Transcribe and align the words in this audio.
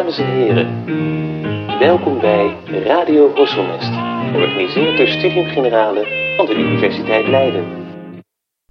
Dames 0.00 0.18
en 0.18 0.26
heren, 0.26 0.84
welkom 1.78 2.20
bij 2.20 2.64
Radio 2.66 3.34
Horselnest, 3.34 3.92
georganiseerd 4.32 4.96
door 4.96 5.08
Studium 5.08 5.48
Generale 5.48 6.34
van 6.36 6.46
de 6.46 6.54
Universiteit 6.54 7.26
Leiden. 7.26 7.64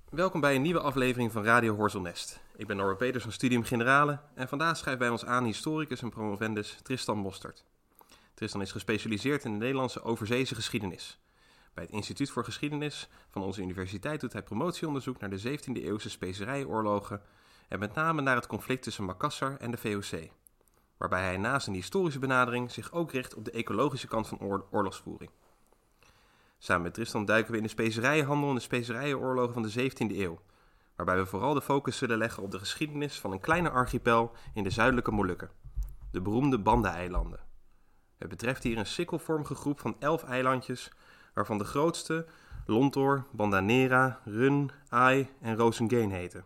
Welkom 0.09 0.41
bij 0.41 0.55
een 0.55 0.61
nieuwe 0.61 0.79
aflevering 0.79 1.31
van 1.31 1.43
Radio 1.43 1.75
Horselnest. 1.75 2.39
Ik 2.55 2.67
ben 2.67 2.77
Norbert 2.77 2.97
Peters 2.97 3.23
van 3.23 3.31
Studium 3.31 3.63
Generale 3.63 4.19
en 4.35 4.47
vandaag 4.47 4.77
schrijft 4.77 4.99
bij 4.99 5.09
ons 5.09 5.25
aan 5.25 5.43
historicus 5.43 6.01
en 6.01 6.09
promovendus 6.09 6.77
Tristan 6.83 7.17
Mostert. 7.17 7.65
Tristan 8.33 8.61
is 8.61 8.71
gespecialiseerd 8.71 9.43
in 9.43 9.51
de 9.51 9.57
Nederlandse 9.57 10.03
overzeese 10.03 10.55
geschiedenis. 10.55 11.19
Bij 11.73 11.83
het 11.83 11.93
Instituut 11.93 12.29
voor 12.29 12.43
Geschiedenis 12.43 13.09
van 13.27 13.41
onze 13.41 13.61
universiteit 13.61 14.21
doet 14.21 14.33
hij 14.33 14.43
promotieonderzoek 14.43 15.19
naar 15.19 15.29
de 15.29 15.41
17e 15.41 15.83
eeuwse 15.83 16.09
specerijoorlogen 16.09 17.21
en 17.67 17.79
met 17.79 17.93
name 17.93 18.21
naar 18.21 18.35
het 18.35 18.47
conflict 18.47 18.83
tussen 18.83 19.05
Makassar 19.05 19.57
en 19.59 19.71
de 19.71 19.77
VOC, 19.77 20.29
waarbij 20.99 21.23
hij 21.23 21.37
naast 21.37 21.67
een 21.67 21.73
historische 21.73 22.19
benadering 22.19 22.71
zich 22.71 22.91
ook 22.91 23.11
richt 23.11 23.35
op 23.35 23.45
de 23.45 23.51
ecologische 23.51 24.07
kant 24.07 24.27
van 24.27 24.65
oorlogsvoering. 24.69 25.31
Samen 26.57 26.83
met 26.83 26.93
Tristan 26.93 27.25
duiken 27.25 27.51
we 27.51 27.57
in 27.57 27.63
de 27.63 27.69
specerijenhandel 27.69 28.49
en 28.49 28.55
de 28.55 28.61
specerijoorlogen 28.61 29.53
van 29.53 29.61
de 29.61 29.91
17e 29.91 30.17
eeuw, 30.17 30.39
waarbij 30.95 31.17
we 31.17 31.25
vooral 31.25 31.53
de 31.53 31.61
focus 31.61 31.97
zullen 31.97 32.17
leggen 32.17 32.43
op 32.43 32.51
de 32.51 32.59
geschiedenis 32.59 33.19
van 33.19 33.31
een 33.31 33.39
kleine 33.39 33.69
archipel 33.69 34.31
in 34.53 34.63
de 34.63 34.69
zuidelijke 34.69 35.11
Molukken, 35.11 35.51
de 36.11 36.21
beroemde 36.21 36.59
Banda-eilanden. 36.59 37.39
Het 38.17 38.29
betreft 38.29 38.63
hier 38.63 38.77
een 38.77 38.85
sikkelvormige 38.85 39.55
groep 39.55 39.79
van 39.79 39.95
elf 39.99 40.23
eilandjes, 40.23 40.91
waarvan 41.33 41.57
de 41.57 41.63
grootste 41.63 42.25
Lontor, 42.65 43.25
Bandanera, 43.31 44.19
Run, 44.25 44.71
Ai 44.89 45.29
en 45.41 45.55
Rosengane 45.55 46.13
heten 46.13 46.43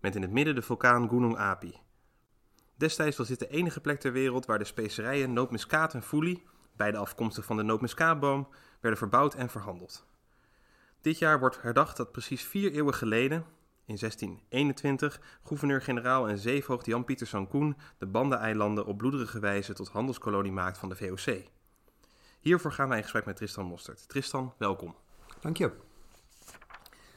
met 0.00 0.14
in 0.14 0.22
het 0.22 0.30
midden 0.30 0.54
de 0.54 0.62
vulkaan 0.62 1.08
Gunung 1.08 1.36
Api. 1.36 1.74
Destijds 2.80 3.16
was 3.16 3.28
dit 3.28 3.38
de 3.38 3.48
enige 3.48 3.80
plek 3.80 4.00
ter 4.00 4.12
wereld 4.12 4.46
waar 4.46 4.58
de 4.58 4.64
specerijen 4.64 5.32
nootmuskaat 5.32 5.94
en 5.94 6.02
foelie, 6.02 6.42
beide 6.76 6.98
afkomstig 6.98 7.44
van 7.44 7.56
de 7.56 7.62
nootmuskaatboom, 7.62 8.48
werden 8.80 8.98
verbouwd 8.98 9.34
en 9.34 9.48
verhandeld. 9.48 10.06
Dit 11.00 11.18
jaar 11.18 11.38
wordt 11.38 11.62
herdacht 11.62 11.96
dat 11.96 12.12
precies 12.12 12.42
vier 12.42 12.72
eeuwen 12.72 12.94
geleden, 12.94 13.36
in 13.84 13.96
1621, 13.96 15.20
gouverneur-generaal 15.44 16.28
en 16.28 16.38
zeevoogd 16.38 16.86
Jan-Pieter 16.86 17.26
Sankoen 17.26 17.76
de 17.98 18.06
Banda-eilanden 18.06 18.86
op 18.86 18.98
bloederige 18.98 19.38
wijze 19.38 19.72
tot 19.72 19.88
handelskolonie 19.88 20.52
maakt 20.52 20.78
van 20.78 20.88
de 20.88 20.96
VOC. 20.96 21.42
Hiervoor 22.40 22.72
gaan 22.72 22.88
wij 22.88 22.96
in 22.96 23.02
gesprek 23.02 23.24
met 23.24 23.36
Tristan 23.36 23.66
Mostert. 23.66 24.08
Tristan, 24.08 24.54
welkom. 24.58 24.94
Dank 25.40 25.56
je. 25.56 25.89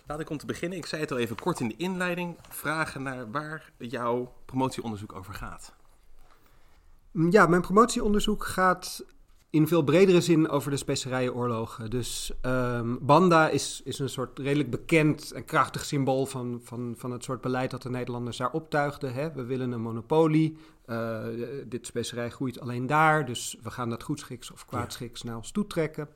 Laat 0.07 0.19
ik 0.19 0.29
om 0.29 0.37
te 0.37 0.45
beginnen, 0.45 0.77
ik 0.77 0.85
zei 0.85 1.01
het 1.01 1.11
al 1.11 1.17
even 1.17 1.35
kort 1.35 1.59
in 1.59 1.67
de 1.67 1.75
inleiding, 1.77 2.37
vragen 2.49 3.03
naar 3.03 3.31
waar 3.31 3.71
jouw 3.77 4.33
promotieonderzoek 4.45 5.13
over 5.13 5.33
gaat. 5.33 5.73
Ja, 7.29 7.47
mijn 7.47 7.61
promotieonderzoek 7.61 8.45
gaat 8.45 9.05
in 9.49 9.67
veel 9.67 9.83
bredere 9.83 10.21
zin 10.21 10.49
over 10.49 10.71
de 10.71 10.77
specerijoorlogen. 10.77 11.89
Dus 11.89 12.31
um, 12.41 12.99
Banda 13.01 13.49
is, 13.49 13.81
is 13.83 13.99
een 13.99 14.09
soort 14.09 14.39
redelijk 14.39 14.69
bekend 14.69 15.31
en 15.31 15.45
krachtig 15.45 15.85
symbool 15.85 16.25
van, 16.25 16.61
van, 16.63 16.93
van 16.97 17.11
het 17.11 17.23
soort 17.23 17.41
beleid 17.41 17.71
dat 17.71 17.81
de 17.81 17.89
Nederlanders 17.89 18.37
daar 18.37 18.51
optuigden. 18.51 19.13
Hè? 19.13 19.31
We 19.31 19.43
willen 19.43 19.71
een 19.71 19.81
monopolie. 19.81 20.57
Uh, 20.85 21.19
dit 21.65 21.85
specerij 21.85 22.29
groeit 22.29 22.59
alleen 22.59 22.87
daar, 22.87 23.25
dus 23.25 23.57
we 23.63 23.71
gaan 23.71 23.89
dat 23.89 24.03
goedschiks 24.03 24.51
of 24.51 24.65
kwaadschiks 24.65 25.21
ja. 25.21 25.27
naar 25.27 25.37
ons 25.37 25.51
toe 25.51 25.67
trekken. 25.67 26.09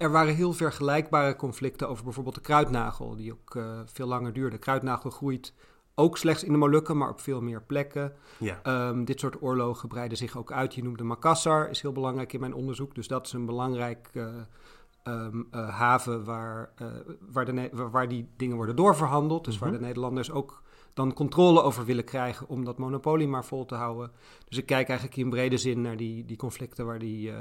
Er 0.00 0.10
waren 0.10 0.34
heel 0.34 0.52
vergelijkbare 0.52 1.36
conflicten 1.36 1.88
over 1.88 2.04
bijvoorbeeld 2.04 2.34
de 2.34 2.40
kruidnagel, 2.40 3.16
die 3.16 3.32
ook 3.32 3.54
uh, 3.54 3.80
veel 3.84 4.06
langer 4.06 4.32
duurde. 4.32 4.58
Kruidnagel 4.58 5.10
groeit 5.10 5.54
ook 5.94 6.18
slechts 6.18 6.44
in 6.44 6.52
de 6.52 6.58
Molukken, 6.58 6.96
maar 6.96 7.08
op 7.08 7.20
veel 7.20 7.40
meer 7.40 7.62
plekken. 7.62 8.12
Ja. 8.38 8.88
Um, 8.88 9.04
dit 9.04 9.20
soort 9.20 9.42
oorlogen 9.42 9.88
breiden 9.88 10.18
zich 10.18 10.36
ook 10.36 10.52
uit. 10.52 10.74
Je 10.74 10.82
noemde 10.82 11.04
Makassar, 11.04 11.70
is 11.70 11.82
heel 11.82 11.92
belangrijk 11.92 12.32
in 12.32 12.40
mijn 12.40 12.54
onderzoek. 12.54 12.94
Dus 12.94 13.08
dat 13.08 13.26
is 13.26 13.32
een 13.32 13.46
belangrijk 13.46 14.10
uh, 14.12 14.26
um, 15.04 15.48
uh, 15.54 15.68
haven 15.68 16.24
waar, 16.24 16.72
waar, 17.32 17.44
de, 17.44 17.70
waar 17.90 18.08
die 18.08 18.28
dingen 18.36 18.56
worden 18.56 18.76
doorverhandeld. 18.76 19.44
Dus 19.44 19.54
mm 19.54 19.60
-hmm. 19.60 19.70
waar 19.70 19.78
de 19.78 19.86
Nederlanders 19.86 20.30
ook 20.30 20.62
dan 20.94 21.12
controle 21.12 21.62
over 21.62 21.84
willen 21.84 22.04
krijgen 22.04 22.48
om 22.48 22.64
dat 22.64 22.78
monopolie 22.78 23.28
maar 23.28 23.44
vol 23.44 23.64
te 23.64 23.74
houden. 23.74 24.10
Dus 24.48 24.58
ik 24.58 24.66
kijk 24.66 24.88
eigenlijk 24.88 25.18
in 25.18 25.30
brede 25.30 25.58
zin 25.58 25.80
naar 25.80 25.96
die, 25.96 26.24
die 26.24 26.36
conflicten 26.36 26.86
waar, 26.86 26.98
die, 26.98 27.30
uh, 27.30 27.36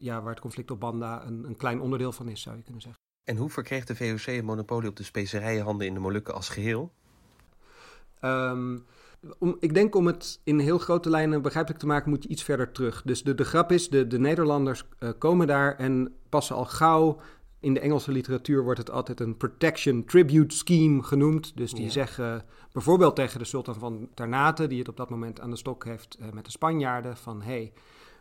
ja, 0.00 0.22
waar 0.22 0.30
het 0.30 0.40
conflict 0.40 0.70
op 0.70 0.80
Banda 0.80 1.26
een, 1.26 1.44
een 1.44 1.56
klein 1.56 1.80
onderdeel 1.80 2.12
van 2.12 2.28
is, 2.28 2.40
zou 2.40 2.56
je 2.56 2.62
kunnen 2.62 2.82
zeggen. 2.82 3.00
En 3.24 3.36
hoe 3.36 3.50
verkreeg 3.50 3.84
de 3.84 3.96
VOC 3.96 4.26
een 4.26 4.44
monopolie 4.44 4.88
op 4.88 4.96
de 4.96 5.04
specerijenhanden 5.04 5.86
in 5.86 5.94
de 5.94 6.00
Molukken 6.00 6.34
als 6.34 6.48
geheel? 6.48 6.92
Um, 8.20 8.84
om, 9.38 9.56
ik 9.60 9.74
denk 9.74 9.94
om 9.94 10.06
het 10.06 10.40
in 10.44 10.58
heel 10.58 10.78
grote 10.78 11.10
lijnen 11.10 11.42
begrijpelijk 11.42 11.80
te 11.80 11.86
maken, 11.86 12.10
moet 12.10 12.22
je 12.22 12.28
iets 12.28 12.42
verder 12.42 12.72
terug. 12.72 13.02
Dus 13.02 13.22
de, 13.22 13.34
de 13.34 13.44
grap 13.44 13.72
is, 13.72 13.88
de, 13.88 14.06
de 14.06 14.18
Nederlanders 14.18 14.84
uh, 14.98 15.10
komen 15.18 15.46
daar 15.46 15.76
en 15.76 16.14
passen 16.28 16.56
al 16.56 16.64
gauw 16.64 17.20
in 17.64 17.74
de 17.74 17.80
Engelse 17.80 18.12
literatuur 18.12 18.62
wordt 18.62 18.78
het 18.78 18.90
altijd 18.90 19.20
een 19.20 19.36
protection 19.36 20.04
tribute 20.04 20.56
scheme 20.56 21.02
genoemd. 21.02 21.56
Dus 21.56 21.72
die 21.72 21.84
ja. 21.84 21.90
zeggen 21.90 22.44
bijvoorbeeld 22.72 23.16
tegen 23.16 23.38
de 23.38 23.44
sultan 23.44 23.74
van 23.74 24.08
Ternate, 24.14 24.66
die 24.66 24.78
het 24.78 24.88
op 24.88 24.96
dat 24.96 25.10
moment 25.10 25.40
aan 25.40 25.50
de 25.50 25.56
stok 25.56 25.84
heeft 25.84 26.16
uh, 26.20 26.26
met 26.32 26.44
de 26.44 26.50
Spanjaarden, 26.50 27.16
van 27.16 27.42
hey, 27.42 27.72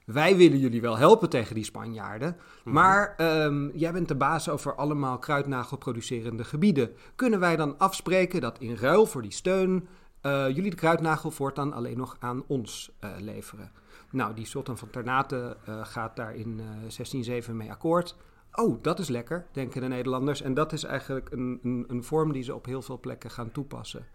wij 0.06 0.38
willen 0.38 0.60
jullie 0.60 0.82
wel 0.82 0.98
helpen 0.98 1.30
tegen 1.30 1.56
die 1.56 1.64
Spanjaarden, 1.64 2.38
-hmm. 2.64 2.74
maar 2.74 3.16
um, 3.46 3.72
jij 3.74 3.92
bent 3.92 4.08
de 4.08 4.16
baas 4.16 4.50
over 4.50 4.76
allemaal 4.76 5.18
kruidnagelproducerende 5.18 6.44
gebieden. 6.44 6.96
Kunnen 7.16 7.40
wij 7.40 7.56
dan 7.56 7.78
afspreken 7.78 8.42
dat 8.42 8.60
in 8.60 8.76
ruil 8.76 9.06
voor 9.06 9.22
die 9.22 9.32
steun 9.32 9.88
uh, 10.22 10.48
jullie 10.48 10.70
de 10.70 10.76
kruidnagel 10.76 11.32
voortaan 11.32 11.74
alleen 11.74 11.98
nog 11.98 12.16
aan 12.20 12.44
ons 12.48 12.92
uh, 13.04 13.10
leveren? 13.20 13.72
Nou, 14.10 14.34
die 14.34 14.46
sultan 14.46 14.78
van 14.78 14.90
Ternate 14.90 15.58
gaat 15.84 16.16
daar 16.16 16.36
in 16.36 16.58
1607 16.58 17.58
mee 17.58 17.72
akkoord. 17.72 18.16
Oh, 18.56 18.78
dat 18.82 19.00
is 19.00 19.08
lekker, 19.08 19.46
denken 19.52 19.82
de 19.82 19.88
Nederlanders. 19.88 20.42
En 20.42 20.54
dat 20.54 20.74
is 20.74 20.84
eigenlijk 20.84 21.32
een, 21.32 21.60
een, 21.64 21.86
een, 21.88 22.04
vorm 22.04 22.32
die 22.32 22.44
ze 22.44 22.56
op 22.56 22.66
heel 22.66 22.82
veel 22.82 23.00
plekken 23.00 23.32
gaan 23.32 23.52
toepassen. 23.52 24.08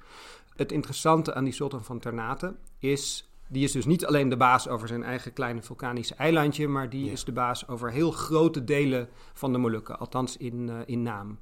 Het 0.55 0.73
interessante 0.73 1.35
aan 1.35 1.45
die 1.45 1.53
sultan 1.53 1.85
van 1.85 1.99
Ternate 1.99 2.57
is... 2.79 3.31
die 3.49 3.65
is 3.65 3.73
dus 3.73 3.87
niet 3.87 4.07
alleen 4.07 4.29
de 4.29 4.37
baas 4.37 4.69
over 4.69 4.89
zijn 4.89 5.03
eigen 5.03 5.33
kleine 5.33 5.63
vulkanische 5.63 6.15
eilandje... 6.15 6.69
maar 6.69 6.91
die 6.91 7.05
ja. 7.05 7.13
is 7.13 7.25
de 7.25 7.33
baas 7.33 7.69
over 7.69 7.93
heel 7.93 8.11
grote 8.11 8.65
delen 8.65 9.09
van 9.33 9.53
de 9.53 9.59
Molukken. 9.59 9.99
Althans 9.99 10.37
in, 10.37 10.69
uh, 10.69 10.79
in 10.87 11.03
naam. 11.03 11.39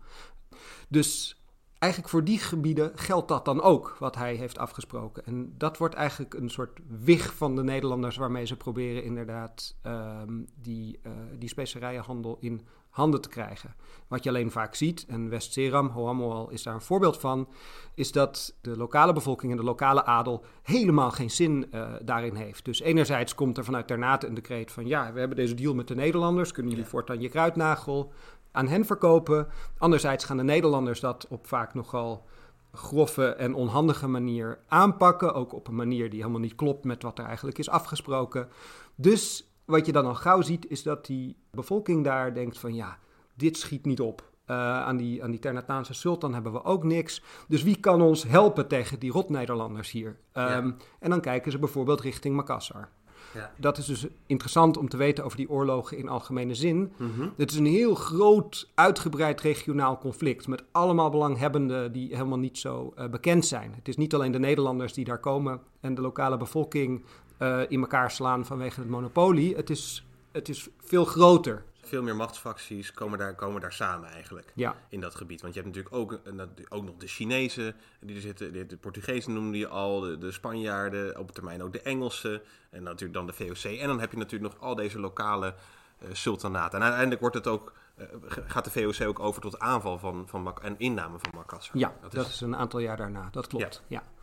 Dus 0.88 1.40
eigenlijk 1.78 2.12
voor 2.12 2.24
die 2.24 2.38
gebieden 2.38 2.92
geldt 2.94 3.28
dat 3.28 3.44
dan 3.44 3.62
ook, 3.62 3.96
wat 3.98 4.14
hij 4.14 4.34
heeft 4.34 4.58
afgesproken. 4.58 5.26
En 5.26 5.54
dat 5.58 5.78
wordt 5.78 5.94
eigenlijk 5.94 6.34
een 6.34 6.50
soort 6.50 6.78
wig 7.04 7.34
van 7.34 7.56
de 7.56 7.62
Nederlanders... 7.62 8.16
waarmee 8.16 8.46
ze 8.46 8.56
proberen 8.56 9.04
inderdaad 9.04 9.76
um, 9.86 10.46
die, 10.54 11.00
uh, 11.06 11.12
die 11.38 11.48
specerijenhandel 11.48 12.36
in 12.40 12.66
handen 12.96 13.20
te 13.20 13.28
krijgen. 13.28 13.74
Wat 14.08 14.24
je 14.24 14.28
alleen 14.28 14.50
vaak 14.50 14.74
ziet, 14.74 15.04
en 15.08 15.28
West-Seram, 15.28 15.88
Hoamoal 15.88 16.50
is 16.50 16.62
daar 16.62 16.74
een 16.74 16.80
voorbeeld 16.80 17.18
van, 17.18 17.48
is 17.94 18.12
dat 18.12 18.54
de 18.60 18.76
lokale 18.76 19.12
bevolking 19.12 19.52
en 19.52 19.58
de 19.58 19.64
lokale 19.64 20.04
adel 20.04 20.44
helemaal 20.62 21.10
geen 21.10 21.30
zin 21.30 21.66
uh, 21.74 21.88
daarin 22.02 22.34
heeft. 22.34 22.64
Dus 22.64 22.80
enerzijds 22.80 23.34
komt 23.34 23.58
er 23.58 23.64
vanuit 23.64 23.86
Ternate 23.86 24.26
een 24.26 24.34
decreet 24.34 24.72
van 24.72 24.86
ja, 24.86 25.12
we 25.12 25.18
hebben 25.18 25.36
deze 25.36 25.54
deal 25.54 25.74
met 25.74 25.88
de 25.88 25.94
Nederlanders, 25.94 26.52
kunnen 26.52 26.72
jullie 26.72 26.88
voortaan 26.88 27.20
je 27.20 27.28
kruidnagel 27.28 28.12
aan 28.52 28.68
hen 28.68 28.84
verkopen. 28.84 29.48
Anderzijds 29.78 30.24
gaan 30.24 30.36
de 30.36 30.42
Nederlanders 30.42 31.00
dat 31.00 31.26
op 31.28 31.46
vaak 31.46 31.74
nogal 31.74 32.24
grove 32.72 33.26
en 33.26 33.54
onhandige 33.54 34.08
manier 34.08 34.58
aanpakken, 34.68 35.34
ook 35.34 35.52
op 35.52 35.68
een 35.68 35.74
manier 35.74 36.10
die 36.10 36.20
helemaal 36.20 36.40
niet 36.40 36.54
klopt 36.54 36.84
met 36.84 37.02
wat 37.02 37.18
er 37.18 37.24
eigenlijk 37.24 37.58
is 37.58 37.68
afgesproken. 37.68 38.48
Dus 38.94 39.50
wat 39.66 39.86
je 39.86 39.92
dan 39.92 40.06
al 40.06 40.14
gauw 40.14 40.40
ziet, 40.40 40.70
is 40.70 40.82
dat 40.82 41.06
die 41.06 41.36
bevolking 41.50 42.04
daar 42.04 42.34
denkt 42.34 42.58
van 42.58 42.74
ja, 42.74 42.98
dit 43.34 43.56
schiet 43.56 43.84
niet 43.84 44.00
op. 44.00 44.34
Uh, 44.50 44.56
aan 44.56 44.96
die, 44.96 45.22
aan 45.22 45.30
die 45.30 45.40
Ternataanse 45.40 45.94
sultan 45.94 46.34
hebben 46.34 46.52
we 46.52 46.64
ook 46.64 46.84
niks. 46.84 47.22
Dus 47.48 47.62
wie 47.62 47.80
kan 47.80 48.02
ons 48.02 48.22
helpen 48.22 48.68
tegen 48.68 48.98
die 48.98 49.10
rot-Nederlanders 49.10 49.90
hier? 49.90 50.08
Um, 50.08 50.16
ja. 50.32 50.74
En 50.98 51.10
dan 51.10 51.20
kijken 51.20 51.52
ze 51.52 51.58
bijvoorbeeld 51.58 52.00
richting 52.00 52.36
Makassar. 52.36 52.88
Ja. 53.34 53.50
Dat 53.56 53.78
is 53.78 53.86
dus 53.86 54.06
interessant 54.26 54.76
om 54.76 54.88
te 54.88 54.96
weten 54.96 55.24
over 55.24 55.36
die 55.36 55.50
oorlogen 55.50 55.98
in 55.98 56.08
algemene 56.08 56.54
zin. 56.54 56.92
Mm 56.96 57.12
-hmm. 57.16 57.32
Het 57.36 57.50
is 57.50 57.56
een 57.56 57.66
heel 57.66 57.94
groot, 57.94 58.70
uitgebreid 58.74 59.40
regionaal 59.40 59.98
conflict 59.98 60.48
met 60.48 60.64
allemaal 60.72 61.10
belanghebbenden 61.10 61.92
die 61.92 62.14
helemaal 62.14 62.38
niet 62.38 62.58
zo 62.58 62.92
uh, 62.98 63.08
bekend 63.08 63.46
zijn. 63.46 63.72
Het 63.76 63.88
is 63.88 63.96
niet 63.96 64.14
alleen 64.14 64.32
de 64.32 64.38
Nederlanders 64.38 64.92
die 64.92 65.04
daar 65.04 65.20
komen 65.20 65.60
en 65.80 65.94
de 65.94 66.00
lokale 66.00 66.36
bevolking 66.36 67.04
uh, 67.38 67.60
in 67.68 67.80
elkaar 67.80 68.10
slaan 68.10 68.46
vanwege 68.46 68.80
het 68.80 68.88
monopolie. 68.88 69.56
Het 69.56 69.70
is, 69.70 70.06
het 70.32 70.48
is 70.48 70.68
veel 70.78 71.04
groter. 71.04 71.64
Veel 71.82 72.02
meer 72.02 72.16
machtsfacties 72.16 72.92
komen 72.92 73.18
daar, 73.18 73.34
komen 73.34 73.60
daar 73.60 73.72
samen 73.72 74.08
eigenlijk 74.08 74.52
ja. 74.54 74.76
in 74.88 75.00
dat 75.00 75.14
gebied. 75.14 75.40
Want 75.40 75.54
je 75.54 75.60
hebt 75.60 75.74
natuurlijk 75.74 76.02
ook, 76.02 76.20
ook 76.68 76.84
nog 76.84 76.96
de 76.96 77.06
Chinezen 77.06 77.74
die 78.00 78.14
er 78.14 78.20
zitten. 78.20 78.68
De 78.68 78.76
Portugezen 78.76 79.32
noemde 79.32 79.58
je 79.58 79.68
al, 79.68 80.00
de, 80.00 80.18
de 80.18 80.32
Spanjaarden, 80.32 81.18
op 81.18 81.30
termijn 81.30 81.62
ook 81.62 81.72
de 81.72 81.82
Engelsen. 81.82 82.42
En 82.70 82.82
natuurlijk 82.82 83.12
dan 83.12 83.26
de 83.26 83.32
VOC. 83.32 83.72
En 83.72 83.86
dan 83.86 84.00
heb 84.00 84.10
je 84.10 84.16
natuurlijk 84.16 84.52
nog 84.52 84.62
al 84.62 84.74
deze 84.74 85.00
lokale 85.00 85.54
uh, 86.02 86.08
sultanaten. 86.12 86.74
En 86.74 86.82
uiteindelijk 86.82 87.20
wordt 87.20 87.36
het 87.36 87.46
ook, 87.46 87.72
uh, 87.98 88.06
gaat 88.46 88.64
de 88.64 88.70
VOC 88.70 89.08
ook 89.08 89.20
over 89.20 89.40
tot 89.40 89.58
aanval 89.58 89.98
van, 89.98 90.28
van 90.28 90.58
en 90.62 90.74
inname 90.78 91.18
van 91.18 91.32
Makassar. 91.34 91.78
Ja, 91.78 91.94
dat, 92.00 92.12
dat 92.12 92.26
is... 92.26 92.32
is... 92.32 92.40
een 92.40 92.56
aantal 92.56 92.80
jaar 92.80 92.96
daarna. 92.96 93.28
Dat 93.30 93.46
klopt, 93.46 93.82
ja. 93.88 94.00
ja. 94.00 94.15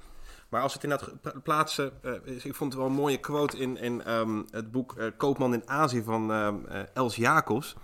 Maar 0.54 0.62
als 0.62 0.74
het 0.74 0.84
inderdaad 0.84 1.44
plaatsen, 1.44 1.92
uh, 2.02 2.46
ik 2.46 2.56
vond 2.56 2.74
het 2.74 2.82
wel 2.82 2.90
een 2.90 2.96
mooie 2.96 3.20
quote 3.20 3.58
in, 3.58 3.78
in 3.78 4.12
um, 4.12 4.46
het 4.52 4.72
boek 4.72 4.96
uh, 4.98 5.06
Koopman 5.18 5.54
in 5.54 5.70
Azië 5.70 6.04
van 6.04 6.32
uh, 6.32 6.54
Els 6.94 7.16
Jacobs. 7.16 7.76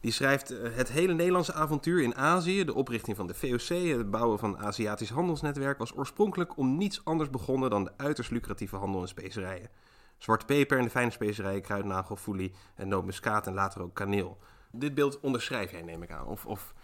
Die 0.00 0.12
schrijft: 0.12 0.48
Het 0.48 0.88
hele 0.88 1.12
Nederlandse 1.12 1.52
avontuur 1.52 2.02
in 2.02 2.16
Azië, 2.16 2.64
de 2.64 2.74
oprichting 2.74 3.16
van 3.16 3.26
de 3.26 3.34
VOC, 3.34 3.96
het 3.98 4.10
bouwen 4.10 4.38
van 4.38 4.54
een 4.54 4.64
Aziatisch 4.64 5.10
handelsnetwerk, 5.10 5.78
was 5.78 5.96
oorspronkelijk 5.96 6.56
om 6.56 6.76
niets 6.76 7.00
anders 7.04 7.30
begonnen 7.30 7.70
dan 7.70 7.84
de 7.84 7.92
uiterst 7.96 8.30
lucratieve 8.30 8.76
handel 8.76 9.00
in 9.00 9.08
specerijen. 9.08 9.70
Zwarte 10.18 10.44
peper 10.44 10.78
en 10.78 10.84
de 10.84 10.90
fijne 10.90 11.10
specerijen, 11.10 11.62
kruidnagel, 11.62 12.16
foelie 12.16 12.52
en 12.74 12.88
nootmuskaat 12.88 13.46
en 13.46 13.54
later 13.54 13.82
ook 13.82 13.94
kaneel. 13.94 14.38
Dit 14.72 14.94
beeld 14.94 15.20
onderschrijf 15.20 15.70
jij, 15.70 15.82
neem 15.82 16.02
ik 16.02 16.10
aan. 16.10 16.26
Of, 16.26 16.46
of 16.46 16.74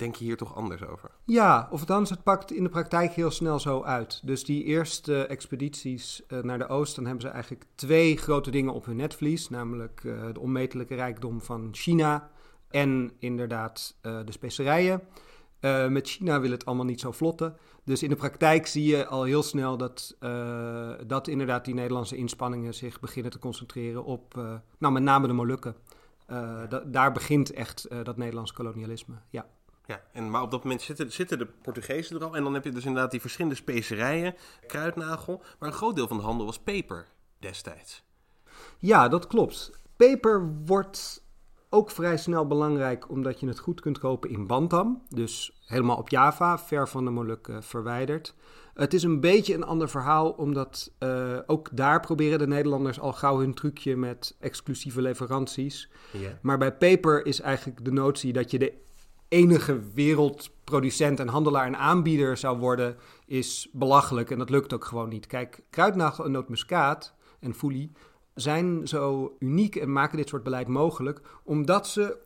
denk 0.00 0.14
je 0.14 0.24
hier 0.24 0.36
toch 0.36 0.54
anders 0.54 0.86
over? 0.86 1.10
Ja, 1.24 1.68
of 1.70 1.80
althans, 1.80 2.10
het 2.10 2.22
pakt 2.22 2.52
in 2.52 2.62
de 2.62 2.68
praktijk 2.68 3.12
heel 3.12 3.30
snel 3.30 3.60
zo 3.60 3.82
uit. 3.82 4.20
Dus 4.24 4.44
die 4.44 4.64
eerste 4.64 5.26
expedities 5.26 6.22
uh, 6.28 6.40
naar 6.42 6.58
de 6.58 6.68
oost, 6.68 6.94
dan 6.94 7.04
hebben 7.04 7.22
ze 7.22 7.28
eigenlijk 7.28 7.64
twee 7.74 8.16
grote 8.16 8.50
dingen 8.50 8.72
op 8.72 8.84
hun 8.84 8.96
netvlies. 8.96 9.48
Namelijk 9.48 10.00
de 10.32 10.40
onmetelijke 10.40 10.94
rijkdom 10.94 11.40
van 11.40 11.68
China 11.72 12.30
en 12.68 13.12
inderdaad 13.18 13.96
uh, 14.02 14.18
de 14.24 14.32
specerijen. 14.32 15.02
met 15.88 16.08
China 16.08 16.40
wil 16.40 16.50
het 16.50 16.64
allemaal 16.64 16.84
niet 16.84 17.00
zo 17.00 17.12
vlotten. 17.12 17.56
Dus 17.84 18.02
in 18.02 18.08
de 18.08 18.16
praktijk 18.16 18.66
zie 18.66 18.84
je 18.84 19.06
al 19.06 19.22
heel 19.22 19.42
snel 19.42 19.76
dat, 19.76 20.16
dat 21.06 21.28
inderdaad 21.28 21.64
die 21.64 21.74
Nederlandse 21.74 22.16
inspanningen 22.16 22.74
zich 22.74 23.00
beginnen 23.00 23.32
te 23.32 23.38
concentreren 23.38 24.04
op 24.04 24.34
nou, 24.78 24.92
met 24.92 25.02
name 25.02 25.26
de 25.26 25.32
Molukken. 25.32 25.74
daar 26.86 27.12
begint 27.12 27.52
echt 27.52 27.88
dat 28.02 28.16
Nederlands 28.16 28.52
kolonialisme. 28.52 29.14
Ja. 29.30 29.46
Ja, 29.90 30.02
en, 30.12 30.30
maar 30.30 30.42
op 30.42 30.50
dat 30.50 30.62
moment 30.62 30.82
zitten, 30.82 31.12
zitten 31.12 31.38
de 31.38 31.46
Portugezen 31.46 32.16
er 32.16 32.24
al. 32.24 32.36
En 32.36 32.44
dan 32.44 32.54
heb 32.54 32.64
je 32.64 32.72
dus 32.72 32.84
inderdaad 32.84 33.10
die 33.10 33.20
verschillende 33.20 33.56
specerijen, 33.56 34.34
kruidnagel. 34.66 35.42
Maar 35.58 35.68
een 35.68 35.74
groot 35.74 35.96
deel 35.96 36.08
van 36.08 36.16
de 36.16 36.22
handel 36.22 36.46
was 36.46 36.58
peper 36.58 37.06
destijds. 37.38 38.02
Ja, 38.78 39.08
dat 39.08 39.26
klopt. 39.26 39.70
Peper 39.96 40.52
wordt 40.64 41.22
ook 41.68 41.90
vrij 41.90 42.16
snel 42.16 42.46
belangrijk 42.46 43.10
omdat 43.10 43.40
je 43.40 43.46
het 43.46 43.58
goed 43.58 43.80
kunt 43.80 43.98
kopen 43.98 44.30
in 44.30 44.46
Bantam. 44.46 45.02
Dus 45.08 45.60
helemaal 45.66 45.96
op 45.96 46.08
Java, 46.08 46.58
ver 46.58 46.88
van 46.88 47.04
de 47.04 47.10
Molukken 47.10 47.62
verwijderd. 47.62 48.34
Het 48.74 48.94
is 48.94 49.02
een 49.02 49.20
beetje 49.20 49.54
een 49.54 49.64
ander 49.64 49.88
verhaal, 49.88 50.30
omdat 50.30 50.92
uh, 50.98 51.38
ook 51.46 51.68
daar 51.72 52.00
proberen 52.00 52.38
de 52.38 52.46
Nederlanders 52.46 53.00
al 53.00 53.12
gauw 53.12 53.38
hun 53.38 53.54
trucje 53.54 53.96
met 53.96 54.36
exclusieve 54.40 55.02
leveranties. 55.02 55.90
Yeah. 56.12 56.32
Maar 56.42 56.58
bij 56.58 56.76
peper 56.76 57.26
is 57.26 57.40
eigenlijk 57.40 57.84
de 57.84 57.92
notie 57.92 58.32
dat 58.32 58.50
je 58.50 58.58
de 58.58 58.88
enige 59.30 59.80
wereldproducent 59.94 61.20
en 61.20 61.28
handelaar 61.28 61.66
en 61.66 61.76
aanbieder 61.76 62.36
zou 62.36 62.58
worden, 62.58 62.96
is 63.26 63.68
belachelijk. 63.72 64.30
En 64.30 64.38
dat 64.38 64.50
lukt 64.50 64.72
ook 64.72 64.84
gewoon 64.84 65.08
niet. 65.08 65.26
Kijk, 65.26 65.60
kruidnagel 65.70 66.24
en 66.24 66.30
nootmuskaat 66.30 67.14
en 67.40 67.54
foelie 67.54 67.92
zijn 68.34 68.88
zo 68.88 69.36
uniek 69.38 69.76
en 69.76 69.92
maken 69.92 70.16
dit 70.16 70.28
soort 70.28 70.42
beleid 70.42 70.68
mogelijk, 70.68 71.20
omdat 71.44 71.88
ze 71.88 72.16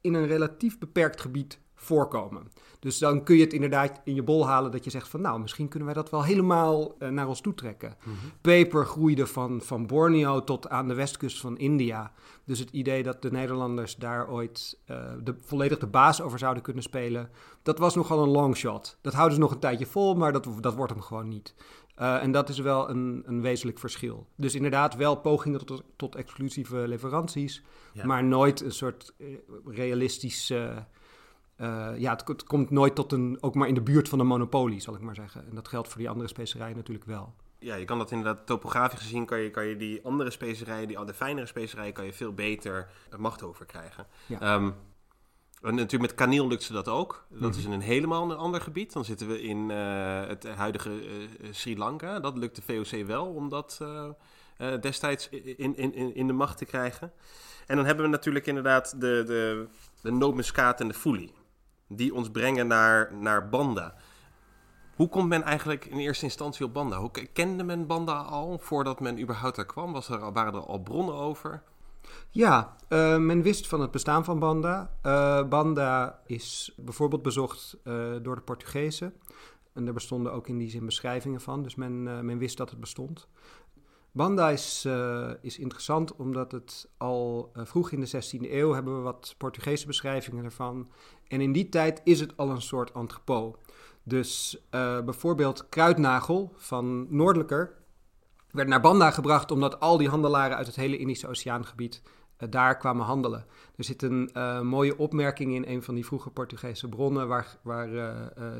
in 0.00 0.14
een 0.14 0.26
relatief 0.26 0.78
beperkt 0.78 1.20
gebied 1.20 1.60
voorkomen. 1.82 2.50
Dus 2.78 2.98
dan 2.98 3.22
kun 3.22 3.36
je 3.36 3.42
het 3.42 3.52
inderdaad 3.52 4.00
in 4.04 4.14
je 4.14 4.22
bol 4.22 4.46
halen 4.46 4.70
dat 4.70 4.84
je 4.84 4.90
zegt 4.90 5.08
van 5.08 5.20
nou, 5.20 5.40
misschien 5.40 5.68
kunnen 5.68 5.88
wij 5.88 5.96
dat 5.96 6.10
wel 6.10 6.24
helemaal 6.24 6.94
uh, 6.98 7.08
naar 7.08 7.28
ons 7.28 7.40
toe 7.40 7.54
trekken. 7.54 7.96
Mm 8.04 8.14
Peper 8.40 8.86
groeide 8.86 9.26
van, 9.26 9.60
van 9.60 9.86
Borneo 9.86 10.44
tot 10.44 10.68
aan 10.68 10.88
de 10.88 10.94
westkust 10.94 11.40
van 11.40 11.58
India. 11.58 12.12
Dus 12.44 12.58
het 12.58 12.70
idee 12.70 13.02
dat 13.02 13.22
de 13.22 13.30
Nederlanders 13.30 13.96
daar 13.96 14.30
ooit 14.30 14.78
uh, 14.90 14.96
de, 15.22 15.34
volledig 15.40 15.78
de 15.78 15.86
baas 15.86 16.20
over 16.20 16.38
zouden 16.38 16.62
kunnen 16.62 16.82
spelen, 16.82 17.30
dat 17.62 17.78
was 17.78 17.94
nogal 17.94 18.22
een 18.22 18.28
long 18.28 18.56
shot. 18.56 18.98
Dat 19.00 19.12
houden 19.12 19.34
ze 19.34 19.40
nog 19.40 19.50
een 19.50 19.58
tijdje 19.58 19.86
vol, 19.86 20.14
maar 20.14 20.32
dat, 20.32 20.48
dat 20.60 20.74
wordt 20.74 20.92
hem 20.92 21.02
gewoon 21.02 21.28
niet. 21.28 21.54
Uh, 22.00 22.22
en 22.22 22.32
dat 22.32 22.48
is 22.48 22.58
wel 22.58 22.90
een, 22.90 23.22
een 23.26 23.40
wezenlijk 23.40 23.78
verschil. 23.78 24.26
Dus 24.36 24.54
inderdaad 24.54 24.94
wel 24.94 25.16
pogingen 25.16 25.66
tot, 25.66 25.82
tot 25.96 26.14
exclusieve 26.14 26.88
leveranties, 26.88 27.62
ja. 27.92 28.06
maar 28.06 28.24
nooit 28.24 28.60
een 28.60 28.72
soort 28.72 29.14
realistische 29.64 30.86
uh, 31.56 31.88
ja, 31.96 32.12
het, 32.12 32.28
het, 32.28 32.44
komt 32.44 32.70
nooit 32.70 32.94
tot 32.94 33.12
een, 33.12 33.38
ook 33.40 33.54
maar 33.54 33.68
in 33.68 33.74
de 33.74 33.82
buurt 33.82 34.08
van 34.08 34.20
een 34.20 34.26
monopolie, 34.26 34.80
zal 34.80 34.94
ik 34.94 35.00
maar 35.00 35.14
zeggen. 35.14 35.48
En 35.48 35.54
dat 35.54 35.68
geldt 35.68 35.88
voor 35.88 35.98
die 35.98 36.10
andere 36.10 36.28
specerijen 36.28 36.76
natuurlijk 36.76 37.06
wel. 37.06 37.34
Ja, 37.58 37.74
je 37.74 37.84
kan 37.84 37.98
dat 37.98 38.10
inderdaad 38.10 38.46
topografisch 38.46 39.00
gezien, 39.00 39.26
kan 39.26 39.38
je, 39.38 39.50
kan 39.50 39.66
je 39.66 39.76
die 39.76 40.04
andere 40.04 40.30
specerijen, 40.30 40.88
die 40.88 41.04
de 41.04 41.14
fijnere 41.14 41.46
specerijen, 41.46 41.92
kan 41.92 42.04
je 42.04 42.12
veel 42.12 42.32
beter 42.32 42.88
macht 43.18 43.42
over 43.42 43.66
krijgen. 43.66 44.06
Ja. 44.26 44.54
Um, 44.54 44.74
en 45.62 45.74
natuurlijk 45.74 46.10
met 46.10 46.14
kaneel 46.14 46.48
lukt 46.48 46.62
ze 46.62 46.72
dat 46.72 46.88
ook. 46.88 47.26
Dat 47.28 47.40
-hmm. 47.40 47.58
is 47.58 47.64
in 47.64 47.72
een 47.72 47.80
helemaal 47.80 48.30
een 48.30 48.36
ander 48.36 48.60
gebied. 48.60 48.92
Dan 48.92 49.04
zitten 49.04 49.28
we 49.28 49.42
in 49.42 49.70
uh, 49.70 50.26
het 50.26 50.48
huidige 50.48 50.90
uh, 50.90 51.28
Sri 51.50 51.78
Lanka. 51.78 52.20
Dat 52.20 52.36
lukt 52.36 52.56
de 52.56 52.62
VOC 52.62 53.06
wel 53.06 53.26
om 53.26 53.48
dat 53.48 53.78
uh, 53.82 54.80
destijds 54.80 55.28
in, 55.28 55.76
in, 55.76 56.14
in 56.14 56.26
de 56.26 56.32
macht 56.32 56.58
te 56.58 56.64
krijgen. 56.64 57.12
En 57.66 57.76
dan 57.76 57.84
hebben 57.84 58.04
we 58.04 58.10
natuurlijk 58.10 58.46
inderdaad 58.46 59.00
de, 59.00 59.22
de, 59.26 59.66
de 60.00 60.10
nootmuskaat 60.10 60.80
en 60.80 60.88
de 60.88 60.94
foelie 60.94 61.32
die 61.96 62.14
ons 62.14 62.30
brengen 62.30 62.66
naar, 62.66 63.14
naar 63.14 63.48
Banda. 63.48 63.94
Hoe 64.94 65.08
komt 65.08 65.28
men 65.28 65.42
eigenlijk 65.42 65.84
in 65.84 65.98
eerste 65.98 66.24
instantie 66.24 66.64
op 66.64 66.72
Banda? 66.72 66.98
Hoe 66.98 67.10
kende 67.32 67.64
men 67.64 67.86
Banda 67.86 68.20
al 68.20 68.58
voordat 68.58 69.00
men 69.00 69.20
überhaupt 69.20 69.56
daar 69.56 69.66
kwam? 69.66 69.92
Was 69.92 70.08
er, 70.08 70.32
waren 70.32 70.54
er 70.54 70.66
al 70.66 70.78
bronnen 70.78 71.14
over? 71.14 71.62
Ja, 72.30 72.76
uh, 72.88 73.18
men 73.18 73.42
wist 73.42 73.68
van 73.68 73.80
het 73.80 73.90
bestaan 73.90 74.24
van 74.24 74.38
Banda. 74.38 74.90
Uh, 75.06 75.48
Banda 75.48 76.20
is 76.26 76.72
bijvoorbeeld 76.76 77.22
bezocht 77.22 77.76
uh, 77.84 78.12
door 78.22 78.34
de 78.34 78.42
Portugezen. 78.42 79.14
En 79.72 79.86
er 79.86 79.92
bestonden 79.92 80.32
ook 80.32 80.48
in 80.48 80.58
die 80.58 80.70
zin 80.70 80.84
beschrijvingen 80.84 81.40
van, 81.40 81.62
dus 81.62 81.74
men, 81.74 82.02
men 82.02 82.38
wist 82.38 82.56
dat 82.56 82.70
het 82.70 82.80
bestond. 82.80 83.28
Banda 84.10 84.50
is, 84.50 84.88
is 85.40 85.58
interessant 85.58 86.16
omdat 86.16 86.52
het 86.52 86.88
al 86.96 87.50
vroeg 87.54 87.90
in 87.90 88.00
de 88.00 88.06
16e 88.06 88.50
eeuw 88.50 88.72
hebben 88.72 88.96
we 88.96 89.02
wat 89.02 89.34
Portugese 89.38 89.86
beschrijvingen 89.86 90.44
ervan. 90.44 90.90
En 91.32 91.40
in 91.40 91.52
die 91.52 91.68
tijd 91.68 92.00
is 92.04 92.20
het 92.20 92.36
al 92.36 92.50
een 92.50 92.62
soort 92.62 92.92
entrepot. 92.92 93.56
Dus 94.02 94.56
uh, 94.70 95.00
bijvoorbeeld 95.00 95.68
kruidnagel 95.68 96.52
van 96.56 97.06
Noordelijker 97.08 97.74
werd 98.50 98.68
naar 98.68 98.80
Banda 98.80 99.10
gebracht 99.10 99.50
omdat 99.50 99.80
al 99.80 99.96
die 99.96 100.08
handelaren 100.08 100.56
uit 100.56 100.66
het 100.66 100.76
hele 100.76 100.98
Indische 100.98 101.28
Oceaangebied 101.28 102.02
uh, 102.02 102.50
daar 102.50 102.76
kwamen 102.76 103.06
handelen. 103.06 103.46
Er 103.76 103.84
zit 103.84 104.02
een 104.02 104.30
uh, 104.34 104.60
mooie 104.60 104.98
opmerking 104.98 105.54
in 105.54 105.64
een 105.66 105.82
van 105.82 105.94
die 105.94 106.06
vroege 106.06 106.30
Portugese 106.30 106.88
bronnen, 106.88 107.28
waar, 107.28 107.58
waar 107.62 107.90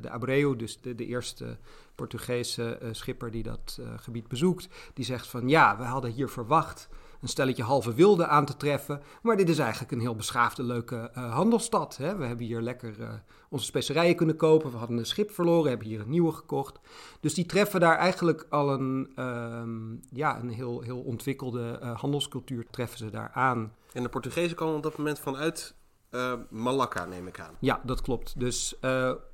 de 0.00 0.10
Abreu, 0.10 0.56
dus 0.56 0.80
de, 0.80 0.94
de 0.94 1.06
eerste 1.06 1.58
Portugese 1.94 2.78
schipper 2.92 3.30
die 3.30 3.42
dat 3.42 3.78
gebied 3.96 4.28
bezoekt, 4.28 4.68
die 4.94 5.04
zegt 5.04 5.26
van 5.26 5.48
ja, 5.48 5.76
we 5.76 5.84
hadden 5.84 6.10
hier 6.10 6.28
verwacht 6.28 6.88
een 7.22 7.28
stelletje 7.28 7.62
halve 7.62 7.94
wilde 7.94 8.26
aan 8.26 8.44
te 8.44 8.56
treffen. 8.56 9.02
Maar 9.22 9.36
dit 9.36 9.48
is 9.48 9.58
eigenlijk 9.58 9.92
een 9.92 10.00
heel 10.00 10.14
beschaafde, 10.14 10.62
leuke 10.62 11.10
uh, 11.16 11.34
handelsstad. 11.34 11.96
Hè? 11.96 12.16
We 12.16 12.26
hebben 12.26 12.46
hier 12.46 12.60
lekker 12.60 12.98
uh, 12.98 13.08
onze 13.48 13.64
specerijen 13.64 14.16
kunnen 14.16 14.36
kopen. 14.36 14.70
We 14.70 14.76
hadden 14.76 14.98
een 14.98 15.06
schip 15.06 15.30
verloren, 15.30 15.68
hebben 15.68 15.86
hier 15.86 16.00
een 16.00 16.10
nieuwe 16.10 16.32
gekocht. 16.32 16.80
Dus 17.20 17.34
die 17.34 17.46
treffen 17.46 17.80
daar 17.80 17.96
eigenlijk 17.96 18.46
al 18.50 18.72
een, 18.72 19.12
um, 19.16 20.00
ja, 20.10 20.38
een 20.40 20.50
heel, 20.50 20.80
heel 20.80 21.00
ontwikkelde 21.00 21.80
uh, 21.82 21.98
handelscultuur 22.00 22.66
treffen 22.70 22.98
ze 22.98 23.10
daar 23.10 23.30
aan. 23.34 23.72
En 23.92 24.02
de 24.02 24.08
Portugezen 24.08 24.56
komen 24.56 24.76
op 24.76 24.82
dat 24.82 24.96
moment 24.96 25.18
vanuit 25.18 25.74
Malacca, 26.50 27.04
neem 27.04 27.26
ik 27.26 27.40
aan. 27.40 27.54
Ja, 27.58 27.80
dat 27.84 28.00
klopt. 28.00 28.40
Dus 28.40 28.78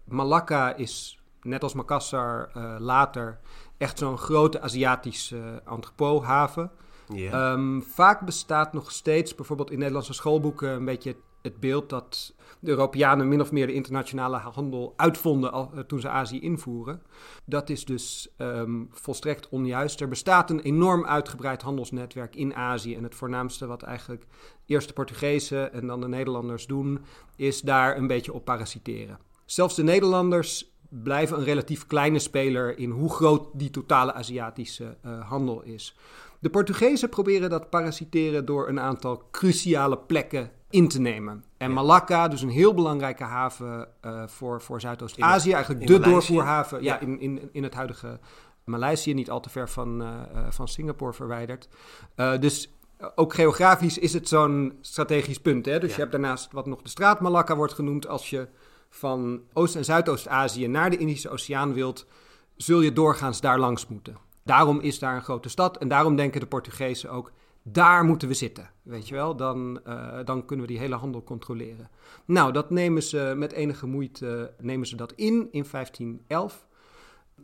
Malacca 0.04 0.75
is, 0.75 1.23
net 1.42 1.62
als 1.62 1.75
Makassar 1.75 2.50
later, 2.78 3.40
echt 3.76 3.99
zo'n 3.99 4.18
grote 4.18 4.61
Aziatische 4.61 5.62
entrepothaven. 5.66 6.71
Yeah. 7.15 7.53
Um, 7.53 7.83
vaak 7.83 8.21
bestaat 8.25 8.73
nog 8.73 8.91
steeds, 8.91 9.35
bijvoorbeeld 9.35 9.71
in 9.71 9.79
Nederlandse 9.79 10.12
schoolboeken, 10.12 10.69
een 10.69 10.85
beetje 10.85 11.17
het 11.43 11.61
beeld 11.61 11.88
dat 11.88 12.35
de 12.61 12.71
Europeanen 12.71 13.29
min 13.29 13.41
of 13.41 13.53
meer 13.53 13.67
de 13.67 13.73
internationale 13.73 14.37
handel 14.37 14.93
uitvonden 14.97 15.53
uh, 15.53 15.81
toen 15.81 16.00
ze 16.00 16.09
Azië 16.09 16.41
invoeren. 16.41 17.03
Dat 17.45 17.71
is 17.71 17.85
dus 17.85 18.29
um, 18.38 18.88
volstrekt 18.91 19.49
onjuist. 19.49 20.00
Er 20.00 20.09
bestaat 20.09 20.50
een 20.50 20.61
enorm 20.61 21.07
uitgebreid 21.07 21.62
handelsnetwerk 21.62 22.37
in 22.37 22.55
Azië. 22.55 22.95
En 22.95 23.03
het 23.03 23.15
voornaamste 23.15 23.67
wat 23.67 23.83
eigenlijk 23.83 24.27
eerst 24.67 24.88
de 24.88 24.95
Portugezen 24.95 25.73
en 25.73 25.87
dan 25.87 26.00
de 26.00 26.09
Nederlanders 26.09 26.67
doen, 26.67 27.05
is 27.37 27.61
daar 27.61 27.97
een 27.97 28.07
beetje 28.07 28.33
op 28.33 28.45
parasiteren. 28.45 29.19
Zelfs 29.45 29.75
de 29.75 29.83
Nederlanders 29.83 30.77
blijven 30.88 31.38
een 31.38 31.45
relatief 31.45 31.87
kleine 31.87 32.19
speler 32.19 32.79
in 32.79 32.91
hoe 32.91 33.11
groot 33.11 33.49
die 33.53 33.71
totale 33.71 34.12
Aziatische 34.12 34.97
uh, 35.05 35.29
handel 35.29 35.62
is. 35.62 35.97
De 36.38 36.50
Portugezen 36.50 37.09
proberen 37.09 37.50
dat 37.50 37.71
parasiteren 37.71 38.45
door 38.45 38.68
een 38.68 38.80
aantal 38.80 39.23
cruciale 39.30 39.99
plekken 39.99 40.50
in 40.71 40.88
te 40.88 41.00
nemen. 41.00 41.45
En 41.57 41.73
Malacca, 41.73 42.28
dus 42.28 42.42
een 42.42 42.49
heel 42.49 42.75
belangrijke 42.75 43.25
haven 43.25 43.88
uh, 44.04 44.23
voor, 44.26 44.61
voor 44.61 44.80
Zuidoost-Azië, 44.80 45.52
eigenlijk 45.52 45.87
de 45.87 45.99
doorvoerhaven 45.99 46.83
ja. 46.83 46.95
ja. 46.95 47.00
in, 47.00 47.21
in, 47.21 47.49
in 47.52 47.62
het 47.62 47.75
huidige 47.75 48.18
Maleisië, 48.64 49.14
niet 49.14 49.30
al 49.30 49.40
te 49.40 49.50
ver 49.50 49.68
van, 49.68 50.02
uh, 50.02 50.11
van 50.49 50.68
Singapore 50.68 51.12
verwijderd. 51.12 51.68
Uh, 52.16 52.38
dus 52.38 52.73
ook 53.14 53.35
geografisch 53.35 53.99
is 53.99 54.12
het 54.12 54.28
zo'n 54.28 54.78
strategisch 54.80 55.40
punt. 55.40 55.66
Hè? 55.66 55.78
Dus 55.78 55.88
ja. 55.88 55.95
je 55.95 56.00
hebt 56.00 56.12
daarnaast 56.12 56.52
wat 56.52 56.66
nog 56.66 56.83
de 56.83 56.88
straat 56.88 57.21
Malacca 57.21 57.57
wordt 57.57 57.73
genoemd. 57.73 58.07
Als 58.09 58.30
je 58.30 58.49
van 58.90 59.40
Oost- 59.52 59.76
en 59.76 59.85
Zuidoost-Azië 59.85 60.66
naar 60.66 60.90
de 60.90 60.97
Indische 60.97 61.28
Oceaan 61.28 61.73
wilt, 61.73 62.07
zul 62.57 62.80
je 62.80 62.92
doorgaans 62.92 63.40
daar 63.40 63.59
langs 63.59 63.87
moeten. 63.87 64.16
Daarom 64.49 64.81
is 64.81 64.99
daar 64.99 65.14
een 65.14 65.23
grote 65.23 65.49
stad 65.49 65.78
en 65.78 65.88
daarom 65.88 66.17
denken 66.17 66.40
de 66.40 66.47
Portugezen 66.47 67.11
ook, 67.11 67.33
daar 67.62 68.05
moeten 68.05 68.28
we 68.28 68.35
zitten. 68.35 68.71
Weet 68.83 69.09
je 69.09 69.14
wel, 69.14 69.37
dan, 69.37 69.81
uh, 69.87 70.19
dan 70.25 70.45
kunnen 70.45 70.67
we 70.67 70.73
die 70.73 70.81
hele 70.81 70.95
handel 70.95 71.23
controleren. 71.23 71.90
Nou, 72.25 72.52
dat 72.52 72.71
nemen 72.71 73.02
ze 73.02 73.33
met 73.37 73.52
enige 73.52 73.87
moeite 73.87 74.55
nemen 74.59 74.87
ze 74.87 74.97
dat 74.97 75.12
in 75.12 75.49
in 75.50 75.64
1511. 75.71 76.67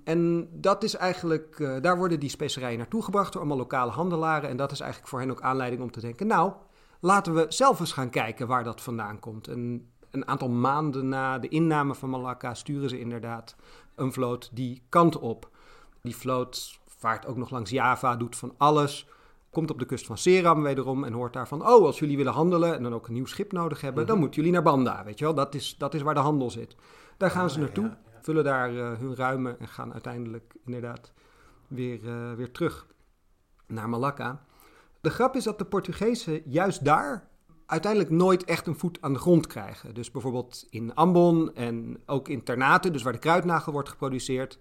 En 0.05 0.49
dat 0.53 0.83
is 0.83 0.95
eigenlijk, 0.95 1.59
uh, 1.59 1.81
daar 1.81 1.97
worden 1.97 2.21
die 2.21 2.29
specerijen 2.29 2.79
naartoe 2.79 3.03
gebracht 3.03 3.33
door 3.33 3.41
allemaal 3.41 3.59
lokale 3.59 3.91
handelaren. 3.91 4.49
En 4.49 4.57
dat 4.57 4.73
is 4.73 4.81
eigenlijk 4.81 5.11
voor 5.11 5.21
hen 5.21 5.31
ook 5.31 5.43
aanleiding 5.43 5.83
om 5.83 5.91
te 5.91 6.01
denken, 6.01 6.27
nou, 6.27 6.53
laten 7.01 7.35
we 7.35 7.47
zelf 7.49 7.81
eens 7.81 7.93
gaan 7.93 8.11
kijken 8.11 8.47
waar 8.47 8.65
dat 8.65 8.81
vandaan 8.81 9.19
komt. 9.19 9.49
En 9.49 9.91
een 10.11 10.29
aantal 10.29 10.51
maanden 10.51 11.09
na 11.09 11.39
de 11.39 11.49
inname 11.49 11.95
van 11.95 12.11
Malacca 12.11 12.55
sturen 12.55 12.89
ze 12.89 13.01
inderdaad 13.01 13.57
een 13.95 14.13
vloot 14.13 14.51
die 14.53 14.83
kant 14.89 15.19
op. 15.19 15.51
Die 16.03 16.17
vloot 16.17 16.83
vaart 17.05 17.27
ook 17.27 17.37
nog 17.37 17.51
langs 17.51 17.71
Java, 17.71 18.17
doet 18.17 18.37
van 18.37 18.55
alles. 18.57 19.09
Komt 19.51 19.71
op 19.71 19.79
de 19.79 19.85
kust 19.85 20.07
van 20.07 20.19
Seram 20.19 20.63
wederom 20.63 21.05
en 21.05 21.13
hoort 21.13 21.33
daarvan: 21.33 21.61
Oh, 21.61 21.85
als 21.85 21.99
jullie 21.99 22.17
willen 22.17 22.33
handelen 22.33 22.77
en 22.77 22.83
dan 22.83 22.95
ook 22.95 23.07
een 23.07 23.13
nieuw 23.13 23.27
schip 23.27 23.53
nodig 23.53 23.81
hebben, 23.81 24.07
dan 24.07 24.15
mhm. 24.15 24.25
moeten 24.25 24.41
jullie 24.41 24.55
naar 24.57 24.71
Banda. 24.71 25.05
Weet 25.05 25.19
je 25.19 25.25
wel, 25.25 25.35
dat 25.35 25.55
is, 25.55 25.75
dat 25.79 25.95
is 25.95 26.03
waar 26.03 26.15
de 26.15 26.21
handel 26.21 26.51
zit. 26.51 26.77
Daar 27.17 27.31
gaan 27.31 27.51
ze 27.51 27.59
naartoe, 27.59 27.97
vullen 28.21 28.45
daar 28.45 28.73
uh, 28.73 28.99
hun 28.99 29.15
ruimen 29.15 29.61
en 29.61 29.69
gaan 29.69 29.93
uiteindelijk 29.93 30.55
inderdaad 30.65 31.13
weer, 31.69 32.03
uh, 32.05 32.33
weer 32.33 32.51
terug 32.51 32.87
naar 33.67 33.89
Malacca. 33.89 34.45
De 35.01 35.11
grap 35.11 35.37
is 35.37 35.45
dat 35.45 35.59
de 35.59 35.65
Portugezen 35.65 36.43
juist 36.45 36.85
daar 36.85 37.29
uiteindelijk 37.67 38.13
nooit 38.13 38.45
echt 38.45 38.67
een 38.67 38.79
voet 38.79 38.99
aan 39.01 39.13
de 39.13 39.19
grond 39.19 39.47
krijgen. 39.47 39.95
Dus 39.95 40.11
bijvoorbeeld 40.11 40.67
in 40.71 40.95
Ambon 40.95 41.55
en 41.55 42.03
ook 42.07 42.29
in 42.29 42.43
Ternate, 42.43 42.91
dus 42.91 43.03
waar 43.03 43.13
de 43.13 43.19
kruidnagel 43.19 43.73
wordt 43.73 43.89
geproduceerd. 43.89 44.59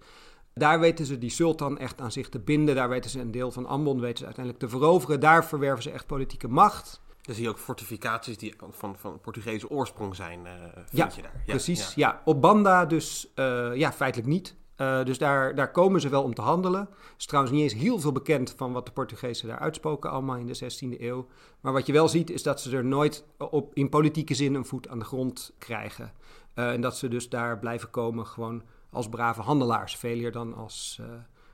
Daar 0.54 0.80
weten 0.80 1.06
ze 1.06 1.18
die 1.18 1.30
sultan 1.30 1.78
echt 1.78 2.00
aan 2.00 2.12
zich 2.12 2.28
te 2.28 2.38
binden. 2.38 2.74
Daar 2.74 2.88
weten 2.88 3.10
ze 3.10 3.20
een 3.20 3.30
deel 3.30 3.50
van 3.50 3.66
Ambon 3.66 4.00
weten 4.00 4.18
ze 4.18 4.24
uiteindelijk 4.24 4.64
te 4.64 4.70
veroveren. 4.70 5.20
Daar 5.20 5.44
verwerven 5.44 5.82
ze 5.82 5.90
echt 5.90 6.06
politieke 6.06 6.48
macht. 6.48 7.00
Dan 7.22 7.34
zie 7.34 7.44
je 7.44 7.50
ook 7.50 7.58
fortificaties 7.58 8.38
die 8.38 8.54
van, 8.70 8.96
van 8.96 9.20
Portugese 9.20 9.70
oorsprong 9.70 10.16
zijn, 10.16 10.40
uh, 10.44 10.52
vind 10.74 10.88
ja, 10.90 11.10
je 11.16 11.22
daar. 11.22 11.42
Ja, 11.46 11.52
precies. 11.52 11.94
Ja. 11.94 12.22
op 12.24 12.40
Banda 12.40 12.86
dus 12.86 13.32
uh, 13.34 13.74
ja, 13.74 13.92
feitelijk 13.92 14.28
niet. 14.28 14.56
Uh, 14.76 15.04
dus 15.04 15.18
daar, 15.18 15.54
daar 15.54 15.70
komen 15.70 16.00
ze 16.00 16.08
wel 16.08 16.22
om 16.22 16.34
te 16.34 16.42
handelen. 16.42 16.80
Er 16.80 17.14
is 17.18 17.26
trouwens 17.26 17.54
niet 17.54 17.62
eens 17.62 17.82
heel 17.82 17.98
veel 17.98 18.12
bekend 18.12 18.54
van 18.56 18.72
wat 18.72 18.86
de 18.86 18.92
Portugezen 18.92 19.48
daar 19.48 19.58
uitspoken 19.58 20.10
allemaal 20.10 20.36
in 20.36 20.46
de 20.46 20.58
16e 20.64 21.00
eeuw. 21.00 21.26
Maar 21.60 21.72
wat 21.72 21.86
je 21.86 21.92
wel 21.92 22.08
ziet 22.08 22.30
is 22.30 22.42
dat 22.42 22.60
ze 22.60 22.76
er 22.76 22.84
nooit 22.84 23.24
op, 23.38 23.74
in 23.74 23.88
politieke 23.88 24.34
zin 24.34 24.54
een 24.54 24.64
voet 24.64 24.88
aan 24.88 24.98
de 24.98 25.04
grond 25.04 25.54
krijgen. 25.58 26.12
En 26.54 26.80
dat 26.80 26.96
ze 26.96 27.08
dus 27.08 27.28
daar 27.28 27.58
blijven 27.58 27.90
komen 27.90 28.26
gewoon 28.26 28.62
als 28.94 29.08
brave 29.08 29.40
handelaars, 29.40 29.96
veel 29.96 30.16
meer 30.16 30.32
dan 30.32 30.54
als, 30.54 30.98
uh, 31.00 31.06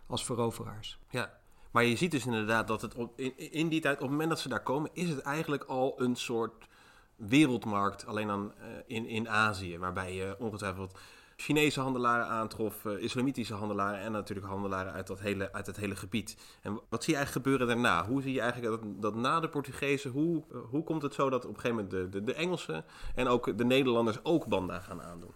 als 0.06 0.24
veroveraars. 0.24 0.98
Ja, 1.10 1.38
maar 1.70 1.84
je 1.84 1.96
ziet 1.96 2.10
dus 2.10 2.26
inderdaad 2.26 2.68
dat 2.68 2.82
het 2.82 2.94
op, 2.94 3.18
in, 3.18 3.38
in 3.52 3.68
die 3.68 3.80
tijd, 3.80 3.94
op 3.94 4.00
het 4.00 4.10
moment 4.10 4.28
dat 4.28 4.40
ze 4.40 4.48
daar 4.48 4.62
komen, 4.62 4.90
is 4.92 5.08
het 5.08 5.20
eigenlijk 5.20 5.64
al 5.64 6.00
een 6.00 6.16
soort 6.16 6.68
wereldmarkt, 7.16 8.06
alleen 8.06 8.26
dan 8.26 8.52
in, 8.86 9.06
in 9.06 9.28
Azië, 9.28 9.78
waarbij 9.78 10.14
je 10.14 10.36
ongetwijfeld 10.38 10.98
Chinese 11.40 11.80
handelaren 11.80 12.26
aantrof, 12.26 12.84
islamitische 12.84 13.54
handelaren 13.54 14.00
en 14.00 14.12
natuurlijk 14.12 14.46
handelaren 14.46 14.92
uit, 14.92 15.06
dat 15.06 15.20
hele, 15.20 15.52
uit 15.52 15.66
het 15.66 15.76
hele 15.76 15.96
gebied. 15.96 16.36
En 16.62 16.80
wat 16.88 17.04
zie 17.04 17.12
je 17.12 17.18
eigenlijk 17.18 17.46
gebeuren 17.46 17.66
daarna? 17.66 18.06
Hoe 18.06 18.22
zie 18.22 18.32
je 18.32 18.40
eigenlijk 18.40 18.82
dat, 18.82 19.02
dat 19.02 19.14
na 19.14 19.40
de 19.40 19.48
Portugezen, 19.48 20.10
hoe, 20.10 20.44
hoe 20.70 20.84
komt 20.84 21.02
het 21.02 21.14
zo 21.14 21.30
dat 21.30 21.44
op 21.44 21.54
een 21.54 21.60
gegeven 21.60 21.84
moment 21.84 22.12
de, 22.12 22.18
de, 22.18 22.24
de 22.24 22.34
Engelsen 22.34 22.84
en 23.14 23.28
ook 23.28 23.58
de 23.58 23.64
Nederlanders 23.64 24.24
ook 24.24 24.46
banda 24.46 24.80
gaan 24.80 25.02
aandoen? 25.02 25.34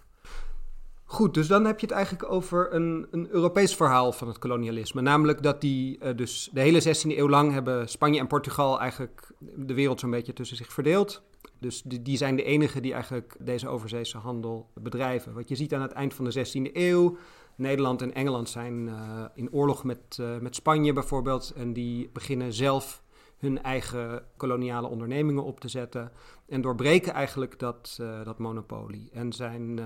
Goed, 1.06 1.34
dus 1.34 1.46
dan 1.46 1.64
heb 1.64 1.80
je 1.80 1.86
het 1.86 1.94
eigenlijk 1.94 2.32
over 2.32 2.74
een, 2.74 3.06
een 3.10 3.28
Europees 3.30 3.74
verhaal 3.74 4.12
van 4.12 4.28
het 4.28 4.38
kolonialisme. 4.38 5.00
Namelijk 5.00 5.42
dat 5.42 5.60
die 5.60 5.98
uh, 6.02 6.16
dus 6.16 6.50
de 6.52 6.60
hele 6.60 6.82
16e 6.82 7.18
eeuw 7.18 7.28
lang 7.28 7.52
hebben 7.52 7.88
Spanje 7.88 8.18
en 8.18 8.26
Portugal 8.26 8.80
eigenlijk 8.80 9.32
de 9.38 9.74
wereld 9.74 10.00
zo'n 10.00 10.10
beetje 10.10 10.32
tussen 10.32 10.56
zich 10.56 10.72
verdeeld. 10.72 11.22
Dus 11.58 11.82
die, 11.82 12.02
die, 12.02 12.16
zijn 12.16 12.36
de 12.36 12.42
enigen 12.42 12.82
die 12.82 12.92
eigenlijk 12.92 13.36
deze 13.40 13.68
overzeese 13.68 14.18
handel 14.18 14.70
bedrijven. 14.74 15.34
Wat 15.34 15.48
je 15.48 15.54
ziet 15.54 15.74
aan 15.74 15.82
het 15.82 15.92
eind 15.92 16.14
van 16.14 16.24
de 16.24 16.46
16e 16.46 16.72
eeuw. 16.72 17.16
Nederland 17.56 18.02
en 18.02 18.14
Engeland 18.14 18.48
zijn 18.48 18.86
uh, 18.86 19.24
in 19.34 19.52
oorlog 19.52 19.84
met, 19.84 20.18
uh, 20.20 20.38
met 20.38 20.54
Spanje 20.54 20.92
bijvoorbeeld. 20.92 21.52
En 21.56 21.72
die 21.72 22.10
beginnen 22.12 22.52
zelf 22.52 23.02
hun 23.38 23.62
eigen 23.62 24.24
koloniale 24.36 24.88
ondernemingen 24.88 25.44
op 25.44 25.60
te 25.60 25.68
zetten. 25.68 26.12
En 26.48 26.60
doorbreken 26.60 27.12
eigenlijk 27.12 27.58
dat, 27.58 27.96
dat 28.24 28.38
monopolie. 28.38 29.10
En 29.12 29.32
zijn, 29.32 29.80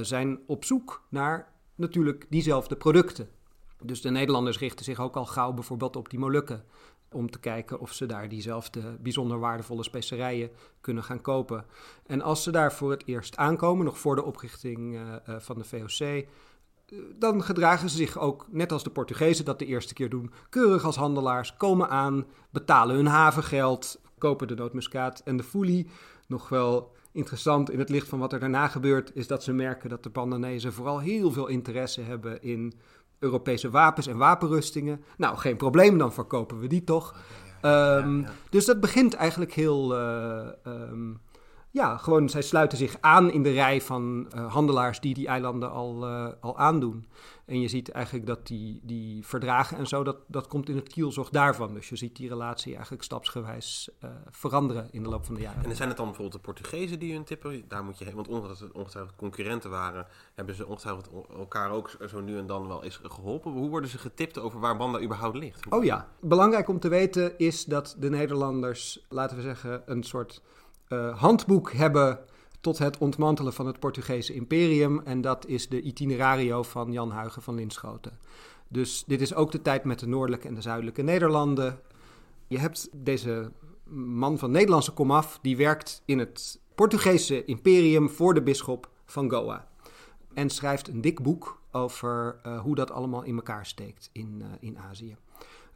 zijn 0.00 0.38
op 0.46 0.64
zoek 0.64 1.06
naar 1.08 1.52
natuurlijk 1.74 2.26
diezelfde 2.30 2.76
producten. 2.76 3.28
Dus 3.82 4.00
de 4.00 4.10
Nederlanders 4.10 4.58
richten 4.58 4.84
zich 4.84 5.00
ook 5.00 5.16
al 5.16 5.26
gauw 5.26 5.52
bijvoorbeeld 5.52 5.96
op 5.96 6.10
die 6.10 6.18
Molukken 6.18 6.64
om 7.12 7.30
te 7.30 7.38
kijken 7.38 7.80
of 7.80 7.92
ze 7.92 8.06
daar 8.06 8.28
diezelfde 8.28 8.96
bijzonder 9.00 9.38
waardevolle 9.38 9.82
specerijen 9.82 10.50
kunnen 10.80 11.02
gaan 11.02 11.20
kopen. 11.20 11.64
En 12.06 12.22
als 12.22 12.42
ze 12.42 12.50
daar 12.50 12.72
voor 12.72 12.90
het 12.90 13.02
eerst 13.06 13.36
aankomen, 13.36 13.84
nog 13.84 13.98
voor 13.98 14.14
de 14.14 14.24
oprichting 14.24 14.94
uh, 14.94 15.00
uh, 15.28 15.36
van 15.38 15.58
de 15.58 15.64
VOC, 15.64 16.00
eh, 16.00 16.26
dan 17.18 17.42
gedragen 17.42 17.90
ze 17.90 17.96
zich 17.96 18.18
ook, 18.18 18.46
net 18.50 18.72
als 18.72 18.82
de 18.82 18.90
Portugezen 18.90 19.44
dat 19.44 19.58
de 19.58 19.66
eerste 19.66 19.94
keer 19.94 20.10
doen, 20.10 20.32
keurig 20.48 20.84
als 20.84 20.96
handelaars, 20.96 21.56
komen 21.56 21.88
aan, 21.88 22.26
betalen 22.50 22.96
hun 22.96 23.06
havengeld, 23.06 24.00
kopen 24.18 24.48
de 24.48 24.54
nootmuskaat 24.54 25.20
en 25.20 25.36
de 25.36 25.42
foelie. 25.42 25.90
Nog 26.26 26.48
wel 26.48 26.94
interessant 27.16 27.70
in 27.70 27.78
het 27.78 27.88
licht 27.88 28.08
van 28.08 28.18
wat 28.18 28.32
er 28.32 28.40
daarna 28.40 28.68
gebeurt, 28.68 29.10
is 29.14 29.26
dat 29.26 29.42
ze 29.42 29.52
merken 29.52 29.88
dat 29.88 30.02
de 30.02 30.10
Pandanezen 30.10 30.72
vooral 30.72 30.98
heel 30.98 31.32
veel 31.32 31.46
interesse 31.46 32.00
hebben 32.00 32.42
in 32.42 32.72
Europese 33.18 33.70
wapens 33.70 34.06
en 34.06 34.16
wapenrustingen. 34.16 35.04
Nou, 35.16 35.36
geen 35.36 35.56
probleem, 35.56 35.98
dan 35.98 36.12
verkopen 36.12 36.58
we 36.58 36.66
die 36.66 36.84
toch. 36.84 37.14
Um, 37.62 38.26
dus 38.50 38.64
dat 38.64 38.80
begint 38.80 39.14
eigenlijk 39.14 39.52
heel. 39.52 39.98
Uh, 39.98 40.48
um, 40.66 41.20
ja, 41.76 41.96
gewoon 41.96 42.28
zij 42.28 42.42
sluiten 42.42 42.78
zich 42.78 42.96
aan 43.00 43.30
in 43.30 43.42
de 43.42 43.52
rij 43.52 43.80
van 43.80 44.26
uh, 44.34 44.52
handelaars 44.52 45.00
die 45.00 45.14
die 45.14 45.26
eilanden 45.26 45.70
al, 45.70 46.08
uh, 46.08 46.28
al 46.40 46.58
aandoen. 46.58 47.06
En 47.46 47.60
je 47.60 47.68
ziet 47.68 47.90
eigenlijk 47.90 48.26
dat 48.26 48.46
die, 48.46 48.80
die 48.82 49.26
verdragen 49.26 49.76
en 49.76 49.86
zo, 49.86 50.04
dat, 50.04 50.16
dat 50.26 50.46
komt 50.46 50.68
in 50.68 50.76
het 50.76 50.88
kielzog 50.88 51.28
daarvan. 51.28 51.74
Dus 51.74 51.88
je 51.88 51.96
ziet 51.96 52.16
die 52.16 52.28
relatie 52.28 52.74
eigenlijk 52.74 53.02
stapsgewijs 53.02 53.90
uh, 54.04 54.10
veranderen 54.30 54.88
in 54.90 55.02
de 55.02 55.08
loop 55.08 55.24
van 55.24 55.34
de 55.34 55.40
jaren. 55.40 55.64
En 55.64 55.76
zijn 55.76 55.88
het 55.88 55.96
dan 55.96 56.06
bijvoorbeeld 56.06 56.42
de 56.42 56.52
Portugezen 56.52 56.98
die 56.98 57.12
hun 57.12 57.24
tippen? 57.24 57.64
Daar 57.68 57.84
moet 57.84 57.98
je 57.98 58.04
heen, 58.04 58.14
want 58.14 58.28
ongetwijfeld, 58.28 58.72
ongetwijfeld 58.72 59.16
concurrenten 59.16 59.70
waren, 59.70 60.06
hebben 60.34 60.54
ze 60.54 60.66
ongetwijfeld 60.66 61.10
elkaar 61.36 61.70
ook 61.70 61.90
zo 62.08 62.20
nu 62.20 62.38
en 62.38 62.46
dan 62.46 62.68
wel 62.68 62.84
eens 62.84 63.00
geholpen. 63.02 63.52
Hoe 63.52 63.68
worden 63.68 63.90
ze 63.90 63.98
getipt 63.98 64.38
over 64.38 64.60
waar 64.60 64.76
Banda 64.76 65.00
überhaupt 65.00 65.36
ligt? 65.36 65.70
Oh 65.70 65.84
ja, 65.84 66.08
belangrijk 66.20 66.68
om 66.68 66.80
te 66.80 66.88
weten 66.88 67.38
is 67.38 67.64
dat 67.64 67.96
de 67.98 68.10
Nederlanders, 68.10 69.06
laten 69.08 69.36
we 69.36 69.42
zeggen, 69.42 69.82
een 69.86 70.02
soort 70.02 70.42
uh, 70.88 71.18
handboek 71.20 71.72
hebben 71.72 72.18
tot 72.60 72.78
het 72.78 72.98
ontmantelen 72.98 73.52
van 73.52 73.66
het 73.66 73.78
Portugese 73.78 74.34
imperium. 74.34 75.00
En 75.04 75.20
dat 75.20 75.46
is 75.46 75.68
de 75.68 75.80
itinerario 75.80 76.62
van 76.62 76.92
Jan 76.92 77.10
Huigen 77.10 77.42
van 77.42 77.54
Linschoten. 77.54 78.18
Dus 78.68 79.04
dit 79.06 79.20
is 79.20 79.34
ook 79.34 79.52
de 79.52 79.62
tijd 79.62 79.84
met 79.84 79.98
de 79.98 80.06
noordelijke 80.06 80.48
en 80.48 80.54
de 80.54 80.60
zuidelijke 80.60 81.02
Nederlanden. 81.02 81.80
Je 82.46 82.58
hebt 82.58 82.88
deze 82.92 83.50
man 83.94 84.38
van 84.38 84.50
Nederlandse 84.50 84.92
komaf, 84.92 85.38
die 85.42 85.56
werkt 85.56 86.02
in 86.04 86.18
het 86.18 86.60
Portugese 86.74 87.44
imperium 87.44 88.10
voor 88.10 88.34
de 88.34 88.42
bisschop 88.42 88.90
van 89.04 89.30
Goa. 89.30 89.68
En 90.34 90.50
schrijft 90.50 90.88
een 90.88 91.00
dik 91.00 91.22
boek 91.22 91.60
over 91.70 92.40
uh, 92.46 92.60
hoe 92.60 92.74
dat 92.74 92.90
allemaal 92.90 93.22
in 93.22 93.36
elkaar 93.36 93.66
steekt 93.66 94.10
in, 94.12 94.38
uh, 94.38 94.46
in 94.60 94.78
Azië. 94.78 95.16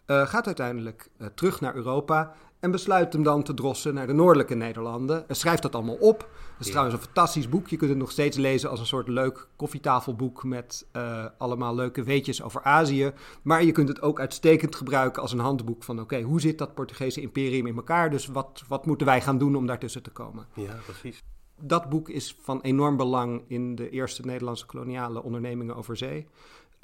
Gaat 0.06 0.46
uiteindelijk 0.46 1.10
terug 1.34 1.60
naar 1.60 1.74
Europa 1.74 2.34
en 2.60 2.70
besluit 2.70 3.12
hem 3.12 3.22
dan 3.22 3.42
te 3.42 3.54
drossen 3.54 3.94
naar 3.94 4.06
de 4.06 4.12
noordelijke 4.12 4.54
Nederlanden. 4.54 5.28
En 5.28 5.36
schrijft 5.36 5.62
dat 5.62 5.74
allemaal 5.74 5.94
op. 5.94 6.28
Het 6.56 6.66
is 6.66 6.72
trouwens 6.72 6.96
een 6.96 7.02
fantastisch 7.02 7.48
boek. 7.48 7.68
Je 7.68 7.76
kunt 7.76 7.90
het 7.90 7.98
nog 7.98 8.10
steeds 8.10 8.36
lezen 8.36 8.70
als 8.70 8.80
een 8.80 8.86
soort 8.86 9.08
leuk 9.08 9.48
koffietafelboek 9.56 10.44
met 10.44 10.86
uh, 10.96 11.24
allemaal 11.38 11.74
leuke 11.74 12.02
weetjes 12.02 12.42
over 12.42 12.62
Azië. 12.62 13.12
Maar 13.42 13.64
je 13.64 13.72
kunt 13.72 13.88
het 13.88 14.02
ook 14.02 14.20
uitstekend 14.20 14.76
gebruiken 14.76 15.22
als 15.22 15.32
een 15.32 15.38
handboek 15.38 15.82
van 15.82 15.94
oké, 15.94 16.14
okay, 16.14 16.22
hoe 16.22 16.40
zit 16.40 16.58
dat 16.58 16.74
Portugese 16.74 17.20
imperium 17.20 17.66
in 17.66 17.76
elkaar? 17.76 18.10
Dus 18.10 18.26
wat, 18.26 18.62
wat 18.68 18.86
moeten 18.86 19.06
wij 19.06 19.20
gaan 19.20 19.38
doen 19.38 19.56
om 19.56 19.66
daartussen 19.66 20.02
te 20.02 20.10
komen? 20.10 20.46
Ja, 20.54 20.74
precies. 20.84 21.22
Dat 21.62 21.88
boek 21.88 22.08
is 22.08 22.36
van 22.40 22.60
enorm 22.60 22.96
belang 22.96 23.42
in 23.46 23.74
de 23.74 23.90
eerste 23.90 24.22
Nederlandse 24.22 24.66
koloniale 24.66 25.22
ondernemingen 25.22 25.76
over 25.76 25.96
zee. 25.96 26.26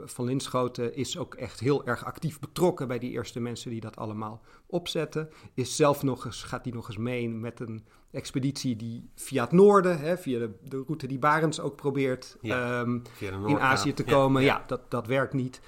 Van 0.04 0.24
Linschoten 0.24 0.94
is 0.94 1.18
ook 1.18 1.34
echt 1.34 1.60
heel 1.60 1.86
erg 1.86 2.04
actief 2.04 2.38
betrokken 2.38 2.88
bij 2.88 2.98
die 2.98 3.10
eerste 3.10 3.40
mensen 3.40 3.70
die 3.70 3.80
dat 3.80 3.96
allemaal 3.96 4.42
opzetten. 4.66 5.28
Is 5.54 5.76
zelf 5.76 6.02
nog 6.02 6.24
eens, 6.24 6.42
gaat 6.42 6.64
hij 6.64 6.72
nog 6.72 6.88
eens 6.88 6.96
mee 6.96 7.28
met 7.28 7.60
een 7.60 7.84
expeditie 8.10 8.76
die 8.76 9.10
via 9.14 9.42
het 9.42 9.52
noorden, 9.52 9.98
hè, 9.98 10.18
via 10.18 10.38
de, 10.38 10.50
de, 10.62 10.82
route 10.86 11.06
die 11.06 11.18
Barents 11.18 11.60
ook 11.60 11.76
probeert, 11.76 12.36
ja, 12.40 12.80
um, 12.80 13.02
in 13.46 13.58
Azië 13.58 13.92
te 13.92 14.04
komen. 14.04 14.42
Ja, 14.42 14.48
ja. 14.48 14.58
ja, 14.58 14.64
dat, 14.66 14.90
dat 14.90 15.06
werkt 15.06 15.32
niet. 15.32 15.60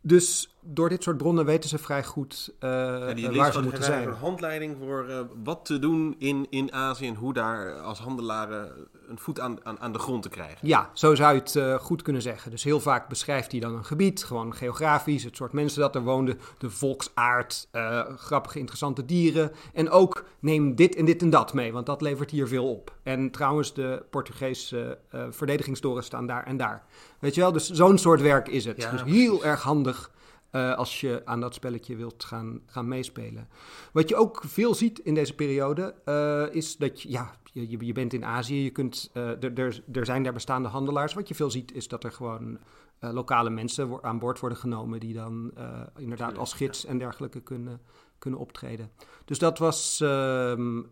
Dus 0.00 0.57
door 0.70 0.88
dit 0.88 1.02
soort 1.02 1.16
bronnen 1.16 1.44
weten 1.44 1.68
ze 1.68 1.78
vrij 1.78 2.04
goed 2.04 2.52
uh, 2.60 2.70
ja, 2.70 3.14
die 3.14 3.30
waar 3.30 3.52
ze 3.52 3.62
moeten 3.62 3.84
zijn. 3.84 4.08
Een 4.08 4.14
handleiding 4.14 4.76
voor 4.80 5.06
uh, 5.08 5.20
wat 5.44 5.64
te 5.64 5.78
doen 5.78 6.14
in, 6.18 6.46
in 6.50 6.72
Azië 6.72 7.06
en 7.06 7.14
hoe 7.14 7.32
daar 7.32 7.72
als 7.72 7.98
handelaren 7.98 8.72
een 9.08 9.18
voet 9.18 9.40
aan, 9.40 9.58
aan, 9.62 9.80
aan 9.80 9.92
de 9.92 9.98
grond 9.98 10.22
te 10.22 10.28
krijgen. 10.28 10.68
Ja, 10.68 10.90
zo 10.92 11.14
zou 11.14 11.34
je 11.34 11.40
het 11.40 11.54
uh, 11.54 11.74
goed 11.74 12.02
kunnen 12.02 12.22
zeggen. 12.22 12.50
Dus 12.50 12.64
heel 12.64 12.80
vaak 12.80 13.08
beschrijft 13.08 13.50
hij 13.50 13.60
dan 13.60 13.74
een 13.74 13.84
gebied, 13.84 14.24
gewoon 14.24 14.54
geografisch, 14.54 15.24
het 15.24 15.36
soort 15.36 15.52
mensen 15.52 15.80
dat 15.80 15.94
er 15.94 16.02
woonden, 16.02 16.38
de 16.58 16.70
volksaard, 16.70 17.68
grappige, 18.16 18.58
interessante 18.58 19.04
dieren. 19.04 19.52
En 19.72 19.90
ook 19.90 20.24
neem 20.38 20.74
dit 20.74 20.94
en 20.94 21.04
dit 21.04 21.22
en 21.22 21.30
dat 21.30 21.54
mee, 21.54 21.72
want 21.72 21.86
dat 21.86 22.00
levert 22.00 22.30
hier 22.30 22.48
veel 22.48 22.70
op. 22.70 22.94
En 23.02 23.30
trouwens, 23.30 23.74
de 23.74 24.02
Portugese 24.10 24.98
verdedigingstoren 25.30 26.04
staan 26.04 26.26
daar 26.26 26.44
en 26.44 26.56
daar. 26.56 26.84
Weet 27.18 27.34
je 27.34 27.40
wel, 27.40 27.52
dus 27.52 27.70
zo'n 27.70 27.98
soort 27.98 28.20
werk 28.20 28.48
is 28.48 28.64
het. 28.64 28.82
Ja, 28.82 28.90
dus 28.90 29.02
heel 29.02 29.44
erg 29.44 29.62
handig 29.62 30.10
uh, 30.52 30.74
als 30.74 31.00
je 31.00 31.22
aan 31.24 31.40
dat 31.40 31.54
spelletje 31.54 31.96
wilt 31.96 32.24
gaan, 32.24 32.60
gaan 32.66 32.88
meespelen. 32.88 33.48
Wat 33.92 34.08
je 34.08 34.16
ook 34.16 34.42
veel 34.46 34.74
ziet 34.74 34.98
in 34.98 35.14
deze 35.14 35.34
periode, 35.34 35.94
uh, 36.04 36.54
is 36.54 36.76
dat 36.76 37.02
je, 37.02 37.10
ja, 37.10 37.36
je, 37.52 37.86
je 37.86 37.92
bent 37.92 38.12
in 38.12 38.24
Azië, 38.24 38.64
je 38.64 38.70
kunt, 38.70 39.10
uh, 39.14 39.42
er, 39.42 39.82
er 39.92 40.04
zijn 40.04 40.22
daar 40.22 40.32
bestaande 40.32 40.68
handelaars. 40.68 41.14
Wat 41.14 41.28
je 41.28 41.34
veel 41.34 41.50
ziet, 41.50 41.74
is 41.74 41.88
dat 41.88 42.04
er 42.04 42.12
gewoon 42.12 42.58
lokale 43.00 43.50
mensen 43.50 44.02
aan 44.02 44.18
boord 44.18 44.40
worden 44.40 44.58
genomen, 44.58 45.00
die 45.00 45.14
dan 45.14 45.52
inderdaad 45.96 46.38
als 46.38 46.52
gids 46.52 46.84
en 46.84 46.98
dergelijke 46.98 47.40
kunnen, 47.40 47.80
kunnen 48.18 48.40
optreden. 48.40 48.90
Dus 49.24 49.38
dat 49.38 49.58
was, 49.58 50.00
ehm, 50.00 50.82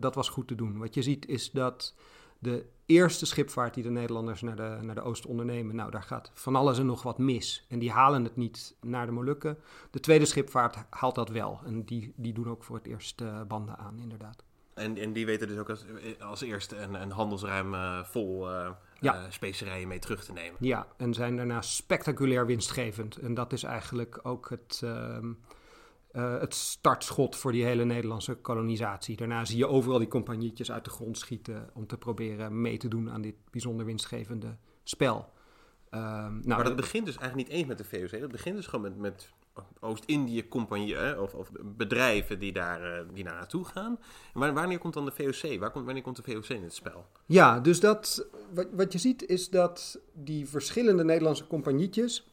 dat 0.00 0.14
was 0.14 0.28
goed 0.28 0.48
te 0.48 0.54
doen. 0.54 0.78
Wat 0.78 0.94
je 0.94 1.02
ziet 1.02 1.28
is 1.28 1.50
dat 1.50 1.94
de 2.40 2.64
eerste 2.86 3.26
schipvaart 3.26 3.74
die 3.74 3.82
de 3.82 3.90
Nederlanders 3.90 4.42
naar 4.42 4.56
de, 4.56 4.78
naar 4.80 4.94
de 4.94 5.02
Oost 5.02 5.26
ondernemen, 5.26 5.76
nou, 5.76 5.90
daar 5.90 6.02
gaat 6.02 6.30
van 6.34 6.56
alles 6.56 6.78
en 6.78 6.86
nog 6.86 7.02
wat 7.02 7.18
mis. 7.18 7.66
En 7.68 7.78
die 7.78 7.90
halen 7.90 8.24
het 8.24 8.36
niet 8.36 8.74
naar 8.80 9.06
de 9.06 9.12
Molukken. 9.12 9.58
De 9.90 10.00
tweede 10.00 10.24
schipvaart 10.24 10.76
haalt 10.90 11.14
dat 11.14 11.28
wel. 11.28 11.60
En 11.64 11.84
die, 11.84 12.12
die 12.16 12.32
doen 12.32 12.48
ook 12.48 12.64
voor 12.64 12.76
het 12.76 12.86
eerst 12.86 13.20
uh, 13.20 13.42
banden 13.42 13.78
aan, 13.78 13.98
inderdaad. 13.98 14.44
En, 14.74 14.96
en 14.96 15.12
die 15.12 15.26
weten 15.26 15.48
dus 15.48 15.58
ook 15.58 15.68
als, 15.68 15.84
als 16.20 16.40
eerste 16.40 16.76
een, 16.76 16.94
een 16.94 17.10
handelsruim 17.10 17.74
uh, 17.74 18.04
vol 18.04 18.50
uh, 18.50 18.70
ja. 19.00 19.30
specerijen 19.30 19.88
mee 19.88 19.98
terug 19.98 20.24
te 20.24 20.32
nemen. 20.32 20.56
Ja, 20.60 20.86
en 20.96 21.14
zijn 21.14 21.36
daarna 21.36 21.62
spectaculair 21.62 22.46
winstgevend. 22.46 23.16
En 23.16 23.34
dat 23.34 23.52
is 23.52 23.62
eigenlijk 23.62 24.20
ook 24.22 24.50
het... 24.50 24.80
Ehm, 24.84 25.32
uh, 26.12 26.38
het 26.40 26.54
startschot 26.54 27.36
voor 27.36 27.52
die 27.52 27.64
hele 27.64 27.84
Nederlandse 27.84 28.34
kolonisatie. 28.34 29.16
Daarna 29.16 29.44
zie 29.44 29.56
je 29.56 29.66
overal 29.66 29.98
die 29.98 30.08
compagnietjes 30.08 30.72
uit 30.72 30.84
de 30.84 30.90
grond 30.90 31.18
schieten 31.18 31.70
om 31.74 31.86
te 31.86 31.98
proberen 31.98 32.60
mee 32.60 32.76
te 32.76 32.88
doen 32.88 33.10
aan 33.10 33.22
dit 33.22 33.34
bijzonder 33.50 33.86
winstgevende 33.86 34.56
spel. 34.82 35.32
Uh, 35.90 36.00
nou, 36.00 36.42
maar 36.44 36.64
dat 36.64 36.76
begint 36.76 37.06
dus 37.06 37.16
eigenlijk 37.16 37.48
niet 37.48 37.58
eens 37.58 37.68
met 37.68 37.78
de 37.78 37.84
VOC. 37.84 38.20
Dat 38.20 38.30
begint 38.30 38.56
dus 38.56 38.66
gewoon 38.66 38.84
met, 38.84 38.98
met 38.98 39.32
Oost-Indië-compagnieën 39.80 41.18
of, 41.18 41.34
of, 41.34 41.50
bedrijven 41.62 42.38
die 42.38 42.52
daar, 42.52 43.00
uh, 43.00 43.14
die 43.14 43.24
daar 43.24 43.34
naartoe 43.34 43.64
gaan. 43.64 43.98
Wanneer 44.32 44.78
komt 44.78 44.94
dan 44.94 45.04
de 45.04 45.12
VOC? 45.12 45.58
Waar 45.58 45.70
komt, 45.70 45.84
wanneer 45.84 46.02
komt 46.02 46.16
de 46.16 46.32
VOC 46.32 46.48
in 46.48 46.62
het 46.62 46.74
spel? 46.74 47.06
Ja, 47.26 47.60
dus 47.60 47.80
dat, 47.80 48.26
wat, 48.54 48.66
wat 48.72 48.92
je 48.92 48.98
ziet 48.98 49.26
is 49.26 49.48
dat 49.48 50.00
die 50.12 50.48
verschillende 50.48 51.04
Nederlandse 51.04 51.46
compagnietjes 51.46 52.29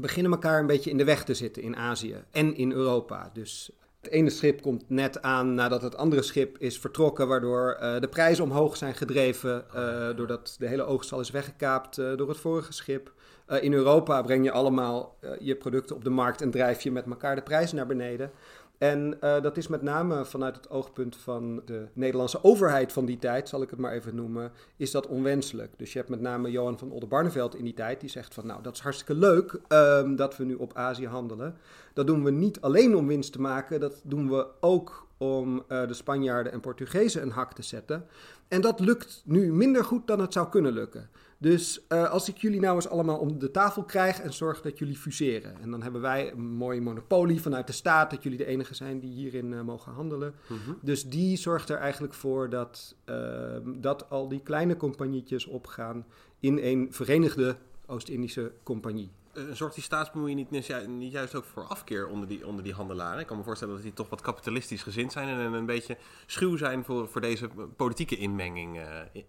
beginnen 0.00 0.32
elkaar 0.32 0.60
een 0.60 0.66
beetje 0.66 0.90
in 0.90 0.96
de 0.96 1.04
weg 1.04 1.24
te 1.24 1.34
zitten 1.34 1.62
in 1.62 1.76
Azië 1.76 2.24
en 2.30 2.56
in 2.56 2.72
Europa. 2.72 3.30
Dus 3.32 3.70
het 4.00 4.10
ene 4.10 4.30
schip 4.30 4.62
komt 4.62 4.84
net 4.86 5.22
aan 5.22 5.54
nadat 5.54 5.82
het 5.82 5.96
andere 5.96 6.22
schip 6.22 6.58
is 6.58 6.78
vertrokken, 6.78 7.28
waardoor 7.28 7.78
uh, 7.80 8.00
de 8.00 8.08
prijzen 8.08 8.44
omhoog 8.44 8.76
zijn 8.76 8.94
gedreven, 8.94 9.64
uh, 9.74 10.16
doordat 10.16 10.56
de 10.58 10.66
hele 10.66 10.82
oogst 10.82 11.12
al 11.12 11.20
is 11.20 11.30
weggekaapt 11.30 11.98
uh, 11.98 12.16
door 12.16 12.28
het 12.28 12.38
vorige 12.38 12.72
schip. 12.72 13.12
in 13.60 13.72
Europa 13.72 14.22
breng 14.22 14.44
je 14.44 14.50
allemaal 14.50 15.18
je 15.40 15.56
producten 15.56 15.96
op 15.96 16.04
de 16.04 16.10
markt 16.10 16.42
en 16.42 16.50
drijf 16.50 16.82
je 16.82 16.92
met 16.92 17.06
elkaar 17.06 17.34
de 17.34 17.42
prijzen 17.42 17.76
naar 17.76 17.86
beneden. 17.86 18.30
En 18.78 19.16
uh, 19.20 19.40
dat 19.42 19.56
is 19.56 19.68
met 19.68 19.82
name 19.82 20.24
vanuit 20.24 20.56
het 20.56 20.70
oogpunt 20.70 21.16
van 21.16 21.62
de 21.64 21.86
Nederlandse 21.92 22.44
overheid 22.44 22.92
van 22.92 23.04
die 23.04 23.18
tijd, 23.18 23.48
zal 23.48 23.62
ik 23.62 23.70
het 23.70 23.78
maar 23.78 23.92
even 23.92 24.14
noemen, 24.14 24.52
is 24.76 24.90
dat 24.90 25.06
onwenselijk. 25.06 25.72
Dus 25.76 25.92
je 25.92 25.98
hebt 25.98 26.10
met 26.10 26.20
name 26.20 26.50
Johan 26.50 26.78
van 26.78 26.90
Oldenbarneveld 26.90 27.54
in 27.54 27.64
die 27.64 27.74
tijd, 27.74 28.00
die 28.00 28.10
zegt 28.10 28.34
van 28.34 28.46
nou, 28.46 28.62
dat 28.62 28.74
is 28.74 28.80
hartstikke 28.80 29.14
leuk 29.14 29.60
um, 29.68 30.16
dat 30.16 30.36
we 30.36 30.44
nu 30.44 30.54
op 30.54 30.74
Azië 30.74 31.06
handelen. 31.06 31.56
Dat 31.92 32.06
doen 32.06 32.24
we 32.24 32.30
niet 32.30 32.60
alleen 32.60 32.96
om 32.96 33.06
winst 33.06 33.32
te 33.32 33.40
maken, 33.40 33.80
dat 33.80 34.00
doen 34.04 34.30
we 34.30 34.46
ook 34.60 35.06
om 35.16 35.56
uh, 35.68 35.86
de 35.86 35.94
Spanjaarden 35.94 36.52
en 36.52 36.60
Portugezen 36.60 37.22
een 37.22 37.30
hak 37.30 37.52
te 37.52 37.62
zetten. 37.62 38.06
En 38.48 38.60
dat 38.60 38.80
lukt 38.80 39.22
nu 39.24 39.52
minder 39.52 39.84
goed 39.84 40.06
dan 40.06 40.20
het 40.20 40.32
zou 40.32 40.48
kunnen 40.48 40.72
lukken. 40.72 41.10
Dus 41.40 41.80
uh, 41.88 42.10
als 42.10 42.28
ik 42.28 42.36
jullie 42.36 42.60
nou 42.60 42.74
eens 42.74 42.88
allemaal 42.88 43.18
om 43.18 43.38
de 43.38 43.50
tafel 43.50 43.84
krijg 43.84 44.20
en 44.20 44.32
zorg 44.32 44.60
dat 44.60 44.78
jullie 44.78 44.96
fuseren. 44.96 45.60
En 45.60 45.70
dan 45.70 45.82
hebben 45.82 46.00
wij 46.00 46.32
een 46.32 46.40
mooie 46.40 46.80
monopolie 46.80 47.40
vanuit 47.40 47.66
de 47.66 47.72
staat, 47.72 48.10
dat 48.10 48.22
jullie 48.22 48.38
de 48.38 48.46
enige 48.46 48.74
zijn 48.74 49.00
die 49.00 49.12
hierin 49.12 49.52
uh, 49.52 49.60
mogen 49.60 49.92
handelen. 49.92 50.34
Mm 50.46 50.58
-hmm. 50.64 50.78
Dus 50.82 51.04
die 51.04 51.36
zorgt 51.36 51.68
er 51.68 51.78
eigenlijk 51.78 52.14
voor 52.14 52.50
dat, 52.50 52.94
uh, 53.06 53.56
dat 53.64 54.10
al 54.10 54.28
die 54.28 54.40
kleine 54.40 54.76
compagnietjes 54.76 55.46
opgaan 55.46 56.06
in 56.40 56.58
een 56.62 56.88
verenigde 56.90 57.56
Oost-Indische 57.86 58.52
compagnie. 58.62 59.10
Zorgt 59.52 59.74
die 59.74 59.84
staatsbemoeienis 59.84 60.46
niet, 60.50 60.86
niet 60.86 61.12
juist 61.12 61.34
ook 61.34 61.44
voor 61.44 61.64
afkeer 61.64 62.08
onder 62.08 62.28
die, 62.28 62.46
onder 62.46 62.64
die 62.64 62.72
handelaren? 62.72 63.20
Ik 63.20 63.26
kan 63.26 63.36
me 63.36 63.42
voorstellen 63.42 63.74
dat 63.74 63.82
die 63.82 63.92
toch 63.92 64.08
wat 64.08 64.20
kapitalistisch 64.20 64.82
gezind 64.82 65.12
zijn 65.12 65.28
en 65.28 65.52
een 65.52 65.66
beetje 65.66 65.96
schuw 66.26 66.56
zijn 66.56 66.84
voor, 66.84 67.08
voor 67.08 67.20
deze 67.20 67.48
politieke 67.76 68.16
inmenging 68.16 68.80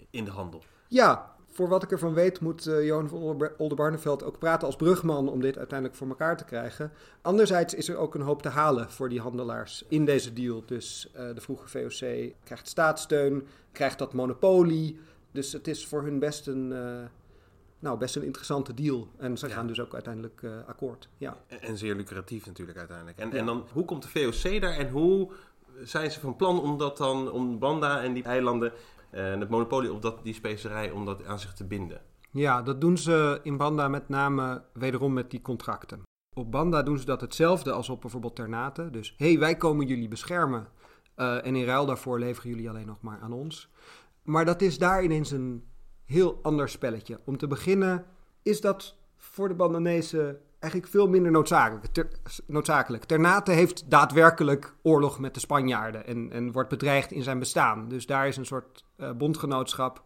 in 0.09 0.25
de 0.25 0.31
handel. 0.31 0.63
Ja, 0.87 1.35
voor 1.49 1.67
wat 1.67 1.83
ik 1.83 1.91
ervan 1.91 2.13
weet, 2.13 2.39
moet 2.39 2.67
uh, 2.67 2.85
Johan 2.85 3.09
van 3.09 3.49
Oldenbarneveld 3.57 4.23
ook 4.23 4.39
praten 4.39 4.67
als 4.67 4.75
brugman 4.75 5.29
om 5.29 5.41
dit 5.41 5.57
uiteindelijk 5.57 5.97
voor 5.97 6.07
elkaar 6.07 6.37
te 6.37 6.43
krijgen. 6.43 6.91
Anderzijds 7.21 7.73
is 7.73 7.89
er 7.89 7.97
ook 7.97 8.15
een 8.15 8.21
hoop 8.21 8.41
te 8.41 8.49
halen 8.49 8.91
voor 8.91 9.09
die 9.09 9.21
handelaars 9.21 9.85
in 9.87 10.05
deze 10.05 10.33
deal. 10.33 10.63
Dus 10.65 11.09
uh, 11.15 11.35
de 11.35 11.41
vroege 11.41 11.67
VOC 11.67 12.33
krijgt 12.43 12.67
staatssteun, 12.67 13.47
krijgt 13.71 13.99
dat 13.99 14.13
monopolie. 14.13 14.99
Dus 15.31 15.53
het 15.53 15.67
is 15.67 15.87
voor 15.87 16.03
hun 16.03 16.19
best 16.19 16.47
een, 16.47 16.71
uh, 16.71 16.99
nou, 17.79 17.97
best 17.97 18.15
een 18.15 18.23
interessante 18.23 18.73
deal. 18.73 19.07
En 19.17 19.37
ze 19.37 19.47
ja. 19.47 19.53
gaan 19.53 19.67
dus 19.67 19.79
ook 19.79 19.93
uiteindelijk 19.93 20.41
akkoord. 20.67 21.09
Ja. 21.17 21.37
En, 21.47 21.61
en, 21.61 21.77
zeer 21.77 21.95
lucratief 21.95 22.45
natuurlijk 22.45 22.77
uiteindelijk. 22.77 23.17
En, 23.17 23.29
ja. 23.29 23.35
en 23.35 23.45
dan, 23.45 23.65
hoe 23.73 23.85
komt 23.85 24.03
de 24.03 24.09
VOC 24.09 24.61
daar 24.61 24.77
en 24.77 24.89
hoe 24.89 25.29
zijn 25.83 26.11
ze 26.11 26.19
van 26.19 26.35
plan 26.35 26.61
om 26.61 26.77
dat 26.77 26.97
dan, 26.97 27.31
om 27.31 27.59
Banda 27.59 28.01
en 28.01 28.13
die 28.13 28.23
eilanden 28.23 28.71
en 29.11 29.39
het 29.39 29.49
monopolie 29.49 29.93
op 29.93 30.01
dat, 30.01 30.23
die 30.23 30.33
specerij 30.33 30.91
om 30.91 31.05
dat 31.05 31.25
aan 31.25 31.39
zich 31.39 31.53
te 31.53 31.65
binden. 31.65 32.01
Ja, 32.31 32.61
dat 32.61 32.81
doen 32.81 32.97
ze 32.97 33.39
in 33.43 33.57
Banda 33.57 33.87
met 33.87 34.09
name 34.09 34.63
wederom 34.73 35.13
met 35.13 35.31
die 35.31 35.41
contracten. 35.41 36.01
Op 36.35 36.51
Banda 36.51 36.83
doen 36.83 36.99
ze 36.99 37.05
dat 37.05 37.21
hetzelfde 37.21 37.71
als 37.71 37.89
op 37.89 38.01
bijvoorbeeld 38.01 38.35
Ternate. 38.35 38.89
Dus 38.89 39.13
hé, 39.17 39.29
hey, 39.29 39.39
wij 39.39 39.55
komen 39.55 39.87
jullie 39.87 40.07
beschermen 40.07 40.67
uh, 41.15 41.45
en 41.45 41.55
in 41.55 41.65
ruil 41.65 41.85
daarvoor 41.85 42.19
leveren 42.19 42.49
jullie 42.49 42.69
alleen 42.69 42.85
nog 42.85 43.01
maar 43.01 43.19
aan 43.19 43.33
ons. 43.33 43.69
Maar 44.23 44.45
dat 44.45 44.61
is 44.61 44.77
daar 44.77 45.03
ineens 45.03 45.31
een 45.31 45.63
heel 46.05 46.39
ander 46.41 46.69
spelletje. 46.69 47.19
Om 47.25 47.37
te 47.37 47.47
beginnen 47.47 48.05
is 48.41 48.61
dat 48.61 48.95
voor 49.17 49.47
de 49.47 49.53
Bandanezen 49.55 50.39
eigenlijk 50.59 50.91
veel 50.91 51.07
minder 51.07 51.31
noodzakelijk. 51.31 51.85
Ter. 51.85 53.05
Ternate 53.05 53.51
heeft 53.51 53.89
daadwerkelijk 53.91 54.73
oorlog 54.81 55.19
met 55.19 55.33
de 55.33 55.39
Spanjaarden 55.39 56.05
en, 56.05 56.31
en 56.31 56.51
wordt 56.51 56.69
bedreigd 56.69 57.11
in 57.11 57.23
zijn 57.23 57.39
bestaan. 57.39 57.89
Dus 57.89 58.05
daar 58.05 58.27
is 58.27 58.37
een 58.37 58.45
soort 58.45 58.83
uh, 58.97 59.11
bondgenootschap 59.11 60.03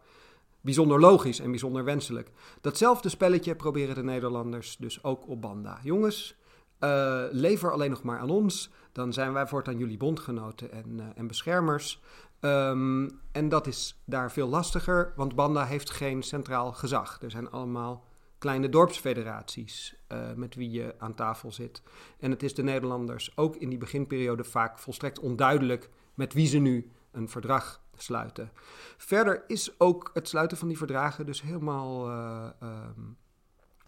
bijzonder 0.60 1.00
logisch 1.00 1.40
en 1.40 1.50
bijzonder 1.50 1.84
wenselijk. 1.84 2.30
Datzelfde 2.60 3.08
spelletje 3.08 3.54
proberen 3.54 3.94
de 3.94 4.02
Nederlanders 4.02 4.76
dus 4.76 5.04
ook 5.04 5.28
op 5.28 5.40
Banda. 5.40 5.78
Jongens, 5.82 6.36
uh, 6.80 7.22
lever 7.30 7.72
alleen 7.72 7.90
nog 7.90 8.02
maar 8.02 8.18
aan 8.18 8.30
ons. 8.30 8.70
Dan 8.92 9.12
zijn 9.12 9.32
wij 9.32 9.46
voortaan 9.46 9.78
jullie 9.78 9.96
bondgenoten 9.96 10.72
en, 10.72 10.90
uh, 10.96 11.04
en 11.14 11.26
beschermers. 11.26 12.02
Um, 12.40 13.20
en 13.32 13.48
dat 13.48 13.66
is 13.66 14.02
daar 14.04 14.32
veel 14.32 14.48
lastiger, 14.48 15.12
want 15.16 15.34
Banda 15.34 15.64
heeft 15.64 15.90
geen 15.90 16.22
centraal 16.22 16.72
gezag. 16.72 17.18
Er 17.22 17.30
zijn 17.30 17.50
allemaal 17.50 18.04
kleine 18.44 18.68
dorpsfederaties 18.68 19.96
uh, 20.12 20.32
met 20.32 20.54
wie 20.54 20.70
je 20.70 20.94
aan 20.98 21.14
tafel 21.14 21.52
zit. 21.52 21.82
En 22.18 22.30
het 22.30 22.42
is 22.42 22.54
de 22.54 22.62
Nederlanders 22.62 23.36
ook 23.36 23.56
in 23.56 23.68
die 23.68 23.78
beginperiode 23.78 24.44
vaak 24.44 24.78
volstrekt 24.78 25.18
onduidelijk 25.18 25.90
met 26.14 26.32
wie 26.32 26.46
ze 26.46 26.58
nu 26.58 26.90
een 27.10 27.28
verdrag 27.28 27.82
sluiten. 27.94 28.50
Verder 28.96 29.44
is 29.46 29.80
ook 29.80 30.10
het 30.12 30.28
sluiten 30.28 30.56
van 30.56 30.68
die 30.68 30.76
verdragen 30.76 31.26
dus 31.26 31.42
helemaal, 31.42 32.10
uh, 32.10 32.48
um, 32.62 33.16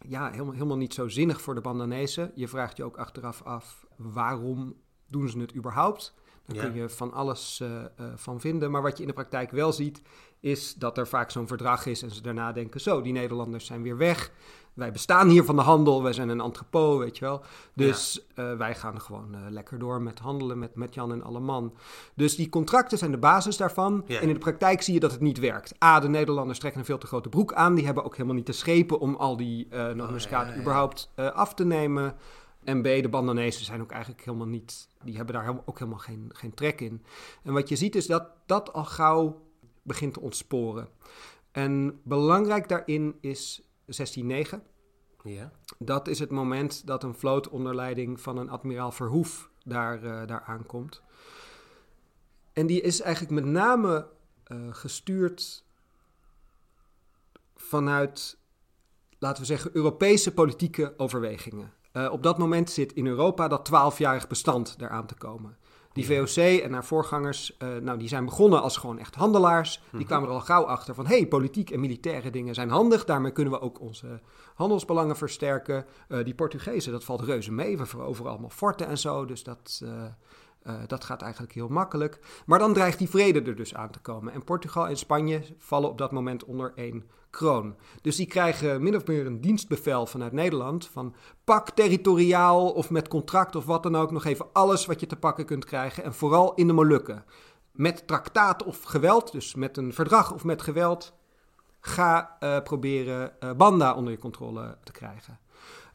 ja, 0.09 0.31
helemaal, 0.31 0.53
helemaal 0.53 0.77
niet 0.77 0.95
zo 0.95 1.09
zinnig 1.09 1.41
voor 1.41 1.55
de 1.55 1.61
Bandanezen. 1.61 2.33
Je 2.35 2.49
vraagt 2.49 2.77
je 2.77 2.85
ook 2.85 2.97
achteraf 2.97 3.43
af 3.43 3.87
waarom 3.97 4.75
doen 5.07 5.29
ze 5.29 5.39
het 5.39 5.55
überhaupt? 5.55 6.15
Daar 6.47 6.57
ja. 6.57 6.63
kun 6.63 6.75
je 6.75 6.89
van 6.89 7.13
alles 7.13 7.61
uh, 7.63 7.69
uh, 7.69 8.07
van 8.15 8.41
vinden. 8.41 8.71
Maar 8.71 8.83
wat 8.83 8.97
je 8.97 9.03
in 9.03 9.09
de 9.09 9.15
praktijk 9.15 9.51
wel 9.51 9.73
ziet, 9.73 10.03
is 10.41 10.75
dat 10.75 10.99
er 10.99 11.09
vaak 11.09 11.31
zo'n 11.31 11.47
verdrag 11.47 11.87
is 11.87 12.03
en 12.03 12.11
ze 12.11 12.23
daarna 12.23 12.53
denken: 12.53 12.81
zo, 12.81 13.03
die 13.03 13.13
Nederlanders 13.13 13.67
zijn 13.67 13.83
weer 13.83 13.97
weg. 13.97 14.31
Wij 14.75 14.93
bestaan 14.93 15.29
hier 15.29 15.45
van 15.45 15.57
de 15.57 15.63
handel, 15.63 16.03
wij 16.03 16.13
zijn 16.13 16.29
een 16.29 16.41
entrepot, 16.41 16.99
weet 16.99 17.19
je 17.19 17.25
wel. 17.25 17.43
Dus 17.75 18.27
ja. 18.35 18.51
uh, 18.51 18.59
wij 18.59 18.75
gaan 18.75 19.01
gewoon 19.01 19.37
lekker 19.49 19.79
door 19.79 20.03
met 20.03 20.19
handelen 20.19 20.59
met, 20.59 20.75
met 20.75 20.95
Jan 20.95 21.13
en 21.13 21.23
Alleman. 21.23 21.75
Dus 22.15 22.37
die 22.37 22.49
contracten 22.49 22.99
zijn 22.99 23.11
de 23.11 23.19
basis 23.19 23.57
daarvan. 23.57 24.05
Ja. 24.07 24.21
En 24.21 24.29
in 24.29 24.35
de 24.35 24.41
praktijk 24.41 24.83
zie 24.83 24.95
je 24.95 25.01
dat 25.01 25.13
het 25.13 25.21
niet 25.21 25.39
werkt. 25.39 25.83
A, 25.85 26.01
de 26.01 26.09
Nederlanders 26.09 26.59
trekken 26.59 26.81
een 26.81 26.87
veel 26.87 26.99
te 26.99 27.07
grote 27.07 27.29
broek 27.29 27.53
aan. 27.53 27.75
Die 27.75 27.85
hebben 27.85 28.05
ook 28.05 28.17
helemaal 28.17 28.37
niet 28.37 28.47
de 28.47 28.53
schepen 28.53 28.99
om 28.99 29.15
al 29.15 29.37
die 29.37 29.67
uh, 29.71 29.89
nootmuskaat 29.89 30.49
oh, 30.49 30.57
überhaupt 30.57 31.11
af 31.17 31.55
te 31.55 31.65
nemen. 31.65 32.15
En 32.67 32.83
B, 32.83 32.85
de 32.85 33.09
Bandanezen 33.09 33.65
zijn 33.65 33.81
ook 33.81 33.91
eigenlijk 33.91 34.25
helemaal 34.25 34.47
niet, 34.47 34.89
die 35.05 35.17
hebben 35.17 35.35
daar 35.35 35.63
ook 35.65 35.79
helemaal 35.79 35.99
geen, 35.99 36.31
geen 36.33 36.55
trek 36.55 36.81
in. 36.81 37.03
En 37.43 37.53
wat 37.53 37.69
je 37.69 37.77
ziet 37.77 37.95
is 37.95 38.07
dat 38.07 38.29
dat 38.47 38.73
al 38.73 38.85
gauw 38.85 39.43
begint 39.83 40.15
te 40.15 40.21
ontsporen. 40.21 40.89
En 41.51 42.01
belangrijk 42.05 42.69
daarin 42.69 43.17
is 43.21 43.69
1609. 43.85 44.63
Ja. 45.23 45.53
Dat 45.79 46.09
is 46.09 46.19
het 46.19 46.31
moment 46.31 46.87
dat 46.87 47.03
een 47.03 47.15
vloot 47.15 47.49
onder 47.49 47.75
leiding 47.75 48.21
van 48.21 48.37
een 48.37 48.51
admiraal 48.51 48.93
Verhoef 48.93 49.51
daar, 49.65 50.05
uh, 50.05 50.27
daar 50.27 50.43
aankomt. 50.43 51.03
En 52.53 52.67
die 52.67 52.81
is 52.81 53.01
eigenlijk 53.01 53.35
met 53.35 53.45
name 53.45 54.09
uh, 54.47 54.59
gestuurd 54.71 55.65
vanuit, 57.55 58.39
laten 59.19 59.41
we 59.41 59.47
zeggen, 59.47 59.71
Europese 59.75 60.35
politieke 60.35 60.95
overwegingen. 60.97 61.73
Uh, 61.97 62.13
op 62.13 62.23
dat 62.23 62.39
moment 62.39 62.71
zit 62.71 62.93
in 62.93 63.07
Europa 63.07 63.49
dat 63.49 63.65
twaalfjarig 63.65 64.27
bestand 64.27 64.77
eraan 64.79 65.07
te 65.07 65.15
komen. 65.15 65.57
Die 65.93 66.07
VOC 66.07 66.37
en 66.63 66.73
haar 66.73 66.85
voorgangers, 66.85 67.57
uh, 67.59 67.69
nou, 67.77 67.99
die 67.99 68.09
zijn 68.09 68.25
begonnen 68.25 68.63
als 68.63 68.77
gewoon 68.77 68.99
echt 68.99 69.15
handelaars. 69.15 69.83
Die 69.91 69.99
Mhm. 69.99 70.05
kwamen 70.09 70.29
er 70.29 70.35
al 70.35 70.41
gauw 70.41 70.65
achter 70.65 70.95
van, 70.95 71.07
hey, 71.07 71.27
politiek 71.27 71.71
en 71.71 71.81
militaire 71.81 72.31
dingen 72.31 72.55
zijn 72.55 72.71
handig. 72.71 73.05
Daarmee 73.05 73.33
kunnen 73.33 73.53
we 73.53 73.61
ook 73.61 73.81
onze 73.81 74.21
handelsbelangen 74.55 75.17
versterken. 75.17 75.85
Uh, 76.09 76.25
die 76.25 76.35
Portugezen, 76.35 76.93
dat 76.93 77.05
valt 77.05 77.21
reuze 77.21 77.53
mee. 77.53 77.79
We 77.79 77.87
veroveren 77.87 78.31
allemaal 78.31 78.51
forten 78.51 78.87
en 78.87 78.99
zo, 78.99 79.25
dus 79.25 79.43
dat, 79.43 79.81
uh, 79.85 80.73
dat 80.87 81.05
gaat 81.05 81.23
eigenlijk 81.23 81.53
heel 81.53 81.69
makkelijk. 81.69 82.19
Maar 82.47 82.59
dan 82.59 82.73
dreigt 82.73 82.99
die 82.99 83.09
vrede 83.11 83.43
er 83.43 83.57
dus 83.57 83.75
aan 83.75 83.91
te 83.91 83.99
komen. 84.01 84.33
En 84.33 84.45
Portugal 84.45 84.89
en 84.89 84.97
Spanje 84.97 85.43
vallen 85.59 85.91
op 85.91 85.99
dat 85.99 86.13
moment 86.13 86.45
onder 86.45 86.73
één 86.75 87.05
Dus 88.01 88.17
die 88.17 88.27
krijgen 88.27 88.83
min 88.83 88.97
of 88.97 89.07
meer 89.07 89.27
een 89.27 89.41
dienstbevel 89.41 90.07
vanuit 90.07 90.33
Nederland 90.33 90.87
van 90.87 91.15
pak 91.45 91.71
territoriaal 91.71 92.71
of 92.71 92.91
met 92.91 93.09
contract 93.09 93.57
of 93.57 93.65
wat 93.65 93.83
dan 93.83 93.97
ook 93.97 94.11
nog 94.11 94.25
even 94.25 94.47
alles 94.53 94.87
wat 94.87 95.01
je 95.01 95.07
te 95.07 95.17
pakken 95.17 95.45
kunt 95.45 95.65
krijgen 95.65 96.05
en 96.05 96.15
vooral 96.15 96.55
in 96.55 96.67
de 96.67 96.73
Molukken. 96.73 97.25
Met 97.73 98.07
traktaat 98.07 98.65
of 98.65 98.83
geweld, 98.83 99.33
dus 99.33 99.55
met 99.55 99.77
een 99.77 99.93
verdrag 99.93 100.33
of 100.33 100.45
met 100.45 100.63
geweld, 100.63 101.15
ga 101.81 102.37
uh, 102.41 102.61
proberen 102.63 103.33
uh, 103.41 103.53
Banda 103.53 103.95
onder 103.95 104.13
je 104.13 104.19
controle 104.19 104.79
te 104.85 104.93
krijgen. 104.93 105.39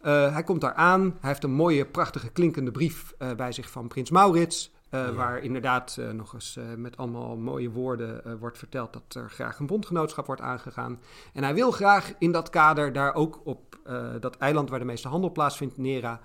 Uh, 0.01 0.33
hij 0.33 0.43
komt 0.43 0.61
daar 0.61 0.73
aan, 0.73 1.01
hij 1.01 1.29
heeft 1.29 1.43
een 1.43 1.53
mooie, 1.53 1.85
prachtige, 1.85 2.29
klinkende 2.29 2.71
brief 2.71 3.13
bij 3.35 3.51
zich 3.51 3.69
van 3.69 3.87
prins 3.87 4.09
Maurits. 4.09 4.71
Uh, 4.91 5.05
ja. 5.05 5.13
Waar 5.13 5.39
inderdaad 5.39 5.95
uh, 5.99 6.09
nog 6.09 6.33
eens 6.33 6.57
uh, 6.57 6.65
met 6.75 6.97
allemaal 6.97 7.37
mooie 7.37 7.69
woorden 7.69 8.39
wordt 8.39 8.57
verteld 8.57 8.93
dat 8.93 9.15
er 9.15 9.29
graag 9.29 9.59
een 9.59 9.65
bondgenootschap 9.65 10.25
wordt 10.25 10.41
aangegaan. 10.41 10.99
En 11.33 11.43
hij 11.43 11.53
wil 11.53 11.71
graag 11.71 12.13
in 12.17 12.31
dat 12.31 12.49
kader 12.49 12.93
daar 12.93 13.13
ook 13.13 13.41
op 13.43 13.79
dat 14.19 14.37
eiland 14.37 14.69
waar 14.69 14.79
de 14.79 14.85
meeste 14.85 15.07
handel 15.07 15.31
plaatsvindt, 15.31 15.77
Nera, 15.77 16.19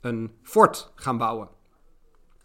een 0.00 0.34
fort 0.42 0.92
gaan 0.94 1.18
bouwen. 1.18 1.48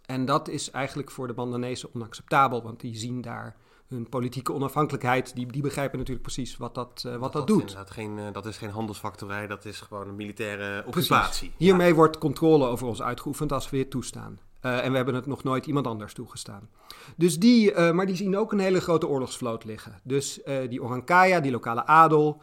En 0.05 0.25
dat 0.25 0.47
is 0.47 0.71
eigenlijk 0.71 1.11
voor 1.11 1.27
de 1.27 1.33
Bandanezen 1.33 1.89
onacceptabel, 1.93 2.63
want 2.63 2.79
die 2.79 2.97
zien 2.97 3.21
daar 3.21 3.55
hun 3.87 4.09
politieke 4.09 4.53
onafhankelijkheid. 4.53 5.35
Die, 5.35 5.51
die 5.51 5.61
begrijpen 5.61 5.97
natuurlijk 5.97 6.25
precies 6.25 6.57
wat 6.57 6.75
dat, 6.75 7.01
wat 7.03 7.21
dat, 7.21 7.33
dat 7.33 7.47
doet. 7.47 7.77
Geen, 7.85 8.19
dat 8.31 8.45
is 8.45 8.57
geen 8.57 8.69
handelsfactorij, 8.69 9.47
dat 9.47 9.65
is 9.65 9.81
gewoon 9.81 10.07
een 10.07 10.15
militaire 10.15 10.83
occupatie. 10.85 11.17
Precies. 11.17 11.51
Hiermee 11.57 11.89
ja. 11.89 11.93
wordt 11.93 12.17
controle 12.17 12.65
over 12.65 12.87
ons 12.87 13.01
uitgeoefend 13.01 13.51
als 13.51 13.69
we 13.69 13.77
dit 13.77 13.89
toestaan. 13.89 14.39
Uh, 14.65 14.83
en 14.83 14.89
we 14.89 14.95
hebben 14.95 15.15
het 15.15 15.25
nog 15.25 15.43
nooit 15.43 15.65
iemand 15.65 15.87
anders 15.87 16.13
toegestaan. 16.13 16.69
Dus 17.15 17.39
die, 17.39 17.71
uh, 17.71 17.91
maar 17.91 18.05
die 18.05 18.15
zien 18.15 18.37
ook 18.37 18.51
een 18.51 18.59
hele 18.59 18.81
grote 18.81 19.07
oorlogsvloot 19.07 19.63
liggen. 19.63 19.99
Dus 20.03 20.39
uh, 20.45 20.69
die 20.69 20.83
Orankaya, 20.83 21.39
die 21.39 21.51
lokale 21.51 21.85
adel, 21.85 22.41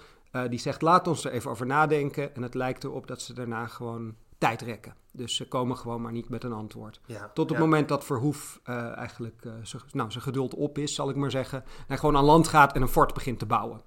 die 0.48 0.58
zegt 0.58 0.82
laat 0.82 1.06
ons 1.06 1.24
er 1.24 1.32
even 1.32 1.50
over 1.50 1.66
nadenken. 1.66 2.34
En 2.34 2.42
het 2.42 2.54
lijkt 2.54 2.84
erop 2.84 3.06
dat 3.06 3.20
ze 3.20 3.34
daarna 3.34 3.66
gewoon 3.66 4.14
tijd 4.38 4.62
rekken. 4.62 4.94
Dus 5.12 5.36
ze 5.36 5.48
komen 5.48 5.76
gewoon 5.76 6.02
maar 6.02 6.12
niet 6.12 6.28
met 6.28 6.44
een 6.44 6.52
antwoord. 6.52 7.00
Ja, 7.06 7.30
Tot 7.34 7.48
het 7.48 7.58
ja. 7.58 7.64
moment 7.64 7.88
dat 7.88 8.04
Verhoef 8.04 8.60
eigenlijk 8.94 9.44
nou, 9.92 10.10
zijn 10.10 10.24
geduld 10.24 10.54
op 10.54 10.78
is, 10.78 10.94
zal 10.94 11.10
ik 11.10 11.16
maar 11.16 11.30
zeggen. 11.30 11.62
En 11.64 11.84
hij 11.86 11.96
gewoon 11.96 12.16
aan 12.16 12.24
land 12.24 12.48
gaat 12.48 12.72
en 12.72 12.82
een 12.82 12.88
fort 12.88 13.14
begint 13.14 13.38
te 13.38 13.46
bouwen. 13.46 13.80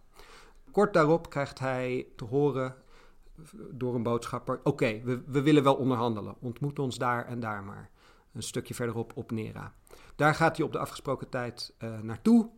Kort 0.72 0.94
daarop 0.94 1.30
krijgt 1.30 1.60
hij 1.60 2.08
te 2.16 2.26
horen 2.26 2.76
door 3.72 3.96
een 3.96 4.04
boodschapper... 4.04 4.58
oké, 4.58 4.70
okay, 4.70 5.02
we, 5.04 5.22
we 5.26 5.42
willen 5.42 5.64
wel 5.64 5.76
onderhandelen. 5.76 6.36
Ontmoet 6.40 6.80
ons 6.80 6.98
daar 6.98 7.26
en 7.26 7.40
daar 7.40 7.64
maar 7.64 7.90
een 8.36 8.44
stukje 8.44 8.74
verderop 8.74 9.12
op 9.16 9.32
Nera. 9.32 9.74
Daar 10.16 10.36
gaat 10.36 10.58
hij 10.58 10.66
op 10.66 10.72
de 10.72 10.78
afgesproken 10.78 11.30
tijd 11.30 11.74
uh, 11.80 12.00
naartoe. 12.00 12.50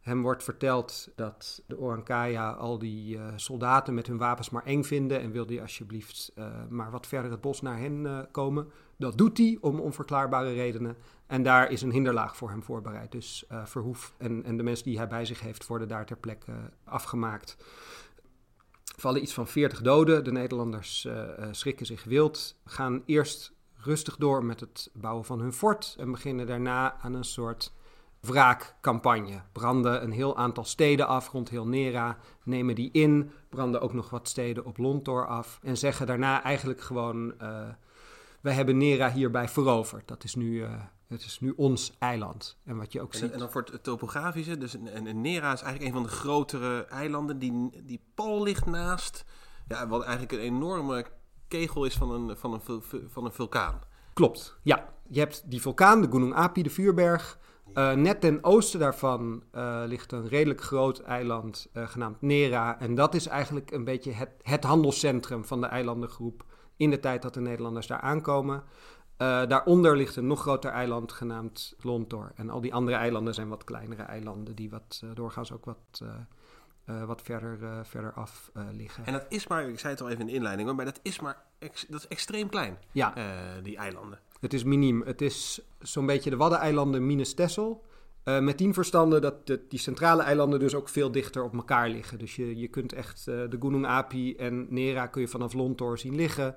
Hem 0.00 0.22
wordt 0.22 0.44
verteld 0.44 1.08
dat 1.16 1.62
de 1.66 1.78
Orankaya 1.78 2.50
al 2.50 2.78
die 2.78 3.16
uh, 3.16 3.26
soldaten 3.36 3.94
met 3.94 4.06
hun 4.06 4.18
wapens 4.18 4.50
maar 4.50 4.64
eng 4.64 4.82
vinden 4.82 5.20
en 5.20 5.30
wil 5.30 5.46
hij 5.46 5.60
alsjeblieft 5.60 6.32
uh, 6.34 6.46
maar 6.68 6.90
wat 6.90 7.06
verder 7.06 7.30
het 7.30 7.40
bos 7.40 7.60
naar 7.60 7.78
hen 7.78 8.28
komen. 8.30 8.70
Dat 8.96 9.18
doet 9.18 9.38
hij 9.38 9.58
om 9.60 9.80
onverklaarbare 9.80 10.52
redenen. 10.52 10.96
En 11.26 11.42
daar 11.42 11.70
is 11.70 11.82
een 11.82 11.92
hinderlaag 11.92 12.36
voor 12.36 12.50
hem 12.50 12.62
voorbereid. 12.62 13.12
Dus 13.12 13.44
Verhoef 13.64 14.14
en, 14.18 14.44
en, 14.44 14.56
de 14.56 14.62
mensen 14.62 14.84
die 14.84 14.96
hij 14.96 15.08
bij 15.08 15.24
zich 15.24 15.40
heeft 15.40 15.66
worden 15.66 15.88
daar 15.88 16.06
ter 16.06 16.16
plekke 16.16 16.52
afgemaakt. 16.84 17.56
Vallen 18.96 19.22
iets 19.22 19.34
van 19.34 19.46
40 19.46 19.82
doden. 19.82 20.24
De 20.24 20.32
Nederlanders 20.32 21.08
schrikken 21.50 21.86
zich 21.86 22.04
wild. 22.04 22.56
Gaan 22.64 23.02
eerst 23.06 23.52
rustig 23.84 24.16
door 24.16 24.44
met 24.44 24.60
het 24.60 24.90
bouwen 24.92 25.24
van 25.24 25.40
hun 25.40 25.52
fort 25.52 25.96
en 25.98 26.10
beginnen 26.10 26.46
daarna 26.46 26.96
aan 27.00 27.14
een 27.14 27.24
soort 27.24 27.72
wraakcampagne. 28.20 29.42
Branden 29.52 30.02
een 30.02 30.12
heel 30.12 30.36
aantal 30.36 30.64
steden 30.64 31.06
af 31.06 31.30
rond 31.30 31.48
heel 31.48 31.66
Nera, 31.66 32.18
nemen 32.42 32.74
die 32.74 32.90
in, 32.92 33.30
branden 33.48 33.80
ook 33.80 33.92
nog 33.92 34.10
wat 34.10 34.28
steden 34.28 34.64
op 34.64 34.78
Lontor 34.78 35.26
af 35.26 35.58
en 35.62 35.76
zeggen 35.76 36.06
daarna 36.06 36.42
eigenlijk 36.42 36.80
gewoon: 36.80 37.34
uh, 37.42 37.68
wij 38.40 38.52
hebben 38.52 38.76
Nera 38.76 39.10
hierbij 39.10 39.48
veroverd. 39.48 40.08
Dat 40.08 40.24
is 40.24 40.34
nu, 40.34 40.52
uh, 40.52 40.70
het 41.08 41.24
is 41.24 41.40
nu 41.40 41.52
ons 41.56 41.92
eiland. 41.98 42.56
En 42.64 42.76
wat 42.76 42.92
je 42.92 43.00
ook 43.00 43.12
en, 43.12 43.18
ziet. 43.18 43.32
En 43.32 43.38
dan 43.38 43.50
voor 43.50 43.64
het 43.72 43.82
topografische, 43.82 44.58
dus 44.58 44.74
een 44.74 45.20
Nera 45.20 45.52
is 45.52 45.62
eigenlijk 45.62 45.84
een 45.84 46.00
van 46.00 46.10
de 46.10 46.16
grotere 46.16 46.84
eilanden 46.84 47.38
die, 47.38 47.82
die 47.84 48.00
pal 48.14 48.42
ligt 48.42 48.66
naast. 48.66 49.24
Ja, 49.68 49.88
wat 49.88 50.02
eigenlijk 50.02 50.32
een 50.32 50.38
enorme 50.38 51.06
kegel 51.52 51.84
is 51.84 51.96
van 51.96 52.10
een, 52.10 52.36
van 52.36 52.52
een, 52.52 52.82
van 53.08 53.24
een 53.24 53.32
vulkaan. 53.32 53.80
Klopt, 54.12 54.56
ja. 54.62 54.90
Je 55.08 55.18
hebt 55.18 55.50
die 55.50 55.60
vulkaan, 55.60 56.00
de 56.00 56.10
Gunung 56.10 56.34
Api, 56.34 56.62
de 56.62 56.70
vuurberg. 56.70 57.38
Uh, 57.74 57.92
net 57.92 58.20
ten 58.20 58.44
oosten 58.44 58.80
daarvan 58.80 59.42
uh, 59.54 59.82
ligt 59.86 60.12
een 60.12 60.28
redelijk 60.28 60.60
groot 60.60 61.00
eiland 61.00 61.68
uh, 61.72 61.88
genaamd 61.88 62.20
Nera. 62.20 62.80
En 62.80 62.94
dat 62.94 63.14
is 63.14 63.26
eigenlijk 63.26 63.70
een 63.70 63.84
beetje 63.84 64.12
het, 64.12 64.30
het 64.42 64.64
handelscentrum 64.64 65.44
van 65.44 65.60
de 65.60 65.66
eilandengroep 65.66 66.44
in 66.76 66.90
de 66.90 67.00
tijd 67.00 67.22
dat 67.22 67.34
de 67.34 67.40
Nederlanders 67.40 67.86
daar 67.86 68.00
aankomen. 68.00 68.62
daaronder 69.16 69.96
ligt 69.96 70.16
een 70.16 70.26
nog 70.26 70.40
groter 70.40 70.70
eiland 70.70 71.12
genaamd 71.12 71.74
Lontor. 71.78 72.32
En 72.34 72.50
al 72.50 72.60
die 72.60 72.74
andere 72.74 72.96
eilanden 72.96 73.34
zijn 73.34 73.48
wat 73.48 73.64
kleinere 73.64 74.02
eilanden 74.02 74.54
die 74.54 74.70
wat, 74.70 75.02
doorgaans 75.14 75.52
ook 75.52 75.64
wat... 75.64 76.02
Uh, 76.86 77.04
wat 77.04 77.22
verder, 77.22 77.58
uh, 77.62 77.78
verder 77.82 78.12
af 78.12 78.50
uh, 78.56 78.62
liggen. 78.72 79.06
En 79.06 79.12
dat 79.12 79.26
is 79.28 79.46
maar, 79.46 79.68
ik 79.68 79.78
zei 79.78 79.92
het 79.92 80.02
al 80.02 80.08
even 80.08 80.20
in 80.20 80.26
de 80.26 80.32
inleiding, 80.32 80.68
hoor, 80.68 80.76
maar 80.76 80.84
dat 80.84 81.00
is 81.02 81.20
maar 81.20 81.42
ex, 81.58 81.86
dat 81.88 82.00
is 82.00 82.08
extreem 82.08 82.48
klein, 82.48 82.78
ja. 82.92 83.14
die 83.62 83.76
eilanden. 83.76 84.18
Het 84.40 84.52
is 84.52 84.64
miniem. 84.64 85.02
Het 85.02 85.20
is 85.20 85.60
zo'n 85.78 86.06
beetje 86.06 86.30
de 86.30 86.36
Waddeneilanden 86.36 87.06
minus 87.06 87.34
Texel. 87.34 87.84
met 88.24 88.56
tien 88.56 88.74
verstanden 88.74 89.20
dat 89.22 89.46
de, 89.46 89.64
die 89.68 89.78
centrale 89.78 90.22
eilanden 90.22 90.58
dus 90.58 90.74
ook 90.74 90.88
veel 90.88 91.12
dichter 91.12 91.42
op 91.42 91.54
elkaar 91.54 91.88
liggen. 91.88 92.18
Dus 92.18 92.36
je, 92.36 92.56
je 92.56 92.68
kunt 92.68 92.92
echt 92.92 93.24
de 93.24 93.56
Gunung 93.60 93.86
Api 93.86 94.36
en 94.36 94.66
Nera 94.70 95.06
kun 95.06 95.20
je 95.20 95.28
vanaf 95.28 95.52
Lontor 95.52 95.98
zien 95.98 96.14
liggen. 96.14 96.56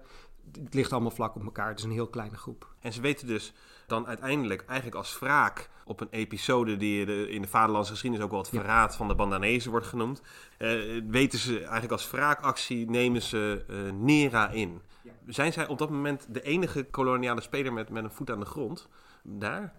Het 0.52 0.74
ligt 0.74 0.92
allemaal 0.92 1.12
vlak 1.12 1.36
op 1.36 1.44
elkaar. 1.44 1.68
Het 1.68 1.80
is 1.80 1.86
een 1.86 1.92
heel 1.92 2.08
kleine 2.08 2.38
groep. 2.38 2.74
En 2.80 2.94
ze 2.94 3.02
weten 3.02 3.28
dus 3.28 3.54
dan 3.88 4.08
uiteindelijk 4.08 4.64
eigenlijk 4.68 4.98
als 4.98 5.20
wraak 5.20 5.70
op 5.86 6.02
een 6.02 6.08
episode 6.12 6.78
die 6.78 7.28
in 7.28 7.42
de 7.42 7.48
vaderlandse 7.48 7.92
geschiedenis 7.92 8.26
ook 8.26 8.32
wel 8.32 8.42
het 8.42 8.50
verraad 8.50 8.92
ja. 8.92 8.98
van 8.98 9.08
de 9.08 9.16
Bandanezen 9.16 9.72
wordt 9.72 9.86
genoemd. 9.86 10.22
Uh, 10.58 11.02
weten 11.08 11.40
ze 11.40 11.60
eigenlijk 11.60 11.92
als 11.92 12.12
wraakactie 12.12 12.90
nemen 12.90 13.22
ze 13.22 13.66
uh, 13.70 13.92
Nera 13.92 14.50
in. 14.50 14.82
Ja. 15.02 15.12
Zijn 15.28 15.54
zij 15.54 15.68
op 15.68 15.78
dat 15.78 15.90
moment 15.90 16.26
de 16.30 16.42
enige 16.42 16.84
koloniale 16.84 17.42
speler 17.42 17.74
met, 17.74 17.90
met 17.90 18.04
een 18.04 18.12
voet 18.12 18.32
aan 18.32 18.40
de 18.40 18.46
grond 18.46 18.88
daar? 19.24 19.74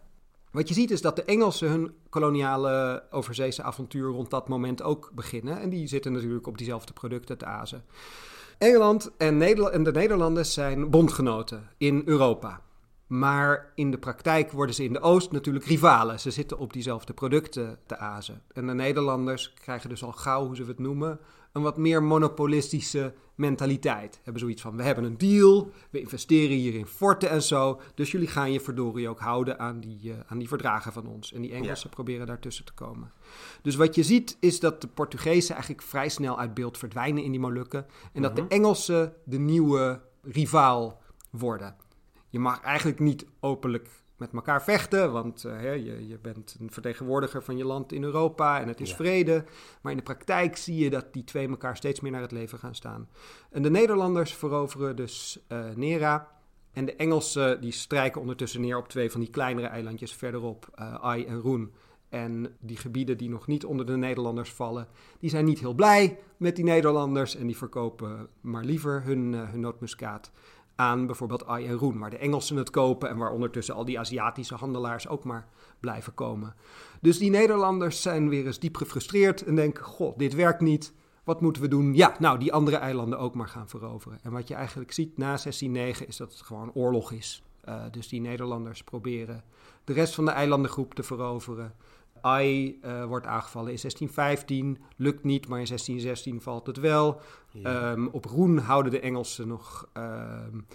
Wat 0.50 0.68
je 0.68 0.74
ziet 0.74 0.90
is 0.90 1.00
dat 1.00 1.16
de 1.16 1.24
Engelsen 1.24 1.68
hun 1.68 1.94
koloniale 2.08 3.04
overzeese 3.10 3.62
avontuur 3.62 4.10
rond 4.10 4.30
dat 4.30 4.48
moment 4.48 4.82
ook 4.82 5.10
beginnen. 5.14 5.60
En 5.60 5.70
die 5.70 5.86
zitten 5.86 6.12
natuurlijk 6.12 6.46
op 6.46 6.58
diezelfde 6.58 6.92
producten 6.92 7.38
te 7.38 7.44
azen. 7.44 7.84
Engeland 8.58 9.10
en, 9.16 9.42
en 9.72 9.82
de 9.82 9.92
Nederlanders 9.92 10.52
zijn 10.52 10.90
bondgenoten 10.90 11.68
in 11.78 12.02
Europa. 12.04 12.60
Maar 13.06 13.72
in 13.74 13.90
de 13.90 13.98
praktijk 13.98 14.52
worden 14.52 14.74
ze 14.74 14.84
in 14.84 14.92
de 14.92 15.00
Oost 15.00 15.32
natuurlijk 15.32 15.64
rivalen. 15.64 16.20
Ze 16.20 16.30
zitten 16.30 16.58
op 16.58 16.72
diezelfde 16.72 17.12
producten 17.12 17.78
te 17.86 17.96
azen. 17.96 18.42
En 18.52 18.66
de 18.66 18.74
Nederlanders 18.74 19.52
krijgen 19.54 19.88
dus 19.88 20.04
al 20.04 20.12
gauw, 20.12 20.46
hoe 20.46 20.56
ze 20.56 20.64
het 20.64 20.78
noemen, 20.78 21.20
een 21.56 21.62
wat 21.62 21.76
meer 21.76 22.02
monopolistische 22.02 23.14
mentaliteit. 23.34 24.20
Hebben 24.22 24.40
zoiets 24.40 24.62
van, 24.62 24.76
we 24.76 24.82
hebben 24.82 25.04
een 25.04 25.18
deal, 25.18 25.70
we 25.90 26.00
investeren 26.00 26.56
hier 26.56 26.74
in 26.74 26.86
forten 26.86 27.30
en 27.30 27.42
zo. 27.42 27.80
Dus 27.94 28.10
jullie 28.10 28.28
gaan 28.28 28.52
je 28.52 28.60
verdorie 28.60 29.08
ook 29.08 29.18
houden 29.18 29.58
aan 29.58 29.80
die, 29.80 30.00
uh, 30.02 30.14
aan 30.26 30.38
die 30.38 30.48
verdragen 30.48 30.92
van 30.92 31.06
ons. 31.06 31.32
En 31.32 31.42
die 31.42 31.52
Engelsen 31.52 31.88
ja. 31.88 31.94
proberen 31.94 32.26
daartussen 32.26 32.64
te 32.64 32.72
komen. 32.72 33.12
Dus 33.62 33.76
wat 33.76 33.94
je 33.94 34.02
ziet 34.02 34.36
is 34.40 34.60
dat 34.60 34.80
de 34.80 34.88
Portugezen 34.88 35.54
eigenlijk 35.54 35.82
vrij 35.82 36.08
snel 36.08 36.38
uit 36.38 36.54
beeld 36.54 36.78
verdwijnen 36.78 37.22
in 37.22 37.30
die 37.30 37.40
Molukken. 37.40 37.86
En 38.12 38.22
dat 38.22 38.36
de 38.36 38.46
Engelsen 38.48 39.14
de 39.24 39.38
nieuwe 39.38 40.00
rivaal 40.22 41.02
worden. 41.30 41.76
Je 42.28 42.38
mag 42.38 42.60
eigenlijk 42.60 42.98
niet 42.98 43.26
openlijk 43.40 43.88
met 44.16 44.32
elkaar 44.32 44.62
vechten, 44.62 45.12
want 45.12 45.44
uh, 45.44 45.84
je, 45.84 46.08
je 46.08 46.18
bent 46.18 46.56
een 46.60 46.70
vertegenwoordiger 46.70 47.42
van 47.42 47.56
je 47.56 47.64
land 47.64 47.92
in 47.92 48.02
Europa 48.02 48.60
en 48.60 48.68
het 48.68 48.80
is 48.80 48.94
vrede. 48.94 49.44
Maar 49.80 49.92
in 49.92 49.98
de 49.98 50.04
praktijk 50.04 50.56
zie 50.56 50.76
je 50.76 50.90
dat 50.90 51.12
die 51.12 51.24
twee 51.24 51.48
elkaar 51.48 51.76
steeds 51.76 52.00
meer 52.00 52.12
naar 52.12 52.20
het 52.20 52.32
leven 52.32 52.58
gaan 52.58 52.74
staan. 52.74 53.08
En 53.50 53.62
de 53.62 53.70
Nederlanders 53.70 54.34
veroveren 54.34 54.96
dus 54.96 55.38
uh, 55.48 55.64
Nera. 55.74 56.34
En 56.72 56.84
de 56.84 56.96
Engelsen 56.96 57.60
die 57.60 57.72
strijken 57.72 58.20
ondertussen 58.20 58.60
neer 58.60 58.76
op 58.76 58.88
twee 58.88 59.10
van 59.10 59.20
die 59.20 59.30
kleinere 59.30 59.66
eilandjes 59.66 60.14
verderop, 60.14 60.68
uh, 60.78 60.94
Ai 60.94 61.24
en 61.24 61.40
Roen. 61.40 61.72
En 62.08 62.56
die 62.60 62.76
gebieden 62.76 63.18
die 63.18 63.28
nog 63.28 63.46
niet 63.46 63.64
onder 63.64 63.86
de 63.86 63.96
Nederlanders 63.96 64.52
vallen, 64.52 64.88
die 65.18 65.30
zijn 65.30 65.44
niet 65.44 65.58
heel 65.58 65.74
blij 65.74 66.18
met 66.36 66.56
die 66.56 66.64
Nederlanders. 66.64 67.36
En 67.36 67.46
die 67.46 67.56
verkopen 67.56 68.28
maar 68.40 68.64
liever 68.64 69.02
hun, 69.02 69.32
hun 69.32 69.60
nootmuskaat 69.60 70.30
aan 70.76 71.06
bijvoorbeeld 71.06 71.42
Roen, 71.78 71.98
waar 71.98 72.10
de 72.10 72.18
Engelsen 72.18 72.56
het 72.56 72.70
kopen 72.70 73.08
en 73.08 73.16
waar 73.16 73.32
ondertussen 73.32 73.74
al 73.74 73.84
die 73.84 73.98
Aziatische 73.98 74.54
handelaars 74.54 75.08
ook 75.08 75.24
maar 75.24 75.48
blijven 75.80 76.14
komen. 76.14 76.54
Dus 77.00 77.18
die 77.18 77.30
Nederlanders 77.30 78.02
zijn 78.02 78.28
weer 78.28 78.46
eens 78.46 78.58
diep 78.58 78.76
gefrustreerd 78.76 79.44
en 79.44 79.54
denken: 79.54 79.84
Goh, 79.84 80.18
dit 80.18 80.34
werkt 80.34 80.60
niet. 80.60 80.92
Wat 81.24 81.40
moeten 81.40 81.62
we 81.62 81.68
doen? 81.68 81.94
Ja, 81.94 82.16
nou, 82.18 82.38
die 82.38 82.52
andere 82.52 82.76
eilanden 82.76 83.18
ook 83.18 83.34
maar 83.34 83.48
gaan 83.48 83.68
veroveren. 83.68 84.18
En 84.22 84.32
wat 84.32 84.48
je 84.48 84.54
eigenlijk 84.54 84.92
ziet 84.92 85.16
na 85.16 85.26
1609 85.26 86.06
is 86.06 86.16
dat 86.16 86.32
het 86.32 86.40
gewoon 86.40 86.72
oorlog 86.72 87.12
is. 87.12 87.42
Uh, 87.68 87.82
dus 87.90 88.08
die 88.08 88.20
Nederlanders 88.20 88.82
proberen 88.82 89.44
de 89.84 89.92
rest 89.92 90.14
van 90.14 90.24
de 90.24 90.30
eilandengroep 90.30 90.94
te 90.94 91.02
veroveren. 91.02 91.74
Ai 92.20 92.78
uh, 92.84 93.04
wordt 93.04 93.26
aangevallen 93.26 93.72
in 93.72 93.78
1615, 93.80 94.78
lukt 94.96 95.24
niet, 95.24 95.48
maar 95.48 95.58
in 95.58 95.66
1616 95.66 96.40
valt 96.40 96.66
het 96.66 96.76
wel. 96.76 97.20
Ja. 97.50 97.90
Um, 97.90 98.08
op 98.12 98.24
Roen 98.24 98.58
houden 98.58 98.92
de 98.92 99.00
Engelsen 99.00 99.48
nog 99.48 99.88
um, 99.94 100.66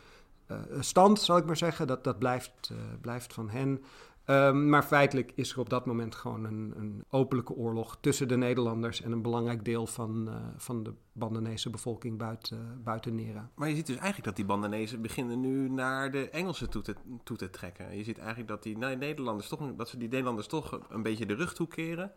uh, 0.51 0.57
stand, 0.79 1.19
zal 1.19 1.37
ik 1.37 1.45
maar 1.45 1.57
zeggen. 1.57 1.87
Dat, 1.87 2.03
dat 2.03 2.19
blijft, 2.19 2.69
uh, 2.71 2.77
blijft 3.01 3.33
van 3.33 3.49
hen. 3.49 3.83
Um, 4.25 4.69
maar 4.69 4.83
feitelijk 4.83 5.31
is 5.35 5.51
er 5.51 5.59
op 5.59 5.69
dat 5.69 5.85
moment 5.85 6.15
gewoon 6.15 6.45
een, 6.45 6.73
een, 6.77 7.05
openlijke 7.09 7.53
oorlog 7.53 7.97
tussen 8.01 8.27
de 8.27 8.37
Nederlanders 8.37 9.01
en 9.01 9.11
een 9.11 9.21
belangrijk 9.21 9.65
deel 9.65 9.87
van, 9.87 10.27
uh, 10.27 10.35
van 10.57 10.83
de 10.83 10.93
Bandanese 11.11 11.69
bevolking 11.69 12.17
buiten, 12.17 12.81
buiten 12.83 13.15
Nera. 13.15 13.49
Maar 13.55 13.69
je 13.69 13.75
ziet 13.75 13.85
dus 13.85 13.95
eigenlijk 13.95 14.25
dat 14.25 14.35
die 14.35 14.45
Bandanezen 14.45 15.01
beginnen 15.01 15.39
nu 15.39 15.69
naar 15.69 16.11
de 16.11 16.29
Engelsen 16.29 16.69
toe 16.69 16.81
te, 16.81 16.95
toe 17.23 17.37
te 17.37 17.49
trekken. 17.49 17.97
Je 17.97 18.03
ziet 18.03 18.17
eigenlijk 18.17 18.47
dat, 18.47 18.63
die 18.63 18.77
nou, 18.77 18.95
Nederlanders 18.95 19.47
toch, 19.47 19.75
dat 19.75 19.89
ze 19.89 19.97
die 19.97 20.09
Nederlanders 20.09 20.47
toch 20.47 20.79
een 20.89 21.03
beetje 21.03 21.25
de 21.25 21.35
rug 21.35 21.53
toekeren. 21.53 22.11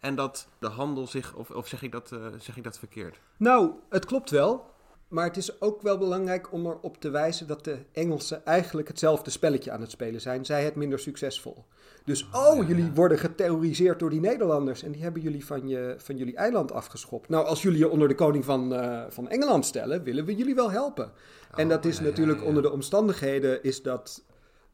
En 0.00 0.14
dat 0.14 0.48
de 0.58 0.68
handel 0.68 1.06
zich, 1.06 1.34
of, 1.34 1.50
of 1.50 1.68
zeg, 1.68 1.82
ik 1.82 1.92
dat, 1.92 2.12
uh, 2.12 2.26
zeg 2.38 2.56
ik 2.56 2.64
dat 2.64 2.78
verkeerd? 2.78 3.20
Nou, 3.36 3.72
het 3.88 4.04
klopt 4.04 4.30
wel. 4.30 4.74
Maar 5.08 5.24
het 5.24 5.36
is 5.36 5.60
ook 5.60 5.82
wel 5.82 5.98
belangrijk 5.98 6.52
om 6.52 6.66
erop 6.66 7.00
te 7.00 7.10
wijzen 7.10 7.46
dat 7.46 7.64
de 7.64 7.78
Engelsen 7.92 8.44
eigenlijk 8.44 8.88
hetzelfde 8.88 9.30
spelletje 9.30 9.70
aan 9.70 9.80
het 9.80 9.90
spelen 9.90 10.20
zijn. 10.20 10.44
Zij 10.44 10.64
het 10.64 10.74
minder 10.74 10.98
succesvol. 10.98 11.64
Dus, 12.04 12.28
oh, 12.32 12.48
oh 12.48 12.56
ja, 12.56 12.66
jullie 12.66 12.84
ja. 12.84 12.92
worden 12.92 13.18
geterroriseerd 13.18 13.98
door 13.98 14.10
die 14.10 14.20
Nederlanders 14.20 14.82
en 14.82 14.92
die 14.92 15.02
hebben 15.02 15.22
jullie 15.22 15.46
van, 15.46 15.68
je, 15.68 15.94
van 15.98 16.16
jullie 16.16 16.36
eiland 16.36 16.72
afgeschopt. 16.72 17.28
Nou, 17.28 17.46
als 17.46 17.62
jullie 17.62 17.78
je 17.78 17.88
onder 17.88 18.08
de 18.08 18.14
koning 18.14 18.44
van, 18.44 18.72
uh, 18.72 19.02
van 19.08 19.28
Engeland 19.28 19.66
stellen, 19.66 20.02
willen 20.02 20.24
we 20.24 20.34
jullie 20.34 20.54
wel 20.54 20.70
helpen. 20.70 21.04
Oh, 21.04 21.60
en 21.60 21.68
dat 21.68 21.84
is 21.84 21.98
ja, 21.98 22.02
natuurlijk 22.02 22.44
onder 22.44 22.62
de 22.62 22.70
omstandigheden 22.70 23.62
is 23.62 23.82
dat 23.82 24.24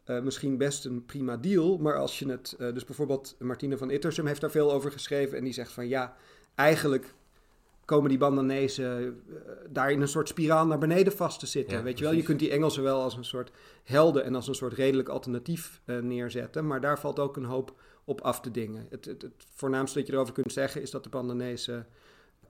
uh, 0.06 0.20
misschien 0.20 0.56
best 0.56 0.84
een 0.84 1.04
prima 1.04 1.36
deal. 1.36 1.78
Maar 1.78 1.96
als 1.96 2.18
je 2.18 2.28
het, 2.28 2.56
uh, 2.58 2.72
dus 2.72 2.84
bijvoorbeeld 2.84 3.34
Martine 3.38 3.76
van 3.76 3.90
Ittersum 3.90 4.26
heeft 4.26 4.40
daar 4.40 4.50
veel 4.50 4.72
over 4.72 4.92
geschreven 4.92 5.38
en 5.38 5.44
die 5.44 5.52
zegt 5.52 5.72
van 5.72 5.88
ja, 5.88 6.16
eigenlijk 6.54 7.14
komen 7.84 8.08
die 8.08 8.18
Bandanezen 8.18 9.02
uh, 9.04 9.38
daar 9.70 9.90
in 9.90 10.00
een 10.00 10.08
soort 10.08 10.28
spiraal 10.28 10.66
naar 10.66 10.78
beneden 10.78 11.12
vast 11.12 11.40
te 11.40 11.46
zitten. 11.46 11.76
Ja, 11.76 11.82
weet 11.82 11.98
je 11.98 12.04
wel, 12.04 12.12
je 12.12 12.22
kunt 12.22 12.38
die 12.38 12.50
Engelsen 12.50 12.82
wel 12.82 13.02
als 13.02 13.16
een 13.16 13.24
soort 13.24 13.50
helden 13.84 14.24
en 14.24 14.34
als 14.34 14.48
een 14.48 14.54
soort 14.54 14.72
redelijk 14.72 15.08
alternatief 15.08 15.80
uh, 15.84 15.98
neerzetten, 15.98 16.66
maar 16.66 16.80
daar 16.80 16.98
valt 16.98 17.18
ook 17.18 17.36
een 17.36 17.44
hoop 17.44 17.74
op 18.04 18.20
af 18.20 18.40
te 18.40 18.50
dingen. 18.50 18.86
Het, 18.90 19.04
het, 19.04 19.22
het, 19.22 19.32
voornaamste 19.54 19.98
dat 19.98 20.06
je 20.06 20.12
erover 20.12 20.32
kunt 20.32 20.52
zeggen 20.52 20.82
is 20.82 20.90
dat 20.90 21.04
de 21.04 21.10
Bandanezen 21.10 21.86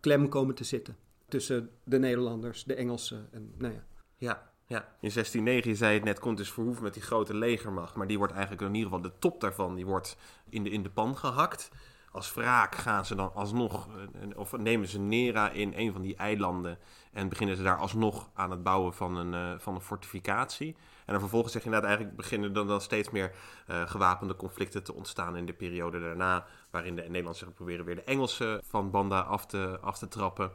klem 0.01 0.29
komen 0.29 0.55
te 0.55 0.65
zitten 0.65 0.97
tussen 1.29 1.71
de 1.85 1.99
Nederlanders, 1.99 2.65
de 2.65 2.75
Engelsen 2.75 3.29
en 3.31 3.53
nou 3.59 3.73
ja. 3.73 3.85
Ja, 4.17 4.53
ja, 4.67 4.79
in 4.79 5.11
1609, 5.11 5.71
je 5.71 5.77
zei 5.77 5.95
het 5.95 6.05
net, 6.05 6.19
komt 6.19 6.37
dus 6.37 6.53
Verhoeven 6.53 6.83
met 6.83 6.95
die 6.95 7.03
grote 7.03 7.35
legermacht. 7.35 7.95
Maar 7.95 8.07
die 8.07 8.19
wordt 8.19 8.33
eigenlijk 8.33 8.63
in 8.63 8.75
ieder 8.75 8.91
geval 8.91 9.03
de 9.11 9.19
top 9.19 9.41
daarvan, 9.41 9.75
die 9.75 9.87
wordt 9.87 10.17
in 10.49 10.65
de, 10.65 10.71
in 10.71 10.83
de 10.83 10.91
pan 10.91 11.17
gehakt 11.17 11.71
als 12.13 12.35
wraak 12.35 12.75
gaan 12.75 13.05
ze 13.05 13.15
dan 13.15 13.35
alsnog, 13.35 13.89
of 14.37 14.57
nemen 14.57 14.89
ze 14.89 14.99
Nera 14.99 15.51
in 15.51 15.73
een 15.77 15.93
van 15.93 16.03
die 16.03 16.17
eilanden 16.17 16.79
en 17.13 17.29
beginnen 17.29 17.57
ze 17.57 17.63
daar 17.63 17.79
alsnog 17.79 18.31
aan 18.35 18.51
het 18.51 18.63
bouwen 18.63 18.95
van 18.95 19.17
een, 19.17 19.33
uh, 19.33 19.59
van 19.59 19.75
een 19.75 19.81
fortificatie. 19.81 20.77
En 21.05 21.13
dan 21.13 21.21
vervolgens 21.21 21.53
zeg 21.53 21.63
je 21.63 21.69
inderdaad, 21.69 21.91
eigenlijk 21.91 22.21
beginnen 22.21 22.53
dan, 22.53 22.67
dan 22.67 22.81
steeds 22.81 23.11
meer 23.11 23.33
gewapende 23.67 24.37
conflicten 24.37 24.83
te 24.83 24.95
ontstaan 24.95 25.37
in 25.37 25.47
de 25.47 25.53
periode 25.53 26.01
daarna, 26.01 26.47
waarin 26.71 26.97
de 26.97 27.03
Nederlanders 27.03 27.45
proberen 27.55 27.85
weer 27.85 27.95
de 27.95 28.03
Engelsen 28.03 28.61
van 28.65 28.91
Banda 28.91 29.21
af 29.21 29.47
te, 29.47 29.79
af 29.81 29.99
te 29.99 30.09
trappen. 30.09 30.51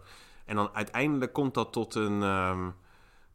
En 0.45 0.55
dan 0.55 0.69
uiteindelijk 0.73 1.33
komt 1.33 1.53
dat 1.53 1.73
tot 1.73 1.95
een, 1.95 2.21
um, 2.21 2.75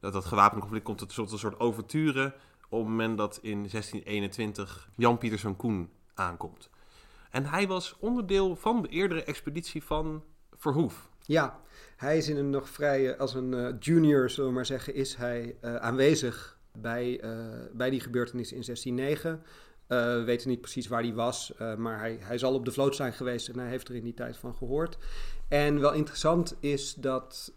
dat, 0.01 0.13
dat 0.13 0.25
gewapende 0.25 0.61
conflict 0.61 0.85
komt 0.85 0.99
tot 0.99 1.17
een 1.33 1.39
soort 1.39 1.61
overturen 1.61 2.35
op 2.69 2.79
het 2.79 2.89
moment 2.89 3.19
dat 3.19 3.39
in 3.43 3.59
1621 3.59 4.89
Jan 4.95 5.19
Pieterszoon 5.19 5.57
Koen 5.57 5.91
aankomt. 6.15 6.71
En 7.33 7.45
hij 7.45 7.67
was 7.67 7.97
onderdeel 7.99 8.57
van 8.57 8.83
de 8.83 8.89
eerdere 8.89 9.25
expeditie 9.25 9.83
van 9.83 10.25
Verhoef. 10.57 11.11
Ja, 11.21 11.61
hij 11.97 12.17
is 12.17 12.29
in 12.29 12.37
een 12.37 12.51
nog 12.51 12.69
vrij, 12.69 13.19
als 13.19 13.35
een 13.35 13.53
uh, 13.53 13.69
junior, 13.79 14.31
zullen 14.31 14.49
we 14.49 14.57
maar 14.57 14.67
zeggen, 14.67 14.95
is 14.95 15.15
hij 15.15 15.57
uh, 15.61 15.77
aanwezig 15.77 16.59
bij, 16.73 17.25
uh, 17.25 17.31
bij 17.73 17.91
die 17.91 18.01
gebeurtenis 18.01 18.53
in 18.53 18.63
1609. 18.65 19.43
we 19.87 20.23
weten 20.25 20.49
niet 20.49 20.61
precies 20.61 20.89
waar 20.89 21.03
hij 21.03 21.15
was, 21.15 21.53
maar 21.77 21.99
hij, 21.99 22.19
hij 22.21 22.39
zal 22.39 22.55
op 22.55 22.65
de 22.65 22.73
vloot 22.73 22.97
zijn 22.97 23.13
geweest 23.13 23.49
en 23.49 23.59
hij 23.59 23.69
heeft 23.69 23.89
er 23.89 23.95
in 23.95 24.05
die 24.05 24.15
tijd 24.15 24.37
van 24.37 24.55
gehoord. 24.55 24.99
En 25.49 25.81
wel 25.81 25.93
interessant 25.93 26.57
is 26.61 26.95
dat 26.95 27.53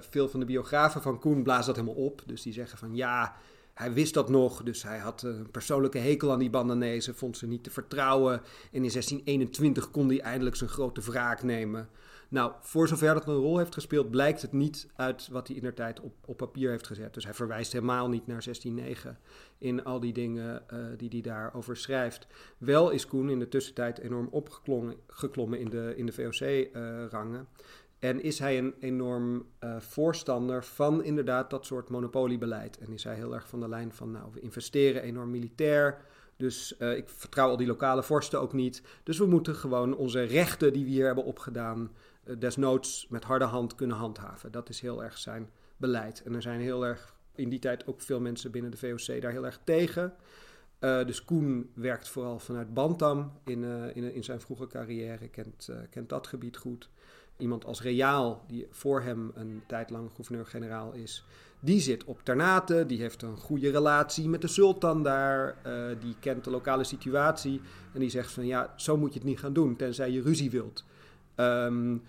veel 0.00 0.28
van 0.28 0.40
de 0.40 0.46
biografen 0.46 1.02
van 1.02 1.18
Koen 1.18 1.42
blazen 1.42 1.66
dat 1.66 1.76
helemaal 1.76 2.04
op. 2.04 2.22
Dus 2.26 2.42
die 2.42 2.52
zeggen 2.52 2.78
van 2.78 2.94
ja, 2.94 3.36
hij 3.78 3.92
wist 3.92 4.14
dat 4.14 4.28
nog, 4.28 4.62
dus 4.62 4.82
hij 4.82 4.98
had 4.98 5.22
een 5.22 5.50
persoonlijke 5.50 5.98
hekel 5.98 6.32
aan 6.32 6.38
die 6.38 6.50
Bandanezen, 6.50 7.14
vond 7.14 7.36
ze 7.36 7.46
niet 7.46 7.64
te 7.64 7.70
vertrouwen. 7.70 8.32
En 8.32 8.42
in 8.70 8.90
1621 8.90 9.90
kon 9.90 10.08
hij 10.08 10.20
eindelijk 10.20 10.56
zijn 10.56 10.70
grote 10.70 11.00
wraak 11.00 11.42
nemen. 11.42 11.88
Nou, 12.28 12.52
voor 12.60 12.88
zover 12.88 13.14
dat 13.14 13.26
een 13.26 13.34
rol 13.34 13.58
heeft 13.58 13.74
gespeeld, 13.74 14.10
blijkt 14.10 14.42
het 14.42 14.52
niet 14.52 14.86
uit 14.96 15.28
wat 15.28 15.46
hij 15.46 15.56
in 15.56 15.62
der 15.62 15.74
tijd 15.74 16.00
op, 16.00 16.14
op 16.24 16.36
papier 16.36 16.70
heeft 16.70 16.86
gezet. 16.86 17.14
Dus 17.14 17.24
hij 17.24 17.34
verwijst 17.34 17.72
helemaal 17.72 18.08
niet 18.08 18.26
naar 18.26 18.42
1609 18.44 19.18
in 19.58 19.84
al 19.84 20.00
die 20.00 20.12
dingen 20.12 20.62
uh, 20.72 20.78
die 20.96 21.08
hij 21.08 21.20
daarover 21.20 21.76
schrijft. 21.76 22.26
Wel 22.58 22.90
is 22.90 23.06
Koen 23.06 23.30
in 23.30 23.38
de 23.38 23.48
tussentijd 23.48 23.98
enorm 23.98 24.28
opgeklommen 24.30 25.58
in 25.58 25.70
de, 25.70 25.92
in 25.96 26.06
de 26.06 26.12
VOC-rangen. 26.12 27.46
Uh, 27.50 27.66
en 27.98 28.22
is 28.22 28.38
hij 28.38 28.58
een 28.58 28.74
enorm 28.80 29.46
uh, 29.64 29.76
voorstander 29.80 30.64
van 30.64 31.04
inderdaad 31.04 31.50
dat 31.50 31.66
soort 31.66 31.88
monopoliebeleid. 31.88 32.78
En 32.78 32.92
is 32.92 33.04
hij 33.04 33.14
heel 33.14 33.34
erg 33.34 33.48
van 33.48 33.60
de 33.60 33.68
lijn 33.68 33.92
van, 33.92 34.10
nou, 34.10 34.28
we 34.32 34.40
investeren 34.40 35.02
enorm 35.02 35.30
militair. 35.30 36.00
Dus 36.36 36.74
uh, 36.78 36.96
ik 36.96 37.08
vertrouw 37.08 37.48
al 37.48 37.56
die 37.56 37.66
lokale 37.66 38.02
vorsten 38.02 38.40
ook 38.40 38.52
niet. 38.52 38.82
Dus 39.02 39.18
we 39.18 39.26
moeten 39.26 39.54
gewoon 39.54 39.96
onze 39.96 40.22
rechten 40.22 40.72
die 40.72 40.84
we 40.84 40.90
hier 40.90 41.06
hebben 41.06 41.24
opgedaan, 41.24 41.90
uh, 42.24 42.36
desnoods 42.38 43.06
met 43.08 43.24
harde 43.24 43.44
hand 43.44 43.74
kunnen 43.74 43.96
handhaven. 43.96 44.52
Dat 44.52 44.68
is 44.68 44.80
heel 44.80 45.04
erg 45.04 45.18
zijn 45.18 45.50
beleid. 45.76 46.22
En 46.22 46.34
er 46.34 46.42
zijn 46.42 46.60
heel 46.60 46.86
erg 46.86 47.16
in 47.34 47.48
die 47.48 47.58
tijd 47.58 47.86
ook 47.86 48.00
veel 48.00 48.20
mensen 48.20 48.50
binnen 48.50 48.70
de 48.70 48.76
VOC 48.76 49.20
daar 49.20 49.32
heel 49.32 49.46
erg 49.46 49.60
tegen. 49.64 50.14
dus 50.80 51.24
Koen 51.24 51.70
werkt 51.74 52.08
vooral 52.08 52.38
vanuit 52.38 52.74
Bantam 52.74 53.32
in, 53.44 53.64
in, 53.94 54.14
in 54.14 54.24
zijn 54.24 54.40
vroege 54.40 54.66
carrière, 54.66 55.28
kent, 55.28 55.68
kent 55.90 56.08
dat 56.08 56.26
gebied 56.26 56.56
goed 56.56 56.90
iemand 57.38 57.64
als 57.64 57.82
Reaal, 57.82 58.44
die 58.46 58.66
voor 58.70 59.02
hem 59.02 59.30
een 59.34 59.62
tijd 59.66 59.90
lang 59.90 60.10
gouverneur-generaal 60.14 60.92
is, 60.92 61.24
die 61.60 61.80
zit 61.80 62.04
op 62.04 62.20
Ternate, 62.22 62.86
die 62.86 63.00
heeft 63.00 63.22
een 63.22 63.36
goede 63.36 63.70
relatie 63.70 64.28
met 64.28 64.40
de 64.40 64.48
sultan 64.48 65.02
daar, 65.02 65.56
uh, 65.66 65.84
die 66.00 66.16
kent 66.20 66.44
de 66.44 66.50
lokale 66.50 66.84
situatie 66.84 67.60
en 67.94 68.00
die 68.00 68.10
zegt 68.10 68.32
van 68.32 68.46
ja, 68.46 68.72
zo 68.76 68.96
moet 68.96 69.12
je 69.12 69.18
het 69.18 69.28
niet 69.28 69.38
gaan 69.38 69.52
doen, 69.52 69.76
tenzij 69.76 70.10
je 70.10 70.22
ruzie 70.22 70.50
wilt. 70.50 70.84
Um, 71.36 72.02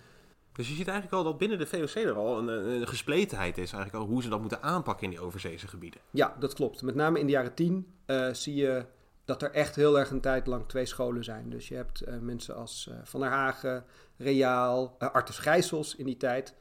dus 0.52 0.68
je 0.68 0.76
ziet 0.76 0.88
eigenlijk 0.88 1.18
al 1.18 1.24
dat 1.24 1.38
binnen 1.38 1.58
de 1.58 1.68
VOC 1.68 1.96
er 1.96 2.14
al 2.14 2.38
een, 2.38 2.48
een, 2.48 2.88
gespletenheid 2.88 3.58
is, 3.58 3.72
eigenlijk 3.74 4.04
al 4.04 4.10
hoe 4.10 4.22
ze 4.22 4.30
dat 4.30 4.40
moeten 4.40 4.62
aanpakken 4.62 5.04
in 5.04 5.10
die 5.10 5.20
overzeese 5.20 5.68
gebieden. 5.68 6.02
Ja, 6.12 6.36
dat 6.40 6.54
klopt. 6.54 6.82
Met 6.82 6.96
name 6.96 7.20
in 7.20 7.26
de 7.26 7.32
jaren 7.32 7.54
tien 7.54 7.88
uh, 8.08 8.34
zie 8.34 8.56
je 8.56 8.86
dat 9.26 9.42
er 9.42 9.52
echt 9.52 9.76
heel 9.76 10.00
erg 10.00 10.10
een 10.10 10.22
tijd 10.22 10.48
lang 10.48 10.68
twee 10.68 10.86
scholen 10.86 11.24
zijn. 11.24 11.50
Dus 11.50 11.68
je 11.68 11.76
hebt 11.76 12.08
uh, 12.08 12.18
mensen 12.22 12.56
als 12.56 12.90
Van 13.04 13.20
der 13.20 13.30
Hagen, 13.30 13.86
Reaal, 14.20 14.96
uh, 15.00 15.12
Artus 15.12 15.38
Gijsels 15.38 15.96
in 15.96 16.06
die 16.06 16.18
tijd, 16.18 16.56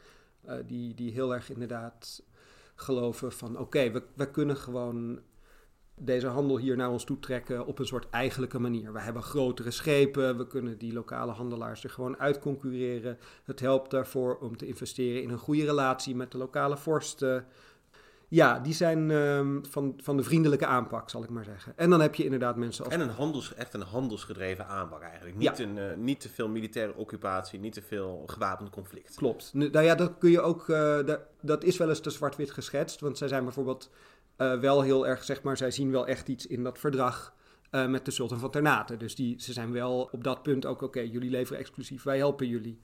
die, 0.67 0.95
die 0.95 1.13
heel 1.13 1.35
erg 1.35 1.51
inderdaad 1.51 2.23
geloven 2.75 3.33
van 3.33 3.59
oké, 3.59 3.91
we, 3.91 4.03
we 4.15 4.31
kunnen 4.31 4.57
gewoon 4.57 5.21
deze 6.01 6.27
handel 6.27 6.59
hier 6.59 6.77
naar 6.77 6.91
ons 6.91 7.05
toe 7.05 7.19
trekken 7.19 7.67
op 7.67 7.79
een 7.79 7.87
soort 7.87 8.11
eigenlijke 8.11 8.59
manier. 8.59 8.93
We 8.93 9.01
hebben 9.01 9.23
grotere 9.23 9.71
schepen, 9.71 10.37
we 10.37 10.47
kunnen 10.47 10.79
die 10.79 10.93
lokale 10.93 11.33
handelaars 11.33 11.85
er 11.85 11.91
gewoon 11.91 12.19
uitconcurreren. 12.19 13.19
Het 13.45 13.61
helpt 13.61 13.91
daarvoor 13.91 14.37
om 14.37 14.57
te 14.57 14.67
investeren 14.67 15.23
in 15.23 15.31
een 15.31 15.39
goede 15.39 15.65
relatie 15.65 16.17
met 16.17 16.33
de 16.33 16.39
lokale 16.39 16.77
vorsten. 16.77 17.47
Ja, 18.31 18.59
die 18.59 18.75
zijn 18.75 19.11
ehm, 19.11 19.59
van, 19.63 19.95
van 20.03 20.17
de 20.17 20.23
vriendelijke 20.23 20.67
aanpak, 20.67 21.11
zal 21.11 21.23
ik 21.23 21.29
maar 21.31 21.45
zeggen. 21.45 21.73
En 21.77 21.91
dan 21.91 22.01
heb 22.01 22.15
je 22.15 22.25
inderdaad 22.25 22.57
mensen 22.57 22.85
als... 22.85 22.95
En 22.95 23.01
een 23.01 23.09
handels, 23.09 23.55
echt 23.55 23.75
een 23.75 23.81
handelsgedreven 23.83 24.67
aanpak 24.67 25.03
eigenlijk. 25.03 25.37
Niet, 25.37 25.57
Ja. 25.59 25.65
een, 25.65 25.79
eh, 25.79 25.97
niet 25.97 26.21
te 26.21 26.29
veel 26.29 26.49
militaire 26.49 26.95
occupatie, 26.95 27.59
niet 27.61 27.73
te 27.73 27.83
veel 27.83 28.23
gewapend 28.27 28.71
conflict. 28.71 29.15
Klopt. 29.15 29.51
Nu, 29.55 29.69
nou 29.71 29.85
ja, 29.85 29.95
dat 29.95 30.13
kun 30.19 30.31
je 30.31 30.41
ook. 30.41 30.61
eh, 30.69 30.77
da- 31.05 31.21
dat 31.41 31.65
is 31.65 31.77
wel 31.77 31.89
eens 31.89 32.01
te 32.01 32.11
zwart-wit 32.11 32.51
geschetst. 32.51 33.01
Want 33.01 33.19
zij 33.19 33.29
zijn 33.29 33.45
bijvoorbeeld 33.45 33.91
eh, 34.37 34.59
wel 34.61 34.83
heel 34.83 35.07
erg, 35.07 35.25
zeg 35.25 35.43
maar, 35.43 35.57
zij 35.57 35.71
zien 35.71 35.91
wel 35.91 36.07
echt 36.07 36.29
iets 36.29 36.47
in 36.47 36.63
dat 36.63 36.79
verdrag 36.79 37.37
met 37.71 38.05
de 38.05 38.11
Sultan 38.11 38.39
van 38.39 38.51
Ternate. 38.51 38.97
Dus 38.97 39.15
die, 39.15 39.41
ze 39.41 39.53
zijn 39.53 39.73
wel 39.73 40.09
op 40.13 40.25
dat 40.25 40.43
punt 40.43 40.67
ook, 40.67 40.83
oké, 40.83 41.01
jullie 41.01 41.31
leveren 41.31 41.61
exclusief, 41.61 42.03
wij 42.03 42.17
helpen 42.17 42.47
jullie. 42.47 42.81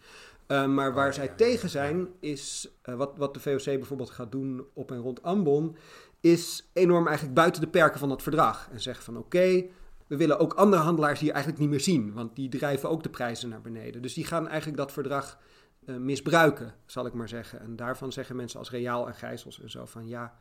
Eh, 0.46 0.66
maar 0.66 0.94
waar 0.94 1.08
Oh, 1.08 1.14
zij 1.14 1.24
ja, 1.24 1.34
tegen 1.34 1.62
ja. 1.62 1.68
zijn, 1.68 2.08
is 2.20 2.68
eh, 2.82 2.94
wat, 2.94 3.12
wat 3.16 3.34
de 3.34 3.40
VOC 3.40 3.64
bijvoorbeeld 3.64 4.10
gaat 4.10 4.32
doen 4.32 4.66
op 4.72 4.90
en 4.90 4.98
rond 4.98 5.22
Ambon, 5.22 5.76
is 6.20 6.70
enorm 6.72 7.06
eigenlijk 7.06 7.36
buiten 7.36 7.60
de 7.60 7.68
perken 7.68 7.98
van 7.98 8.08
dat 8.08 8.22
verdrag. 8.22 8.68
En 8.72 8.80
zeggen 8.80 9.04
van 9.04 9.16
oké, 9.16 9.64
we 10.06 10.16
willen 10.16 10.38
ook 10.38 10.52
andere 10.52 10.82
handelaars 10.82 11.20
hier 11.20 11.32
eigenlijk 11.32 11.60
niet 11.62 11.70
meer 11.70 11.80
zien, 11.80 12.12
want 12.12 12.36
die 12.36 12.48
drijven 12.48 12.90
ook 12.90 13.02
de 13.02 13.08
prijzen 13.08 13.48
naar 13.48 13.60
beneden. 13.60 14.02
Dus 14.02 14.14
die 14.14 14.24
gaan 14.24 14.48
eigenlijk 14.48 14.78
dat 14.78 14.92
verdrag 14.92 15.38
eh, 15.86 15.96
misbruiken, 15.96 16.74
zal 16.86 17.06
ik 17.06 17.12
maar 17.12 17.28
zeggen. 17.28 17.60
En 17.60 17.76
daarvan 17.76 18.12
zeggen 18.12 18.36
mensen 18.36 18.58
als 18.58 18.70
Reaal 18.70 19.06
en 19.06 19.14
Gijsels 19.14 19.60
en 19.60 19.70
zo 19.70 19.84
van 19.84 20.08
ja, 20.08 20.34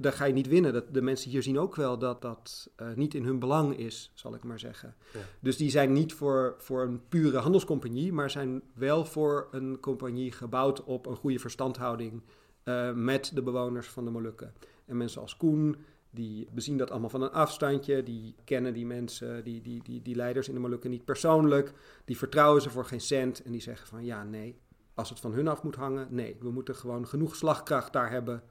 daar 0.00 0.12
ga 0.12 0.24
je 0.24 0.32
niet 0.32 0.48
winnen. 0.48 0.72
Dat, 0.72 0.94
de 0.94 1.02
mensen 1.02 1.30
hier 1.30 1.42
zien 1.42 1.58
ook 1.58 1.74
wel 1.74 1.98
dat 1.98 2.22
dat 2.22 2.70
eh, 2.76 2.92
niet 2.94 3.14
in 3.14 3.24
hun 3.24 3.38
belang 3.38 3.76
is, 3.76 4.10
zal 4.14 4.34
ik 4.34 4.44
maar 4.44 4.58
zeggen. 4.58 4.94
Ja. 5.12 5.20
Dus 5.40 5.56
die 5.56 5.70
zijn 5.70 5.92
niet 5.92 6.12
voor, 6.12 6.54
voor 6.58 6.82
een 6.82 7.08
pure 7.08 7.38
handelscompagnie, 7.38 8.12
maar 8.12 8.30
zijn 8.30 8.62
wel 8.74 9.04
voor 9.04 9.48
een 9.50 9.80
compagnie 9.80 10.32
gebouwd 10.32 10.84
op 10.84 11.06
een 11.06 11.16
goede 11.16 11.38
verstandhouding 11.38 12.22
eh, 12.62 12.92
met 12.92 13.30
de 13.34 13.42
bewoners 13.42 13.88
van 13.88 14.04
de 14.04 14.10
Molukken. 14.10 14.52
En 14.86 14.96
mensen 14.96 15.20
als 15.20 15.36
Koen, 15.36 15.76
die 16.10 16.48
bezien 16.52 16.76
dat 16.76 16.90
allemaal 16.90 17.10
van 17.10 17.22
een 17.22 17.32
afstandje, 17.32 18.02
die 18.02 18.34
kennen 18.44 18.74
die 18.74 18.86
mensen, 18.86 19.44
die, 19.44 19.62
die, 19.62 19.82
die, 19.82 20.02
die 20.02 20.16
leiders 20.16 20.48
in 20.48 20.54
de 20.54 20.60
Molukken 20.60 20.90
niet 20.90 21.04
persoonlijk, 21.04 21.72
die 22.04 22.18
vertrouwen 22.18 22.62
ze 22.62 22.70
voor 22.70 22.84
geen 22.84 23.00
cent 23.00 23.42
en 23.42 23.52
die 23.52 23.60
zeggen 23.60 23.86
van 23.86 24.04
ja, 24.04 24.24
nee, 24.24 24.58
als 24.94 25.08
het 25.08 25.20
van 25.20 25.32
hun 25.32 25.48
af 25.48 25.62
moet 25.62 25.76
hangen, 25.76 26.06
nee, 26.10 26.36
we 26.40 26.50
moeten 26.50 26.74
gewoon 26.74 27.06
genoeg 27.06 27.36
slagkracht 27.36 27.92
daar 27.92 28.10
hebben 28.10 28.42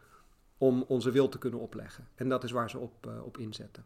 om 0.57 0.85
onze 0.87 1.11
wil 1.11 1.29
te 1.29 1.37
kunnen 1.37 1.59
opleggen. 1.59 2.07
En 2.15 2.29
dat 2.29 2.43
is 2.43 2.51
waar 2.51 2.69
ze 2.69 2.77
op, 2.77 3.07
eh, 3.07 3.23
op 3.23 3.37
inzetten. 3.37 3.85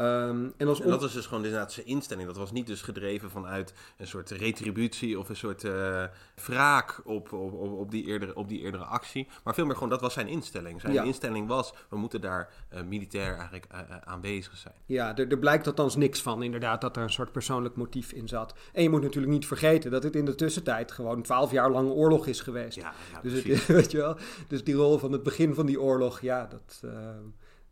Ehm, 0.00 0.48
en 0.56 0.68
als 0.68 0.78
En 0.78 0.84
on- 0.84 0.90
dat 0.90 1.02
is 1.02 1.12
dus 1.12 1.26
gewoon 1.26 1.44
inderdaad 1.44 1.72
zijn 1.72 1.86
instelling. 1.86 2.26
Dat 2.26 2.36
was 2.36 2.52
niet 2.52 2.66
dus 2.66 2.82
gedreven 2.82 3.30
vanuit 3.30 3.74
een 3.96 4.06
soort 4.06 4.30
retributie 4.30 5.18
of 5.18 5.28
een 5.28 5.36
soort 5.36 5.64
eh, 5.64 6.04
wraak 6.44 7.00
op, 7.04 7.32
op, 7.32 7.52
op, 7.52 7.72
op 7.78 7.90
die 7.90 8.06
eerdere, 8.06 8.34
op 8.34 8.48
die 8.48 8.60
eerdere 8.60 8.84
actie. 8.84 9.28
Maar 9.44 9.54
veel 9.54 9.64
meer 9.64 9.74
gewoon, 9.74 9.88
dat 9.88 10.00
was 10.00 10.12
zijn 10.12 10.28
instelling. 10.28 10.80
Zijn 10.80 10.92
Ja. 10.92 11.02
instelling 11.02 11.48
was, 11.48 11.74
we 11.88 11.96
moeten 11.96 12.20
daar 12.20 12.48
eh, 12.68 12.82
militair 12.82 13.34
eigenlijk 13.34 13.66
eh, 13.70 13.80
aanwezig 14.04 14.56
zijn. 14.56 14.74
Ja, 14.86 15.16
er, 15.16 15.28
er 15.28 15.38
blijkt 15.38 15.66
althans 15.66 15.96
niks 15.96 16.22
van, 16.22 16.42
inderdaad, 16.42 16.80
dat 16.80 16.96
er 16.96 17.02
een 17.02 17.10
soort 17.10 17.32
persoonlijk 17.32 17.76
motief 17.76 18.12
in 18.12 18.28
zat. 18.28 18.54
En 18.72 18.82
je 18.82 18.90
moet 18.90 19.02
natuurlijk 19.02 19.32
niet 19.32 19.46
vergeten 19.46 19.90
dat 19.90 20.02
het 20.02 20.16
in 20.16 20.24
de 20.24 20.34
tussentijd 20.34 20.92
gewoon 20.92 21.22
twaalf 21.22 21.50
jaar 21.50 21.70
lang 21.70 21.90
oorlog 21.90 22.26
is 22.26 22.40
geweest. 22.40 22.76
Ja, 22.76 22.92
ja 23.12 23.20
dus, 23.20 23.32
het, 23.32 23.66
weet 23.76 23.90
je 23.90 23.96
wel, 23.98 24.16
dus 24.48 24.64
die 24.64 24.74
rol 24.74 24.98
van 24.98 25.12
het 25.12 25.22
begin 25.22 25.54
van 25.54 25.66
die 25.66 25.80
oorlog, 25.80 26.20
ja, 26.20 26.46
dat, 26.46 26.80
eh, 26.84 26.90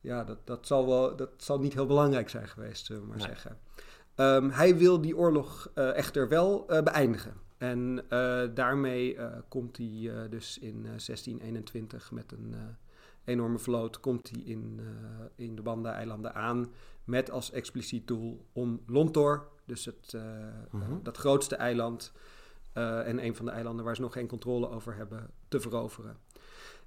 ja, 0.08 0.24
dat, 0.24 0.38
dat, 0.44 0.66
zal, 0.66 0.86
wel, 0.86 1.16
dat 1.16 1.30
zal 1.36 1.60
niet 1.60 1.72
heel 1.74 1.86
belangrijk 1.86 2.28
zijn 2.28 2.48
geweest, 2.48 2.86
zullen 2.86 3.02
we 3.02 3.08
maar 3.08 3.16
Nee. 3.18 3.26
zeggen. 3.26 3.58
Ehm, 4.14 4.48
hij 4.50 4.76
wil 4.76 5.00
die 5.00 5.16
oorlog 5.16 5.70
eh, 5.74 5.96
echter 5.96 6.28
wel 6.28 6.68
eh, 6.68 6.82
beëindigen. 6.82 7.34
En 7.58 8.04
eh, 8.08 8.42
daarmee 8.54 9.18
komt 9.48 9.76
hij 9.76 10.28
dus 10.30 10.58
in 10.58 10.76
eh, 10.76 10.82
1621 10.82 12.10
met 12.12 12.32
een 12.32 12.54
enorme 13.24 13.58
vloot 13.58 14.00
komt 14.00 14.30
hij 14.30 14.40
in, 14.40 14.80
in 15.34 15.54
de 15.56 15.62
Banda-eilanden 15.62 16.34
aan 16.34 16.72
met 17.04 17.30
als 17.30 17.50
expliciet 17.50 18.06
doel 18.06 18.44
om 18.52 18.80
Lontor, 18.86 19.48
dus 19.64 19.84
het, 19.84 20.14
Mhm. 20.70 20.92
dat 21.02 21.16
grootste 21.16 21.56
eiland 21.56 22.12
en 22.72 23.24
een 23.24 23.36
van 23.36 23.44
de 23.44 23.50
eilanden 23.50 23.84
waar 23.84 23.96
ze 23.96 24.00
nog 24.02 24.12
geen 24.12 24.26
controle 24.28 24.68
over 24.70 24.94
hebben, 24.96 25.30
te 25.48 25.60
veroveren. 25.60 26.16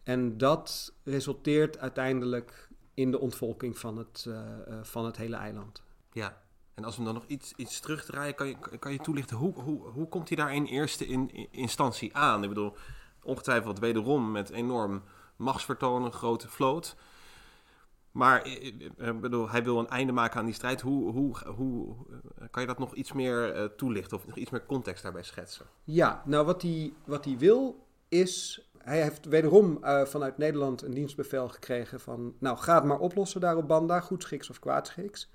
En 0.03 0.38
dat 0.38 0.93
resulteert 1.03 1.77
uiteindelijk 1.79 2.69
in 2.93 3.12
de 3.12 3.19
ontvolking 3.19 3.77
van 3.77 3.97
het, 3.97 4.25
eh, 4.27 4.67
eh, 4.67 4.84
van 4.84 5.06
het 5.06 5.17
hele 5.17 5.36
eiland. 5.36 5.82
Ja, 6.12 6.41
en 6.73 6.84
als 6.84 6.97
we 6.97 7.04
dan 7.04 7.13
nog 7.13 7.25
iets, 7.27 7.54
iets 7.56 7.80
terugdraaien, 7.80 8.36
kan 8.36 8.47
je, 8.47 8.56
kan 8.80 8.91
je 8.91 8.99
toelichten 8.99 9.38
hoe, 9.38 9.54
hoe, 9.62 9.88
hoe 9.88 10.08
komt 10.08 10.27
hij 10.27 10.38
daar 10.38 10.54
in 10.56 10.65
eerste 10.65 11.08
in, 11.08 11.32
in- 11.34 11.47
instantie 11.51 12.15
aan? 12.15 12.43
Ik 12.43 12.49
bedoel, 12.49 12.75
ongetwijfeld 13.23 13.80
wederom 13.80 14.32
met 14.32 14.49
enorm 14.49 15.04
machtsvertoon, 15.36 16.04
een 16.04 16.12
grote 16.12 16.49
vloot. 16.49 16.95
Maar 18.12 18.41
eh, 18.41 18.65
ik 18.65 19.21
bedoel, 19.21 19.49
hij 19.49 19.63
wil 19.63 19.80
een 19.80 19.89
einde 19.89 20.12
maken 20.12 20.39
aan 20.39 20.45
die 20.45 20.54
strijd. 20.54 20.82
Hoe, 20.82 21.12
hoe, 21.12 21.38
hoe 21.56 21.95
kan 22.51 22.62
je 22.62 22.67
dat 22.67 22.80
nog 22.80 22.95
iets 22.95 23.12
meer 23.12 23.71
toelichten 23.75 24.17
of 24.17 24.27
nog 24.27 24.36
iets 24.38 24.51
meer 24.51 24.65
context 24.65 25.04
daarbij 25.04 25.23
schetsen? 25.23 25.65
Ja, 25.84 26.21
nou 26.25 26.45
wat 26.45 26.62
hij, 26.62 26.93
wat 27.06 27.25
hij 27.25 27.38
wil 27.38 27.88
is. 28.08 28.65
Hij 28.84 29.02
heeft 29.02 29.26
wederom 29.26 29.84
eh, 29.84 30.06
vanuit 30.06 30.38
Nederland 30.38 30.82
een 30.82 30.94
dienstbevel 30.94 31.50
gekregen 31.50 32.00
van. 32.00 32.36
Nou, 32.39 32.58
ga 32.58 32.76
het 32.76 32.84
maar 32.84 33.00
oplossen 33.00 33.41
daar 33.41 33.58
op 33.58 33.67
Banda, 33.67 34.00
goedschiks 34.00 34.50
of 34.50 34.60
kwaadschiks. 34.60 35.30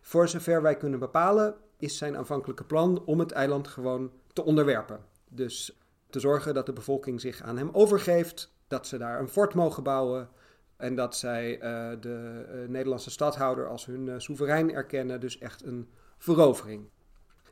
Voor 0.00 0.28
zover 0.28 0.62
wij 0.62 0.76
kunnen 0.76 0.98
bepalen, 0.98 1.54
is 1.76 1.98
zijn 1.98 2.16
aanvankelijke 2.16 2.64
plan 2.64 3.02
om 3.04 3.18
het 3.18 3.32
eiland 3.32 3.68
gewoon 3.68 4.10
te 4.32 4.44
onderwerpen. 4.44 5.00
Dus 5.28 5.78
te 6.10 6.20
zorgen 6.20 6.54
dat 6.54 6.66
de 6.66 6.72
bevolking 6.72 7.20
zich 7.20 7.42
aan 7.42 7.56
hem 7.56 7.70
overgeeft, 7.72 8.52
dat 8.68 8.86
ze 8.86 8.98
daar 8.98 9.20
een 9.20 9.28
fort 9.28 9.54
mogen 9.54 9.82
bouwen. 9.82 10.28
En 10.76 10.94
dat 10.94 11.16
zij 11.16 11.60
eh, 11.60 11.90
de 12.00 12.46
eh, 12.48 12.68
Nederlandse 12.68 13.10
stadhouder 13.10 13.68
als 13.68 13.86
hun 13.86 14.20
soeverein 14.20 14.72
erkennen. 14.72 15.20
Dus 15.20 15.38
echt 15.38 15.64
een 15.64 15.88
verovering. 16.18 16.88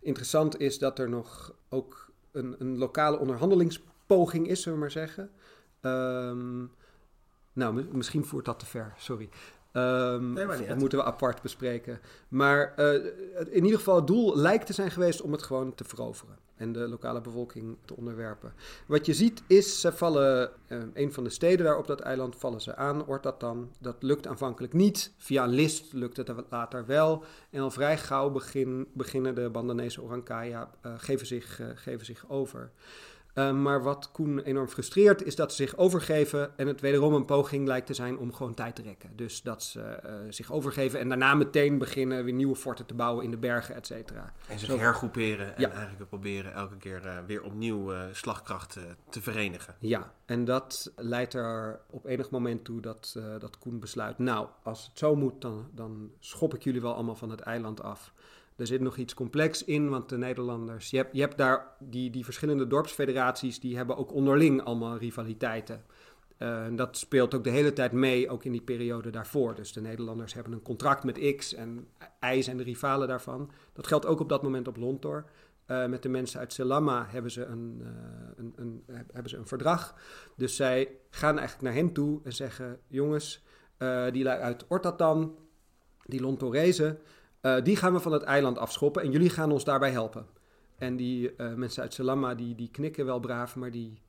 Interessant 0.00 0.60
is 0.60 0.78
dat 0.78 0.98
er 0.98 1.08
nog 1.08 1.54
ook 1.68 2.10
een, 2.32 2.54
een 2.58 2.78
lokale 2.78 3.18
onderhandelingspoging 4.08 4.48
is, 4.48 4.62
zullen 4.62 4.78
we 4.78 4.84
maar 4.84 4.90
zeggen. 4.90 5.30
Ehm, 5.80 6.58
nou, 7.52 7.74
mi- 7.74 7.88
misschien 7.92 8.24
voert 8.24 8.44
dat 8.44 8.58
te 8.58 8.66
ver, 8.66 8.94
sorry. 8.98 9.28
Ehm, 9.72 10.32
Nee, 10.32 10.46
dat 10.46 10.66
uit. 10.66 10.78
moeten 10.78 10.98
we 10.98 11.04
apart 11.04 11.42
bespreken. 11.42 12.00
Maar 12.28 12.74
eh, 12.74 12.94
in 13.50 13.64
ieder 13.64 13.78
geval, 13.78 13.96
het 13.96 14.06
doel 14.06 14.36
lijkt 14.36 14.66
te 14.66 14.72
zijn 14.72 14.90
geweest 14.90 15.20
om 15.20 15.32
het 15.32 15.42
gewoon 15.42 15.74
te 15.74 15.84
veroveren. 15.84 16.38
En 16.56 16.72
de 16.72 16.88
lokale 16.88 17.20
bevolking 17.20 17.76
te 17.84 17.96
onderwerpen. 17.96 18.52
Wat 18.86 19.06
je 19.06 19.14
ziet 19.14 19.42
is, 19.46 19.80
ze 19.80 19.92
vallen, 19.92 20.50
eh, 20.66 20.78
een 20.94 21.12
van 21.12 21.24
de 21.24 21.30
steden 21.30 21.64
daar 21.66 21.78
op 21.78 21.86
dat 21.86 22.00
eiland 22.00 22.36
vallen 22.36 22.60
ze 22.60 22.76
aan, 22.76 23.06
Ortatan. 23.06 23.70
Dat 23.80 24.02
lukt 24.02 24.26
aanvankelijk 24.26 24.72
niet. 24.72 25.12
Via 25.16 25.44
een 25.44 25.50
list 25.50 25.92
lukt 25.92 26.16
het 26.16 26.30
later 26.50 26.86
wel. 26.86 27.24
En 27.50 27.60
al 27.60 27.70
vrij 27.70 27.98
gauw 27.98 28.30
begin, 28.30 28.88
beginnen 28.92 29.34
de 29.34 29.50
Bandanese 29.50 30.02
Orankaya, 30.02 30.70
eh, 30.80 30.92
geven, 30.96 31.26
zich, 31.26 31.60
geven 31.74 32.06
zich 32.06 32.24
over. 32.28 32.70
Eh, 33.36 33.52
maar 33.52 33.82
wat 33.82 34.10
Koen 34.12 34.38
enorm 34.40 34.68
frustreert, 34.68 35.22
is 35.22 35.36
dat 35.36 35.50
ze 35.54 35.56
zich 35.62 35.76
overgeven 35.76 36.58
en 36.58 36.66
het 36.66 36.80
wederom 36.80 37.14
een 37.14 37.24
poging 37.24 37.66
lijkt 37.66 37.86
te 37.86 37.94
zijn 37.94 38.18
om 38.18 38.32
gewoon 38.32 38.54
tijd 38.54 38.76
te 38.76 38.82
rekken. 38.82 39.10
Dus 39.16 39.42
dat 39.42 39.62
ze 39.62 39.80
eh, 39.80 40.14
zich 40.28 40.52
overgeven 40.52 41.00
en 41.00 41.08
daarna 41.08 41.34
meteen 41.34 41.78
beginnen 41.78 42.24
weer 42.24 42.34
nieuwe 42.34 42.56
forten 42.56 42.86
te 42.86 42.94
bouwen 42.94 43.24
in 43.24 43.30
de 43.30 43.36
bergen, 43.36 43.74
et 43.74 43.86
cetera. 43.86 44.32
En 44.48 44.58
zich 44.58 44.70
Zo. 44.70 44.78
hergroeperen 44.78 45.56
en 45.56 45.60
Ja. 45.62 45.70
eigenlijk 45.70 46.08
proberen 46.08 46.52
elke 46.52 46.76
keer 46.76 47.06
eh, 47.06 47.18
weer 47.26 47.42
opnieuw 47.42 47.92
eh, 47.92 48.00
slagkracht 48.12 48.78
te 49.08 49.22
verenigen. 49.22 49.74
Ja, 49.78 50.12
en 50.24 50.44
dat 50.44 50.92
leidt 50.96 51.34
er 51.34 51.80
op 51.90 52.06
enig 52.06 52.30
moment 52.30 52.64
toe 52.64 52.80
dat, 52.80 53.16
dat 53.38 53.58
Koen 53.58 53.80
besluit... 53.80 54.18
nou, 54.18 54.48
als 54.62 54.86
het 54.86 54.98
zo 54.98 55.16
moet, 55.16 55.40
dan, 55.40 55.68
dan 55.74 56.10
schop 56.20 56.54
ik 56.54 56.62
jullie 56.62 56.80
wel 56.80 56.94
allemaal 56.94 57.14
van 57.14 57.30
het 57.30 57.40
eiland 57.40 57.82
af. 57.82 58.12
Er 58.56 58.66
zit 58.66 58.80
nog 58.80 58.96
iets 58.96 59.14
complex 59.14 59.64
in, 59.64 59.88
want 59.88 60.08
de 60.08 60.18
Nederlanders... 60.18 60.90
je 60.90 60.96
hebt, 60.96 61.14
je 61.14 61.20
hebt 61.20 61.38
daar 61.38 61.76
die, 61.78 62.10
die 62.10 62.24
verschillende 62.24 62.66
dorpsfederaties... 62.66 63.60
die 63.60 63.76
hebben 63.76 63.96
ook 63.96 64.12
onderling 64.12 64.62
allemaal 64.62 64.96
rivaliteiten. 64.96 65.84
Eh, 66.36 66.64
en 66.64 66.76
dat 66.76 66.96
speelt 66.96 67.34
ook 67.34 67.44
de 67.44 67.50
hele 67.50 67.72
tijd 67.72 67.92
mee, 67.92 68.30
ook 68.30 68.44
in 68.44 68.52
die 68.52 68.60
periode 68.62 69.10
daarvoor. 69.10 69.54
Dus 69.54 69.72
de 69.72 69.80
Nederlanders 69.80 70.34
hebben 70.34 70.52
een 70.52 70.62
contract 70.62 71.04
met 71.04 71.36
X 71.36 71.54
en 71.54 71.88
Y 72.34 72.42
zijn 72.42 72.56
de 72.56 72.62
rivalen 72.62 73.08
daarvan. 73.08 73.50
Dat 73.72 73.86
geldt 73.86 74.06
ook 74.06 74.20
op 74.20 74.28
dat 74.28 74.42
moment 74.42 74.68
op 74.68 74.76
Lontor. 74.76 75.24
Eh, 75.66 75.86
met 75.86 76.02
de 76.02 76.08
mensen 76.08 76.40
uit 76.40 76.52
Selama 76.52 77.06
hebben 77.08 77.30
ze 77.30 77.44
een, 77.44 77.80
eh, 77.82 77.88
een, 78.36 78.52
een, 78.56 78.82
heb- 78.86 79.12
hebben 79.12 79.30
ze 79.30 79.36
een 79.36 79.46
verdrag. 79.46 79.94
Dus 80.36 80.56
zij 80.56 80.90
gaan 81.10 81.38
eigenlijk 81.38 81.68
naar 81.68 81.82
hen 81.82 81.92
toe 81.92 82.20
en 82.24 82.32
zeggen: 82.32 82.78
Jongens, 82.86 83.44
die 84.12 84.22
lui 84.22 84.40
uit 84.40 84.64
Ortatan, 84.68 85.38
die 86.04 86.20
Lontorezen, 86.20 86.98
eh, 87.46 87.62
die 87.62 87.76
gaan 87.76 87.92
we 87.92 88.00
van 88.00 88.12
het 88.12 88.22
eiland 88.22 88.58
afschoppen 88.58 89.02
en 89.02 89.10
jullie 89.10 89.30
gaan 89.30 89.52
ons 89.52 89.64
daarbij 89.64 89.90
helpen. 89.90 90.26
En 90.78 90.96
die 90.96 91.36
eh, 91.36 91.54
mensen 91.54 91.82
uit 91.82 91.94
Selama, 91.94 92.34
die, 92.34 92.54
die 92.54 92.70
knikken 92.70 93.06
wel 93.06 93.20
braaf, 93.20 93.56
maar 93.56 93.70
die 93.70 94.00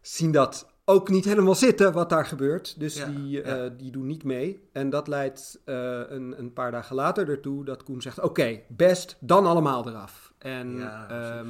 zien 0.00 0.32
dat 0.32 0.72
ook 0.84 1.08
niet 1.08 1.24
helemaal 1.24 1.54
zitten 1.54 1.92
wat 1.92 2.08
daar 2.08 2.26
gebeurt. 2.26 2.80
Dus 2.80 2.96
Ja, 2.96 3.06
die, 3.06 3.30
ja. 3.30 3.42
eh, 3.42 3.70
die 3.76 3.90
doen 3.90 4.06
niet 4.06 4.24
mee. 4.24 4.68
En 4.72 4.90
dat 4.90 5.08
leidt 5.08 5.60
een, 5.64 6.38
een 6.38 6.52
paar 6.52 6.70
dagen 6.70 6.96
later 6.96 7.28
ertoe 7.28 7.64
dat 7.64 7.82
Koen 7.82 8.02
zegt: 8.02 8.20
Oké, 8.20 8.60
best, 8.68 9.16
dan 9.20 9.46
allemaal 9.46 9.88
eraf. 9.88 10.32
En 10.38 10.76
Ja. 10.76 11.44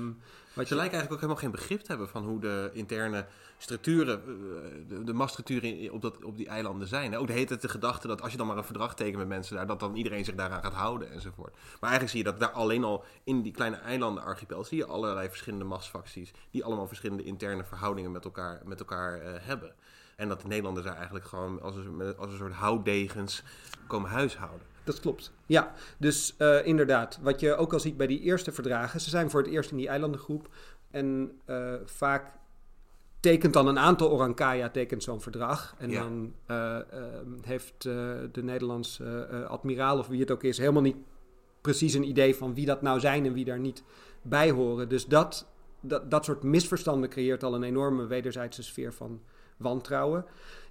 Wat 0.55 0.67
Ze 0.67 0.75
lijken 0.75 0.99
eigenlijk 0.99 1.13
ook 1.13 1.31
helemaal 1.31 1.37
geen 1.37 1.51
begrip 1.51 1.81
te 1.81 1.87
hebben 1.89 2.09
van 2.09 2.25
hoe 2.25 2.41
de 2.41 2.71
interne 2.73 3.27
structuren, 3.59 4.21
eh, 4.21 4.89
de, 4.89 5.05
de 5.05 5.13
machtsstructuren 5.13 5.93
op, 5.93 6.25
op 6.25 6.37
die 6.37 6.49
eilanden 6.49 6.89
zijn. 6.89 7.17
Ook 7.17 7.27
de 7.27 7.33
hele 7.33 7.45
tijd 7.47 7.63
de 7.63 7.69
gedachte 7.69 8.07
dat 8.07 8.23
als 8.23 8.33
je 8.33 8.39
dan 8.39 8.47
maar 8.47 8.57
een 8.57 8.65
verdrag 8.65 8.95
tekent 8.95 9.17
met 9.17 9.29
mensen 9.29 9.57
daar, 9.57 9.67
dat 9.67 9.81
dan 9.81 9.95
iedereen 9.95 10.25
zich 10.25 10.35
daaraan 10.35 10.63
gaat 10.63 10.73
houden 10.73 11.11
enzovoort. 11.11 11.53
Maar 11.53 11.91
eigenlijk 11.91 12.11
zie 12.11 12.19
je 12.19 12.31
dat 12.31 12.41
daar 12.41 12.51
alleen 12.51 12.85
al 12.85 13.05
in 13.25 13.43
die 13.43 13.53
kleine 13.53 13.77
eilanden-archipel 13.77 14.65
zie 14.65 14.79
je 14.79 14.87
allerlei 14.87 15.29
verschillende 15.29 15.65
machtsfacties 15.65 16.31
die 16.51 16.65
allemaal 16.65 16.87
verschillende 16.87 17.25
interne 17.25 17.65
verhoudingen 17.65 18.13
met 18.13 18.25
elkaar, 18.25 18.61
met 18.65 18.79
elkaar 18.79 19.21
eh, 19.21 19.33
hebben. 19.37 19.75
En 20.17 20.29
dat 20.29 20.41
de 20.41 20.47
Nederlanders 20.47 20.87
daar 20.87 20.97
eigenlijk 20.97 21.27
gewoon 21.27 21.63
als 21.63 21.77
een, 21.77 22.17
als 22.17 22.31
een 22.33 22.39
soort 22.39 22.53
houtdegens 22.53 23.43
komen 23.87 24.11
huishouden. 24.11 24.74
Dat 24.85 25.01
klopt. 25.01 25.33
Ja, 25.47 25.75
dus 25.99 26.35
eh, 26.37 26.67
inderdaad, 26.67 27.19
wat 27.23 27.41
je 27.41 27.55
ook 27.57 27.73
al 27.73 27.81
ziet 27.81 27.97
bij 27.97 28.07
die 28.07 28.21
eerste 28.21 28.53
verdragen, 28.53 29.01
ze 29.01 29.11
zijn 29.11 29.31
voor 29.31 29.43
het 29.43 29.51
eerst 29.51 29.71
in 29.71 29.77
die 29.77 29.89
eilandengroep 29.89 30.49
en 30.91 31.33
eh, 31.45 31.75
vaak 31.85 32.33
tekent 33.21 33.53
dan 33.53 33.67
een 33.67 33.79
aantal 33.79 34.11
Orankaya 34.11 34.69
tekent 34.71 35.03
zo'n 35.03 35.21
verdrag 35.21 35.75
en 35.79 35.91
Ja. 35.91 36.01
dan 36.01 36.35
eh, 36.47 36.77
ehm, 36.77 37.29
heeft 37.43 37.83
de 38.33 38.43
Nederlandse 38.43 39.47
admiraal 39.49 39.99
of 39.99 40.07
wie 40.07 40.21
het 40.21 40.31
ook 40.31 40.43
is 40.43 40.59
helemaal 40.59 40.83
niet 40.83 40.97
precies 41.61 41.95
een 41.95 42.09
idee 42.09 42.37
van 42.37 42.55
wie 42.55 42.67
dat 42.67 42.83
nou 42.83 43.01
zijn 43.01 43.27
en 43.27 43.33
wie 43.33 43.45
daar 43.45 43.59
niet 43.59 43.83
bij 44.23 44.51
horen. 44.51 44.89
Dus 44.89 45.07
dat, 45.07 45.47
dat, 45.81 46.11
dat 46.11 46.25
soort 46.25 46.43
misverstanden 46.43 47.11
creëert 47.11 47.43
al 47.43 47.55
een 47.55 47.63
enorme 47.63 48.07
wederzijdse 48.07 48.63
sfeer 48.63 48.93
van 48.93 49.21
wantrouwen. 49.57 50.25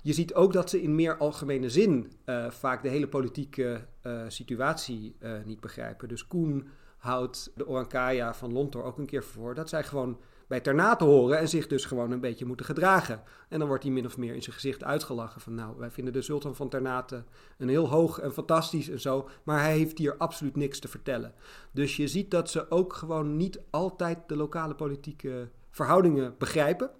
Je 0.03 0.13
ziet 0.13 0.33
ook 0.33 0.53
dat 0.53 0.69
ze 0.69 0.81
in 0.81 0.95
meer 0.95 1.17
algemene 1.17 1.69
zin 1.69 2.11
eh, 2.25 2.49
vaak 2.49 2.83
de 2.83 2.89
hele 2.89 3.07
politieke 3.07 3.85
eh, 4.01 4.21
situatie 4.27 5.15
eh, 5.19 5.31
niet 5.45 5.59
begrijpen. 5.59 6.07
Dus 6.07 6.27
Koen 6.27 6.67
houdt 6.97 7.51
de 7.55 7.67
Orankaya 7.67 8.33
van 8.33 8.53
Lontor 8.53 8.83
ook 8.83 8.97
een 8.97 9.05
keer 9.05 9.23
voor 9.23 9.55
dat 9.55 9.69
zij 9.69 9.83
gewoon 9.83 10.19
bij 10.47 10.59
Ternate 10.59 11.03
horen 11.03 11.39
en 11.39 11.49
zich 11.49 11.67
dus 11.67 11.85
gewoon 11.85 12.11
een 12.11 12.19
beetje 12.19 12.45
moeten 12.45 12.65
gedragen. 12.65 13.23
En 13.49 13.59
dan 13.59 13.67
wordt 13.67 13.83
hij 13.83 13.91
min 13.91 14.05
of 14.05 14.17
meer 14.17 14.33
in 14.33 14.43
zijn 14.43 14.55
gezicht 14.55 14.83
uitgelachen 14.83 15.41
van 15.41 15.55
nou, 15.55 15.77
wij 15.77 15.91
vinden 15.91 16.13
de 16.13 16.21
sultan 16.21 16.55
van 16.55 16.69
Ternate 16.69 17.23
een 17.57 17.69
heel 17.69 17.89
hoog 17.89 18.19
en 18.19 18.33
fantastisch 18.33 18.89
en 18.89 19.01
zo, 19.01 19.29
maar 19.43 19.59
hij 19.59 19.77
heeft 19.77 19.97
hier 19.97 20.17
absoluut 20.17 20.55
niks 20.55 20.79
te 20.79 20.87
vertellen. 20.87 21.33
Dus 21.71 21.95
je 21.95 22.07
ziet 22.07 22.31
dat 22.31 22.49
ze 22.49 22.71
ook 22.71 22.93
gewoon 22.93 23.37
niet 23.37 23.61
altijd 23.69 24.19
de 24.27 24.35
lokale 24.35 24.75
politieke 24.75 25.49
verhoudingen 25.69 26.35
begrijpen 26.37 26.91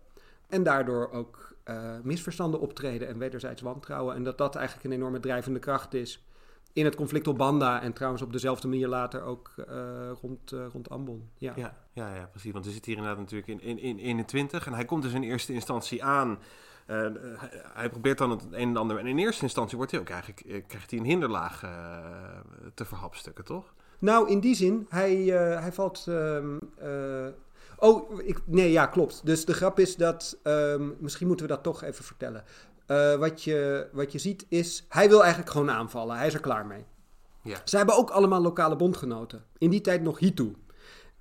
en 0.48 0.64
daardoor 0.64 1.12
ook 1.12 1.53
eh, 1.64 1.94
misverstanden 2.04 2.60
optreden 2.60 3.08
en 3.08 3.18
wederzijds 3.18 3.62
wantrouwen. 3.62 4.16
En 4.16 4.24
dat 4.24 4.38
dat 4.38 4.56
eigenlijk 4.56 4.86
een 4.86 4.92
enorme 4.92 5.20
drijvende 5.20 5.60
kracht 5.60 5.94
is 5.94 6.24
in 6.74 6.86
het 6.86 6.96
conflict 6.96 7.28
op 7.28 7.38
Banda 7.38 7.82
en 7.82 7.94
trouwens 7.94 8.22
op 8.22 8.32
dezelfde 8.32 8.68
manier 8.68 8.88
later 8.88 9.22
ook 9.22 9.54
eh, 9.68 10.12
rond, 10.22 10.52
eh, 10.52 10.66
rond 10.72 10.90
Ambon. 10.90 11.30
Ja. 11.38 11.54
Ja, 11.56 11.78
ja, 11.94 12.16
ja, 12.16 12.26
precies. 12.26 12.52
Want 12.52 12.66
we 12.66 12.72
zitten 12.72 12.92
hier 12.92 13.02
inderdaad 13.02 13.22
natuurlijk 13.22 13.62
in, 13.62 13.62
in, 13.62 13.80
in 13.80 13.98
21 13.98 14.66
en 14.66 14.74
hij 14.74 14.86
komt 14.86 15.04
dus 15.04 15.14
in 15.14 15.24
eerste 15.24 15.54
instantie 15.54 16.04
aan. 16.04 16.40
Hij, 16.86 17.12
hij 17.74 17.90
probeert 17.90 18.18
dan 18.18 18.30
het 18.30 18.44
een 18.44 18.70
en 18.70 18.78
ander. 18.78 18.98
En 18.98 19.08
in 19.08 19.18
eerste 19.18 19.44
instantie 19.44 19.78
wordt 19.78 19.92
hij 19.92 20.00
ook 20.00 20.10
eigenlijk, 20.10 20.68
krijgt 20.68 20.90
hij 20.90 21.00
een 21.00 21.06
hinderlaag 21.06 21.60
te 22.74 22.86
verhapstukken, 22.86 23.46
toch? 23.46 23.74
Nou, 24.00 24.30
in 24.30 24.40
die 24.40 24.56
zin, 24.56 24.86
hij, 24.90 25.16
hij 25.62 25.72
valt. 25.72 26.08
Oh, 27.84 28.20
ik, 28.24 28.42
nee, 28.46 28.72
ja, 28.72 28.86
klopt. 28.86 29.22
Dus 29.26 29.46
de 29.46 29.54
grap 29.54 29.80
is 29.80 29.96
dat. 29.96 30.38
ehm, 30.44 30.90
misschien 31.00 31.28
moeten 31.28 31.46
we 31.48 31.52
dat 31.54 31.64
toch 31.64 31.84
even 31.84 32.04
vertellen. 32.04 32.44
Eh, 32.86 33.16
wat, 33.16 33.44
je, 33.44 33.88
wat 33.92 34.12
je 34.12 34.20
ziet 34.20 34.46
is. 34.50 34.86
Hij 34.90 35.10
wil 35.10 35.22
eigenlijk 35.22 35.52
gewoon 35.52 35.72
aanvallen. 35.72 36.18
Hij 36.18 36.28
is 36.28 36.34
er 36.34 36.40
klaar 36.40 36.66
mee. 36.66 36.86
Ja. 37.44 37.58
Ze 37.64 37.78
hebben 37.78 37.98
ook 37.98 38.10
allemaal 38.10 38.42
lokale 38.42 38.76
bondgenoten. 38.76 39.44
In 39.58 39.70
die 39.70 39.82
tijd 39.82 40.02
nog 40.02 40.20
Hitu. 40.20 40.56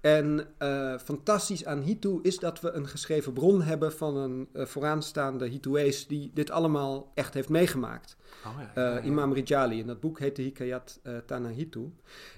En 0.03 0.47
eh, 0.59 0.99
fantastisch 0.99 1.65
aan 1.65 1.81
Hitu 1.81 2.19
is 2.23 2.39
dat 2.39 2.61
we 2.61 2.71
een 2.71 2.89
geschreven 2.89 3.33
bron 3.33 3.63
hebben 3.63 3.93
van 3.93 4.17
een 4.17 4.49
eh, 4.53 4.67
vooraanstaande 4.67 5.47
Hituees 5.47 6.07
die 6.07 6.31
dit 6.35 6.51
allemaal 6.51 7.13
echt 7.15 7.35
heeft 7.35 7.49
meegemaakt. 7.49 8.17
Oh, 8.47 8.53
ja, 8.61 8.71
Eh, 8.75 8.95
ja. 8.95 9.01
Imam 9.01 9.33
Rijali. 9.33 9.81
En 9.81 9.87
dat 9.87 10.01
boek 10.01 10.19
heet 10.19 10.37
de 10.37 10.43
Hikayat 10.43 11.01
eh 11.03 11.17
Tana 11.27 11.49
Hitu. 11.49 11.93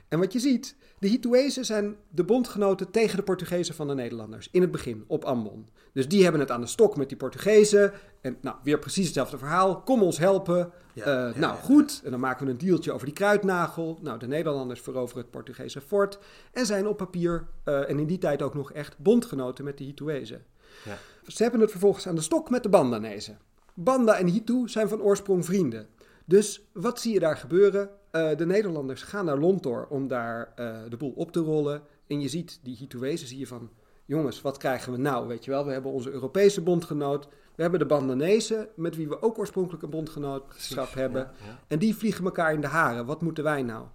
En 0.09 0.19
wat 0.19 0.33
je 0.33 0.39
ziet, 0.39 0.77
de 0.99 1.09
Hituezen 1.09 1.65
zijn 1.65 1.97
de 2.11 2.25
bondgenoten 2.25 2.91
tegen 2.91 3.17
de 3.17 3.23
Portugezen 3.23 3.75
van 3.75 3.89
de 3.89 3.95
Nederlanders. 3.95 4.49
In 4.51 4.61
het 4.61 4.71
begin, 4.71 5.05
op 5.07 5.25
Ambon. 5.25 5.69
Dus 5.93 6.09
die 6.09 6.23
hebben 6.23 6.41
het 6.41 6.51
aan 6.51 6.61
de 6.61 6.67
stok 6.67 6.97
met 6.97 7.09
die 7.09 7.19
Portugezen. 7.19 7.93
En 8.25 8.37
nou, 8.41 8.57
weer 8.62 8.79
precies 8.79 9.05
hetzelfde 9.05 9.39
verhaal. 9.39 9.81
Kom 9.81 10.03
ons 10.03 10.18
helpen. 10.18 10.72
Ja, 10.93 11.05
Eh, 11.05 11.35
ja, 11.35 11.39
nou, 11.41 11.55
ja. 11.55 11.61
goed. 11.61 12.01
En 12.05 12.11
dan 12.11 12.20
maken 12.20 12.47
we 12.47 12.53
een 12.53 12.59
dealtje 12.59 12.93
over 12.93 13.07
die 13.07 13.14
kruidnagel. 13.14 13.99
Nou, 14.03 14.18
de 14.18 14.27
Nederlanders 14.27 14.81
veroveren 14.81 15.22
het 15.22 15.31
Portugese 15.31 15.81
fort. 15.81 16.18
En 16.53 16.66
zijn 16.66 16.87
op 16.87 16.97
papier, 16.97 17.47
eh, 17.64 17.91
en 17.91 17.99
in 17.99 18.07
die 18.07 18.18
tijd 18.18 18.43
ook 18.43 18.55
nog 18.55 18.72
echt, 18.72 18.99
bondgenoten 18.99 19.64
met 19.64 19.79
de 19.79 19.85
Hituezen. 19.85 20.45
Ja. 20.85 20.97
Ze 21.27 21.43
hebben 21.43 21.61
het 21.61 21.70
vervolgens 21.70 22.07
aan 22.07 22.14
de 22.14 22.20
stok 22.20 22.51
met 22.51 22.62
de 22.62 22.68
Bandanezen. 22.68 23.39
Banda 23.75 24.16
en 24.16 24.27
Hitu 24.27 24.68
zijn 24.68 24.89
van 24.89 25.03
oorsprong 25.03 25.45
vrienden. 25.45 25.87
Dus 26.25 26.68
wat 26.72 27.01
zie 27.01 27.12
je 27.12 27.20
daar 27.20 27.37
gebeuren? 27.37 27.91
Eh, 28.11 28.37
de 28.37 28.47
Nederlanders 28.47 29.03
gaan 29.03 29.25
naar 29.25 29.39
Lontor 29.39 29.87
om 29.89 30.09
daar 30.09 30.53
de 30.89 30.97
boel 30.97 31.12
op 31.16 31.33
te 31.33 31.41
rollen. 31.41 31.83
En 32.07 32.20
je 32.20 32.29
ziet 32.29 32.61
die 32.62 32.77
Hituezen, 32.77 33.29
zie 33.29 33.39
je 33.39 33.47
van... 33.47 33.70
Jongens, 34.07 34.40
wat 34.40 34.57
krijgen 34.57 34.92
we 34.92 34.98
nou? 34.98 35.26
Weet 35.28 35.44
je 35.44 35.50
wel, 35.50 35.64
we 35.66 35.72
hebben 35.72 35.90
onze 35.92 36.11
Europese 36.11 36.61
bondgenoot. 36.62 37.28
We 37.55 37.62
hebben 37.62 37.80
de 37.80 37.86
Bandanezen, 37.86 38.68
met 38.76 38.96
wie 38.96 39.09
we 39.09 39.22
ook 39.22 39.38
oorspronkelijk 39.38 39.82
een 39.82 39.90
bondgenootschap 39.90 40.94
hebben. 40.94 41.20
Ja, 41.20 41.46
ja. 41.46 41.59
En 41.66 41.78
die 41.78 41.96
vliegen 41.96 42.24
elkaar 42.24 42.52
in 42.52 42.61
de 42.61 42.66
haren. 42.66 43.07
Wat 43.07 43.22
moeten 43.22 43.44
wij 43.44 43.62
nou? 43.62 43.86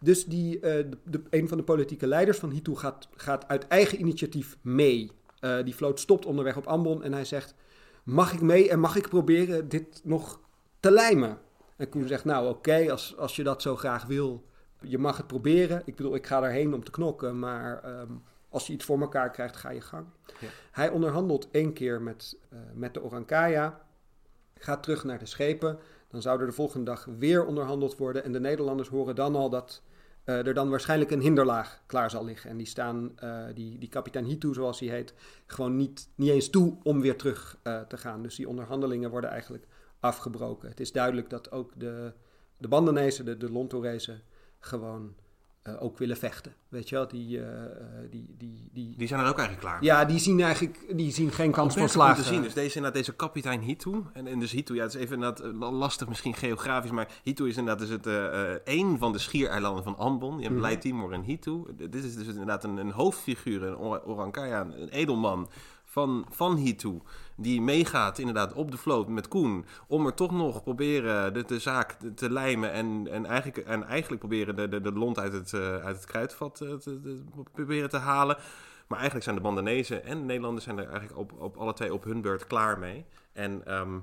Dus 0.00 0.24
die, 0.24 0.54
eh, 0.60 0.60
de, 0.90 0.98
de- 1.04 1.22
een 1.30 1.48
van 1.48 1.56
de 1.58 1.64
politieke 1.64 2.06
leiders 2.06 2.38
van 2.38 2.50
Hitu 2.50 2.76
gaat, 2.76 3.08
gaat 3.16 3.48
uit 3.48 3.66
eigen 3.68 4.00
initiatief 4.00 4.56
mee. 4.62 5.10
Eh, 5.40 5.56
die 5.64 5.74
vloot 5.74 6.00
stopt 6.00 6.26
onderweg 6.26 6.56
op 6.56 6.66
Ambon 6.66 7.02
en 7.02 7.12
hij 7.12 7.24
zegt... 7.24 7.54
Mag 8.04 8.32
ik 8.32 8.40
mee 8.40 8.70
en 8.70 8.80
mag 8.80 8.96
ik 8.96 9.08
proberen 9.08 9.68
dit 9.68 10.00
nog 10.04 10.40
te 10.80 10.90
lijmen? 10.90 11.38
En 11.76 11.88
Koen 11.88 12.06
zegt, 12.08 12.24
nou 12.24 12.48
oké, 12.48 12.90
als, 12.90 13.16
als 13.16 13.36
je 13.36 13.42
dat 13.42 13.62
zo 13.62 13.76
graag 13.76 14.04
wil, 14.06 14.44
je 14.80 14.98
mag 14.98 15.16
het 15.16 15.26
proberen. 15.26 15.82
Ik 15.84 15.96
bedoel, 15.96 16.14
ik 16.14 16.26
ga 16.26 16.40
daarheen 16.40 16.74
om 16.74 16.84
te 16.84 16.90
knokken, 16.90 17.38
maar 17.38 17.82
ehm, 17.82 18.12
als 18.52 18.66
je 18.66 18.72
iets 18.72 18.84
voor 18.84 19.00
elkaar 19.00 19.30
krijgt, 19.30 19.56
ga 19.56 19.70
je 19.70 19.80
gang. 19.80 20.06
Ja. 20.40 20.48
Hij 20.70 20.88
onderhandelt 20.88 21.50
één 21.50 21.72
keer 21.72 22.02
met, 22.02 22.38
eh, 22.48 22.58
met 22.74 22.94
de 22.94 23.02
Orankaya, 23.02 23.80
gaat 24.54 24.82
terug 24.82 25.04
naar 25.04 25.18
de 25.18 25.26
schepen. 25.26 25.78
Dan 26.08 26.22
zou 26.22 26.40
er 26.40 26.46
de 26.46 26.52
volgende 26.52 26.84
dag 26.84 27.04
weer 27.18 27.44
onderhandeld 27.44 27.96
worden. 27.96 28.24
En 28.24 28.32
de 28.32 28.40
Nederlanders 28.40 28.88
horen 28.88 29.14
dan 29.14 29.36
al 29.36 29.50
dat 29.50 29.82
eh, 30.24 30.46
er 30.46 30.54
dan 30.54 30.70
waarschijnlijk 30.70 31.10
een 31.10 31.20
hinderlaag 31.20 31.82
klaar 31.86 32.10
zal 32.10 32.24
liggen. 32.24 32.50
En 32.50 32.56
die 32.56 32.66
staan, 32.66 33.18
eh, 33.18 33.44
die, 33.54 33.78
die 33.78 33.88
kapitein 33.88 34.24
Hitu, 34.24 34.54
zoals 34.54 34.80
hij 34.80 34.88
heet, 34.88 35.14
gewoon 35.46 35.76
niet, 35.76 36.08
niet 36.14 36.30
eens 36.30 36.50
toe 36.50 36.76
om 36.82 37.00
weer 37.00 37.16
terug 37.16 37.58
te 37.88 37.96
gaan. 37.96 38.22
Dus 38.22 38.34
die 38.34 38.48
onderhandelingen 38.48 39.10
worden 39.10 39.30
eigenlijk 39.30 39.66
afgebroken. 40.00 40.68
Het 40.68 40.80
is 40.80 40.92
duidelijk 40.92 41.30
dat 41.30 41.50
ook 41.50 41.72
de, 41.76 42.12
de 42.56 42.68
Bandanezen, 42.68 43.24
de, 43.24 43.36
de 43.36 43.52
Lontorezen, 43.52 44.22
gewoon 44.58 45.14
eh, 45.62 45.82
ook 45.82 45.98
willen 45.98 46.16
vechten. 46.16 46.52
Weet 46.68 46.88
je 46.88 46.94
wel, 46.94 47.08
die, 47.08 47.38
eh, 47.40 47.64
eh, 47.64 47.70
die, 48.10 48.34
die, 48.38 48.68
die, 48.72 48.94
Die 48.96 49.06
zijn 49.08 49.20
er 49.20 49.28
ook 49.28 49.38
eigenlijk 49.38 49.68
klaar. 49.68 49.84
ja, 49.84 50.04
die 50.04 50.18
zien 50.18 50.40
eigenlijk 50.40 50.96
die 50.96 51.10
zien 51.12 51.30
geen 51.30 51.50
kans 51.50 51.72
van 51.74 51.82
om 51.82 51.88
slagen. 51.88 52.22
te 52.22 52.28
zien. 52.28 52.42
Dus 52.42 52.54
deze, 52.54 52.76
inderdaad, 52.76 52.94
deze 52.98 53.14
kapitein 53.16 53.60
Hitu. 53.60 54.02
En, 54.12 54.26
en 54.26 54.38
dus 54.40 54.52
Hitu, 54.52 54.74
ja, 54.74 54.82
het 54.82 54.94
is 54.94 55.00
even 55.00 55.14
inderdaad 55.14 55.72
lastig 55.72 56.08
misschien 56.08 56.34
geografisch. 56.34 56.90
Maar 56.90 57.08
Hitu 57.22 57.48
is 57.48 57.56
inderdaad 57.56 57.78
dus 57.88 57.96
het, 57.96 58.06
eh, 58.06 58.50
één 58.50 58.98
van 58.98 59.12
de 59.12 59.18
schiereilanden 59.18 59.84
van 59.84 59.96
Ambon. 59.98 60.36
Je 60.38 60.42
hebt 60.48 60.60
Mhm. 60.60 60.78
Timor 60.78 61.12
en 61.12 61.22
Hitu. 61.22 61.62
Dit 61.76 61.94
is 62.04 62.14
dus 62.14 62.26
inderdaad 62.26 62.64
een, 62.64 62.76
een 62.76 62.90
hoofdfiguur, 62.90 63.62
een 63.62 63.76
Or- 63.76 64.02
Orankaya, 64.04 64.60
een 64.60 64.88
edelman 64.88 65.48
van, 65.92 66.26
van 66.30 66.56
Hitu. 66.56 67.00
Die 67.36 67.60
meegaat 67.60 68.18
inderdaad 68.18 68.52
op 68.52 68.70
de 68.70 68.76
vloot 68.76 69.08
met 69.08 69.28
Koen. 69.28 69.66
Om 69.86 70.06
er 70.06 70.14
toch 70.14 70.30
nog 70.30 70.62
proberen 70.62 71.46
de, 71.46 71.58
zaak 71.58 71.96
te, 72.14 72.30
lijmen. 72.30 72.72
En, 72.72 73.08
en, 73.10 73.26
eigenlijk, 73.26 73.68
en 73.68 73.84
eigenlijk 73.84 74.20
proberen 74.20 74.56
de, 74.56 74.68
de, 74.68 74.80
de 74.80 74.92
lont 74.92 75.18
uit 75.18 75.32
het, 75.32 75.52
eh, 75.52 75.76
uit 75.76 75.96
het 75.96 76.04
kruidvat 76.04 76.60
eh, 76.60 76.72
te, 76.72 77.22
proberen 77.52 77.88
te 77.88 77.96
halen. 77.96 78.36
Maar 78.86 78.98
eigenlijk 78.98 79.24
zijn 79.24 79.36
de 79.36 79.42
Bandanezen 79.42 80.04
en 80.04 80.18
de 80.18 80.24
Nederlanders 80.24 80.64
zijn 80.64 80.78
er 80.78 80.88
eigenlijk 80.88 81.18
op, 81.18 81.32
op 81.40 81.56
alle 81.56 81.72
twee 81.72 81.94
op 81.94 82.04
hun 82.04 82.20
beurt 82.20 82.46
klaar 82.46 82.78
mee. 82.78 83.04
En, 83.32 83.66
ehm, 83.66 83.98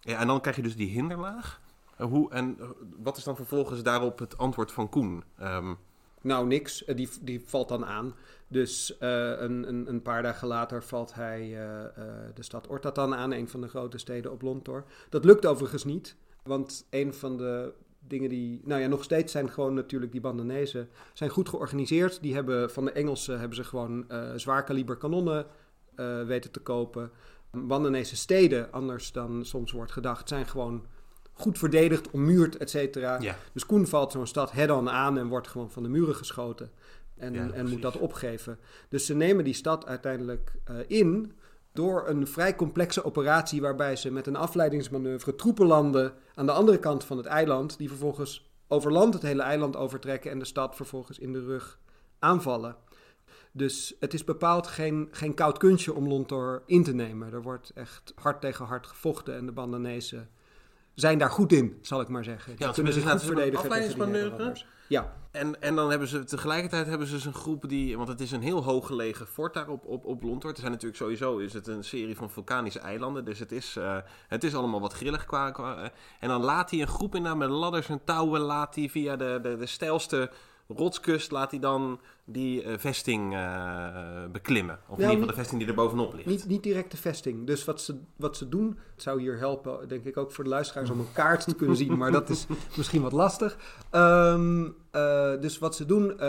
ja, 0.00 0.18
en 0.18 0.26
dan 0.26 0.40
krijg 0.40 0.56
je 0.56 0.62
dus 0.62 0.76
die 0.76 0.90
hinderlaag. 0.90 1.60
Eh, 1.96 2.06
Hoe, 2.06 2.30
en 2.30 2.58
wat 2.98 3.16
is 3.16 3.24
dan 3.24 3.36
vervolgens 3.36 3.82
daarop 3.82 4.18
het 4.18 4.38
antwoord 4.38 4.72
van 4.72 4.88
Koen? 4.88 5.24
Ehm, 5.38 5.74
Nou, 6.22 6.46
niks. 6.46 6.84
Die, 6.86 7.08
die 7.20 7.42
valt 7.46 7.68
dan 7.68 7.86
aan. 7.86 8.14
Dus 8.48 8.98
eh, 8.98 9.40
een, 9.40 9.68
een, 9.68 9.88
een 9.88 10.02
paar 10.02 10.22
dagen 10.22 10.48
later 10.48 10.82
valt 10.82 11.14
hij 11.14 11.40
eh, 11.40 11.84
eh, 11.84 11.90
de 12.34 12.42
stad 12.42 12.66
Ortatan 12.66 13.14
aan, 13.14 13.32
een 13.32 13.48
van 13.48 13.60
de 13.60 13.68
grote 13.68 13.98
steden 13.98 14.32
op 14.32 14.42
Lontor. 14.42 14.84
Dat 15.08 15.24
lukt 15.24 15.46
overigens 15.46 15.84
niet, 15.84 16.16
want 16.42 16.86
een 16.90 17.14
van 17.14 17.36
de 17.36 17.72
dingen 17.98 18.28
die... 18.28 18.60
Nou 18.64 18.80
ja, 18.80 18.86
nog 18.86 19.04
steeds 19.04 19.32
zijn 19.32 19.50
gewoon 19.50 19.74
natuurlijk 19.74 20.12
die 20.12 20.20
Bandanezen 20.20 20.88
zijn 21.12 21.30
goed 21.30 21.48
georganiseerd. 21.48 22.22
Die 22.22 22.34
hebben 22.34 22.70
van 22.70 22.84
de 22.84 22.92
Engelsen 22.92 23.38
hebben 23.38 23.56
ze 23.56 23.64
gewoon 23.64 24.08
eh 24.08 24.32
zwaar 24.36 24.64
kaliber 24.64 24.96
kanonnen 24.96 25.46
weten 26.26 26.50
te 26.50 26.60
kopen. 26.60 27.10
Bandanese 27.50 28.16
steden, 28.16 28.72
anders 28.72 29.12
dan 29.12 29.44
soms 29.44 29.72
wordt 29.72 29.92
gedacht, 29.92 30.28
zijn 30.28 30.46
gewoon 30.46 30.86
goed 31.32 31.58
verdedigd, 31.58 32.10
ommuurd, 32.10 32.56
et 32.56 32.70
cetera. 32.70 33.20
ja. 33.20 33.36
Dus 33.52 33.66
Koen 33.66 33.86
valt 33.86 34.12
zo'n 34.12 34.26
stad 34.26 34.52
head-on 34.52 34.90
aan 34.90 35.18
en 35.18 35.28
wordt 35.28 35.48
gewoon 35.48 35.70
van 35.70 35.82
de 35.82 35.88
muren 35.88 36.14
geschoten. 36.14 36.70
En, 37.16 37.34
Ja, 37.34 37.50
en 37.50 37.68
moet 37.68 37.82
dat 37.82 37.98
opgeven. 37.98 38.58
Dus 38.88 39.06
ze 39.06 39.14
nemen 39.14 39.44
die 39.44 39.54
stad 39.54 39.86
uiteindelijk 39.86 40.52
eh, 40.64 40.76
in. 40.86 41.32
door 41.72 42.08
een 42.08 42.26
vrij 42.26 42.54
complexe 42.54 43.04
operatie 43.04 43.60
waarbij 43.60 43.96
ze 43.96 44.12
met 44.12 44.26
een 44.26 44.36
afleidingsmanoeuvre 44.36 45.34
troepen 45.34 45.66
landen 45.66 46.14
aan 46.34 46.46
de 46.46 46.52
andere 46.52 46.78
kant 46.78 47.04
van 47.04 47.16
het 47.16 47.26
eiland, 47.26 47.78
die 47.78 47.88
vervolgens 47.88 48.50
over 48.68 48.92
land 48.92 49.14
het 49.14 49.22
hele 49.22 49.42
eiland 49.42 49.76
overtrekken 49.76 50.30
en 50.30 50.38
de 50.38 50.44
stad 50.44 50.76
vervolgens 50.76 51.18
in 51.18 51.32
de 51.32 51.44
rug 51.44 51.78
aanvallen. 52.18 52.76
Dus 53.52 53.96
het 54.00 54.14
is 54.14 54.24
bepaald 54.24 54.66
geen, 54.66 55.08
geen 55.10 55.34
koud 55.34 55.58
kunstje 55.58 55.94
om 55.94 56.08
Lontor 56.08 56.62
in 56.66 56.84
te 56.84 56.94
nemen. 56.94 57.32
Er 57.32 57.42
wordt 57.42 57.70
echt 57.74 58.12
hard 58.14 58.40
tegen 58.40 58.64
hard 58.64 58.86
gevochten 58.86 59.36
en 59.36 59.46
de 59.46 59.52
Bandanezen 59.52 60.28
zijn 60.96 61.18
daar 61.18 61.30
goed 61.30 61.52
in, 61.52 61.78
zal 61.82 62.00
ik 62.00 62.08
maar 62.08 62.24
zeggen. 62.24 62.54
Ja, 62.58 62.70
kunnen 62.72 62.92
ze 62.92 63.00
goed 63.00 63.22
verdedigen 63.22 63.70
tegen 63.70 64.12
die. 64.12 64.64
Ja, 64.88 65.12
En, 65.30 65.62
en 65.62 65.74
dan 65.74 65.90
hebben 65.90 66.08
ze 66.08 66.24
tegelijkertijd 66.24 66.86
hebben 66.86 67.06
ze 67.06 67.14
dus 67.14 67.24
een 67.24 67.34
groep 67.34 67.68
die, 67.68 67.96
want 67.96 68.08
het 68.08 68.20
is 68.20 68.32
een 68.32 68.42
heel 68.42 68.62
hoog 68.62 68.86
gelegen 68.86 69.26
fort 69.26 69.54
daar 69.54 69.68
op, 69.68 69.84
op, 69.84 70.04
op 70.04 70.22
Lontor. 70.22 70.50
Er 70.50 70.56
zijn 70.56 70.70
natuurlijk 70.70 70.98
sowieso 70.98 71.38
is 71.38 71.52
het 71.52 71.66
een 71.66 71.84
serie 71.84 72.16
van 72.16 72.30
vulkanische 72.30 72.78
eilanden, 72.78 73.24
dus 73.24 73.38
het 73.38 73.52
is, 73.52 73.76
eh, 73.76 73.96
het 74.28 74.44
is 74.44 74.54
allemaal 74.54 74.80
wat 74.80 74.92
grillig 74.92 75.24
qua, 75.24 75.50
qua 75.50 75.76
eh, 75.76 75.88
En 76.20 76.28
dan 76.28 76.42
laat 76.42 76.70
hij 76.70 76.80
een 76.80 76.88
groep 76.88 77.14
in 77.14 77.38
met 77.38 77.48
ladders 77.48 77.88
en 77.88 78.00
touwen, 78.04 78.40
laat 78.40 78.74
hij 78.74 78.88
via 78.88 79.16
de, 79.16 79.38
de, 79.42 79.56
de 79.56 79.66
steilste 79.66 80.30
rotskust, 80.68 81.30
laat 81.30 81.50
hij 81.50 81.60
dan 81.60 82.00
die 82.24 82.62
eh, 82.62 82.78
vesting 82.78 83.34
eh, 83.34 84.24
beklimmen. 84.32 84.78
Of 84.88 84.98
in 84.98 85.04
Ja, 85.04 85.10
ieder 85.10 85.10
geval 85.10 85.26
de 85.26 85.34
vesting 85.34 85.60
die 85.60 85.68
er 85.68 85.74
bovenop 85.74 86.14
ligt. 86.14 86.26
Niet, 86.26 86.46
niet 86.46 86.62
direct 86.62 86.90
de 86.90 86.96
vesting. 86.96 87.46
Dus 87.46 87.64
wat 87.64 87.80
ze, 87.80 88.00
wat 88.16 88.36
ze 88.36 88.48
doen, 88.48 88.78
het 88.94 89.02
zou 89.02 89.20
hier 89.20 89.38
helpen, 89.38 89.88
denk 89.88 90.04
ik 90.04 90.16
ook 90.16 90.32
voor 90.32 90.44
de 90.44 90.50
luisteraars 90.50 90.90
om 90.90 90.98
een 90.98 91.12
kaart 91.12 91.44
te 91.44 91.54
kunnen 91.54 91.76
zien, 91.76 91.96
maar 91.96 92.12
dat 92.12 92.28
is 92.28 92.46
misschien 92.76 93.02
wat 93.02 93.12
lastig. 93.12 93.58
Ehm, 93.90 94.68
eh, 94.90 95.40
dus 95.40 95.58
wat 95.58 95.76
ze 95.76 95.86
doen, 95.86 96.20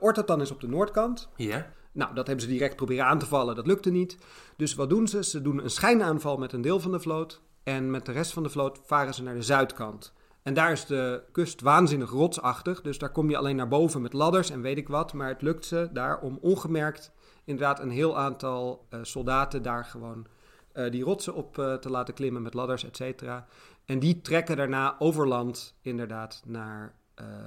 Ortatan 0.00 0.40
is 0.40 0.50
op 0.50 0.60
de 0.60 0.68
noordkant. 0.68 1.28
Ja? 1.36 1.72
Nou, 1.92 2.14
dat 2.14 2.26
hebben 2.26 2.44
ze 2.44 2.50
direct 2.50 2.76
proberen 2.76 3.06
aan 3.06 3.18
te 3.18 3.26
vallen, 3.26 3.54
dat 3.54 3.66
lukte 3.66 3.90
niet. 3.90 4.18
Dus 4.56 4.74
wat 4.74 4.90
doen 4.90 5.08
ze? 5.08 5.24
Ze 5.24 5.42
doen 5.42 5.62
een 5.64 5.70
schijnaanval 5.70 6.36
met 6.36 6.52
een 6.52 6.62
deel 6.62 6.80
van 6.80 6.90
de 6.90 7.00
vloot 7.00 7.40
en 7.62 7.90
met 7.90 8.06
de 8.06 8.12
rest 8.12 8.32
van 8.32 8.42
de 8.42 8.48
vloot 8.48 8.80
varen 8.84 9.14
ze 9.14 9.22
naar 9.22 9.34
de 9.34 9.42
zuidkant. 9.42 10.12
En 10.46 10.54
daar 10.54 10.72
is 10.72 10.86
de 10.86 11.22
kust 11.32 11.60
waanzinnig 11.60 12.10
rotsachtig, 12.10 12.82
dus 12.82 12.98
daar 12.98 13.12
kom 13.12 13.30
je 13.30 13.36
alleen 13.36 13.56
naar 13.56 13.68
boven 13.68 14.02
met 14.02 14.12
ladders 14.12 14.50
en 14.50 14.60
weet 14.60 14.76
ik 14.76 14.88
wat. 14.88 15.12
Maar 15.12 15.28
het 15.28 15.42
lukt 15.42 15.64
ze 15.64 15.88
daar 15.92 16.20
om 16.20 16.38
ongemerkt 16.40 17.12
inderdaad 17.44 17.80
een 17.80 17.90
heel 17.90 18.18
aantal 18.18 18.86
eh, 18.88 18.98
soldaten 19.02 19.62
daar 19.62 19.84
gewoon 19.84 20.26
eh, 20.72 20.90
die 20.90 21.04
rotsen 21.04 21.34
op 21.34 21.58
eh, 21.58 21.74
te 21.74 21.90
laten 21.90 22.14
klimmen 22.14 22.42
met 22.42 22.54
ladders, 22.54 22.84
et 22.84 22.96
cetera. 22.96 23.46
En 23.84 23.98
die 23.98 24.20
trekken 24.20 24.56
daarna 24.56 24.96
over 24.98 25.28
land 25.28 25.78
inderdaad 25.80 26.42
naar, 26.44 26.94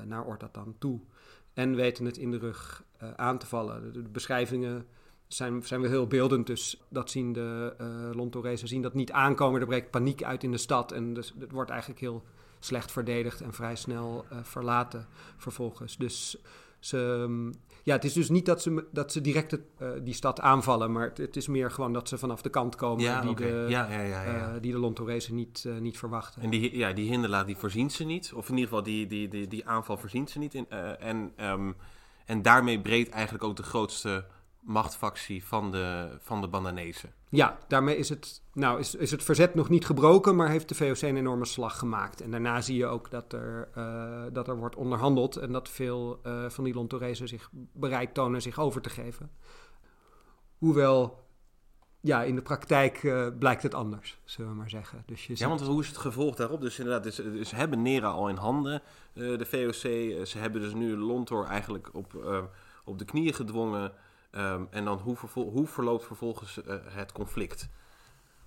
naar 0.06 0.26
Ortatan 0.26 0.76
toe. 0.80 1.00
En 1.54 1.76
weten 1.76 2.06
het 2.06 2.18
in 2.18 2.32
de 2.32 2.38
rug 2.38 2.84
aan 3.16 3.38
te 3.38 3.46
vallen. 3.46 3.94
De, 3.94 4.02
beschrijvingen 4.02 4.86
zijn, 5.28 5.64
zijn 5.64 5.82
wel 5.82 5.90
heel 5.90 6.08
beeldend. 6.08 6.48
Dus 6.48 6.84
dat 6.90 7.10
zien 7.10 7.34
de 7.34 7.74
eh 7.78 8.10
Lontorezen 8.12 8.68
zien 8.68 8.82
dat 8.82 8.94
niet 8.94 9.12
aankomen. 9.12 9.62
Er 9.62 9.68
breekt 9.68 9.92
paniek 9.92 10.24
uit 10.24 10.44
in 10.44 10.52
de 10.52 10.58
stad. 10.58 10.92
En 10.92 11.14
dus, 11.14 11.34
het 11.40 11.52
wordt 11.52 11.70
eigenlijk 11.70 12.00
heel 12.00 12.24
slecht 12.60 12.92
verdedigd 12.92 13.42
en 13.42 13.54
vrij 13.54 13.76
snel 13.76 14.26
eh, 14.30 14.38
verlaten 14.44 15.08
vervolgens. 15.38 15.98
Dus 15.98 16.38
ze, 16.80 17.26
mm, 17.28 17.54
ja, 17.84 17.94
het 17.94 18.04
is 18.04 18.14
dus 18.14 18.30
niet 18.30 18.46
dat 18.46 18.62
ze, 18.62 18.86
dat 18.92 19.12
ze 19.12 19.22
direct 19.22 19.52
het, 19.52 19.62
eh, 19.78 19.90
die 20.04 20.14
stad 20.14 20.40
aanvallen. 20.40 20.92
Maar 20.92 21.04
het, 21.04 21.18
het 21.18 21.36
is 21.36 21.48
meer 21.48 21.72
gewoon 21.72 21.94
dat 21.94 22.08
ze 22.08 22.18
vanaf 22.18 22.42
de 22.42 22.50
kant 22.50 22.76
komen 22.76 23.04
Ja, 23.04 23.22
die, 23.22 23.36
de, 23.36 23.66
ja, 23.70 23.92
ja, 23.92 24.02
ja, 24.02 24.24
ja. 24.24 24.54
eh, 24.54 24.62
die 24.62 24.72
de 24.72 24.78
Lontorezen 24.78 25.36
niet, 25.36 25.66
niet 25.80 25.98
verwachten. 25.98 26.42
En 26.42 26.50
die, 26.50 26.78
ja, 26.78 26.94
die 26.94 27.10
hinderlaat 27.10 27.46
die 27.48 27.58
voorzien 27.58 27.92
ze 27.92 28.04
niet. 28.04 28.34
Of 28.34 28.50
in 28.50 28.54
ieder 28.56 28.70
geval 28.70 28.84
die, 28.84 29.08
die, 29.08 29.28
die, 29.28 29.48
die 29.48 29.68
aanval 29.68 29.98
voorzien 29.98 30.28
ze 30.28 30.40
niet. 30.40 30.54
In, 30.54 30.70
en, 30.70 31.32
ehm, 31.36 31.72
en 32.26 32.42
daarmee 32.42 32.82
breekt 32.82 33.10
eigenlijk 33.10 33.44
ook 33.44 33.56
de 33.56 33.64
grootste 33.64 34.26
machtfactie 34.60 35.46
van 35.46 35.72
de, 35.72 36.18
van 36.20 36.42
de 36.42 36.48
Bananezen. 36.48 37.14
Ja, 37.30 37.58
daarmee 37.68 37.98
is 37.98 38.10
het, 38.10 38.42
nou, 38.54 38.80
is, 38.80 38.96
is 38.96 39.12
het 39.12 39.24
verzet 39.24 39.56
nog 39.56 39.70
niet 39.70 39.86
gebroken, 39.86 40.36
maar 40.36 40.50
heeft 40.50 40.70
de 40.70 40.76
VOC 40.76 41.02
een 41.02 41.18
enorme 41.18 41.46
slag 41.46 41.80
gemaakt. 41.80 42.22
En 42.22 42.32
daarna 42.32 42.62
zie 42.62 42.78
je 42.78 42.86
ook 42.86 43.12
dat 43.12 43.34
er, 43.34 43.70
eh, 43.76 44.24
dat 44.34 44.48
er 44.48 44.58
wordt 44.58 44.76
onderhandeld 44.76 45.36
en 45.36 45.52
dat 45.52 45.70
veel 45.70 46.20
eh, 46.24 46.50
van 46.50 46.64
die 46.64 46.74
Lontorezen 46.74 47.28
zich 47.28 47.50
bereid 47.74 48.14
tonen 48.14 48.42
zich 48.42 48.60
over 48.60 48.82
te 48.82 48.90
geven. 48.90 49.32
Hoewel, 50.58 51.28
ja, 52.00 52.24
in 52.24 52.36
de 52.36 52.42
praktijk 52.42 53.04
eh, 53.04 53.28
blijkt 53.40 53.64
het 53.64 53.74
anders, 53.74 54.20
zullen 54.24 54.52
we 54.52 54.58
maar 54.58 54.70
zeggen. 54.70 55.04
Dus 55.06 55.22
je 55.26 55.32
Ja, 55.32 55.38
ziet- 55.38 55.48
want 55.48 55.62
hoe 55.62 55.82
is 55.82 55.88
het 55.88 55.98
gevolg 55.98 56.36
daarop? 56.36 56.62
Dus 56.62 56.80
inderdaad, 56.80 57.04
dus, 57.04 57.16
dus 57.16 57.50
ze 57.50 57.56
hebben 57.56 57.82
Nera 57.82 58.08
al 58.08 58.30
in 58.30 58.36
handen, 58.36 58.82
eh, 59.14 59.38
de 59.38 59.46
VOC. 59.46 60.26
Ze 60.28 60.38
hebben 60.38 60.62
dus 60.62 60.74
nu 60.74 60.98
Lontor 60.98 61.46
eigenlijk 61.46 61.90
op, 61.94 62.16
eh, 62.16 62.44
op 62.84 62.98
de 63.00 63.06
knieën 63.06 63.34
gedwongen. 63.34 63.92
Ehm, 64.32 64.64
en 64.70 64.86
dan 64.86 64.98
hoe, 65.00 65.18
hoe 65.34 65.68
verloopt 65.68 66.06
vervolgens 66.06 66.64
eh, 66.64 66.76
het 66.86 67.12
conflict? 67.12 67.70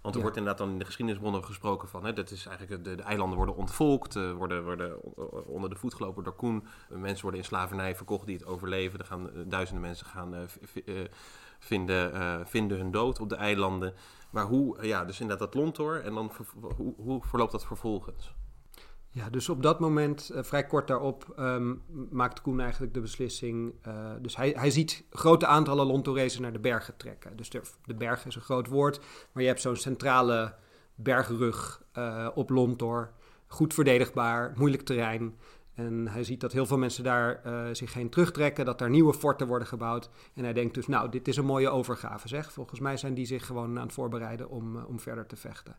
Want 0.00 0.14
er 0.14 0.20
Ja. 0.20 0.26
wordt 0.26 0.36
inderdaad 0.36 0.62
dan 0.66 0.72
in 0.72 0.78
de 0.78 0.84
geschiedenisbronnen 0.84 1.44
gesproken 1.44 1.88
van... 1.88 2.04
Hè, 2.04 2.12
dat 2.12 2.30
is 2.30 2.46
eigenlijk 2.46 2.84
de, 2.84 2.94
de 2.94 3.02
eilanden 3.02 3.36
worden 3.36 3.56
ontvolkt, 3.56 4.16
eh, 4.16 4.32
worden, 4.32 4.64
worden 4.64 5.02
onder 5.46 5.70
de 5.70 5.76
voet 5.76 5.94
gelopen 5.94 6.24
door 6.24 6.34
Koen. 6.34 6.66
Eh, 6.90 6.96
mensen 6.96 7.22
worden 7.22 7.40
in 7.40 7.46
slavernij 7.46 7.96
verkocht 7.96 8.26
die 8.26 8.36
het 8.36 8.46
overleven. 8.46 8.98
Er 8.98 9.04
gaan, 9.04 9.30
eh, 9.30 9.40
duizenden 9.46 9.82
mensen 9.82 10.06
gaan, 10.06 10.34
eh, 10.34 10.42
eh, 11.02 11.08
vinden, 11.58 12.12
eh, 12.14 12.40
vinden 12.44 12.78
hun 12.78 12.90
dood 12.90 13.20
op 13.20 13.28
de 13.28 13.34
eilanden. 13.36 13.94
Maar 14.30 14.44
hoe, 14.44 14.78
eh, 14.78 14.88
ja, 14.88 15.04
dus 15.04 15.20
inderdaad 15.20 15.52
dat 15.52 15.62
Lontor 15.62 16.00
en 16.04 16.14
dan 16.14 16.32
hoe, 16.76 16.94
hoe 16.96 17.22
verloopt 17.24 17.52
dat 17.52 17.66
vervolgens? 17.66 18.34
Ja, 19.14 19.30
dus 19.30 19.48
op 19.48 19.62
dat 19.62 19.80
moment, 19.80 20.30
eh, 20.30 20.42
vrij 20.42 20.66
kort 20.66 20.86
daarop, 20.86 21.32
ehm, 21.36 21.74
maakt 22.10 22.40
Koen 22.40 22.60
eigenlijk 22.60 22.94
de 22.94 23.00
beslissing. 23.00 23.74
eh, 23.82 24.10
dus 24.20 24.36
hij, 24.36 24.52
hij 24.56 24.70
ziet 24.70 25.04
grote 25.10 25.46
aantallen 25.46 25.86
Lontorezen 25.86 26.42
naar 26.42 26.52
de 26.52 26.58
bergen 26.58 26.96
trekken. 26.96 27.36
Dus 27.36 27.50
de, 27.50 27.60
de 27.84 27.94
berg 27.94 28.26
is 28.26 28.34
een 28.34 28.42
groot 28.42 28.66
woord, 28.66 29.00
maar 29.32 29.42
je 29.42 29.48
hebt 29.48 29.60
zo'n 29.60 29.76
centrale 29.76 30.54
bergrug 30.94 31.82
eh, 31.92 32.28
op 32.34 32.50
Lontor. 32.50 33.12
Goed 33.46 33.74
verdedigbaar, 33.74 34.52
moeilijk 34.56 34.82
terrein. 34.82 35.36
En 35.74 36.08
hij 36.08 36.24
ziet 36.24 36.40
dat 36.40 36.52
heel 36.52 36.66
veel 36.66 36.78
mensen 36.78 37.04
daar 37.04 37.40
zich 37.72 37.94
heen 37.94 38.10
terugtrekken, 38.10 38.64
dat 38.64 38.78
daar 38.78 38.90
nieuwe 38.90 39.14
forten 39.14 39.46
worden 39.46 39.68
gebouwd. 39.68 40.10
En 40.34 40.44
hij 40.44 40.52
denkt 40.52 40.74
dus, 40.74 40.86
nou, 40.86 41.08
dit 41.08 41.28
is 41.28 41.36
een 41.36 41.44
mooie 41.44 41.68
overgave, 41.70 42.28
zeg. 42.28 42.52
Volgens 42.52 42.80
mij 42.80 42.96
zijn 42.96 43.14
die 43.14 43.26
zich 43.26 43.46
gewoon 43.46 43.78
aan 43.78 43.84
het 43.84 43.92
voorbereiden 43.92 44.50
om, 44.50 44.76
om 44.76 45.00
verder 45.00 45.26
te 45.26 45.36
vechten. 45.36 45.76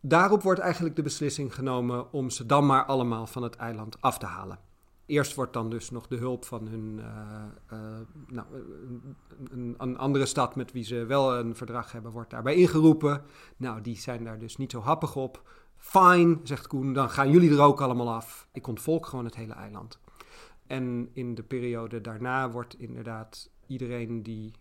Daarop 0.00 0.42
wordt 0.42 0.60
eigenlijk 0.60 0.96
de 0.96 1.02
beslissing 1.02 1.54
genomen 1.54 2.12
om 2.12 2.30
ze 2.30 2.46
dan 2.46 2.66
maar 2.66 2.84
allemaal 2.84 3.26
van 3.26 3.42
het 3.42 3.56
eiland 3.56 4.00
af 4.00 4.18
te 4.18 4.26
halen. 4.26 4.58
Eerst 5.06 5.34
wordt 5.34 5.52
dan 5.52 5.70
dus 5.70 5.90
nog 5.90 6.06
de 6.06 6.16
hulp 6.16 6.44
van 6.44 6.66
hun, 6.66 7.00
eh, 7.00 7.44
eh, 7.66 8.00
nou, 8.26 8.46
een, 9.50 9.74
een, 9.78 9.98
andere 9.98 10.26
stad 10.26 10.56
met 10.56 10.72
wie 10.72 10.84
ze 10.84 11.04
wel 11.04 11.38
een 11.38 11.56
verdrag 11.56 11.92
hebben, 11.92 12.12
wordt 12.12 12.30
daarbij 12.30 12.54
ingeroepen. 12.54 13.22
Nou, 13.56 13.80
die 13.80 13.96
zijn 13.96 14.24
daar 14.24 14.38
dus 14.38 14.56
niet 14.56 14.70
zo 14.70 14.80
happig 14.80 15.16
op. 15.16 15.42
Fine, 15.76 16.38
zegt 16.42 16.66
Koen, 16.66 16.92
dan 16.92 17.10
gaan 17.10 17.30
jullie 17.30 17.50
er 17.50 17.60
ook 17.60 17.80
allemaal 17.80 18.12
af. 18.12 18.48
Ik 18.52 18.66
ontvolk 18.66 19.06
gewoon 19.06 19.24
het 19.24 19.34
hele 19.34 19.52
eiland. 19.52 20.00
En 20.66 21.10
in 21.12 21.34
de 21.34 21.42
periode 21.42 22.00
daarna 22.00 22.50
wordt 22.50 22.78
inderdaad 22.78 23.50
iedereen 23.66 24.22
die, 24.22 24.52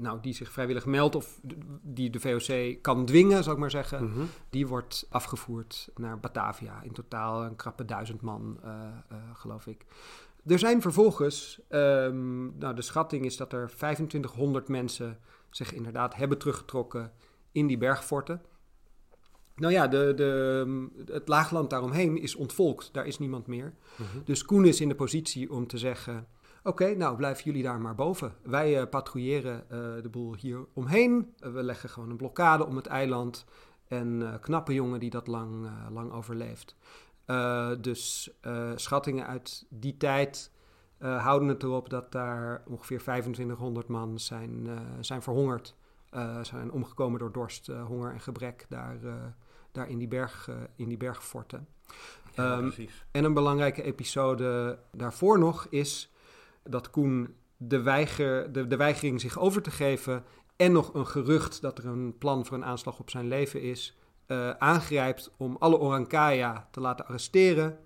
nou, 0.00 0.18
die 0.20 0.34
zich 0.34 0.50
vrijwillig 0.50 0.86
meldt 0.86 1.14
of 1.14 1.40
die 1.82 2.10
de 2.10 2.20
VOC 2.20 2.82
kan 2.82 3.06
dwingen, 3.06 3.42
zou 3.42 3.54
ik 3.54 3.60
maar 3.60 3.70
zeggen, 3.70 4.28
die 4.50 4.66
wordt 4.66 5.06
afgevoerd 5.10 5.90
naar 5.96 6.20
Batavia. 6.20 6.82
In 6.82 6.92
totaal 6.92 7.44
een 7.44 7.56
krappe 7.56 7.84
duizend 7.84 8.20
man, 8.20 8.58
eh, 8.62 8.70
eh, 9.08 9.16
geloof 9.34 9.66
ik. 9.66 9.84
Er 10.46 10.58
zijn 10.58 10.82
vervolgens, 10.82 11.60
ehm, 11.68 12.58
nou 12.58 12.74
de 12.74 12.82
schatting 12.82 13.24
is 13.24 13.36
dat 13.36 13.52
er 13.52 13.68
2500 13.68 14.68
mensen 14.68 15.18
zich 15.50 15.72
inderdaad 15.72 16.14
hebben 16.14 16.38
teruggetrokken 16.38 17.12
in 17.52 17.66
die 17.66 17.78
bergforten. 17.78 18.42
Nou 19.56 19.72
ja, 19.72 19.88
de, 19.88 20.12
de, 20.16 20.86
het 21.12 21.28
laagland 21.28 21.70
daaromheen 21.70 22.18
is 22.18 22.34
ontvolkt. 22.34 22.92
Daar 22.92 23.06
is 23.06 23.18
niemand 23.18 23.46
meer. 23.46 23.74
Dus 24.24 24.44
Koen 24.44 24.64
is 24.64 24.80
in 24.80 24.88
de 24.88 24.94
positie 24.94 25.52
om 25.52 25.66
te 25.66 25.78
zeggen... 25.78 26.26
Oké, 26.62 26.94
nou 26.94 27.16
blijven 27.16 27.44
jullie 27.44 27.62
daar 27.62 27.80
maar 27.80 27.94
boven. 27.94 28.34
Wij 28.42 28.80
eh, 28.80 28.88
patrouilleren 28.88 29.70
eh, 29.70 29.78
de 30.02 30.08
boel 30.10 30.34
hier 30.34 30.66
omheen. 30.72 31.34
Eh, 31.38 31.52
we 31.52 31.62
leggen 31.62 31.88
gewoon 31.88 32.10
een 32.10 32.16
blokkade 32.16 32.66
om 32.66 32.76
het 32.76 32.86
eiland. 32.86 33.44
En 33.88 34.38
knappe 34.40 34.74
jongen 34.74 35.00
die 35.00 35.10
dat 35.10 35.26
lang, 35.26 35.68
lang 35.92 36.12
overleeft. 36.12 36.76
Dus 37.80 38.30
schattingen 38.74 39.26
uit 39.26 39.66
die 39.68 39.96
tijd 39.96 40.50
houden 40.98 41.48
het 41.48 41.62
erop 41.62 41.88
dat 41.88 42.12
daar 42.12 42.62
ongeveer 42.66 42.98
2500 42.98 43.88
man 43.88 44.18
zijn, 44.18 44.68
zijn 45.00 45.22
verhongerd. 45.22 45.74
Zijn 46.42 46.72
omgekomen 46.72 47.18
door 47.18 47.32
dorst, 47.32 47.66
honger 47.66 48.12
en 48.12 48.20
gebrek 48.20 48.66
daar, 48.68 48.98
daar 49.72 49.88
in, 49.88 49.98
die 49.98 50.08
berg, 50.08 50.50
in 50.76 50.88
die 50.88 50.96
bergforten. 50.96 51.68
Ja, 52.34 52.58
Ehm. 52.58 52.86
En 53.10 53.24
een 53.24 53.34
belangrijke 53.34 53.82
episode 53.82 54.78
daarvoor 54.92 55.38
nog 55.38 55.66
is 55.70 56.10
dat 56.62 56.90
Koen 56.90 57.34
de, 57.56 57.82
weiger, 57.82 58.52
de, 58.52 58.66
de 58.66 58.76
weigering 58.76 59.20
zich 59.20 59.38
over 59.38 59.62
te 59.62 59.70
geven 59.70 60.24
en 60.56 60.72
nog 60.72 60.94
een 60.94 61.06
gerucht 61.06 61.60
dat 61.60 61.78
er 61.78 61.86
een 61.86 62.18
plan 62.18 62.46
voor 62.46 62.56
een 62.56 62.64
aanslag 62.64 62.98
op 62.98 63.10
zijn 63.10 63.28
leven 63.28 63.62
is, 63.62 63.98
eh, 64.26 64.50
aangrijpt 64.50 65.30
om 65.36 65.56
alle 65.58 65.78
Orankaya 65.78 66.68
te 66.70 66.80
laten 66.80 67.06
arresteren, 67.06 67.78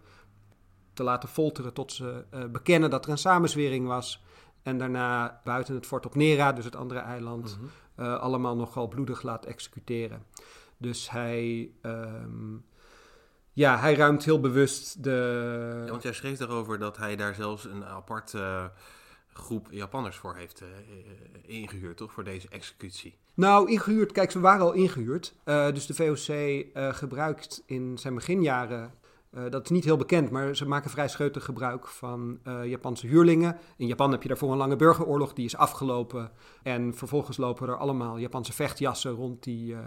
te 0.92 1.02
laten 1.02 1.28
folteren 1.28 1.72
tot 1.72 1.92
ze 1.92 2.24
eh, 2.30 2.44
bekennen 2.44 2.90
dat 2.90 3.04
er 3.04 3.10
een 3.10 3.18
samenzwering 3.18 3.86
was. 3.86 4.24
En 4.62 4.78
daarna 4.78 5.40
buiten 5.44 5.74
het 5.74 5.86
fort 5.86 6.06
op 6.06 6.14
Nera, 6.14 6.52
dus 6.52 6.64
het 6.64 6.76
andere 6.76 7.00
eiland, 7.00 7.58
Mhm. 7.60 7.68
eh, 7.94 8.18
allemaal 8.20 8.56
nogal 8.56 8.88
bloedig 8.88 9.22
laat 9.22 9.44
executeren. 9.44 10.22
Dus 10.76 11.10
hij, 11.10 11.70
ehm, 11.82 12.54
ja, 13.54 13.78
hij 13.78 13.94
ruimt 13.94 14.24
heel 14.24 14.40
bewust 14.40 15.02
de... 15.02 15.82
Ja, 15.84 15.90
want 15.90 16.02
jij 16.02 16.12
schreef 16.12 16.40
erover 16.40 16.78
dat 16.78 16.96
hij 16.96 17.16
daar 17.16 17.34
zelfs 17.34 17.64
een 17.64 17.84
apart 17.84 18.34
eh, 18.34 18.64
groep 19.32 19.66
Japanners 19.70 20.16
voor 20.16 20.36
heeft 20.36 20.60
eh, 20.60 20.68
ingehuurd, 21.46 21.96
toch? 21.96 22.12
Voor 22.12 22.24
deze 22.24 22.48
executie. 22.48 23.18
Nou, 23.34 23.70
ingehuurd. 23.70 24.12
Kijk, 24.12 24.30
ze 24.30 24.40
waren 24.40 24.64
al 24.64 24.72
ingehuurd. 24.72 25.34
Eh, 25.44 25.72
dus 25.72 25.86
de 25.86 25.94
VOC 25.94 26.28
eh, 26.28 26.92
gebruikt 26.92 27.62
in 27.66 27.98
zijn 27.98 28.14
beginjaren, 28.14 28.92
eh, 29.34 29.42
dat 29.50 29.64
is 29.64 29.70
niet 29.70 29.84
heel 29.84 29.96
bekend, 29.96 30.30
maar 30.30 30.56
ze 30.56 30.68
maken 30.68 30.90
vrij 30.90 31.08
scheutig 31.08 31.44
gebruik 31.44 31.86
van 31.86 32.38
eh, 32.42 32.64
Japanse 32.64 33.06
huurlingen. 33.06 33.58
In 33.76 33.86
Japan 33.86 34.10
heb 34.10 34.22
je 34.22 34.28
daarvoor 34.28 34.52
een 34.52 34.56
lange 34.56 34.76
burgeroorlog, 34.76 35.32
die 35.32 35.44
is 35.44 35.56
afgelopen. 35.56 36.30
En 36.62 36.94
vervolgens 36.94 37.36
lopen 37.36 37.68
er 37.68 37.76
allemaal 37.76 38.18
Japanse 38.18 38.52
vechtjassen 38.52 39.12
rond 39.12 39.42
die 39.42 39.74
eh, 39.74 39.80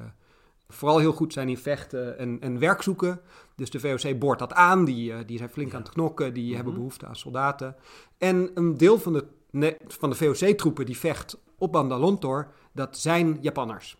vooral 0.68 0.98
heel 1.00 1.12
goed 1.14 1.34
zijn 1.34 1.50
in 1.50 1.58
vechten 1.58 2.18
en, 2.18 2.40
en 2.42 2.60
werk 2.60 2.82
zoeken. 2.82 3.22
Dus 3.56 3.70
de 3.70 3.80
VOC 3.80 4.20
boort 4.20 4.40
dat 4.40 4.54
aan, 4.54 4.86
die, 4.86 5.14
eh, 5.14 5.20
die 5.26 5.38
zijn 5.38 5.50
flink 5.50 5.72
Ja. 5.72 5.78
aan 5.78 5.82
het 5.84 5.92
knokken, 5.92 6.34
die 6.34 6.46
Mhm. 6.46 6.56
hebben 6.56 6.74
behoefte 6.74 7.06
aan 7.06 7.16
soldaten. 7.16 7.76
En 8.18 8.52
een 8.54 8.78
deel 8.78 9.00
van 9.00 9.14
de, 9.14 9.78
van 9.88 10.10
de 10.10 10.16
VOC-troepen 10.16 10.86
die 10.86 10.98
vecht 10.98 11.38
op 11.58 11.72
Bandalontor, 11.72 12.52
dat 12.72 12.98
zijn 12.98 13.38
Japanners. 13.42 13.98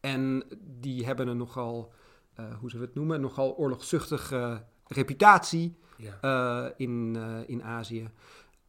En 0.00 0.44
die 0.60 1.04
hebben 1.06 1.28
een 1.28 1.36
nogal, 1.36 1.92
eh, 2.34 2.44
hoe 2.60 2.70
zullen 2.70 2.84
we 2.86 2.92
het 2.92 2.94
noemen, 2.94 3.20
nogal 3.20 3.56
oorlogzuchtige 3.56 4.64
reputatie 4.86 5.76
Ja. 5.96 6.18
eh, 6.20 6.70
in, 6.76 7.16
in 7.46 7.62
Azië. 7.64 8.10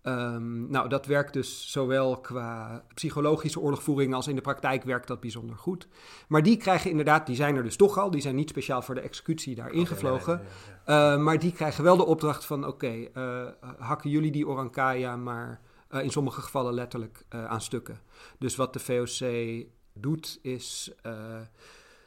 Ehm, 0.08 0.70
nou, 0.70 0.90
dat 0.90 1.06
werkt 1.06 1.34
dus 1.34 1.72
zowel 1.72 2.18
qua 2.18 2.84
psychologische 2.94 3.60
oorlogvoering 3.60 4.14
als 4.14 4.28
in 4.28 4.36
de 4.36 4.42
praktijk 4.42 4.84
werkt 4.84 5.08
dat 5.08 5.20
bijzonder 5.20 5.56
goed. 5.56 5.88
Maar 6.28 6.44
die 6.44 6.58
krijgen 6.58 6.90
inderdaad, 6.90 7.26
die 7.26 7.36
zijn 7.36 7.56
er 7.56 7.64
dus 7.64 7.76
toch 7.76 7.98
al, 7.98 8.12
die 8.12 8.22
zijn 8.22 8.36
niet 8.36 8.50
speciaal 8.50 8.82
voor 8.82 8.96
de 8.96 9.02
executie 9.02 9.56
daar 9.56 9.72
ingevlogen. 9.72 10.42
Uh, 10.86 11.18
maar 11.18 11.40
die 11.40 11.52
krijgen 11.52 11.84
wel 11.84 11.98
de 11.98 12.06
opdracht 12.06 12.46
van: 12.46 12.66
oké, 12.66 13.08
uh, 13.14 13.48
hakken 13.78 14.10
jullie 14.10 14.32
die 14.32 14.48
Orankaya 14.48 15.16
maar 15.16 15.62
uh, 15.92 16.04
in 16.04 16.12
sommige 16.12 16.42
gevallen 16.42 16.74
letterlijk 16.74 17.26
uh, 17.36 17.46
aan 17.46 17.62
stukken. 17.62 18.00
Dus 18.40 18.56
wat 18.56 18.74
de 18.74 18.80
VOC 18.80 19.66
doet 19.94 20.40
is: 20.42 20.92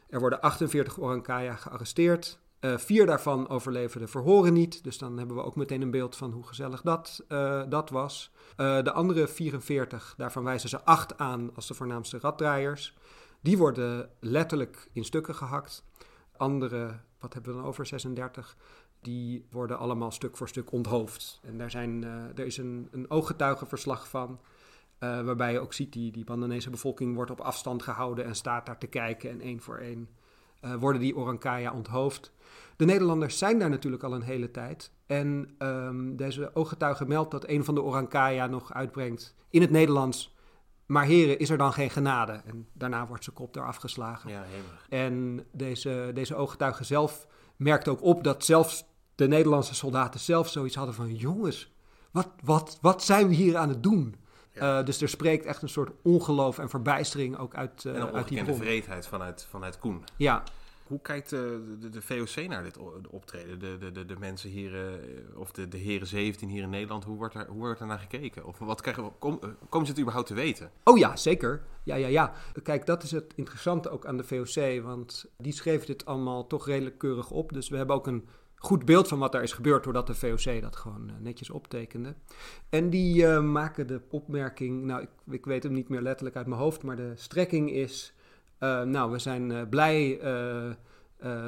er 0.08 0.20
worden 0.20 0.40
48 0.40 0.98
Orankaya 0.98 1.54
gearresteerd. 1.54 2.40
Uh, 2.60 2.78
vier 2.78 3.06
daarvan 3.06 3.48
overleven 3.48 4.00
de 4.00 4.06
verhoren 4.06 4.52
niet. 4.52 4.84
Dus 4.84 4.98
dan 4.98 5.18
hebben 5.18 5.36
we 5.36 5.42
ook 5.42 5.56
meteen 5.56 5.82
een 5.82 5.90
beeld 5.90 6.16
van 6.16 6.32
hoe 6.32 6.46
gezellig 6.46 6.82
dat, 6.82 7.24
uh, 7.28 7.62
dat 7.68 7.90
was. 7.90 8.32
Uh, 8.56 8.82
de 8.82 8.92
andere 8.92 9.28
44, 9.28 10.14
daarvan 10.16 10.44
wijzen 10.44 10.68
ze 10.68 10.84
acht 10.84 11.18
aan 11.18 11.50
als 11.54 11.66
de 11.66 11.74
voornaamste 11.74 12.18
raddraaiers. 12.18 12.96
Die 13.40 13.58
worden 13.58 14.10
letterlijk 14.18 14.88
in 14.92 15.04
stukken 15.04 15.34
gehakt. 15.34 15.84
Andere, 16.36 17.00
wat 17.18 17.32
hebben 17.34 17.52
we 17.52 17.58
dan 17.58 17.68
over, 17.68 17.86
36, 17.86 18.56
die 19.00 19.46
worden 19.50 19.78
allemaal 19.78 20.10
stuk 20.10 20.36
voor 20.36 20.48
stuk 20.48 20.72
onthoofd. 20.72 21.40
En 21.42 21.58
daar 21.58 21.70
zijn, 21.70 22.04
er 22.34 22.46
is 22.46 22.56
een, 22.56 22.88
een 22.90 23.10
ooggetuigenverslag 23.10 24.08
van. 24.08 24.40
Waarbij 24.98 25.52
je 25.52 25.60
ook 25.60 25.72
ziet, 25.72 25.92
die, 25.92 26.12
die 26.12 26.24
Bandanese 26.24 26.70
bevolking 26.70 27.14
wordt 27.14 27.30
op 27.30 27.40
afstand 27.40 27.82
gehouden 27.82 28.24
en 28.24 28.34
staat 28.34 28.66
daar 28.66 28.78
te 28.78 28.86
kijken. 28.86 29.30
En 29.30 29.40
één 29.40 29.60
voor 29.60 29.78
één 29.78 30.08
uh, 30.64 30.74
worden 30.74 31.00
die 31.00 31.16
Orankaya 31.16 31.72
onthoofd. 31.72 32.32
De 32.76 32.84
Nederlanders 32.84 33.38
zijn 33.38 33.58
daar 33.58 33.70
natuurlijk 33.70 34.02
al 34.02 34.14
een 34.14 34.22
hele 34.22 34.50
tijd. 34.50 34.92
En 35.06 35.54
um, 35.58 36.16
deze 36.16 36.50
ooggetuige 36.54 37.06
meldt 37.06 37.30
dat 37.30 37.48
een 37.48 37.64
van 37.64 37.74
de 37.74 37.82
Orankaya 37.82 38.46
nog 38.46 38.74
uitbrengt 38.74 39.34
in 39.50 39.60
het 39.60 39.70
Nederlands. 39.70 40.34
Maar 40.86 41.04
heren, 41.04 41.38
is 41.38 41.50
er 41.50 41.58
dan 41.58 41.72
geen 41.72 41.90
genade? 41.90 42.32
En 42.32 42.68
daarna 42.72 43.06
wordt 43.06 43.24
zijn 43.24 43.36
kop 43.36 43.54
daar 43.54 43.66
afgeslagen. 43.66 44.30
Ja. 44.30 44.44
En 44.88 45.46
deze, 45.52 46.10
deze 46.14 46.34
ooggetuige 46.34 46.84
zelf 46.84 47.26
merkt 47.56 47.88
ook 47.88 48.02
op 48.02 48.24
dat 48.24 48.44
zelfs 48.44 48.84
de 49.14 49.28
Nederlandse 49.28 49.74
soldaten 49.74 50.20
zelf 50.20 50.48
zoiets 50.48 50.76
hadden 50.76 50.94
van... 50.94 51.14
jongens, 51.14 51.72
wat, 52.10 52.28
wat, 52.44 52.78
wat 52.80 53.04
zijn 53.04 53.28
we 53.28 53.34
hier 53.34 53.56
aan 53.56 53.68
het 53.68 53.82
doen? 53.82 54.14
Ja. 54.54 54.78
Uh, 54.78 54.84
dus 54.84 55.02
er 55.02 55.08
spreekt 55.08 55.44
echt 55.44 55.62
een 55.62 55.68
soort 55.68 55.90
ongeloof 56.02 56.58
en 56.58 56.68
verbijstering 56.68 57.38
ook 57.38 57.54
uit, 57.54 57.84
uh, 57.84 57.96
en 57.96 58.12
uit 58.12 58.28
die 58.28 58.44
bron. 58.44 58.56
vreedheid 58.56 59.06
vanuit, 59.06 59.46
vanuit 59.50 59.78
Koen. 59.78 60.04
Ja, 60.16 60.42
Hoe 60.86 61.00
kijkt 61.00 61.30
de, 61.30 61.76
de, 61.80 61.88
de 61.88 62.02
VOC 62.02 62.48
naar 62.48 62.62
dit 62.62 62.78
optreden? 63.10 63.58
De, 63.58 63.78
de, 63.78 63.92
de, 63.92 64.04
de 64.04 64.16
mensen 64.18 64.50
hier, 64.50 64.74
eh, 64.74 65.38
of 65.38 65.50
de, 65.52 65.68
de 65.68 65.76
heren 65.76 66.06
17 66.06 66.48
hier 66.48 66.62
in 66.62 66.70
Nederland, 66.70 67.04
hoe 67.04 67.16
wordt, 67.16 67.34
er, 67.34 67.46
hoe 67.46 67.58
wordt 67.58 67.80
er 67.80 67.86
naar 67.86 67.98
gekeken? 67.98 68.46
Of 68.46 68.58
wat 68.58 68.80
krijgen 68.80 69.04
we, 69.04 69.10
kom, 69.18 69.38
eh, 69.42 69.48
komen 69.68 69.86
ze 69.86 69.92
het 69.92 70.00
überhaupt 70.00 70.28
te 70.28 70.34
weten? 70.34 70.70
Oh 70.84 70.98
ja, 70.98 71.16
zeker. 71.16 71.62
Ja, 71.82 71.94
ja, 71.94 72.06
ja. 72.06 72.32
Kijk, 72.62 72.86
dat 72.86 73.02
is 73.02 73.10
het 73.10 73.32
interessante 73.34 73.90
ook 73.90 74.06
aan 74.06 74.16
de 74.16 74.24
VOC, 74.24 74.82
want 74.82 75.26
die 75.36 75.52
schreef 75.52 75.84
dit 75.84 76.04
allemaal 76.04 76.46
toch 76.46 76.66
redelijk 76.66 76.98
keurig 76.98 77.30
op. 77.30 77.52
Dus 77.52 77.68
we 77.68 77.76
hebben 77.76 77.96
ook 77.96 78.06
een 78.06 78.28
goed 78.62 78.84
beeld 78.84 79.08
van 79.08 79.18
wat 79.18 79.32
daar 79.32 79.42
is 79.42 79.52
gebeurd, 79.52 79.84
doordat 79.84 80.06
de 80.06 80.14
VOC 80.14 80.62
dat 80.62 80.76
gewoon 80.76 81.08
uh, 81.08 81.14
netjes 81.18 81.50
optekende. 81.50 82.14
En 82.68 82.90
die 82.90 83.22
uh, 83.22 83.42
maken 83.42 83.86
de 83.86 84.00
opmerking, 84.10 84.84
nou, 84.84 85.02
ik, 85.02 85.08
ik, 85.30 85.44
weet 85.44 85.62
hem 85.62 85.72
niet 85.72 85.88
meer 85.88 86.00
letterlijk 86.00 86.36
uit 86.36 86.46
mijn 86.46 86.60
hoofd, 86.60 86.82
maar 86.82 86.96
de 86.96 87.12
strekking 87.14 87.70
is, 87.70 88.14
uh, 88.58 88.82
nou, 88.82 89.10
we 89.10 89.18
zijn 89.18 89.68
blij, 89.68 90.20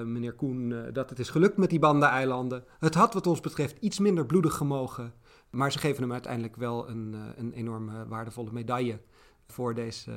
meneer 0.05 0.33
Koen, 0.33 0.75
dat 0.93 1.11
het 1.11 1.19
is 1.19 1.31
gelukt 1.31 1.57
met 1.57 1.71
die 1.71 1.79
Banda-eilanden. 1.79 2.65
Het 2.79 2.95
had 2.95 3.15
wat 3.15 3.27
ons 3.27 3.41
betreft 3.41 3.77
iets 3.81 3.99
minder 3.99 4.27
bloedig 4.27 4.55
gemogen, 4.55 5.15
maar 5.51 5.73
ze 5.73 5.79
geven 5.79 6.03
hem 6.03 6.13
uiteindelijk 6.13 6.57
wel 6.57 6.89
een, 6.89 7.17
een 7.37 7.53
enorme 7.53 8.07
waardevolle 8.09 8.53
medaille 8.53 9.01
voor 9.47 9.75
deze, 9.75 10.11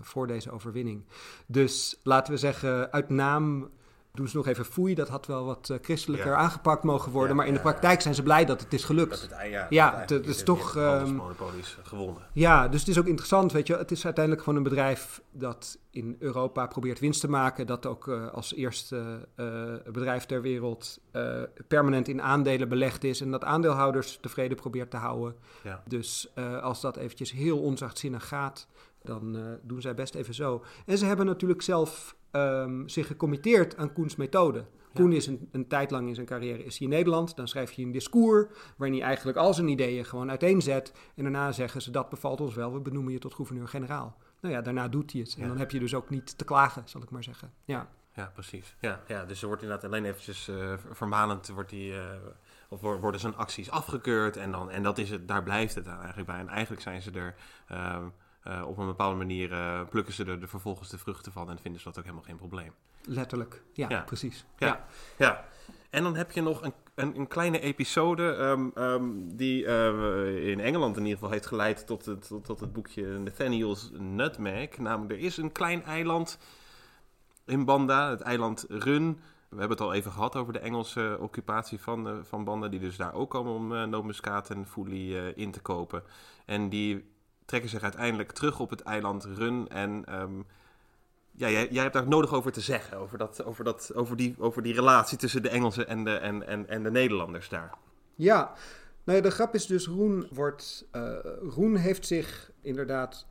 voor 0.00 0.26
deze 0.26 0.50
overwinning. 0.50 1.04
Dus 1.46 2.00
laten 2.02 2.32
we 2.32 2.38
zeggen, 2.38 2.92
uit 2.92 3.08
naam 3.08 3.70
doen 4.18 4.28
ze 4.28 4.36
nog 4.36 4.46
even 4.46 4.64
foei. 4.64 4.94
Dat 4.94 5.08
had 5.08 5.26
wel 5.26 5.44
wat 5.44 5.68
uh, 5.72 5.78
christelijker 5.82 6.30
Ja. 6.30 6.36
aangepakt 6.36 6.82
mogen 6.82 7.12
worden. 7.12 7.30
Ja, 7.30 7.36
maar 7.36 7.46
in 7.46 7.54
de 7.54 7.60
praktijk 7.60 8.00
zijn 8.00 8.14
ze 8.14 8.22
blij 8.22 8.44
dat 8.44 8.60
het 8.60 8.72
is 8.72 8.84
gelukt. 8.84 9.10
Dat 9.10 9.20
het, 9.40 9.66
ja, 9.70 10.04
het 10.06 10.26
is 10.26 10.42
toch, 10.42 10.72
de 10.72 10.80
ehm, 10.80 10.88
handelsmonopolies 10.88 11.78
gewonnen. 11.82 12.22
Ja, 12.32 12.68
dus 12.68 12.80
het 12.80 12.88
is 12.88 12.98
ook 12.98 13.06
interessant, 13.06 13.52
weet 13.52 13.66
je. 13.66 13.76
Het 13.76 13.90
is 13.90 14.04
uiteindelijk 14.04 14.44
gewoon 14.44 14.58
een 14.58 14.68
bedrijf 14.68 15.22
dat 15.32 15.78
in 15.90 16.16
Europa 16.18 16.66
probeert 16.66 16.98
winst 16.98 17.20
te 17.20 17.28
maken. 17.30 17.66
Dat 17.66 17.86
ook 17.86 18.08
eh, 18.08 18.28
als 18.32 18.54
eerste 18.54 19.28
eh, 19.34 19.62
bedrijf 19.92 20.26
ter 20.26 20.42
wereld 20.42 21.00
eh, 21.10 21.42
permanent 21.68 22.08
in 22.08 22.22
aandelen 22.22 22.68
belegd 22.68 23.04
is. 23.04 23.20
En 23.20 23.30
dat 23.30 23.44
aandeelhouders 23.44 24.18
tevreden 24.20 24.56
probeert 24.56 24.90
te 24.90 24.96
houden. 24.96 25.34
Ja. 25.64 25.82
Dus 25.86 26.30
eh, 26.34 26.62
als 26.62 26.80
dat 26.80 26.96
eventjes 26.96 27.32
heel 27.32 27.58
onzachtzinnig 27.58 28.28
gaat, 28.28 28.66
dan 29.02 29.36
eh, 29.36 29.42
doen 29.62 29.80
zij 29.80 29.94
best 29.94 30.14
even 30.14 30.34
zo. 30.34 30.64
En 30.86 30.98
ze 30.98 31.06
hebben 31.06 31.26
natuurlijk 31.26 31.62
zelf 31.62 32.16
ehm, 32.30 32.88
zich 32.88 33.06
gecommitteerd 33.06 33.76
aan 33.76 33.92
Koens 33.92 34.16
methode. 34.16 34.64
Koen 34.94 35.12
is 35.12 35.26
een, 35.26 35.48
een 35.52 35.66
tijd 35.68 35.90
lang 35.90 36.08
in 36.08 36.14
zijn 36.14 36.26
carrière 36.26 36.64
is 36.64 36.78
hij 36.78 36.86
in 36.88 36.92
Nederland. 36.92 37.36
Dan 37.36 37.48
schrijft 37.48 37.74
hij 37.76 37.84
een 37.84 37.92
discours 37.92 38.46
waarin 38.76 38.96
hij 38.98 39.06
eigenlijk 39.06 39.38
al 39.38 39.54
zijn 39.54 39.68
ideeën 39.68 40.04
gewoon 40.04 40.28
uiteenzet. 40.30 40.92
En 41.14 41.22
daarna 41.22 41.52
zeggen 41.52 41.82
ze 41.82 41.90
dat 41.90 42.08
bevalt 42.08 42.40
ons 42.40 42.54
wel, 42.54 42.72
we 42.72 42.80
benoemen 42.80 43.12
je 43.12 43.18
tot 43.18 43.34
gouverneur-generaal. 43.34 44.16
Nou 44.40 44.54
ja, 44.54 44.60
daarna 44.60 44.88
doet 44.88 45.12
hij 45.12 45.20
het. 45.20 45.34
En 45.36 45.42
Ja. 45.42 45.48
dan 45.48 45.58
heb 45.58 45.70
je 45.70 45.78
dus 45.78 45.94
ook 45.94 46.10
niet 46.10 46.38
te 46.38 46.44
klagen, 46.44 46.82
zal 46.84 47.02
ik 47.02 47.10
maar 47.10 47.24
zeggen. 47.24 47.52
Ja, 47.64 47.88
Ja, 48.12 48.30
precies. 48.34 48.76
Ja, 48.80 49.00
ja, 49.06 49.24
dus 49.24 49.40
er 49.40 49.46
wordt 49.46 49.62
inderdaad 49.62 49.86
alleen 49.90 50.04
eventjes 50.04 50.48
eh, 50.48 50.72
vermanend, 50.92 51.48
wordt 51.48 51.70
die, 51.70 51.92
eh, 51.98 52.04
of 52.68 52.80
wor- 52.80 53.00
worden 53.00 53.20
zijn 53.20 53.36
acties 53.36 53.70
afgekeurd 53.70 54.36
en, 54.36 54.50
dan, 54.50 54.70
en 54.70 54.82
dat 54.82 54.98
is 54.98 55.10
het, 55.10 55.28
daar 55.28 55.42
blijft 55.42 55.74
het 55.74 55.84
dan 55.84 55.96
eigenlijk 55.98 56.26
bij. 56.28 56.38
En 56.38 56.48
eigenlijk 56.48 56.82
zijn 56.82 57.02
ze 57.02 57.10
er 57.10 57.34
ehm, 57.68 58.04
eh, 58.48 58.66
op 58.66 58.78
een 58.78 58.86
bepaalde 58.86 59.16
manier, 59.16 59.52
eh, 59.52 59.80
plukken 59.90 60.14
ze 60.14 60.24
er 60.24 60.40
de, 60.40 60.46
vervolgens 60.46 60.88
de 60.88 60.98
vruchten 60.98 61.32
van 61.32 61.50
en 61.50 61.58
vinden 61.58 61.80
ze 61.80 61.86
dat 61.86 61.98
ook 61.98 62.04
helemaal 62.04 62.24
geen 62.26 62.36
probleem. 62.36 62.72
letterlijk. 63.04 63.62
Ja, 63.72 63.88
Ja. 63.88 64.00
precies. 64.02 64.44
Ja. 64.58 64.66
Ja. 64.66 64.84
Ja, 65.16 65.44
en 65.90 66.02
dan 66.02 66.16
heb 66.16 66.30
je 66.32 66.42
nog 66.42 66.62
een, 66.62 66.72
een, 66.94 67.18
een 67.18 67.26
kleine 67.28 67.60
episode 67.60 68.34
ehm, 68.34 68.68
ehm, 68.74 69.10
die 69.36 69.66
eh, 69.66 70.48
in 70.50 70.60
Engeland 70.60 70.96
in 70.96 71.02
ieder 71.02 71.18
geval 71.18 71.32
heeft 71.32 71.46
geleid 71.46 71.86
tot 71.86 72.06
het, 72.06 72.28
tot, 72.28 72.44
tot 72.44 72.60
het 72.60 72.72
boekje 72.72 73.18
Nathaniel's 73.18 73.90
Nutmeg. 73.98 74.78
Namelijk, 74.78 75.12
er 75.12 75.26
is 75.26 75.36
een 75.36 75.52
klein 75.52 75.84
eiland 75.84 76.38
in 77.46 77.64
Banda, 77.64 78.10
het 78.10 78.20
eiland 78.20 78.64
Run. 78.68 79.20
We 79.48 79.58
hebben 79.58 79.76
het 79.76 79.86
al 79.86 79.92
even 79.94 80.12
gehad 80.12 80.36
over 80.36 80.52
de 80.52 80.58
Engelse 80.58 81.16
occupatie 81.20 81.80
van, 81.80 82.24
van 82.24 82.44
Banda, 82.44 82.68
die 82.68 82.80
dus 82.80 82.96
daar 82.96 83.14
ook 83.14 83.30
komen 83.30 83.52
om 83.52 83.72
uh, 83.72 83.84
nootmuskaat 83.84 84.50
en 84.50 84.66
foelie 84.66 85.34
in 85.34 85.50
te 85.50 85.60
kopen. 85.60 86.02
En 86.46 86.68
die 86.68 87.16
trekken 87.48 87.70
zich 87.70 87.82
uiteindelijk 87.82 88.32
terug 88.32 88.60
op 88.60 88.70
het 88.70 88.80
eiland 88.80 89.24
Run 89.24 89.68
en... 89.68 90.04
ehm, 90.04 90.40
ja, 91.38 91.50
jij, 91.50 91.82
hebt 91.82 91.92
daar 91.92 92.08
nodig 92.08 92.34
over 92.34 92.52
te 92.52 92.60
zeggen, 92.60 92.98
over, 92.98 93.18
dat, 93.18 93.44
over, 93.44 93.64
dat, 93.64 93.90
over, 93.94 94.16
die, 94.16 94.34
over 94.38 94.62
die 94.62 94.74
relatie 94.74 95.18
tussen 95.18 95.42
de 95.42 95.48
Engelsen 95.48 95.88
en 95.88 96.04
de, 96.04 96.14
en, 96.14 96.46
en, 96.46 96.68
en 96.68 96.82
de 96.82 96.90
Nederlanders 96.90 97.48
daar. 97.48 97.74
Ja, 98.14 98.52
nou 99.04 99.18
ja, 99.18 99.24
de 99.24 99.30
grap 99.30 99.54
is 99.54 99.66
dus, 99.66 99.86
Roen, 99.86 100.28
wordt, 100.30 100.86
eh, 100.90 101.16
Roen 101.40 101.76
heeft 101.76 102.06
zich 102.06 102.50
inderdaad 102.60 103.26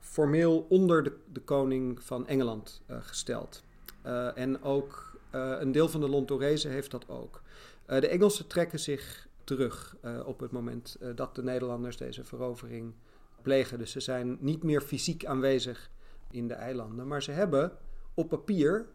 formeel 0.00 0.66
onder 0.68 1.02
de, 1.02 1.16
de 1.32 1.40
koning 1.40 2.02
van 2.02 2.26
Engeland 2.26 2.82
eh, 2.86 2.96
gesteld. 3.00 3.62
Eh, 4.02 4.38
en 4.38 4.62
ook 4.62 5.06
een 5.30 5.72
deel 5.72 5.88
van 5.88 6.00
de 6.00 6.08
Lontorezen 6.08 6.70
heeft 6.70 6.90
dat 6.90 7.08
ook. 7.08 7.42
De 7.86 8.08
Engelsen 8.08 8.46
trekken 8.46 8.78
zich 8.78 9.28
terug 9.44 9.96
op 10.24 10.40
het 10.40 10.50
moment 10.50 10.96
dat 11.14 11.34
de 11.34 11.42
Nederlanders 11.42 11.96
deze 11.96 12.24
verovering 12.24 12.94
plegen. 13.42 13.78
Dus 13.78 13.90
ze 13.90 14.00
zijn 14.00 14.36
niet 14.40 14.62
meer 14.62 14.80
fysiek 14.80 15.24
aanwezig 15.24 15.90
in 16.30 16.48
de 16.48 16.54
eilanden. 16.54 17.06
Maar 17.06 17.22
ze 17.22 17.30
hebben 17.30 17.72
op 18.14 18.28
papier 18.28 18.86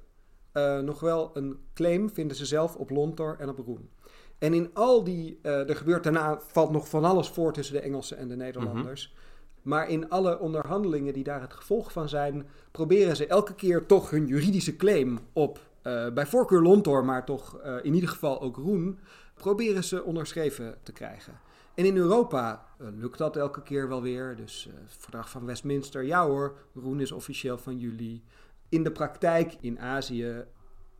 uh, 0.54 0.80
nog 0.80 1.00
wel 1.00 1.32
een 1.34 1.58
claim, 1.74 2.10
vinden 2.10 2.38
ze 2.38 2.46
zelf, 2.46 2.76
op 2.76 2.89
Lontor 2.89 3.36
en 3.39 3.50
op 3.50 3.58
Roen. 3.58 3.89
En 4.38 4.54
in 4.54 4.70
al 4.74 5.04
die, 5.04 5.39
uh, 5.41 5.70
er 5.70 5.76
gebeurt 5.76 6.04
daarna, 6.04 6.39
valt 6.39 6.72
nog 6.72 6.89
van 6.89 7.04
alles 7.04 7.30
voor 7.30 7.54
tussen 7.54 7.76
de 7.76 7.82
Engelsen 7.82 8.18
en 8.18 8.28
de 8.28 8.36
Nederlanders. 8.36 9.08
Mm 9.08 9.16
-hmm. 9.16 9.22
Maar 9.62 9.89
in 9.89 10.10
alle 10.10 10.39
onderhandelingen 10.39 11.14
die 11.14 11.24
daar 11.24 11.41
het 11.41 11.54
gevolg 11.54 11.91
van 11.91 12.10
zijn, 12.10 12.48
proberen 12.72 13.16
ze 13.16 13.28
elke 13.28 13.56
keer 13.56 13.86
toch 13.86 14.10
hun 14.10 14.28
juridische 14.28 14.76
claim 14.76 15.20
op, 15.34 15.60
uh, 15.84 16.10
bij 16.10 16.26
voorkeur 16.26 16.62
Lontor, 16.62 17.06
maar 17.06 17.26
toch 17.26 17.62
in 17.82 17.94
ieder 17.94 18.10
geval 18.10 18.41
ook 18.41 18.56
Roen, 18.56 19.00
proberen 19.34 19.84
ze 19.84 20.04
onderschreven 20.04 20.78
te 20.84 20.91
krijgen. 20.91 21.39
En 21.76 21.86
in 21.86 21.98
Europa 21.98 22.66
uh, 22.82 22.88
lukt 22.96 23.18
dat 23.18 23.36
elke 23.36 23.62
keer 23.62 23.88
wel 23.88 24.02
weer. 24.02 24.36
Dus 24.36 24.70
het 24.74 24.96
verdrag 25.00 25.30
van 25.30 25.46
Westminster, 25.46 26.04
ja 26.04 26.26
hoor, 26.26 26.58
Roen 26.74 27.00
is 27.00 27.12
officieel 27.12 27.58
van 27.58 27.78
juli. 27.78 28.24
In 28.70 28.84
de 28.84 28.92
praktijk 28.92 29.56
in 29.62 29.80
Azië 29.80 30.46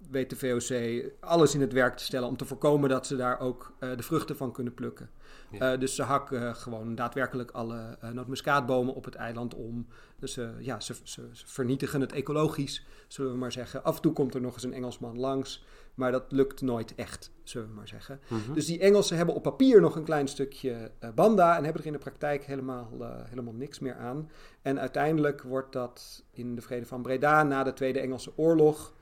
weet 0.10 0.30
de 0.30 0.36
VOC 0.36 1.12
alles 1.20 1.56
in 1.56 1.62
het 1.62 1.74
werk 1.74 1.98
te 1.98 2.04
stellen 2.04 2.28
om 2.28 2.38
te 2.38 2.46
voorkomen 2.46 2.90
dat 2.90 3.08
ze 3.08 3.16
daar 3.16 3.40
ook 3.40 3.74
uh, 3.80 3.98
de 3.98 4.04
vruchten 4.04 4.38
van 4.38 4.52
kunnen 4.52 4.74
plukken. 4.74 5.10
Ja. 5.52 5.78
dus 5.78 5.96
ze 5.96 6.04
hakken 6.04 6.56
gewoon 6.56 6.96
daadwerkelijk 6.96 7.52
alle 7.52 7.98
nootmuskaatbomen 8.14 8.94
op 8.94 9.06
het 9.06 9.16
eiland 9.16 9.54
om. 9.56 9.88
Dus 10.20 10.40
ja, 10.60 10.80
ze, 10.80 10.96
ze, 11.04 11.30
ze 11.32 11.48
vernietigen 11.48 12.02
het 12.02 12.12
ecologisch, 12.12 12.86
zullen 13.08 13.32
we 13.32 13.38
maar 13.38 13.52
zeggen. 13.52 13.84
Af 13.84 13.96
en 13.96 14.02
toe 14.02 14.14
komt 14.14 14.36
er 14.36 14.42
nog 14.42 14.54
eens 14.54 14.64
een 14.64 14.74
Engelsman 14.74 15.20
langs. 15.20 15.66
Maar 15.94 16.12
dat 16.12 16.32
lukt 16.32 16.62
nooit 16.62 16.96
echt, 16.96 17.32
zullen 17.44 17.68
we 17.68 17.74
maar 17.74 17.88
zeggen. 17.88 18.20
Mm 18.28 18.40
-hmm. 18.46 18.54
Dus 18.54 18.66
die 18.66 18.80
Engelsen 18.80 19.18
hebben 19.18 19.36
op 19.36 19.44
papier 19.44 19.82
nog 19.82 19.96
een 19.96 20.04
klein 20.04 20.28
stukje 20.28 20.92
uh, 21.04 21.10
banda 21.16 21.58
en 21.58 21.64
hebben 21.64 21.82
er 21.82 21.88
in 21.88 21.94
de 21.94 22.00
praktijk 22.00 22.44
helemaal, 22.44 22.90
uh, 23.00 23.08
helemaal 23.24 23.54
niks 23.54 23.80
meer 23.80 23.96
aan. 23.96 24.30
En 24.62 24.80
uiteindelijk 24.80 25.42
wordt 25.42 25.74
dat 25.74 26.24
in 26.32 26.56
de 26.56 26.62
Vrede 26.62 26.86
van 26.86 27.02
Breda 27.02 27.44
na 27.44 27.64
de 27.64 27.74
Tweede 27.74 28.00
Engelse 28.00 28.32
Oorlog. 28.36 28.94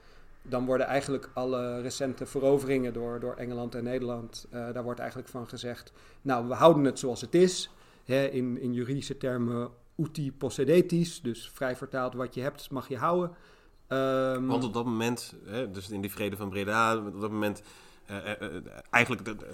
Dan 0.41 0.65
worden 0.65 0.87
eigenlijk 0.87 1.29
alle 1.33 1.81
recente 1.81 2.25
veroveringen 2.25 2.93
door, 2.93 3.19
door 3.19 3.33
Engeland 3.33 3.75
en 3.75 3.83
Nederland, 3.83 4.47
uh, 4.53 4.73
daar 4.73 4.83
wordt 4.83 4.99
eigenlijk 4.99 5.29
van 5.29 5.47
gezegd: 5.47 5.91
Nou, 6.21 6.47
we 6.47 6.53
houden 6.53 6.83
het 6.83 6.99
zoals 6.99 7.21
het 7.21 7.35
is. 7.35 7.71
Hè, 8.05 8.25
in, 8.25 8.57
in 8.59 8.73
juridische 8.73 9.17
termen 9.17 9.69
uti 9.97 10.31
possedetis, 10.31 11.21
dus 11.21 11.51
vrij 11.53 11.75
vertaald: 11.75 12.13
wat 12.13 12.33
je 12.33 12.41
hebt 12.41 12.69
mag 12.69 12.87
je 12.87 12.97
houden. 12.97 13.31
Um, 13.91 14.47
Want 14.47 14.63
op 14.63 14.73
dat 14.73 14.85
moment, 14.85 15.35
hè, 15.45 15.71
dus 15.71 15.89
in 15.89 16.01
die 16.01 16.11
vrede 16.11 16.37
van 16.37 16.49
Breda, 16.49 16.97
op 16.97 17.21
dat 17.21 17.31
moment, 17.31 17.63
uh, 18.09 18.15
uh, 18.15 18.61
eigenlijk 18.89 19.25
de, 19.25 19.35
de, 19.35 19.45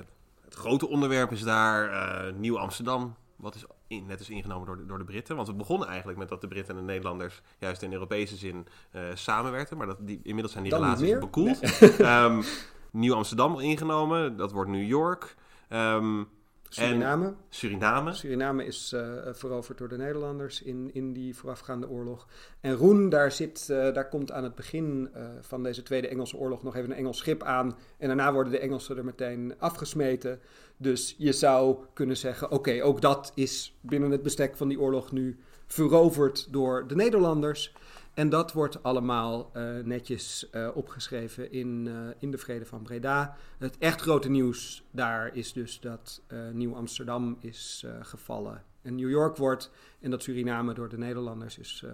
het 0.44 0.54
grote 0.54 0.88
onderwerp 0.88 1.32
is 1.32 1.44
daar 1.44 2.34
Nieuw 2.34 2.60
Amsterdam. 2.60 3.16
Wat 3.36 3.56
is 3.56 3.66
in, 3.88 4.06
net 4.06 4.20
is 4.20 4.30
ingenomen 4.30 4.66
door 4.66 4.78
de, 4.78 4.86
door 4.86 4.98
de 4.98 5.04
Britten. 5.04 5.36
Want 5.36 5.48
we 5.48 5.54
begonnen 5.54 5.88
eigenlijk 5.88 6.18
met 6.18 6.30
dat 6.30 6.42
de 6.42 6.48
Britten 6.48 6.76
en 6.76 6.80
de 6.80 6.88
Nederlanders 6.88 7.42
juist 7.58 7.82
in 7.82 7.94
Europese 7.94 8.36
zin 8.36 8.68
samenwerkten. 9.14 9.78
Maar 9.78 9.88
dat 9.88 9.98
die, 10.00 10.20
inmiddels 10.24 10.52
zijn 10.52 10.64
die 10.64 10.74
Dan 10.74 10.82
relaties 10.82 11.20
bekoeld. 11.20 11.80
Nee. 11.80 12.24
um, 12.24 12.44
Nieuw 12.92 13.14
Amsterdam 13.14 13.60
ingenomen, 13.60 14.38
dat 14.38 14.52
wordt 14.52 14.70
New 14.70 14.88
York. 14.88 15.36
Um, 15.70 16.28
Suriname. 16.70 17.26
En 17.26 17.36
Suriname. 17.50 18.14
Suriname 18.14 18.66
is 18.66 18.94
uh, 18.96 19.02
veroverd 19.32 19.78
door 19.78 19.88
de 19.88 19.98
Nederlanders 19.98 20.62
in, 20.62 20.90
in 20.94 21.14
die 21.14 21.36
voorafgaande 21.36 21.90
oorlog. 21.90 22.28
En 22.62 22.74
Roen, 22.74 23.10
daar, 23.10 23.32
zit, 23.32 23.68
uh, 23.72 23.94
daar 23.94 24.10
komt 24.10 24.32
aan 24.32 24.44
het 24.44 24.56
begin 24.56 25.10
uh, 25.16 25.28
van 25.42 25.64
deze 25.64 25.84
Tweede 25.84 26.08
Engelse 26.08 26.38
Oorlog 26.38 26.64
nog 26.64 26.76
even 26.76 26.92
een 26.92 26.98
Engels 26.98 27.18
schip 27.18 27.44
aan. 27.44 27.76
En 27.98 28.08
daarna 28.08 28.34
worden 28.34 28.52
de 28.52 28.60
Engelsen 28.60 28.98
er 28.98 29.06
meteen 29.06 29.54
afgesmeten. 29.58 30.40
Dus 30.78 31.16
je 31.18 31.32
zou 31.32 31.78
kunnen 31.94 32.18
zeggen: 32.18 32.48
oké, 32.48 32.56
okay, 32.56 32.82
ook 32.82 33.02
dat 33.02 33.32
is 33.36 33.78
binnen 33.82 34.12
het 34.12 34.24
bestek 34.24 34.58
van 34.58 34.68
die 34.68 34.80
oorlog 34.80 35.12
nu 35.12 35.38
veroverd 35.66 36.48
door 36.52 36.88
de 36.88 36.96
Nederlanders. 36.96 37.74
En 38.18 38.30
dat 38.30 38.54
wordt 38.54 38.84
allemaal 38.84 39.52
uh, 39.54 39.84
netjes 39.84 40.48
uh, 40.52 40.70
opgeschreven 40.74 41.52
in, 41.52 41.86
uh, 41.88 42.10
in 42.20 42.32
de 42.32 42.38
Vrede 42.38 42.66
van 42.66 42.84
Breda. 42.84 43.36
Het 43.58 43.78
echt 43.78 44.02
grote 44.02 44.30
nieuws 44.30 44.84
daar 44.92 45.36
is 45.36 45.54
dus 45.54 45.80
dat 45.80 46.22
Nieuw-Amsterdam 46.52 47.38
is 47.40 47.86
gevallen. 48.02 48.64
En 48.82 48.96
New 48.96 49.10
York 49.10 49.38
wordt 49.38 49.72
en 50.00 50.12
dat 50.12 50.24
Suriname 50.24 50.74
door 50.74 50.90
de 50.90 50.98
Nederlanders 50.98 51.58
is 51.58 51.86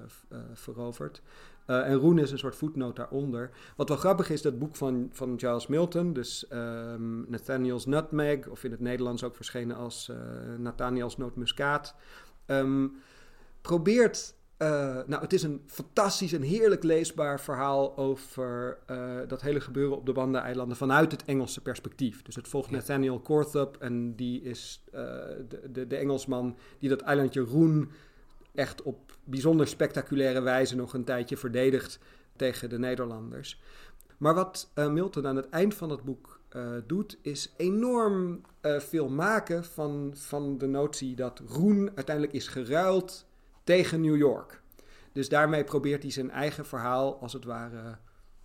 veroverd. 0.53 1.21
en 1.65 1.93
Roen 1.93 2.19
is 2.19 2.31
een 2.31 2.37
soort 2.37 2.55
voetnoot 2.55 2.95
daaronder. 2.95 3.49
Wat 3.75 3.89
wel 3.89 3.97
grappig 3.97 4.29
is, 4.29 4.41
dat 4.41 4.59
boek 4.59 4.75
van, 4.75 5.09
van 5.11 5.39
Giles 5.39 5.67
Milton, 5.67 6.13
dus 6.13 6.45
um, 6.51 7.25
Nathaniel's 7.29 7.85
Nutmeg, 7.85 8.47
of 8.47 8.63
in 8.63 8.71
het 8.71 8.79
Nederlands 8.79 9.23
ook 9.23 9.35
verschenen 9.35 9.75
als 9.75 10.11
Nathaniel's 10.57 11.17
Nootmuskaat, 11.17 11.95
um, 12.45 12.95
probeert 13.61 14.35
uh, 14.63 14.99
nou, 15.05 15.21
het 15.21 15.33
is 15.33 15.43
een 15.43 15.61
fantastisch 15.65 16.33
en 16.33 16.41
heerlijk 16.41 16.83
leesbaar 16.83 17.39
verhaal 17.39 17.97
over 17.97 18.77
uh, 18.91 19.19
dat 19.27 19.41
hele 19.41 19.61
gebeuren 19.61 19.97
op 19.97 20.05
de 20.05 20.11
Banda-eilanden 20.11 20.77
vanuit 20.77 21.11
het 21.11 21.25
Engelse 21.25 21.61
perspectief. 21.61 22.21
Dus 22.21 22.35
het 22.35 22.47
volgt 22.47 22.69
ja. 22.69 22.75
Nathaniel 22.75 23.21
Corthup 23.21 23.77
en 23.79 24.15
die 24.15 24.41
is 24.41 24.83
uh, 24.87 25.01
de, 25.49 25.71
de, 25.71 25.87
de, 25.87 25.95
Engelsman 25.95 26.57
die 26.79 26.89
dat 26.89 27.01
eilandje 27.01 27.41
Roen 27.41 27.91
echt 28.55 28.81
op 28.81 29.17
bijzonder 29.23 29.67
spectaculaire 29.67 30.41
wijze 30.41 30.75
nog 30.75 30.93
een 30.93 31.03
tijdje 31.03 31.37
verdedigt 31.37 31.99
tegen 32.35 32.69
de 32.69 32.79
Nederlanders. 32.79 33.61
Maar 34.17 34.33
wat 34.33 34.71
Milton 34.75 35.27
aan 35.27 35.35
het 35.35 35.49
eind 35.49 35.73
van 35.73 35.89
het 35.89 36.03
boek 36.03 36.39
doet, 36.87 37.17
is 37.21 37.53
enorm 37.57 38.41
veel 38.61 39.09
maken 39.09 39.63
van, 39.63 40.11
van 40.15 40.57
de 40.57 40.67
notie 40.67 41.15
dat 41.15 41.41
Roen 41.47 41.91
uiteindelijk 41.95 42.35
is 42.35 42.47
geruild 42.47 43.25
tegen 43.63 44.01
New 44.01 44.17
York. 44.17 44.61
Dus 45.11 45.29
daarmee 45.29 45.63
probeert 45.63 46.01
hij 46.01 46.11
zijn 46.11 46.31
eigen 46.31 46.65
verhaal 46.65 47.19
als 47.19 47.33
het 47.33 47.45
ware 47.45 47.97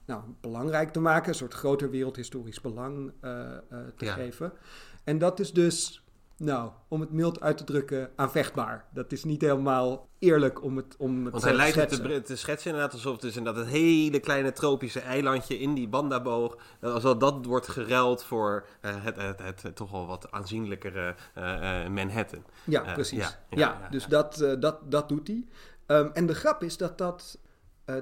nou, 0.05 0.23
belangrijk 0.41 0.91
te 0.91 1.01
maken, 1.01 1.29
een 1.29 1.35
soort 1.35 1.55
groter 1.55 1.91
wereldhistorisch 1.91 2.61
belang 2.61 3.13
uh, 3.23 3.31
uh, 3.73 3.79
te 3.97 4.05
ja. 4.05 4.13
geven. 4.13 4.53
En 5.05 5.19
dat 5.19 5.41
is 5.41 5.53
dus, 5.53 6.05
nou, 6.39 6.71
om 6.89 7.01
het 7.01 7.11
mild 7.11 7.41
uit 7.41 7.57
te 7.57 7.65
drukken, 7.65 8.11
aanvechtbaar. 8.17 8.85
Dat 8.93 9.13
is 9.13 9.25
niet 9.25 9.41
helemaal 9.41 10.09
eerlijk 10.19 10.63
om 10.63 10.77
het, 10.77 10.95
om 10.99 11.25
het 11.25 11.33
Want 11.33 11.45
hij 11.45 11.55
lijkt 11.55 11.77
het 11.77 11.89
te, 11.89 12.23
te 12.23 12.37
schetsen 12.37 12.71
inderdaad 12.71 12.95
alsof 12.95 13.15
het 13.15 13.25
is 13.25 13.37
inderdaad 13.37 13.65
het 13.65 13.73
hele 13.73 14.21
kleine 14.21 14.53
tropische 14.53 15.01
eilandje 15.01 15.59
in 15.59 15.75
die 15.75 15.89
Bandaboog, 15.89 16.57
alsof 16.81 17.17
dat 17.17 17.45
wordt 17.45 17.69
geruild 17.69 18.25
voor 18.25 18.67
uh, 18.83 19.05
het, 19.05 19.17
het, 19.17 19.39
het, 19.43 19.63
het, 19.63 19.77
toch 19.77 19.91
wel 19.91 20.07
wat 20.07 20.31
aanzienlijkere 20.31 21.15
Manhattan. 21.91 22.45
Ja, 22.65 22.93
precies. 22.93 23.19
Ja, 23.19 23.39
ja, 23.51 23.59
ja, 23.59 23.79
ja, 23.81 23.89
dus 23.89 24.07
Dat, 24.07 24.57
dat, 24.59 24.79
dat 24.91 25.09
doet 25.09 25.27
hij. 25.27 25.47
Um, 25.87 26.11
en 26.13 26.27
de 26.27 26.35
grap 26.35 26.63
is 26.63 26.77
dat 26.77 26.99
dat, 26.99 27.39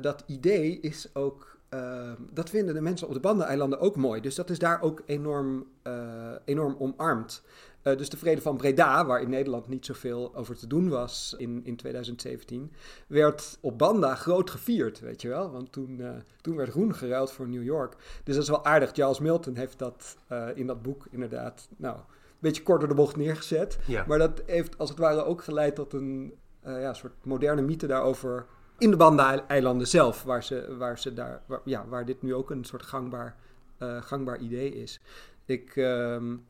dat 0.00 0.24
idee 0.26 0.80
is 0.80 1.08
ook. 1.14 1.54
Uh, 1.70 2.12
dat 2.30 2.50
vinden 2.50 2.74
de 2.74 2.80
mensen 2.80 3.08
op 3.08 3.14
de 3.14 3.20
Bandeneilanden 3.20 3.80
ook 3.80 3.96
mooi. 3.96 4.20
Dus 4.20 4.34
dat 4.34 4.50
is 4.50 4.58
daar 4.58 4.80
ook 4.82 5.02
enorm, 5.06 5.66
uh, 5.82 5.92
enorm 6.44 6.76
omarmd. 6.78 7.42
Dus 7.94 8.08
de 8.08 8.16
Vrede 8.16 8.40
van 8.40 8.56
Breda, 8.56 9.06
waar 9.06 9.20
in 9.20 9.30
Nederland 9.30 9.68
niet 9.68 9.86
zoveel 9.86 10.34
over 10.34 10.56
te 10.56 10.66
doen 10.66 10.88
was 10.88 11.34
in, 11.38 11.60
in 11.64 11.76
2017, 11.76 12.72
werd 13.06 13.58
op 13.60 13.78
Banda 13.78 14.14
groot 14.14 14.50
gevierd, 14.50 15.00
weet 15.00 15.22
je 15.22 15.28
wel. 15.28 15.50
Want 15.50 15.72
toen, 15.72 16.02
toen 16.40 16.56
werd 16.56 16.70
Groen 16.70 16.94
geruild 16.94 17.32
voor 17.32 17.48
New 17.48 17.62
York. 17.62 17.96
Dus 18.24 18.34
dat 18.34 18.42
is 18.42 18.50
wel 18.50 18.64
aardig. 18.64 18.90
Charles 18.92 19.18
Milton 19.18 19.56
heeft 19.56 19.78
dat 19.78 20.16
in 20.54 20.66
dat 20.66 20.82
boek 20.82 21.06
inderdaad, 21.10 21.68
nou, 21.76 21.96
een 21.96 22.02
beetje 22.38 22.62
kort 22.62 22.80
door 22.80 22.88
de 22.88 22.94
bocht 22.94 23.16
neergezet. 23.16 23.78
Ja. 23.86 24.04
Maar 24.08 24.18
dat 24.18 24.42
heeft 24.46 24.78
als 24.78 24.88
het 24.88 24.98
ware 24.98 25.24
ook 25.24 25.44
geleid 25.44 25.74
tot 25.74 25.92
een 25.92 26.34
ja, 26.62 26.94
soort 26.94 27.24
moderne 27.24 27.62
mythe 27.62 27.86
daarover 27.86 28.46
in 28.78 28.90
de 28.90 28.96
Banda-eilanden 28.96 29.86
zelf, 29.86 30.22
waar, 30.22 30.44
ze, 30.44 30.76
waar, 30.78 30.98
ze 30.98 31.14
daar, 31.14 31.42
waar, 31.46 31.60
ja, 31.64 31.86
waar 31.88 32.04
dit 32.04 32.22
nu 32.22 32.34
ook 32.34 32.50
een 32.50 32.64
soort 32.64 32.82
gangbaar, 32.82 33.36
gangbaar 34.00 34.38
idee 34.38 34.74
is. 34.74 35.00
Ik, 35.44 35.76
um, 35.76 36.44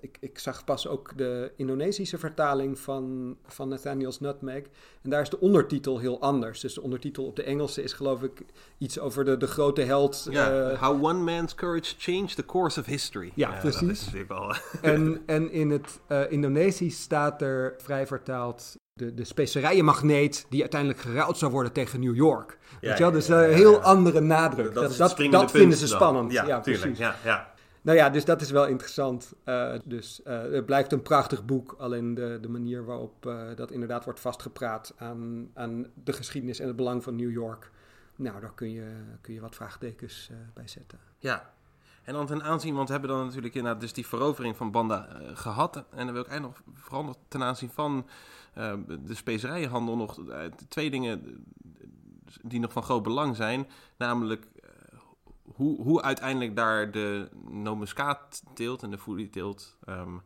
ik, 0.00 0.16
ik 0.20 0.38
zag 0.38 0.64
pas 0.64 0.86
ook 0.86 1.12
de 1.16 1.52
Indonesische 1.56 2.18
vertaling 2.18 2.78
van, 2.78 3.36
van 3.46 3.68
Nathaniel's 3.68 4.20
Nutmeg. 4.20 4.62
En 5.02 5.10
daar 5.10 5.22
is 5.22 5.30
de 5.30 5.40
ondertitel 5.40 5.98
heel 5.98 6.20
anders. 6.20 6.60
Dus 6.60 6.74
de 6.74 6.82
ondertitel 6.82 7.24
op 7.24 7.36
de 7.36 7.42
Engelse 7.42 7.82
is 7.82 7.92
geloof 7.92 8.22
ik 8.22 8.44
iets 8.78 8.98
over 8.98 9.24
de, 9.24 9.36
de 9.36 9.46
grote 9.46 9.82
held. 9.82 10.26
Ja, 10.30 10.70
uh, 10.70 10.82
How 10.82 11.04
One 11.04 11.18
Man's 11.18 11.54
Courage 11.54 11.94
Changed 11.98 12.36
the 12.36 12.46
Course 12.46 12.80
of 12.80 12.86
History. 12.86 13.32
Ja, 13.34 13.50
precies. 13.60 13.80
Dat 13.80 13.90
is 13.90 14.04
natuurlijk 14.04 14.30
wel... 14.30 14.54
en, 14.92 15.22
en 15.26 15.52
in 15.52 15.70
het 15.70 16.00
uh, 16.08 16.30
Indonesisch 16.30 17.00
staat 17.00 17.42
er 17.42 17.74
vrij 17.78 18.06
vertaald 18.06 18.76
de, 18.92 19.14
de 19.14 19.24
specerijenmagneet 19.24 20.46
die 20.48 20.60
uiteindelijk 20.60 21.00
geruild 21.00 21.38
zou 21.38 21.52
worden 21.52 21.72
tegen 21.72 22.00
New 22.00 22.16
York. 22.16 22.58
Ja, 22.80 22.88
Weet 22.88 22.98
je 22.98 23.02
wel? 23.02 23.12
Dus 23.12 23.28
een 23.28 23.52
heel 23.52 23.80
andere 23.80 24.20
nadruk. 24.20 24.74
Dat, 24.74 24.96
dat, 24.96 25.18
dat, 25.18 25.30
dat 25.30 25.50
vinden 25.50 25.78
ze 25.78 25.86
spannend. 25.86 26.32
Ja, 26.32 26.46
ja 26.46 26.60
precies. 26.60 26.98
Ja, 26.98 27.16
ja. 27.24 27.56
Nou 27.82 27.98
ja, 27.98 28.10
dus 28.10 28.24
dat 28.24 28.40
is 28.40 28.50
wel 28.50 28.66
interessant. 28.66 29.32
Uh, 29.44 29.74
dus 29.84 30.20
uh, 30.26 30.40
het 30.40 30.66
blijft 30.66 30.92
een 30.92 31.02
prachtig 31.02 31.44
boek. 31.44 31.74
Alleen 31.78 32.14
de, 32.14 32.38
de 32.40 32.48
manier 32.48 32.84
waarop 32.84 33.26
uh, 33.26 33.42
dat 33.56 33.70
inderdaad 33.70 34.04
wordt 34.04 34.20
vastgepraat 34.20 34.94
aan, 34.96 35.50
aan 35.54 35.86
de 36.04 36.12
geschiedenis 36.12 36.58
en 36.58 36.66
het 36.66 36.76
belang 36.76 37.02
van 37.02 37.16
New 37.16 37.30
York. 37.30 37.70
Nou, 38.16 38.40
daar 38.40 38.54
kun 38.54 38.72
je, 38.72 38.86
kun 39.20 39.34
je 39.34 39.40
wat 39.40 39.54
vraagtekens 39.54 40.30
bij 40.54 40.68
zetten. 40.68 40.98
Ja, 41.18 41.52
En 42.04 42.12
dan 42.12 42.26
ten 42.26 42.42
aanzien, 42.42 42.74
want 42.74 42.86
we 42.86 42.92
hebben 42.92 43.10
dan 43.10 43.26
natuurlijk 43.26 43.54
inderdaad 43.54 43.80
dus 43.80 43.92
die 43.92 44.06
verovering 44.06 44.56
van 44.56 44.70
Banda 44.70 45.08
gehad. 45.34 45.76
En 45.76 46.04
dan 46.04 46.12
wil 46.12 46.22
ik 46.22 46.28
eigenlijk 46.28 46.60
nog 46.66 46.76
vooral 46.78 47.14
ten 47.28 47.42
aanzien 47.42 47.70
van 47.70 48.06
de 48.86 49.14
specerijenhandel 49.14 49.96
nog 49.96 50.18
twee 50.68 50.90
dingen 50.90 51.44
die 52.42 52.60
nog 52.60 52.72
van 52.72 52.82
groot 52.82 53.02
belang 53.02 53.36
zijn. 53.36 53.66
Namelijk 53.96 54.46
hoe, 55.54 55.82
hoe 55.82 56.02
uiteindelijk 56.02 56.56
daar 56.56 56.90
de 56.90 57.28
nomuskaatteelt 57.50 58.82
en 58.82 58.90
de 58.90 58.98
folieteelt... 58.98 59.76
Um, 59.88 60.22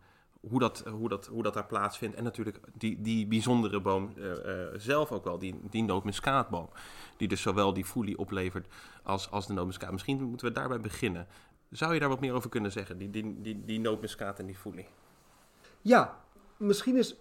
hoe 0.48 0.60
dat, 0.60 0.78
hoe, 0.78 1.08
dat, 1.08 1.26
hoe 1.26 1.42
dat 1.42 1.54
daar 1.54 1.66
plaatsvindt. 1.66 2.16
En 2.16 2.24
natuurlijk 2.24 2.60
die, 2.74 3.00
die 3.00 3.26
bijzondere 3.26 3.80
boom 3.80 4.12
uh, 4.16 4.24
uh, 4.24 4.66
zelf 4.76 5.12
ook 5.12 5.24
wel, 5.24 5.38
die, 5.38 5.60
die 5.70 5.82
nootmuskaatboom. 5.82 6.68
Die 7.16 7.28
dus 7.28 7.42
zowel 7.42 7.72
die 7.72 7.84
folie 7.84 8.18
oplevert 8.18 8.66
als, 9.02 9.30
als 9.30 9.46
de 9.46 9.52
nootmuskaat. 9.52 9.92
Misschien 9.92 10.22
moeten 10.22 10.46
we 10.46 10.52
daarbij 10.52 10.80
beginnen. 10.80 11.26
Zou 11.70 11.94
je 11.94 12.00
daar 12.00 12.08
wat 12.08 12.20
meer 12.20 12.32
over 12.32 12.50
kunnen 12.50 12.72
zeggen, 12.72 12.98
die, 12.98 13.10
die, 13.10 13.40
die, 13.40 13.64
die 13.64 13.88
en 14.36 14.46
die 14.46 14.56
folie? 14.56 14.86
Ja, 15.80 16.24
misschien 16.56 16.96
is 16.96 17.16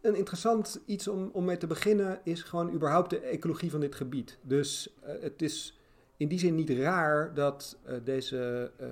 een 0.00 0.14
interessant 0.14 0.80
iets 0.86 1.08
om, 1.08 1.30
om 1.32 1.44
mee 1.44 1.56
te 1.56 1.66
beginnen... 1.66 2.20
is 2.24 2.42
gewoon 2.42 2.72
überhaupt 2.72 3.10
de 3.10 3.18
ecologie 3.18 3.70
van 3.70 3.80
dit 3.80 3.94
gebied. 3.94 4.38
Dus 4.42 4.94
uh, 5.04 5.22
het 5.22 5.42
is 5.42 5.78
in 6.22 6.28
die 6.28 6.38
zin 6.38 6.54
niet 6.54 6.70
raar 6.70 7.34
dat 7.34 7.78
uh, 7.86 7.94
deze, 8.04 8.70
uh, 8.80 8.86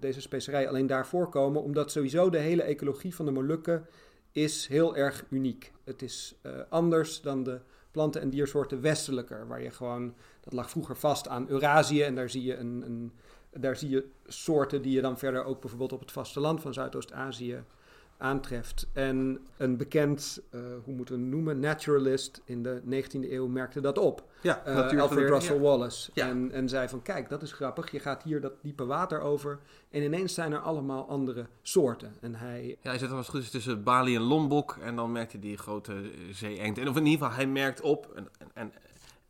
deze 0.00 0.20
specerijen 0.20 0.68
alleen 0.68 0.86
daar 0.86 1.06
voorkomen, 1.06 1.62
omdat 1.62 1.90
sowieso 1.90 2.30
de 2.30 2.38
hele 2.38 2.62
ecologie 2.62 3.14
van 3.14 3.24
de 3.24 3.30
Molukken 3.30 3.86
is 4.32 4.66
heel 4.66 4.96
erg 4.96 5.24
uniek. 5.28 5.72
Het 5.84 6.02
is 6.02 6.34
uh, 6.42 6.52
anders 6.68 7.20
dan 7.20 7.42
de 7.42 7.60
planten- 7.90 8.20
en 8.20 8.30
diersoorten 8.30 8.80
westelijker, 8.80 9.46
waar 9.46 9.62
je 9.62 9.70
gewoon, 9.70 10.14
dat 10.40 10.52
lag 10.52 10.70
vroeger 10.70 10.96
vast 10.96 11.28
aan 11.28 11.48
Eurasië 11.48 12.02
en 12.02 12.14
daar 12.14 12.30
zie 12.30 12.42
je, 12.42 12.56
een, 12.56 12.82
een 12.86 13.12
daar 13.50 13.76
zie 13.76 13.88
je 13.88 14.04
soorten 14.26 14.82
die 14.82 14.92
je 14.92 15.00
dan 15.00 15.18
verder 15.18 15.44
ook 15.44 15.60
bijvoorbeeld 15.60 15.92
op 15.92 16.00
het 16.00 16.12
vasteland 16.12 16.60
van 16.60 16.74
Zuidoost-Azië 16.74 17.62
aantreft. 18.20 18.88
En 18.92 19.46
een 19.56 19.76
bekend, 19.76 20.42
uh, 20.50 20.60
hoe 20.84 20.94
moeten 20.94 21.14
we 21.14 21.20
het 21.20 21.30
noemen, 21.30 21.60
naturalist 21.60 22.42
in 22.44 22.62
de 22.62 22.82
19e 22.84 23.30
eeuw 23.30 23.48
merkte 23.48 23.80
dat 23.80 23.98
op. 23.98 24.24
Ja, 24.40 24.62
uh, 24.66 25.00
Alfred 25.00 25.28
Russel 25.28 25.54
ja. 25.54 25.60
Wallace. 25.60 26.10
Ja. 26.14 26.28
En, 26.28 26.52
en 26.52 26.68
zei 26.68 26.88
van, 26.88 27.02
kijk, 27.02 27.28
dat 27.28 27.42
is 27.42 27.52
grappig. 27.52 27.90
Je 27.90 28.00
gaat 28.00 28.22
hier 28.22 28.40
dat 28.40 28.52
diepe 28.62 28.84
water 28.84 29.20
over 29.20 29.58
en 29.90 30.02
ineens 30.02 30.34
zijn 30.34 30.52
er 30.52 30.58
allemaal 30.58 31.08
andere 31.08 31.46
soorten. 31.62 32.14
En 32.20 32.34
hij... 32.34 32.76
Ja, 32.80 32.90
hij 32.90 32.98
zit 32.98 33.10
als 33.10 33.28
goed 33.28 33.42
is 33.42 33.50
tussen 33.50 33.82
Bali 33.82 34.16
en 34.16 34.22
Lombok 34.22 34.76
en 34.82 34.96
dan 34.96 35.12
merkt 35.12 35.32
hij 35.32 35.40
die 35.40 35.56
grote 35.56 36.10
zee-engd. 36.30 36.78
En 36.78 36.88
of 36.88 36.96
in 36.96 37.06
ieder 37.06 37.18
geval, 37.26 37.36
hij 37.36 37.46
merkt 37.46 37.80
op... 37.80 38.12
En, 38.14 38.28
en, 38.38 38.48
en, 38.54 38.72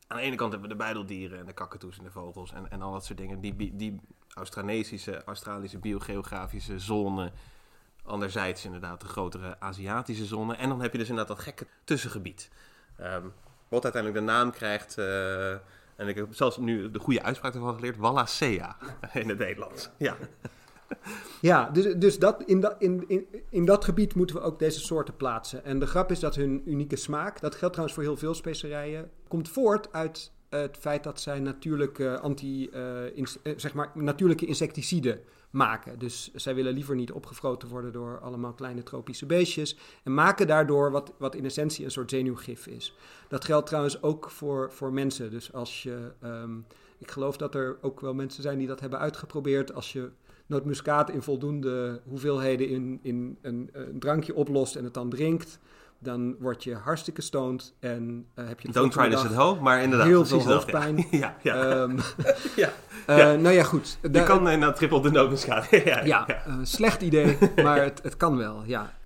aan 0.07 0.17
de 0.17 0.23
ene 0.23 0.37
kant 0.37 0.53
hebben 0.53 0.69
we 0.69 0.77
de 0.77 0.83
bijdeldieren 0.83 1.39
en 1.39 1.47
de 1.47 1.53
kakatoes 1.53 1.99
en 1.99 2.05
de 2.05 2.11
vogels 2.11 2.53
en, 2.53 2.71
en 2.71 2.83
al 2.83 2.93
dat 2.93 3.05
soort 3.05 3.19
dingen. 3.19 3.41
Die, 3.41 3.77
die 3.77 4.01
Australische, 4.35 5.25
Australische 5.25 5.79
biogeografische 5.79 6.79
zone 6.79 7.33
Anderzijds 8.11 8.65
inderdaad 8.65 9.01
de 9.01 9.07
grotere 9.07 9.57
Aziatische 9.59 10.25
zone. 10.25 10.55
En 10.55 10.69
dan 10.69 10.81
heb 10.81 10.93
je 10.93 10.99
dus 10.99 11.09
inderdaad 11.09 11.37
dat 11.37 11.45
gekke 11.45 11.67
tussengebied. 11.85 12.51
Um, 13.01 13.33
wat 13.69 13.85
uiteindelijk 13.85 14.25
de 14.25 14.33
naam 14.33 14.51
krijgt... 14.51 14.99
Uh, 14.99 15.51
en 15.97 16.09
ik 16.09 16.17
heb 16.17 16.27
zelfs 16.31 16.57
nu 16.57 16.91
de 16.91 16.99
goede 16.99 17.23
uitspraak 17.23 17.55
ervan 17.55 17.75
geleerd. 17.75 17.97
Wallacea 17.97 18.77
in 19.13 19.29
het 19.29 19.39
Nederlands. 19.39 19.91
Ja, 19.97 20.17
ja 21.41 21.71
dus, 21.71 21.95
dus 21.95 22.19
dat, 22.19 22.43
in, 22.43 22.61
dat, 22.61 22.77
in, 22.79 23.05
in, 23.09 23.27
in 23.49 23.65
dat 23.65 23.85
gebied 23.85 24.15
moeten 24.15 24.37
we 24.37 24.43
ook 24.43 24.59
deze 24.59 24.81
soorten 24.81 25.17
plaatsen. 25.17 25.65
En 25.65 25.79
de 25.79 25.87
grap 25.87 26.11
is 26.11 26.21
dat 26.21 26.35
hun 26.35 26.63
unieke 26.65 26.97
smaak... 26.97 27.41
dat 27.41 27.55
geldt 27.55 27.75
trouwens 27.75 27.95
voor 27.95 28.03
heel 28.03 28.17
veel 28.17 28.35
specerijen... 28.35 29.11
komt 29.29 29.49
voort 29.49 29.93
uit 29.93 30.33
het 30.49 30.77
feit 30.81 31.05
dat 31.05 31.21
zij 31.21 31.41
natuurlijke, 31.41 32.19
anti, 32.19 32.71
uh, 32.73 33.27
zeg 33.57 33.75
maar, 33.75 33.91
natuurlijke 33.95 34.47
insecticiden 34.47 35.21
maken. 35.51 35.99
Dus 35.99 36.31
zij 36.35 36.55
willen 36.55 36.75
liever 36.75 36.95
niet 36.95 37.13
opgefroten 37.13 37.69
worden 37.69 37.93
door 37.93 38.21
allemaal 38.21 38.53
kleine 38.53 38.83
tropische 38.83 39.27
beestjes. 39.27 39.77
En 40.03 40.15
maken 40.15 40.47
daardoor 40.47 40.91
wat, 40.91 41.13
wat 41.19 41.35
in 41.35 41.45
essentie 41.45 41.85
een 41.85 41.91
soort 41.91 42.11
zenuwgif 42.11 42.67
is. 42.67 42.95
Dat 43.29 43.45
geldt 43.45 43.67
trouwens 43.67 44.03
ook 44.03 44.31
voor, 44.31 44.73
voor 44.73 44.93
mensen. 44.93 45.31
Dus 45.31 45.53
als 45.53 45.83
je. 45.83 46.13
Um, 46.25 46.67
ik 46.99 47.11
geloof 47.11 47.37
dat 47.37 47.55
er 47.55 47.79
ook 47.81 48.01
wel 48.01 48.15
mensen 48.15 48.43
zijn 48.43 48.59
die 48.59 48.67
dat 48.67 48.81
hebben 48.81 48.99
uitgeprobeerd. 48.99 49.75
Als 49.75 49.93
je 49.93 50.11
nootmuskaat 50.47 51.11
in 51.11 51.23
voldoende 51.23 52.01
hoeveelheden 52.09 52.69
in, 52.69 52.99
in 53.03 53.39
een, 53.43 53.71
een 53.73 53.99
drankje 53.99 54.35
oplost 54.35 54.77
en 54.77 54.85
het 54.85 54.95
dan 54.95 55.11
drinkt 55.11 55.59
dan 56.03 56.37
word 56.39 56.65
je 56.65 56.75
hartstikke 56.75 57.23
stoned 57.23 57.75
en 57.81 58.27
uh, 58.35 58.49
heb 58.49 58.61
je... 58.61 58.73
Don't 58.73 58.93
try 58.93 59.11
this 59.11 59.25
at 59.25 59.35
home, 59.35 59.61
maar 59.61 59.83
inderdaad. 59.83 60.07
Heel 60.07 60.27
veel 60.27 60.43
hoofdpijn. 60.43 61.07
Ja, 61.11 61.37
ja. 61.43 61.81
Um, 61.81 61.97
ja. 62.57 62.73
Uh, 63.07 63.19
ja. 63.19 63.35
Nou 63.35 63.55
ja, 63.55 63.63
goed. 63.63 63.99
Je 64.03 64.11
da 64.11 64.23
kan 64.23 64.39
inderdaad 64.39 64.77
triple 64.77 65.03
de 65.03 65.11
nootmuskaat. 65.11 65.71
ja, 65.71 65.81
ja, 65.85 66.05
ja. 66.05 66.27
Uh, 66.47 66.55
slecht 66.63 67.03
idee, 67.03 67.39
maar 67.63 67.83
het, 67.83 68.03
het 68.03 68.17
kan 68.17 68.37
wel, 68.37 68.65
ja. 68.65 68.99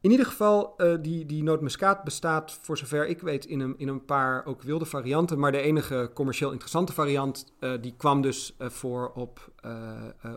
In 0.00 0.10
ieder 0.10 0.26
geval, 0.26 0.74
uh, 0.76 0.94
die, 1.00 1.26
die 1.26 1.42
nootmuskaat 1.42 2.04
bestaat 2.04 2.58
voor 2.62 2.78
zover 2.78 3.06
ik 3.06 3.20
weet 3.20 3.44
in 3.44 3.60
een, 3.60 3.74
in 3.78 3.88
een 3.88 4.04
paar 4.04 4.44
ook 4.44 4.62
wilde 4.62 4.84
varianten. 4.84 5.38
Maar 5.38 5.52
de 5.52 5.60
enige 5.60 6.10
commercieel 6.14 6.50
interessante 6.50 6.92
variant, 6.92 7.52
uh, 7.60 7.72
die 7.80 7.94
kwam 7.96 8.22
dus 8.22 8.54
uh, 8.58 8.68
voor 8.68 9.12
op, 9.14 9.52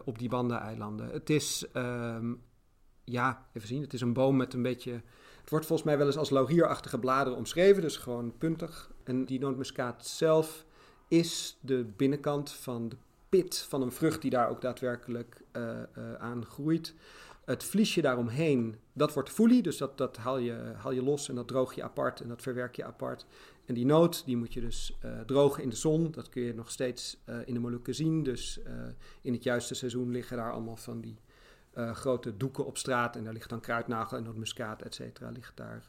op 0.05 0.19
die 0.19 0.29
Banda-eilanden. 0.29 1.09
Het 1.11 1.29
is, 1.29 1.65
um, 1.73 2.41
ja, 3.03 3.45
even 3.53 3.67
zien, 3.67 3.81
het 3.81 3.93
is 3.93 4.01
een 4.01 4.13
boom 4.13 4.37
met 4.37 4.53
een 4.53 4.61
beetje... 4.61 5.01
Het 5.43 5.51
wordt 5.51 5.65
volgens 5.67 5.87
mij 5.87 5.97
wel 5.97 6.07
eens 6.07 6.17
als 6.17 6.29
laurierachtige 6.29 6.99
bladeren 6.99 7.37
omschreven, 7.37 7.81
dus 7.81 7.97
gewoon 7.97 8.37
puntig. 8.37 8.91
En 9.03 9.25
die 9.25 9.39
nootmuskaat 9.39 10.07
zelf 10.07 10.65
is 11.07 11.57
de 11.61 11.85
binnenkant 11.95 12.51
van 12.51 12.89
de 12.89 12.95
pit 13.29 13.57
van 13.57 13.81
een 13.81 13.91
vrucht 13.91 14.21
die 14.21 14.31
daar 14.31 14.49
ook 14.49 14.61
daadwerkelijk 14.61 15.41
aan 16.19 16.45
groeit. 16.45 16.93
Het 17.45 17.63
vliesje 17.63 18.01
daaromheen, 18.01 18.75
dat 18.93 19.13
wordt 19.13 19.29
folie, 19.29 19.61
dus 19.61 19.77
dat, 19.77 19.97
dat 19.97 20.17
haal, 20.17 20.37
je, 20.37 20.73
haal 20.75 20.91
je 20.91 21.03
los 21.03 21.29
en 21.29 21.35
dat 21.35 21.47
droog 21.47 21.73
je 21.73 21.83
apart 21.83 22.21
en 22.21 22.27
dat 22.27 22.41
verwerk 22.41 22.75
je 22.75 22.83
apart. 22.83 23.25
En 23.65 23.73
die 23.73 23.85
noot, 23.85 24.25
die 24.25 24.37
moet 24.37 24.53
je 24.53 24.61
dus 24.61 24.97
uh, 25.05 25.19
drogen 25.19 25.63
in 25.63 25.69
de 25.69 25.75
zon. 25.75 26.11
Dat 26.11 26.29
kun 26.29 26.41
je 26.41 26.53
nog 26.53 26.71
steeds 26.71 27.17
in 27.45 27.53
de 27.53 27.59
Molukken 27.59 27.95
zien. 27.95 28.23
Dus 28.23 28.59
in 29.21 29.33
het 29.33 29.43
juiste 29.43 29.75
seizoen 29.75 30.11
liggen 30.11 30.37
daar 30.37 30.51
allemaal 30.51 30.75
van 30.75 31.01
die 31.01 31.17
grote 31.75 32.37
doeken 32.37 32.65
op 32.65 32.77
straat. 32.77 33.15
En 33.15 33.23
daar 33.23 33.33
ligt 33.33 33.49
dan 33.49 33.59
kruidnagel 33.59 34.17
en 34.17 34.39
muskaat, 34.39 34.81
et 34.81 34.95
cetera, 34.95 35.29
ligt 35.29 35.57
daar, 35.57 35.85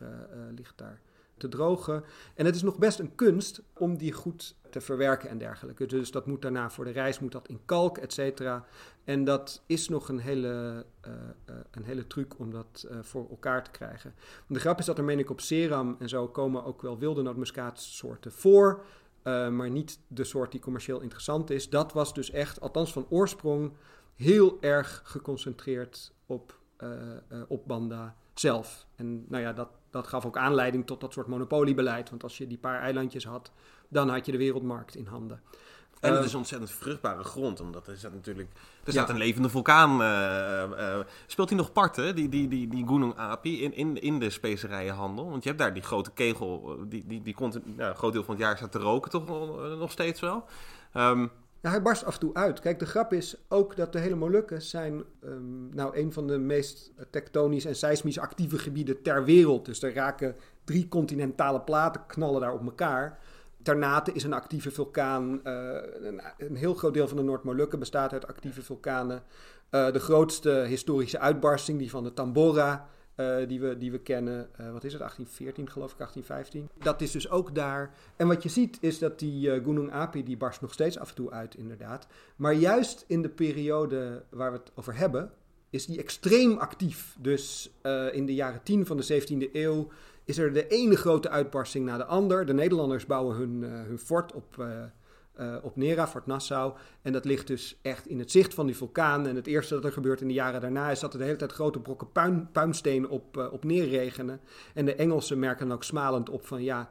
ligt 0.55 0.79
daar 0.79 1.01
te 1.37 1.49
drogen. 1.49 2.05
En 2.35 2.45
het 2.45 2.55
is 2.55 2.63
nog 2.63 2.79
best 2.79 2.99
een 2.99 3.15
kunst 3.15 3.63
om 3.73 3.97
die 3.97 4.13
goed 4.13 4.57
te 4.71 4.81
verwerken 4.81 5.29
en 5.29 5.39
dergelijke. 5.39 5.87
Dus 5.87 6.11
dat 6.11 6.27
moet 6.27 6.43
daarna 6.43 6.71
voor 6.71 6.85
de 6.85 6.91
reis 6.91 7.19
moet 7.19 7.33
dat 7.33 7.49
in 7.49 7.61
kalk, 7.65 7.99
et 7.99 8.13
cetera. 8.13 8.65
En 9.05 9.25
dat 9.25 9.63
is 9.67 9.89
nog 9.89 10.09
een 10.09 10.19
hele, 10.19 10.85
een 11.71 11.85
hele 11.85 12.07
truc 12.07 12.39
om 12.39 12.51
dat 12.51 12.87
voor 13.01 13.29
elkaar 13.31 13.65
te 13.65 13.71
krijgen. 13.71 14.15
De 14.47 14.61
grap 14.61 14.79
is 14.79 14.85
dat 14.85 14.99
er, 14.99 15.05
meen 15.05 15.19
ik, 15.19 15.31
op 15.31 15.41
Seram 15.41 15.97
en 15.99 16.09
zo 16.09 16.29
komen 16.29 16.65
ook 16.65 16.83
wel 16.83 16.99
wilde 16.99 17.23
nootmuskaatsoorten 17.23 18.33
voor. 18.33 18.85
maar 19.33 19.71
niet 19.71 19.99
de 20.09 20.25
soort 20.25 20.51
die 20.51 20.61
commercieel 20.61 21.01
interessant 21.01 21.51
is. 21.51 21.71
Dat 21.71 21.93
was 21.93 22.15
dus 22.15 22.31
echt, 22.31 22.61
althans 22.61 22.93
van 22.93 23.07
oorsprong, 23.09 23.73
heel 24.15 24.59
erg 24.61 25.03
geconcentreerd 25.05 26.13
op, 26.27 26.59
op 27.49 27.67
Banda 27.67 28.17
zelf. 28.35 28.87
En 28.97 29.25
nou 29.29 29.43
ja, 29.43 29.53
dat, 29.53 29.69
dat 29.91 30.07
gaf 30.07 30.27
ook 30.27 30.37
aanleiding 30.37 30.87
tot 30.87 31.01
dat 31.01 31.13
soort 31.13 31.27
monopoliebeleid. 31.27 32.11
Want 32.11 32.23
als 32.23 32.39
je 32.39 32.47
die 32.47 32.59
paar 32.59 32.81
eilandjes 32.81 33.25
had, 33.25 33.53
dan 33.89 34.09
had 34.09 34.27
je 34.27 34.33
de 34.33 34.39
wereldmarkt 34.39 34.95
in 34.95 35.07
handen. 35.07 35.41
En 36.01 36.15
het 36.15 36.25
is 36.25 36.35
ontzettend 36.35 36.71
vruchtbare 36.71 37.25
grond, 37.25 37.61
omdat 37.61 37.87
er 37.87 37.97
staat 37.97 38.13
natuurlijk... 38.13 38.49
Er 38.85 38.93
staat 38.93 39.07
ja. 39.07 39.13
een 39.13 39.21
levende 39.21 39.49
vulkaan. 39.49 40.01
Uh, 40.01 40.79
uh, 40.79 40.99
speelt 41.27 41.49
hij 41.49 41.59
nog 41.59 41.73
parten, 41.73 42.15
die, 42.15 42.29
die, 42.29 42.49
die, 42.49 42.69
die 42.69 42.87
Gunung 42.87 43.17
Api, 43.17 43.63
in, 43.63 43.75
in, 43.75 44.01
in 44.01 44.19
de 44.19 44.31
specerijenhandel? 44.31 45.31
Want 45.31 45.43
je 45.43 45.49
hebt 45.49 45.61
daar 45.61 45.75
die 45.75 45.83
grote 45.83 46.11
kegel, 46.11 46.79
die, 46.89 47.07
die, 47.07 47.23
die 47.23 47.35
komt, 47.35 47.77
nou, 47.77 47.91
een 47.91 47.97
groot 47.97 48.13
deel 48.13 48.25
van 48.25 48.35
het 48.35 48.45
jaar 48.45 48.57
staat 48.57 48.73
te 48.73 48.79
roken 48.79 49.11
toch 49.11 49.27
nog 49.79 49.91
steeds 49.91 50.21
wel. 50.21 50.45
Um, 50.95 51.31
ja, 51.65 51.71
hij 51.71 51.83
barst 51.83 52.05
af 52.05 52.15
en 52.15 52.21
toe 52.21 52.35
uit. 52.35 52.61
Kijk, 52.61 52.79
de 52.79 52.87
grap 52.87 53.13
is 53.13 53.37
ook 53.49 53.77
dat 53.77 53.93
de 53.93 53.99
hele 53.99 54.15
Molukken 54.15 54.63
zijn 54.63 55.05
um, 55.25 55.75
nou 55.75 55.97
een 55.97 56.13
van 56.13 56.27
de 56.27 56.39
meest 56.39 56.93
tektonisch 57.11 57.65
en 57.65 57.77
seismisch 57.77 58.19
actieve 58.19 58.59
gebieden 58.59 59.03
ter 59.03 59.25
wereld. 59.25 59.65
Dus 59.65 59.83
er 59.83 59.95
raken 59.95 60.37
drie 60.65 60.89
continentale 60.89 61.61
platen, 61.61 62.07
knallen 62.07 62.41
daar 62.41 62.53
op 62.53 62.65
elkaar. 62.65 63.19
Ternate 63.63 64.13
is 64.13 64.23
een 64.23 64.33
actieve 64.33 64.71
vulkaan. 64.71 65.41
Uh, 65.45 65.79
een, 66.39 66.57
heel 66.57 66.75
groot 66.75 66.95
deel 66.95 67.09
van 67.09 67.17
de 67.17 67.23
Noord-Molukken 67.23 67.79
bestaat 67.79 68.13
uit 68.13 68.27
actieve 68.27 68.63
vulkanen. 68.63 69.23
Uh, 69.71 69.93
de 69.93 70.01
grootste 70.01 70.51
historische 70.51 71.19
uitbarsting, 71.19 71.79
die 71.79 71.91
van 71.91 72.05
de 72.05 72.13
Tambora, 72.13 72.89
uh, 73.17 73.37
die, 73.49 73.61
we, 73.61 73.79
die 73.79 73.91
we 73.91 73.99
kennen. 73.99 74.49
wat 74.57 74.85
is 74.85 74.93
het, 74.93 75.01
1814 75.01 75.71
geloof 75.71 75.93
ik, 75.93 75.99
1815. 75.99 76.69
Dat 76.85 77.01
is 77.01 77.11
dus 77.11 77.31
ook 77.31 77.55
daar. 77.55 77.95
En 78.17 78.27
wat 78.27 78.43
je 78.43 78.49
ziet 78.49 78.79
is 78.81 78.99
dat 78.99 79.19
die 79.19 79.51
Gunung 79.51 79.93
Api, 79.93 80.25
die 80.25 80.37
barst 80.37 80.61
nog 80.61 80.73
steeds 80.73 80.99
af 80.99 81.09
en 81.09 81.15
toe 81.15 81.31
uit 81.31 81.55
inderdaad. 81.55 82.07
Maar 82.37 82.55
juist 82.55 83.05
in 83.07 83.23
de 83.23 83.29
periode 83.29 84.23
waar 84.29 84.53
we 84.53 84.59
het 84.59 84.73
over 84.75 84.97
hebben, 84.97 85.31
is 85.71 85.87
die 85.87 85.99
extreem 85.99 86.59
actief. 86.59 87.17
Dus 87.19 87.71
in 88.13 88.27
de 88.27 88.35
jaren 88.35 88.63
10 88.63 88.87
van 88.87 88.97
de 88.97 89.23
17e 89.23 89.53
eeuw 89.53 89.89
is 90.25 90.39
er 90.39 90.53
de 90.53 90.67
ene 90.67 90.97
grote 90.97 91.29
uitbarsting 91.29 91.87
na 91.87 91.97
de 91.97 92.05
ander. 92.05 92.47
De 92.47 92.55
Nederlanders 92.55 93.07
bouwen 93.07 93.37
hun, 93.37 93.63
uh, 93.63 93.83
hun 93.83 93.99
fort 93.99 94.33
op, 94.33 94.67
uh, 95.41 95.47
uh, 95.47 95.57
op 95.63 95.77
Nera, 95.77 96.09
Fort 96.09 96.27
Nassau. 96.27 96.73
En 97.03 97.13
dat 97.13 97.25
ligt 97.25 97.47
dus 97.47 97.79
echt 97.83 98.07
in 98.07 98.19
het 98.19 98.31
zicht 98.31 98.55
van 98.55 98.67
die 98.67 98.77
vulkaan. 98.77 99.27
En 99.27 99.37
het 99.37 99.47
eerste 99.47 99.75
dat 99.75 99.85
er 99.85 99.93
gebeurt 99.93 100.21
in 100.21 100.29
de 100.29 100.35
jaren 100.35 100.61
daarna 100.61 100.91
is 100.91 101.01
dat 101.01 101.13
er 101.13 101.19
de 101.19 101.25
hele 101.25 101.37
tijd 101.37 101.53
grote 101.53 101.81
brokken 101.81 102.13
puin, 102.13 102.49
puinsteen 102.53 103.09
op, 103.09 103.37
uh, 103.37 103.53
op 103.53 103.65
neerregenen. 103.65 104.41
En 104.75 104.85
de 104.85 104.95
Engelsen 104.95 105.39
merken 105.39 105.67
dan 105.69 105.77
ook 105.77 105.85
smalend 105.85 106.31
op 106.31 106.47
van 106.47 106.63
ja, 106.63 106.91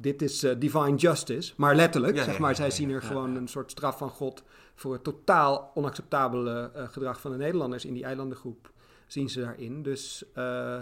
dit 0.00 0.22
is 0.22 0.44
uh, 0.44 0.52
divine 0.58 0.94
justice. 0.94 1.52
Maar 1.56 1.74
letterlijk, 1.74 2.16
Ja, 2.16 2.24
zeg 2.24 2.38
maar, 2.38 2.50
ja, 2.50 2.56
zij 2.56 2.66
ja, 2.66 2.72
zien 2.72 2.90
er 2.90 3.02
gewoon 3.02 3.36
een 3.36 3.48
soort 3.48 3.70
straf 3.70 3.98
van 3.98 4.10
God 4.10 4.42
voor 4.74 4.92
het 4.92 5.04
totaal 5.04 5.70
onacceptabele 5.74 6.70
eh, 6.74 6.88
gedrag 6.88 7.20
van 7.20 7.30
de 7.30 7.36
Nederlanders 7.36 7.84
in 7.84 7.94
die 7.94 8.04
eilandengroep. 8.04 8.70
Zien 9.06 9.28
ze 9.28 9.40
daarin. 9.40 9.82
Dus 9.82 10.24
eh, 10.34 10.78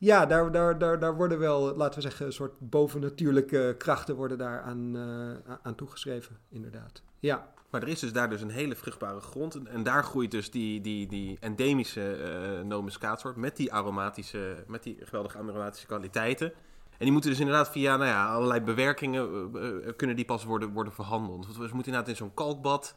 ja, 0.00 0.26
daar, 0.26 0.52
daar, 0.52 0.78
daar, 0.78 0.98
daar 0.98 1.16
worden 1.16 1.38
wel, 1.38 1.76
laten 1.76 1.94
we 1.94 2.00
zeggen, 2.00 2.26
een 2.26 2.32
soort 2.32 2.52
bovennatuurlijke 2.58 3.74
krachten 3.78 4.16
worden 4.16 4.38
daar 4.38 4.62
aan, 4.62 4.96
eh, 4.96 5.54
aan 5.62 5.74
toegeschreven, 5.74 6.36
inderdaad. 6.48 7.02
Ja, 7.18 7.52
Maar 7.70 7.82
er 7.82 7.88
is 7.88 8.00
dus 8.00 8.12
daar 8.12 8.30
dus 8.30 8.40
een 8.40 8.50
hele 8.50 8.76
vruchtbare 8.76 9.20
grond. 9.20 9.62
En, 9.68 9.82
daar 9.82 10.04
groeit 10.04 10.30
dus 10.30 10.50
die, 10.50 10.80
die, 10.80 11.06
die 11.06 11.36
endemische 11.40 12.12
eh 12.12 12.64
nomuskaatsoort 12.64 13.36
met 13.36 13.56
die 13.56 13.72
aromatische, 13.72 14.64
met 14.66 14.82
die 14.82 14.96
geweldige 15.02 15.38
aromatische 15.38 15.86
kwaliteiten. 15.86 16.52
En 16.90 17.06
die 17.06 17.12
moeten 17.12 17.30
dus 17.30 17.40
inderdaad 17.40 17.70
via 17.70 17.96
nou 17.96 18.08
ja, 18.08 18.32
allerlei 18.32 18.60
bewerkingen 18.60 19.50
eh, 19.54 19.92
kunnen 19.96 20.16
die 20.16 20.24
pas 20.24 20.44
worden, 20.44 20.72
worden 20.72 20.92
verhandeld. 20.92 21.44
Want 21.44 21.56
we 21.56 21.62
moeten 21.62 21.78
inderdaad 21.78 22.08
in 22.08 22.16
zo'n 22.16 22.34
kalkbad, 22.34 22.94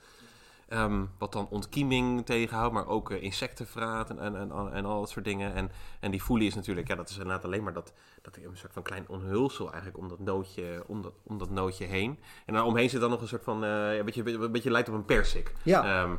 ehm, 0.74 1.06
wat 1.18 1.32
dan 1.32 1.48
ontkieming 1.50 2.26
tegenhoudt, 2.26 2.74
maar 2.74 2.88
ook 2.88 3.12
eh, 3.12 3.24
insectenvraat 3.24 4.10
en, 4.10 4.20
en, 4.20 4.36
en, 4.36 4.52
en 4.74 4.86
al 4.86 5.00
dat 5.00 5.10
soort 5.10 5.26
dingen. 5.26 5.54
En, 5.54 5.72
en 6.00 6.12
die 6.12 6.22
foelie 6.22 6.48
is 6.48 6.56
natuurlijk, 6.56 6.88
ja, 6.88 6.96
dat 6.96 7.10
is 7.10 7.18
inderdaad 7.18 7.46
alleen 7.46 7.64
maar 7.64 7.74
dat, 7.74 7.94
dat 8.22 8.38
een 8.38 8.58
soort 8.58 8.74
van 8.74 8.84
klein 8.84 9.06
onhulsel 9.08 9.66
eigenlijk 9.72 9.98
om 9.98 10.08
dat 10.08 10.20
nootje, 10.20 10.84
om 10.88 11.02
dat, 11.02 11.14
om 11.24 11.38
dat 11.38 11.50
nootje 11.50 11.86
heen. 11.86 12.20
En 12.46 12.54
daaromheen 12.54 12.90
zit 12.90 13.02
dan 13.02 13.10
nog 13.10 13.22
een 13.22 13.28
soort 13.28 13.44
van, 13.44 13.64
eh, 13.64 13.96
een, 13.98 14.06
beetje, 14.06 14.32
een 14.34 14.52
beetje 14.52 14.72
lijkt 14.72 14.90
op 14.90 14.96
een 14.96 15.06
persik. 15.06 15.54
ja. 15.64 16.04
Ehm, 16.04 16.16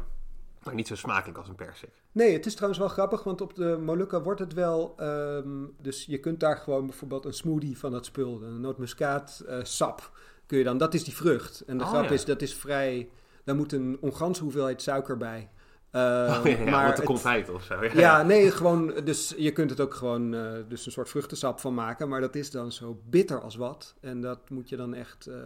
maar 0.64 0.74
niet 0.74 0.86
zo 0.86 0.94
smakelijk 0.96 1.38
als 1.38 1.48
een 1.48 1.54
persik. 1.54 1.90
Nee, 2.12 2.32
het 2.32 2.46
is 2.46 2.54
trouwens 2.54 2.80
wel 2.80 2.88
grappig, 2.90 3.22
want 3.24 3.40
op 3.40 3.54
de 3.54 3.78
Molucca 3.80 4.22
wordt 4.22 4.40
het 4.40 4.52
wel... 4.52 4.94
ehm, 4.96 5.64
dus 5.78 6.04
je 6.06 6.18
kunt 6.18 6.40
daar 6.40 6.56
gewoon 6.56 6.86
bijvoorbeeld 6.86 7.24
een 7.24 7.32
smoothie 7.32 7.78
van 7.78 7.90
dat 7.90 8.04
spul, 8.04 8.42
een 8.42 8.60
nootmuskaat 8.60 9.44
eh, 9.48 9.58
sap, 9.62 10.10
kun 10.46 10.58
je 10.58 10.64
dan... 10.64 10.78
Dat 10.78 10.94
is 10.94 11.04
die 11.04 11.14
vrucht. 11.16 11.60
En 11.60 11.78
de 11.78 11.84
Oh, 11.84 11.90
grap 11.90 12.04
ja. 12.04 12.10
is, 12.10 12.24
dat 12.24 12.42
is 12.42 12.54
vrij... 12.54 13.08
Daar 13.44 13.56
moet 13.56 13.72
een 13.72 13.98
onganse 14.00 14.42
hoeveelheid 14.42 14.82
suiker 14.82 15.16
bij. 15.16 15.48
Oh, 15.92 16.00
ja, 16.00 16.40
ja, 16.44 16.70
maar 16.70 16.86
het- 16.96 17.04
komt 17.04 17.22
heid 17.22 17.48
of 17.50 17.62
zo. 17.62 17.84
Ja, 17.84 17.90
Ja, 17.94 18.22
nee, 18.22 18.50
gewoon... 18.50 18.94
Dus 19.04 19.34
je 19.36 19.52
kunt 19.52 19.70
het 19.70 19.80
ook 19.80 19.94
gewoon 19.94 20.34
eh, 20.34 20.52
dus 20.68 20.86
een 20.86 20.92
soort 20.92 21.08
vruchtensap 21.08 21.60
van 21.60 21.74
maken. 21.74 22.08
Maar 22.08 22.20
dat 22.20 22.34
is 22.34 22.50
dan 22.50 22.72
zo 22.72 23.00
bitter 23.04 23.40
als 23.40 23.56
wat. 23.56 23.94
En 24.00 24.20
dat 24.20 24.50
moet 24.50 24.68
je 24.68 24.76
dan 24.76 24.94
echt... 24.94 25.26
eh, 25.26 25.36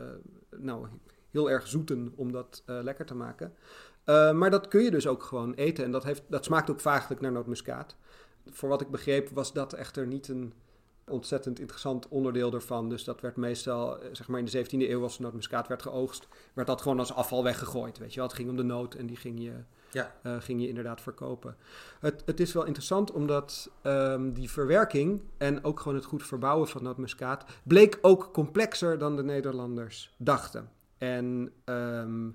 nou, 0.56 0.86
heel 1.30 1.50
erg 1.50 1.66
zoeten 1.66 2.12
om 2.16 2.32
dat 2.32 2.62
eh, 2.66 2.78
lekker 2.82 3.06
te 3.06 3.14
maken. 3.14 3.54
Maar 4.34 4.50
dat 4.50 4.68
kun 4.68 4.82
je 4.82 4.90
dus 4.90 5.06
ook 5.06 5.22
gewoon 5.22 5.54
eten. 5.54 5.84
En 5.84 5.90
dat, 5.92 6.04
heeft, 6.04 6.22
dat 6.28 6.44
smaakt 6.44 6.70
ook 6.70 6.80
vaaglijk 6.80 7.20
naar 7.20 7.32
nootmuskaat. 7.32 7.96
Voor 8.50 8.68
wat 8.68 8.80
ik 8.80 8.90
begreep 8.90 9.28
was 9.28 9.52
dat 9.52 9.72
echter 9.72 10.06
niet 10.06 10.28
een 10.28 10.52
ontzettend 11.08 11.58
interessant 11.60 12.08
onderdeel 12.08 12.52
ervan. 12.52 12.88
Dus 12.88 13.04
dat 13.04 13.20
werd 13.20 13.36
meestal, 13.36 14.00
eh, 14.00 14.08
zeg 14.12 14.28
maar 14.28 14.38
in 14.38 14.44
de 14.44 14.50
17e 14.50 14.90
eeuw 14.90 15.02
als 15.02 15.18
nootmuskaat 15.18 15.68
werd 15.68 15.82
geoogst... 15.82 16.28
werd 16.54 16.68
dat 16.68 16.82
gewoon 16.82 16.98
als 16.98 17.12
afval 17.12 17.42
weggegooid, 17.44 17.98
weet 17.98 18.10
je 18.10 18.16
wel. 18.20 18.28
Het 18.28 18.36
ging 18.36 18.48
om 18.50 18.56
de 18.56 18.62
noot 18.62 18.94
en 18.94 19.06
die 19.06 19.16
ging 19.16 19.42
je, 19.42 19.52
Ja. 19.90 20.14
eh, 20.22 20.36
ging 20.40 20.60
je 20.60 20.68
inderdaad 20.68 21.00
verkopen. 21.00 21.56
Het, 22.00 22.22
het 22.26 22.40
is 22.40 22.52
wel 22.52 22.64
interessant 22.64 23.12
omdat 23.12 23.70
ehm, 23.82 24.32
die 24.32 24.50
verwerking 24.50 25.22
en 25.38 25.64
ook 25.64 25.80
gewoon 25.80 25.96
het 25.96 26.06
goed 26.06 26.26
verbouwen 26.26 26.68
van 26.68 26.82
nootmuskaat... 26.82 27.44
bleek 27.62 27.98
ook 28.02 28.32
complexer 28.32 28.98
dan 28.98 29.16
de 29.16 29.22
Nederlanders 29.24 30.14
dachten. 30.16 30.70
En... 30.98 31.52
ehm, 31.64 32.28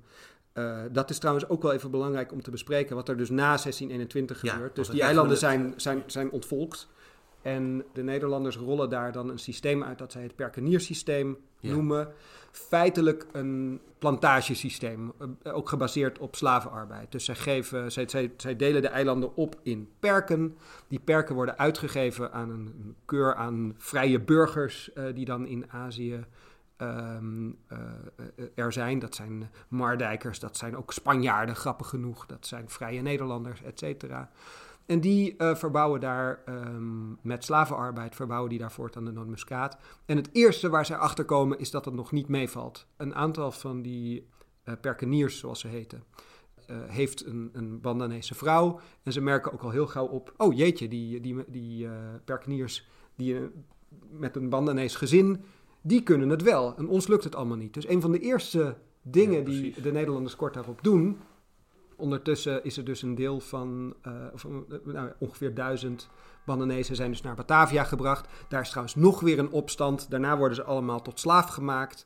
eh, 0.53 0.81
dat 0.91 1.09
is 1.09 1.17
trouwens 1.19 1.49
ook 1.49 1.61
wel 1.61 1.71
even 1.73 1.91
belangrijk 1.91 2.31
om 2.31 2.41
te 2.41 2.51
bespreken, 2.51 2.95
wat 2.95 3.09
er 3.09 3.17
dus 3.17 3.29
na 3.29 3.35
1621 3.57 4.41
Ja, 4.41 4.51
gebeurt. 4.53 4.75
dus 4.75 4.89
die 4.89 5.01
eilanden 5.01 5.37
zijn, 5.37 5.73
zijn, 5.77 6.03
zijn 6.05 6.31
ontvolkt. 6.31 6.87
En 7.43 7.83
de 7.93 8.03
Nederlanders 8.03 8.57
rollen 8.57 8.89
daar 8.89 9.11
dan 9.11 9.29
een 9.29 9.39
systeem 9.39 9.83
uit 9.83 9.97
dat 9.97 10.11
zij 10.11 10.23
het 10.23 10.35
perkeniersysteem 10.35 11.37
Ja. 11.59 11.71
noemen. 11.73 12.07
Feitelijk 12.51 13.25
een 13.31 13.79
plantagesysteem, 13.99 15.13
eh, 15.43 15.55
ook 15.55 15.69
gebaseerd 15.69 16.19
op 16.19 16.35
slavenarbeid. 16.35 17.11
Dus 17.11 17.25
zij, 17.25 17.35
geven, 17.35 17.91
zij, 17.91 18.07
zij, 18.07 18.33
zij 18.37 18.55
delen 18.55 18.81
de 18.81 18.87
eilanden 18.87 19.35
op 19.35 19.55
in 19.63 19.89
perken. 19.99 20.57
Die 20.87 20.99
perken 20.99 21.35
worden 21.35 21.57
uitgegeven 21.57 22.31
aan 22.31 22.49
een, 22.49 22.95
keur 23.05 23.35
aan 23.35 23.73
vrije 23.77 24.19
burgers 24.19 24.93
eh, 24.93 25.03
die 25.13 25.25
dan 25.25 25.45
in 25.47 25.71
Azië 25.71 26.25
ehm, 26.77 27.51
eh, 27.67 27.77
eh, 28.35 28.45
er 28.55 28.71
zijn. 28.73 28.99
Dat 28.99 29.15
zijn 29.15 29.49
Mardijkers, 29.67 30.39
dat 30.39 30.57
zijn 30.57 30.77
ook 30.77 30.93
Spanjaarden, 30.93 31.55
grappig 31.55 31.87
genoeg. 31.89 32.25
Dat 32.25 32.47
zijn 32.47 32.69
vrije 32.69 33.01
Nederlanders, 33.01 33.61
et 33.63 33.79
cetera. 33.79 34.29
En 34.85 34.99
die 34.99 35.37
eh, 35.37 35.55
verbouwen 35.55 35.99
daar 35.99 36.41
ehm, 36.45 37.11
met 37.21 37.43
slavenarbeid, 37.43 38.15
verbouwen 38.15 38.49
die 38.49 38.59
daar 38.59 38.71
voortaan 38.71 39.05
de 39.05 39.11
nootmuskaat. 39.11 39.77
En 40.05 40.17
het 40.17 40.29
eerste 40.31 40.69
waar 40.69 40.85
zij 40.85 40.97
achter 40.97 41.25
komen 41.25 41.59
is 41.59 41.71
dat 41.71 41.85
het 41.85 41.93
nog 41.93 42.11
niet 42.11 42.27
meevalt. 42.27 42.87
Een 42.97 43.15
aantal 43.15 43.51
van 43.51 43.81
die 43.81 44.27
eh 44.63 44.73
perkeniers, 44.81 45.39
zoals 45.39 45.59
ze 45.59 45.67
heten, 45.67 46.03
eh, 46.67 46.77
heeft 46.87 47.25
een, 47.25 47.49
een 47.53 47.81
Bandanese 47.81 48.35
vrouw. 48.35 48.79
En 49.03 49.13
ze 49.13 49.21
merken 49.21 49.53
ook 49.53 49.63
al 49.63 49.69
heel 49.69 49.87
gauw 49.87 50.07
op, 50.07 50.33
oh 50.37 50.55
jeetje, 50.55 50.87
die, 50.87 51.19
die, 51.19 51.43
die 51.47 51.87
perkeniers 52.25 52.87
die, 53.15 53.49
met 54.09 54.35
een 54.35 54.49
Bandanees 54.49 54.95
gezin, 54.95 55.43
die 55.81 56.03
kunnen 56.03 56.29
het 56.29 56.41
wel. 56.41 56.75
En 56.77 56.87
ons 56.87 57.07
lukt 57.07 57.23
het 57.23 57.35
allemaal 57.35 57.57
niet. 57.57 57.73
Dus 57.73 57.87
een 57.87 58.01
van 58.01 58.11
de 58.11 58.19
eerste 58.19 58.75
dingen 59.01 59.37
Ja, 59.37 59.45
die 59.45 59.81
de 59.81 59.91
Nederlanders 59.91 60.35
kort 60.35 60.53
daarop 60.53 60.83
doen. 60.83 61.17
Ondertussen 61.95 62.63
is 62.63 62.77
er 62.77 62.83
dus 62.83 63.01
een 63.01 63.15
deel 63.15 63.39
van 63.39 63.93
eh, 64.01 64.11
of, 64.33 64.45
eh, 64.45 64.51
nou, 64.83 65.11
ongeveer 65.17 65.53
duizend 65.53 66.09
Bandanezen 66.45 66.95
zijn 66.95 67.11
dus 67.11 67.21
naar 67.21 67.35
Batavia 67.35 67.83
gebracht. 67.83 68.27
Daar 68.49 68.61
is 68.61 68.69
trouwens 68.69 68.95
nog 68.95 69.19
weer 69.19 69.39
een 69.39 69.51
opstand. 69.51 70.09
Daarna 70.09 70.37
worden 70.37 70.55
ze 70.55 70.63
allemaal 70.63 71.01
tot 71.01 71.19
slaaf 71.19 71.47
gemaakt. 71.47 72.05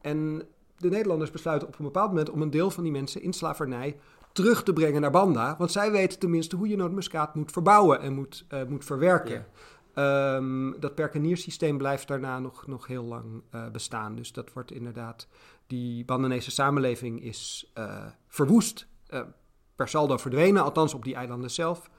En 0.00 0.42
de 0.76 0.88
Nederlanders 0.88 1.30
besluiten 1.30 1.68
op 1.68 1.78
een 1.78 1.84
bepaald 1.84 2.08
moment 2.08 2.30
om 2.30 2.42
een 2.42 2.50
deel 2.50 2.70
van 2.70 2.82
die 2.82 2.92
mensen 2.92 3.22
in 3.22 3.32
slavernij 3.32 3.96
terug 4.32 4.62
te 4.62 4.72
brengen 4.72 5.00
naar 5.00 5.10
Banda. 5.10 5.54
Want 5.58 5.72
zij 5.72 5.90
weten 5.90 6.18
tenminste 6.18 6.56
hoe 6.56 6.68
je 6.68 6.76
nootmuskaat 6.76 7.34
moet 7.34 7.52
verbouwen 7.52 8.00
en 8.00 8.12
moet, 8.12 8.44
eh, 8.48 8.64
moet 8.68 8.84
verwerken. 8.84 9.46
Ehm, 9.94 10.72
dat 10.80 10.94
perkeniersysteem 10.94 11.78
blijft 11.78 12.08
daarna 12.08 12.38
nog, 12.38 12.66
nog 12.66 12.86
heel 12.86 13.04
lang 13.04 13.42
bestaan. 13.72 14.14
Dus 14.14 14.32
dat 14.32 14.52
wordt 14.52 14.72
inderdaad, 14.72 15.28
die 15.66 16.04
Bandanese 16.04 16.50
samenleving 16.50 17.22
is 17.22 17.72
verwoest, 18.28 18.86
eh, 19.14 19.20
per 19.76 19.88
saldo 19.88 20.16
verdwenen, 20.16 20.62
althans 20.62 20.94
op 20.94 21.04
die 21.04 21.14
eilanden 21.14 21.50
zelf. 21.50 21.90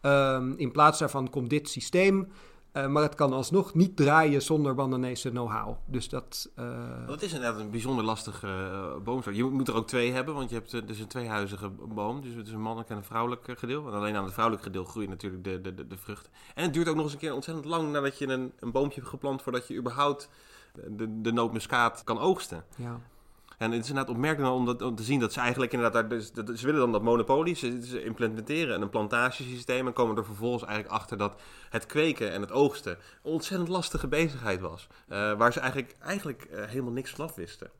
Ehm, 0.00 0.52
in 0.56 0.70
plaats 0.70 0.98
daarvan 0.98 1.30
komt 1.30 1.50
dit 1.50 1.68
systeem, 1.68 2.32
eh, 2.72 2.86
maar 2.86 3.02
het 3.02 3.14
kan 3.14 3.32
alsnog 3.32 3.74
niet 3.74 3.96
draaien 3.96 4.42
zonder 4.42 4.74
Bandanese 4.74 5.30
know-how. 5.30 5.76
Dus 5.86 6.08
dat... 6.08 6.50
eh, 6.56 7.06
Dat 7.06 7.22
is 7.22 7.32
inderdaad 7.32 7.60
een 7.60 7.70
bijzonder 7.70 8.04
lastige 8.04 8.46
uh, 8.46 9.02
boomsoort. 9.04 9.36
Je 9.36 9.44
moet 9.44 9.68
er 9.68 9.74
ook 9.74 9.86
twee 9.86 10.12
hebben, 10.12 10.34
want 10.34 10.50
je 10.50 10.54
hebt 10.54 10.86
dus 10.88 10.98
een 10.98 11.06
tweehuizige 11.06 11.68
boom. 11.68 12.20
Dus 12.20 12.34
het 12.34 12.46
is 12.46 12.52
een 12.52 12.60
mannelijk 12.60 12.90
en 12.90 12.96
een 12.96 13.04
vrouwelijk 13.04 13.48
uh, 13.48 13.56
gedeel. 13.56 13.86
En 13.86 13.92
alleen 13.92 14.16
aan 14.16 14.24
het 14.24 14.32
vrouwelijk 14.32 14.64
gedeel 14.66 14.84
groeien 14.84 15.10
natuurlijk 15.10 15.44
de, 15.44 15.60
de, 15.60 15.74
de, 15.74 15.86
de 15.86 15.98
vruchten. 15.98 16.32
En 16.54 16.62
het 16.62 16.72
duurt 16.72 16.88
ook 16.88 16.94
nog 16.94 17.04
eens 17.04 17.12
een 17.12 17.18
keer 17.18 17.34
ontzettend 17.34 17.66
lang 17.66 17.92
nadat 17.92 18.18
je 18.18 18.28
een, 18.28 18.52
een 18.58 18.70
boompje 18.72 18.98
hebt 18.98 19.10
geplant... 19.12 19.42
voordat 19.42 19.68
je 19.68 19.76
überhaupt 19.76 20.28
de, 20.88 21.20
de 21.20 21.32
nootmuskaat 21.32 22.04
kan 22.04 22.18
oogsten. 22.18 22.64
ja. 22.76 23.00
En 23.60 23.70
het 23.70 23.82
is 23.82 23.88
inderdaad 23.88 24.14
opmerkelijk 24.14 24.80
om, 24.82 24.96
te 24.96 25.02
zien 25.02 25.20
dat 25.20 25.32
ze 25.32 25.40
eigenlijk 25.40 25.72
inderdaad... 25.72 26.10
Daar, 26.10 26.18
dus, 26.18 26.32
dat, 26.32 26.58
ze 26.58 26.64
willen 26.64 26.80
dan 26.80 26.92
dat 26.92 27.02
monopolie, 27.02 27.54
ze, 27.54 28.04
implementeren 28.04 28.82
een 28.82 28.90
plantagesysteem... 28.90 29.86
en 29.86 29.92
komen 29.92 30.16
er 30.16 30.24
vervolgens 30.24 30.64
eigenlijk 30.64 30.94
achter 30.94 31.16
dat 31.16 31.40
het 31.70 31.86
kweken 31.86 32.32
en 32.32 32.40
het 32.40 32.52
oogsten... 32.52 32.92
een 32.92 33.32
ontzettend 33.32 33.68
lastige 33.68 34.08
bezigheid 34.08 34.60
was. 34.60 34.86
Uh, 35.08 35.32
waar 35.32 35.52
ze 35.52 35.60
eigenlijk, 35.60 35.96
eigenlijk 36.00 36.48
uh, 36.50 36.64
helemaal 36.64 36.92
niks 36.92 37.10
vanaf 37.10 37.34
wisten. 37.34 37.70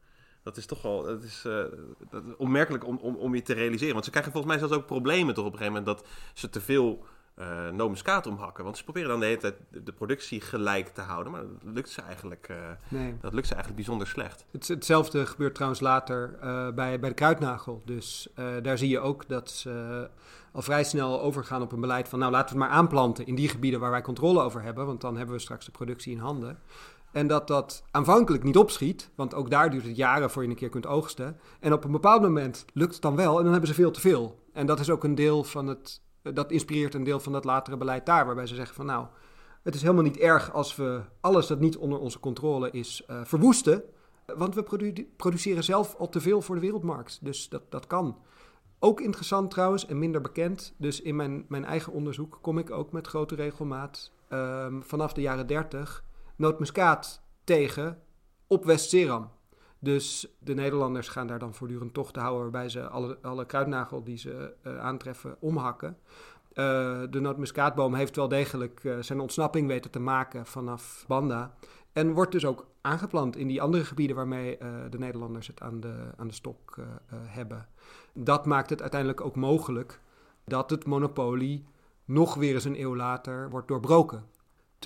Dat 0.43 0.57
is 0.57 0.67
toch 0.67 0.83
wel 0.83 1.03
dat 1.03 1.23
is, 1.23 1.45
uh, 1.47 1.65
dat 2.11 2.23
onmerkelijk 2.37 2.87
om, 2.87 2.97
om, 2.97 3.17
om 3.17 3.35
je 3.35 3.43
te 3.43 3.55
realiseren. 3.55 3.93
Want 3.93 4.05
ze 4.05 4.11
krijgen 4.11 4.33
volgens 4.33 4.53
mij 4.53 4.63
zelfs 4.63 4.83
ook 4.83 4.87
problemen 4.87 5.35
toch 5.35 5.45
op 5.45 5.53
een 5.53 5.59
gegeven 5.59 5.83
moment... 5.83 5.99
dat 5.99 6.09
ze 6.35 6.49
te 6.49 6.61
veel 6.61 7.05
uh, 7.39 7.69
nootmuskaat 7.69 8.27
omhakken. 8.27 8.65
Want 8.65 8.77
ze 8.77 8.85
proberen 8.85 9.09
dan 9.09 9.21
de 9.21 9.27
hele 9.27 9.39
tijd 9.39 9.55
de 9.71 9.93
productie 9.93 10.41
gelijk 10.41 10.89
te 10.89 11.01
houden. 11.01 11.33
Maar 11.33 11.43
dat 11.43 11.75
lukt 11.75 11.89
ze 11.89 12.03
eigenlijk, 12.03 12.49
uh, 12.51 12.57
nee. 12.89 13.15
dat 13.21 13.33
lukt 13.33 13.47
ze 13.47 13.55
eigenlijk 13.55 13.85
bijzonder 13.85 14.07
slecht. 14.07 14.45
Het, 14.51 14.69
hetzelfde 14.69 15.27
gebeurt 15.27 15.55
trouwens 15.55 15.81
later 15.81 16.39
uh, 16.43 16.71
bij, 16.71 17.01
bij 17.01 17.09
de 17.09 17.15
kruidnagel. 17.15 17.83
Dus 17.85 18.29
daar 18.63 18.79
zie 18.79 18.89
je 18.89 19.01
ook 19.01 19.29
dat 19.29 19.51
ze 19.51 20.09
al 20.53 20.63
vrij 20.63 20.85
snel 20.85 21.21
overgaan 21.21 21.63
op 21.63 21.73
een 21.73 21.81
beleid 21.81 22.09
van... 22.09 22.19
nou, 22.19 22.33
laten 22.33 22.57
we 22.57 22.63
het 22.63 22.71
maar 22.71 22.79
aanplanten 22.79 23.27
in 23.27 23.35
die 23.35 23.49
gebieden 23.49 23.81
waar 23.81 23.91
wij 23.91 24.03
controle 24.03 24.43
over 24.43 24.63
hebben... 24.63 24.87
want 24.87 25.01
dan 25.01 25.17
hebben 25.17 25.35
we 25.35 25.41
straks 25.41 25.65
de 25.65 25.71
productie 25.71 26.13
in 26.13 26.19
handen. 26.19 26.59
En 27.13 27.27
dat 27.27 27.47
dat 27.47 27.83
aanvankelijk 27.91 28.43
niet 28.43 28.57
opschiet, 28.57 29.11
want 29.15 29.35
ook 29.35 29.51
daar 29.51 29.71
duurt 29.71 29.87
het 29.87 29.97
jaren 29.97 30.31
voor 30.31 30.43
je 30.43 30.49
een 30.49 30.55
keer 30.55 30.69
kunt 30.69 30.87
oogsten. 30.87 31.41
En 31.61 31.73
op 31.73 31.85
een 31.85 31.91
bepaald 31.91 32.23
moment 32.23 32.65
lukt 32.73 32.93
het 32.93 33.03
dan 33.03 33.17
wel 33.17 33.37
en 33.37 33.43
dan 33.43 33.53
hebben 33.53 33.69
ze 33.69 33.75
veel 33.75 33.91
te 33.91 34.01
veel. 34.01 34.39
En 34.53 34.67
dat 34.67 34.81
is 34.81 34.91
ook 34.91 35.05
een 35.05 35.15
deel 35.15 35.45
van 35.45 35.67
het 35.67 36.01
dat 36.23 36.51
inspireert 36.51 36.95
een 36.95 37.05
deel 37.05 37.21
van 37.21 37.33
dat 37.33 37.45
latere 37.45 37.77
beleid 37.77 38.07
daar, 38.07 38.27
waarbij 38.27 38.47
ze 38.47 38.55
zeggen 38.55 38.75
van 38.75 38.87
nou, 38.87 39.07
het 39.63 39.75
is 39.75 39.83
helemaal 39.83 40.03
niet 40.03 40.19
erg 40.19 40.53
als 40.53 40.77
we 40.77 41.01
alles 41.21 41.47
dat 41.47 41.61
niet 41.61 41.77
onder 41.77 41.99
onze 41.99 42.21
controle 42.21 42.71
is 42.71 43.05
uh, 43.11 43.21
verwoesten. 43.25 43.83
Want 44.37 44.55
we 44.55 44.63
produ 44.63 45.13
produceren 45.17 45.65
zelf 45.65 45.95
al 45.95 46.09
te 46.09 46.21
veel 46.21 46.43
voor 46.43 46.55
de 46.55 46.61
wereldmarkt. 46.61 47.19
Dus 47.23 47.49
dat, 47.49 47.71
dat 47.71 47.87
kan. 47.87 48.19
Ook 48.79 49.01
interessant 49.01 49.51
trouwens 49.51 49.87
en 49.87 49.99
minder 49.99 50.21
bekend. 50.21 50.75
Dus 50.77 51.01
in 51.01 51.17
mijn, 51.17 51.45
mijn 51.49 51.65
eigen 51.65 51.93
onderzoek 51.93 52.39
kom 52.41 52.59
ik 52.59 52.71
ook 52.71 52.93
met 52.93 53.07
grote 53.07 53.35
regelmaat 53.35 54.13
um, 54.33 54.83
vanaf 54.83 55.13
de 55.13 55.21
jaren 55.21 55.47
30 55.47 56.05
nootmuskaat 56.37 57.23
tegen 57.45 58.03
op 58.47 58.65
West-Zeeram. 58.65 59.31
Dus 59.83 60.27
de 60.39 60.55
Nederlanders 60.55 61.09
gaan 61.09 61.27
daar 61.27 61.39
dan 61.39 61.55
voortdurend 61.55 61.95
tochten 61.95 62.23
houden 62.23 62.43
waarbij 62.43 62.69
ze 62.69 62.89
alle, 62.89 63.19
alle 63.23 63.47
kruidnagel 63.47 64.05
die 64.05 64.17
ze 64.17 64.53
uh, 64.67 64.79
aantreffen 64.79 65.37
omhakken. 65.39 65.97
Uh, 66.55 67.01
de 67.11 67.21
nootmuskaatboom 67.21 67.95
heeft 67.95 68.17
wel 68.17 68.29
degelijk 68.29 68.85
uh, 68.85 68.99
zijn 69.01 69.21
ontsnapping 69.21 69.67
weten 69.67 69.91
te 69.91 70.01
maken 70.01 70.47
vanaf 70.47 71.05
Banda. 71.09 71.55
En 71.93 72.13
wordt 72.13 72.33
dus 72.33 72.45
ook 72.45 72.67
aangeplant 72.81 73.37
in 73.37 73.47
die 73.47 73.63
andere 73.63 73.85
gebieden 73.85 74.17
waarmee 74.17 74.59
de 74.91 74.99
Nederlanders 74.99 75.47
het 75.47 75.61
aan 75.61 75.81
de, 75.81 75.95
aan 76.17 76.29
de 76.29 76.35
stok 76.35 76.77
hebben. 77.27 77.69
Dat 78.13 78.47
maakt 78.47 78.71
het 78.71 78.81
uiteindelijk 78.81 79.21
ook 79.21 79.37
mogelijk 79.37 80.01
dat 80.45 80.71
het 80.71 80.87
monopolie 80.87 81.67
nog 82.05 82.35
weer 82.35 82.55
eens 82.55 82.65
een 82.65 82.81
eeuw 82.81 82.97
later 82.97 83.51
wordt 83.51 83.69
doorbroken. 83.69 84.25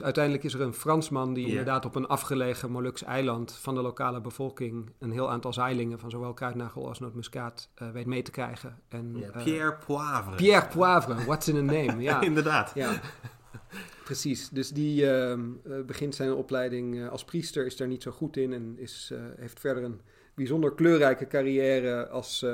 Uiteindelijk 0.02 0.44
is 0.44 0.54
er 0.54 0.60
een 0.60 0.74
Fransman 0.74 1.34
die 1.34 1.46
inderdaad 1.46 1.84
op 1.84 1.94
een 1.94 2.06
afgelegen 2.06 2.70
Molukse 2.70 3.04
eiland 3.04 3.52
van 3.52 3.74
de 3.74 3.82
lokale 3.82 4.20
bevolking 4.20 4.90
een 4.98 5.10
heel 5.10 5.30
aantal 5.30 5.52
zeilingen 5.52 5.98
van 5.98 6.10
zowel 6.10 6.32
kruidnagel 6.32 6.88
als 6.88 6.98
nootmuskaat 6.98 7.68
uh, 7.82 7.90
weet 7.90 8.06
mee 8.06 8.22
te 8.22 8.30
krijgen. 8.30 8.78
En, 8.88 9.16
ja, 9.16 9.42
Pierre 9.42 9.70
uh, 9.70 9.86
Poivre. 9.86 10.34
Pierre 10.36 10.66
Poivre, 10.66 11.24
what's 11.24 11.48
in 11.48 11.56
a 11.56 11.60
name? 11.60 12.02
Ja, 12.02 12.20
inderdaad. 12.30 12.72
Ja. 12.74 13.00
Precies, 14.04 14.48
dus 14.48 14.68
die 14.68 15.02
uh, 15.02 15.38
begint 15.86 16.14
zijn 16.14 16.32
opleiding 16.32 17.08
als 17.08 17.24
priester, 17.24 17.66
is 17.66 17.76
daar 17.76 17.88
niet 17.88 18.02
zo 18.02 18.10
goed 18.10 18.36
in 18.36 18.52
en 18.52 18.78
is, 18.78 19.12
heeft 19.36 19.60
verder 19.60 19.84
een 19.84 20.00
bijzonder 20.34 20.74
kleurrijke 20.74 21.26
carrière 21.26 22.08
als 22.08 22.46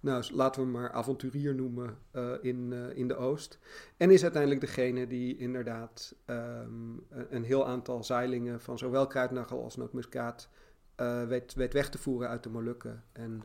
nou, 0.00 0.24
laten 0.32 0.60
we 0.60 0.66
hem 0.70 0.80
maar 0.80 0.92
avonturier 0.92 1.54
noemen 1.54 1.98
uh, 2.12 2.32
in, 2.40 2.70
uh, 2.72 2.96
in 2.96 3.08
de 3.08 3.16
Oost. 3.16 3.58
En 3.96 4.10
is 4.10 4.22
uiteindelijk 4.22 4.60
degene 4.60 5.06
die 5.06 5.36
inderdaad 5.36 6.14
um, 6.26 7.06
een 7.10 7.44
heel 7.44 7.66
aantal 7.66 8.04
zeilingen 8.04 8.60
van 8.60 8.78
zowel 8.78 9.06
kruidnagel 9.06 9.62
als 9.62 9.76
nootmuskaat 9.76 10.48
uh, 10.96 11.24
weet, 11.24 11.54
weet 11.54 11.72
weg 11.72 11.90
te 11.90 11.98
voeren 11.98 12.28
uit 12.28 12.42
de 12.42 12.48
Molukken. 12.48 13.04
En 13.12 13.42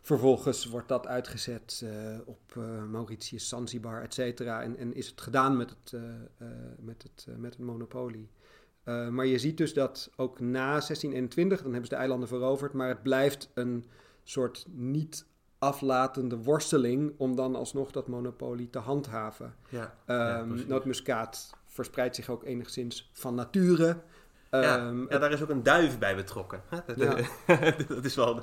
vervolgens 0.00 0.66
wordt 0.66 0.88
dat 0.88 1.06
uitgezet 1.06 1.84
op 2.24 2.54
Mauritius, 2.90 3.48
Zanzibar, 3.48 4.02
et 4.02 4.14
cetera. 4.14 4.62
En, 4.62 4.76
en, 4.76 4.94
is 4.94 5.08
het 5.08 5.20
gedaan 5.20 5.56
met 5.56 5.70
het, 5.70 6.00
met 6.78 7.02
het, 7.02 7.26
met 7.38 7.52
het 7.52 7.62
monopolie. 7.62 8.30
maar 8.84 9.26
je 9.26 9.38
ziet 9.38 9.56
dus 9.56 9.74
dat 9.74 10.10
ook 10.16 10.40
na 10.40 10.70
1621, 10.70 11.62
dan 11.62 11.72
hebben 11.72 11.88
ze 11.88 11.94
de 11.94 12.00
eilanden 12.00 12.28
veroverd, 12.28 12.72
maar 12.72 12.88
het 12.88 13.02
blijft 13.02 13.50
een 13.54 13.84
soort 14.22 14.66
niet 14.70 15.26
aflatende 15.58 16.36
worsteling 16.36 17.14
om 17.16 17.36
dan 17.36 17.54
alsnog 17.54 17.90
dat 17.90 18.08
monopolie 18.08 18.70
te 18.70 18.78
handhaven. 18.78 19.54
Ja, 19.68 19.94
um, 20.40 20.64
nootmuskaat 20.66 21.54
verspreidt 21.66 22.16
zich 22.16 22.28
ook 22.28 22.44
enigszins 22.44 23.10
van 23.12 23.34
nature. 23.34 23.96
Ja, 24.50 24.86
um, 24.86 25.06
ja, 25.08 25.18
daar 25.18 25.32
is 25.32 25.42
ook 25.42 25.48
een 25.48 25.62
duif 25.62 25.98
bij 25.98 26.16
betrokken. 26.16 26.62
Ja. 26.96 27.16
dat, 27.88 28.04
is 28.04 28.14
wel 28.14 28.42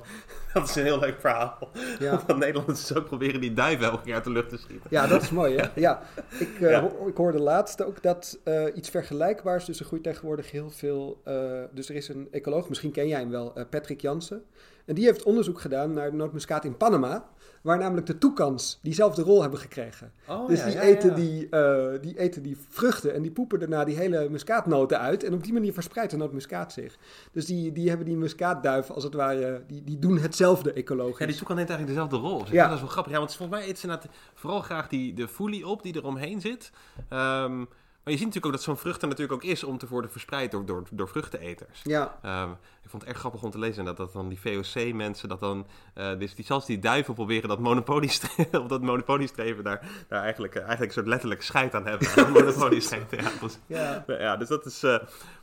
dat 0.52 0.68
is 0.68 0.76
een 0.76 0.82
heel 0.82 0.98
leuk 0.98 1.20
verhaal. 1.20 1.70
Ja. 1.98 2.22
Nederlanders 2.36 2.94
ook 2.94 3.04
proberen 3.04 3.40
die 3.40 3.52
duif 3.52 3.80
elke 3.80 4.02
keer 4.02 4.14
uit 4.14 4.24
de 4.24 4.30
lucht 4.30 4.48
te 4.48 4.56
schieten. 4.56 4.90
Ja, 4.90 5.06
dat 5.06 5.22
is 5.22 5.30
mooi. 5.30 5.56
Hè? 5.56 5.68
Ja. 5.80 6.02
Ik, 6.38 6.60
uh, 6.60 6.84
ik 7.06 7.16
hoorde 7.16 7.40
laatst 7.40 7.82
ook 7.82 8.02
dat 8.02 8.38
uh, 8.44 8.64
iets 8.74 8.88
vergelijkbaars. 8.90 9.64
Dus 9.64 9.80
er 9.80 9.86
groeit 9.86 10.02
tegenwoordig 10.02 10.50
heel 10.50 10.70
veel. 10.70 11.20
Uh, 11.28 11.62
dus 11.72 11.88
er 11.88 11.94
is 11.94 12.08
een 12.08 12.28
ecoloog, 12.30 12.68
misschien 12.68 12.92
ken 12.92 13.08
jij 13.08 13.20
hem 13.20 13.30
wel, 13.30 13.52
Patrick 13.70 14.00
Jansen. 14.00 14.44
En 14.86 14.94
die 14.94 15.04
heeft 15.04 15.22
onderzoek 15.22 15.60
gedaan 15.60 15.92
naar 15.92 16.10
de 16.10 16.16
nootmuskaat 16.16 16.64
in 16.64 16.76
Panama, 16.76 17.28
waar 17.62 17.78
namelijk 17.78 18.06
de 18.06 18.18
toekans 18.18 18.78
diezelfde 18.82 19.22
rol 19.22 19.40
hebben 19.40 19.60
gekregen. 19.60 20.12
Oh, 20.28 20.48
dus 20.48 20.64
die, 20.64 20.80
eten 20.80 21.14
Die, 21.14 21.46
uh, 21.50 21.86
die 22.00 22.18
eten 22.18 22.42
die 22.42 22.56
vruchten 22.68 23.14
en 23.14 23.22
die 23.22 23.30
poepen 23.30 23.58
daarna 23.58 23.84
die 23.84 23.96
hele 23.96 24.28
muskaatnoten 24.28 25.00
uit. 25.00 25.24
En 25.24 25.34
op 25.34 25.44
die 25.44 25.52
manier 25.52 25.72
verspreidt 25.72 26.10
de 26.10 26.16
nootmuskaat 26.16 26.72
zich. 26.72 26.96
Dus 27.32 27.46
die, 27.46 27.72
die 27.72 27.88
hebben 27.88 28.06
die 28.06 28.16
muskaatduif 28.16 28.90
als 28.90 29.04
het 29.04 29.14
ware, 29.14 29.62
die, 29.66 29.84
die 29.84 29.98
doen 29.98 30.18
hetzelfde 30.18 30.72
ecologisch. 30.72 31.18
Ja, 31.18 31.26
die 31.26 31.36
toekan 31.36 31.56
neemt 31.56 31.70
eigenlijk 31.70 31.98
dezelfde 31.98 32.28
rol. 32.28 32.44
Ja. 32.50 32.64
Dat 32.64 32.74
is 32.74 32.80
wel 32.80 32.90
grappig. 32.90 33.12
Ja, 33.12 33.18
want 33.18 33.34
volgens 33.34 33.58
mij 33.58 33.68
eten 33.68 34.00
ze 34.02 34.08
vooral 34.34 34.60
graag 34.60 34.88
die, 34.88 35.14
de 35.14 35.28
foelie 35.28 35.66
op 35.66 35.82
die 35.82 35.94
er 35.94 36.04
omheen 36.04 36.40
zit. 36.40 36.70
Um, 37.12 37.68
maar 38.06 38.14
je 38.14 38.20
ziet 38.20 38.34
natuurlijk 38.34 38.46
ook 38.46 38.52
dat 38.52 38.76
zo'n 38.76 38.84
vrucht 38.84 39.02
er 39.02 39.08
natuurlijk 39.08 39.44
ook 39.44 39.50
is 39.50 39.64
om 39.64 39.78
te 39.78 39.86
worden 39.88 40.10
verspreid 40.10 40.50
door, 40.50 40.66
door, 40.66 40.82
door 40.90 41.08
vruchteneters. 41.08 41.80
Ja. 41.82 42.18
Um, 42.42 42.50
ik 42.82 42.90
vond 42.90 43.02
het 43.02 43.10
erg 43.10 43.18
grappig 43.18 43.42
om 43.42 43.50
te 43.50 43.58
lezen 43.58 43.84
dat, 43.84 43.96
dat 43.96 44.12
dan 44.12 44.28
die 44.28 44.40
VOC-mensen, 44.40 45.28
dat 45.28 45.40
dan, 45.40 45.66
uh, 45.94 46.18
dus 46.18 46.34
die, 46.34 46.44
zelfs 46.44 46.66
die 46.66 46.78
duiven 46.78 47.14
proberen 47.14 47.48
dat 47.48 47.58
monopoliestreven, 47.58 48.60
of 48.62 48.66
dat 48.66 48.82
monopoliestreven 48.82 49.64
daar, 49.64 50.04
daar 50.08 50.22
eigenlijk, 50.22 50.54
uh, 50.54 50.60
eigenlijk 50.60 50.90
een 50.90 50.96
soort 50.96 51.06
letterlijk 51.06 51.42
scheid 51.42 51.74
aan 51.74 51.86
hebben. 51.86 52.08
Aan 52.16 52.32
monopoliestreven. 52.32 53.18
ja, 53.22 53.30
dus, 53.40 53.58
ja. 53.66 54.04
ja, 54.06 54.36
dus 54.36 54.48
dat 54.48 54.66
is... 54.66 54.84
Uh, 54.84 54.98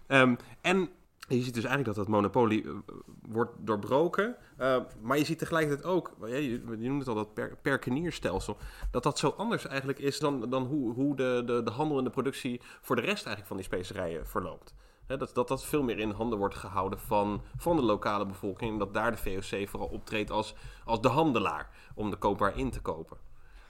um, 0.07 0.38
en 0.61 0.89
je 1.36 1.43
ziet 1.43 1.53
dus 1.53 1.63
eigenlijk 1.63 1.95
dat 1.95 2.05
dat 2.05 2.07
monopolie 2.07 2.63
uh, 2.63 2.73
wordt 3.21 3.51
doorbroken. 3.59 4.36
Uh, 4.59 4.77
maar 5.01 5.17
je 5.17 5.25
ziet 5.25 5.38
tegelijkertijd 5.38 5.88
ook, 5.88 6.15
je, 6.25 6.61
noemt 6.77 6.99
het 6.99 7.07
al 7.07 7.15
dat 7.15 7.34
per, 7.34 7.57
perkenierstelsel, 7.61 8.57
dat 8.91 9.03
dat 9.03 9.19
zo 9.19 9.34
anders 9.38 9.67
eigenlijk 9.67 9.99
is 9.99 10.19
dan, 10.19 10.49
dan 10.49 10.63
hoe, 10.63 10.93
hoe 10.93 11.15
de, 11.15 11.43
de, 11.45 11.63
de 11.63 11.71
handel 11.71 11.97
en 11.97 12.03
de 12.03 12.09
productie 12.09 12.61
voor 12.81 12.95
de 12.95 13.01
rest 13.01 13.25
eigenlijk 13.25 13.47
van 13.47 13.57
die 13.57 13.65
specerijen 13.65 14.27
verloopt. 14.27 14.73
dat, 15.07 15.31
dat 15.34 15.47
dat 15.47 15.65
veel 15.65 15.84
meer 15.84 15.99
in 15.99 16.11
handen 16.11 16.38
wordt 16.38 16.55
gehouden 16.55 16.99
van, 16.99 17.41
van 17.57 17.75
de 17.75 17.81
lokale 17.81 18.25
bevolking. 18.25 18.71
En 18.71 18.77
dat 18.77 18.93
daar 18.93 19.11
de 19.11 19.17
VOC 19.17 19.69
vooral 19.69 19.89
optreedt 19.89 20.31
als, 20.31 20.55
als 20.86 21.01
de 21.01 21.07
handelaar 21.07 21.69
om 21.95 22.09
de 22.09 22.17
koopbaar 22.17 22.57
in 22.57 22.71
te 22.71 22.81
kopen. 22.81 23.17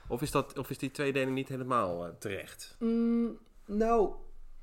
Of 0.08 0.22
is, 0.22 0.32
dat, 0.32 0.58
of 0.58 0.70
is 0.70 0.78
die 0.78 0.92
tweedeling 0.92 1.34
niet 1.34 1.48
helemaal 1.48 2.08
uh, 2.08 2.14
terecht? 2.20 2.76
Mm, 2.80 3.38
nou, 3.66 4.14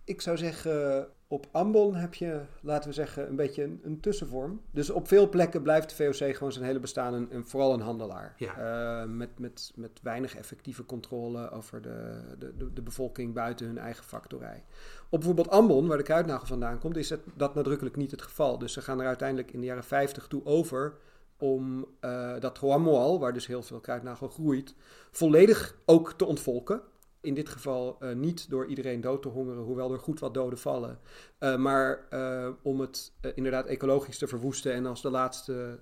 ik 0.04 0.20
zou 0.20 0.36
zeggen, 0.36 1.08
op 1.32 1.46
Ambon 1.50 1.94
heb 1.94 2.14
je, 2.14 2.40
laten 2.60 2.88
we 2.88 2.94
zeggen, 2.94 3.28
een 3.28 3.36
beetje 3.36 3.62
een, 3.62 3.80
een, 3.82 4.00
tussenvorm. 4.00 4.60
Dus 4.70 4.90
op 4.90 5.08
veel 5.08 5.28
plekken 5.28 5.62
blijft 5.62 5.96
de 5.96 6.04
VOC 6.04 6.36
gewoon 6.36 6.52
zijn 6.52 6.64
hele 6.64 6.80
bestaan 6.80 7.14
een, 7.14 7.46
vooral 7.46 7.72
een 7.72 7.80
handelaar. 7.80 8.34
Ja. 8.36 9.02
Uh, 9.02 9.10
met, 9.10 9.38
met, 9.38 9.72
met 9.74 9.90
weinig 10.02 10.36
effectieve 10.36 10.84
controle 10.84 11.50
over 11.50 11.82
de, 11.82 12.20
de, 12.38 12.72
de, 12.72 12.82
bevolking 12.82 13.34
buiten 13.34 13.66
hun 13.66 13.78
eigen 13.78 14.04
factorij. 14.04 14.64
Op 15.08 15.18
bijvoorbeeld 15.18 15.50
Ambon, 15.50 15.86
waar 15.86 15.96
de 15.96 16.02
kruidnagel 16.02 16.46
vandaan 16.46 16.78
komt, 16.78 16.96
is 16.96 17.10
het, 17.10 17.20
dat 17.34 17.54
nadrukkelijk 17.54 17.96
niet 17.96 18.10
het 18.10 18.22
geval. 18.22 18.58
Dus 18.58 18.72
ze 18.72 18.80
gaan 18.80 19.00
er 19.00 19.06
uiteindelijk 19.06 19.52
in 19.52 19.60
de 19.60 19.66
jaren 19.66 19.84
50 19.84 20.26
toe 20.26 20.44
over 20.44 20.94
om 21.38 21.86
uh, 22.00 22.32
dat 22.40 22.58
Hoamoal, 22.58 23.20
waar 23.20 23.32
dus 23.32 23.46
heel 23.46 23.62
veel 23.62 23.80
kruidnagel 23.80 24.28
groeit, 24.28 24.74
volledig 25.10 25.76
ook 25.84 26.12
te 26.12 26.24
ontvolken 26.24 26.82
in 27.20 27.34
dit 27.34 27.48
geval 27.48 27.96
uh, 28.00 28.12
niet 28.12 28.50
door 28.50 28.66
iedereen 28.66 29.00
dood 29.00 29.22
te 29.22 29.28
hongeren, 29.28 29.62
hoewel 29.62 29.92
er 29.92 29.98
goed 29.98 30.20
wat 30.20 30.34
doden 30.34 30.58
vallen. 30.58 30.98
Uh, 31.40 31.56
maar 31.56 32.06
uh, 32.10 32.48
om 32.62 32.80
het 32.80 33.12
inderdaad 33.34 33.66
ecologisch 33.66 34.18
te 34.18 34.26
verwoesten. 34.26 34.72
En 34.72 34.86
als 34.86 35.02
de 35.02 35.10
laatste 35.10 35.80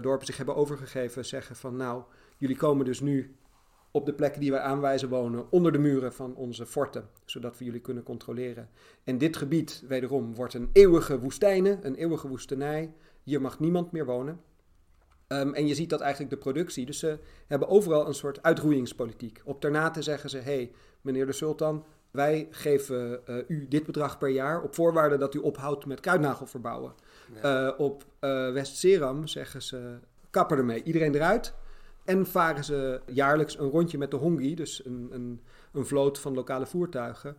dorpen 0.00 0.26
zich 0.26 0.36
hebben 0.36 0.56
overgegeven, 0.56 1.24
zeggen 1.24 1.56
van 1.56 1.76
nou, 1.76 2.02
jullie 2.38 2.56
komen 2.56 2.84
dus 2.84 3.00
nu 3.00 3.36
op 3.90 4.06
de 4.06 4.14
plekken 4.14 4.40
die 4.40 4.50
wij 4.50 4.60
aanwijzen 4.60 5.08
wonen, 5.08 5.50
onder 5.50 5.72
de 5.72 5.78
muren 5.78 6.12
van 6.12 6.34
onze 6.34 6.66
forten, 6.66 7.08
zodat 7.24 7.58
we 7.58 7.64
jullie 7.64 7.80
kunnen 7.80 8.02
controleren. 8.02 8.68
En 9.04 9.18
dit 9.18 9.36
gebied, 9.36 9.84
wederom, 9.88 10.34
wordt 10.34 10.54
een 10.54 10.70
eeuwige 10.72 11.18
woestijne, 11.18 11.78
een 11.82 11.94
eeuwige 11.94 12.28
woestenij. 12.28 12.94
Hier 13.22 13.40
mag 13.40 13.58
niemand 13.60 13.92
meer 13.92 14.06
wonen. 14.06 14.40
Um, 15.28 15.54
en 15.54 15.66
je 15.66 15.74
ziet 15.74 15.90
dat 15.90 16.00
eigenlijk 16.00 16.32
de 16.32 16.38
productie. 16.38 16.86
Dus 16.86 16.98
ze 16.98 17.18
hebben 17.46 17.68
overal 17.68 18.06
een 18.06 18.14
soort 18.14 18.42
uitroeiingspolitiek. 18.42 19.40
Op 19.44 19.60
Ternate 19.60 20.02
zeggen 20.02 20.30
ze: 20.30 20.38
hey, 20.38 20.72
meneer 21.00 21.26
de 21.26 21.32
Sultan, 21.32 21.84
wij 22.10 22.48
geven 22.50 23.20
uh, 23.28 23.36
u 23.48 23.68
dit 23.68 23.86
bedrag 23.86 24.18
per 24.18 24.28
jaar 24.28 24.62
op 24.62 24.74
voorwaarde 24.74 25.16
dat 25.16 25.34
u 25.34 25.38
ophoudt 25.38 25.86
met 25.86 26.00
kruidnagel 26.00 26.46
verbouwen. 26.46 26.94
Ja. 27.42 27.66
Uh, 27.66 27.78
op 27.78 28.04
uh, 28.20 28.52
West-Seram 28.52 29.26
zeggen 29.26 29.62
ze: 29.62 29.98
kapper 30.30 30.58
ermee, 30.58 30.82
iedereen 30.82 31.14
eruit. 31.14 31.54
En 32.04 32.26
varen 32.26 32.64
ze 32.64 33.00
jaarlijks 33.06 33.58
een 33.58 33.70
rondje 33.70 33.98
met 33.98 34.10
de 34.10 34.16
Hongi, 34.16 34.54
dus 34.54 34.84
een, 34.84 35.08
een, 35.10 35.40
een 35.72 35.86
vloot 35.86 36.18
van 36.18 36.34
lokale 36.34 36.66
voertuigen. 36.66 37.36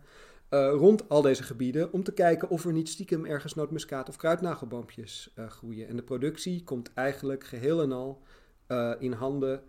Uh, 0.50 0.70
rond 0.70 1.08
al 1.08 1.22
deze 1.22 1.42
gebieden 1.42 1.92
om 1.92 2.02
te 2.02 2.12
kijken 2.12 2.48
of 2.48 2.64
er 2.64 2.72
niet 2.72 2.88
stiekem 2.88 3.24
ergens 3.24 3.54
nootmuskaat 3.54 4.08
of 4.08 4.16
kruidnagelboompjes 4.16 5.32
uh, 5.38 5.46
groeien. 5.46 5.88
En 5.88 5.96
de 5.96 6.02
productie 6.02 6.64
komt 6.64 6.90
eigenlijk 6.94 7.44
geheel 7.44 7.82
en 7.82 7.92
al 7.92 8.22
uh, 8.68 8.92
in 8.98 9.12
handen 9.12 9.62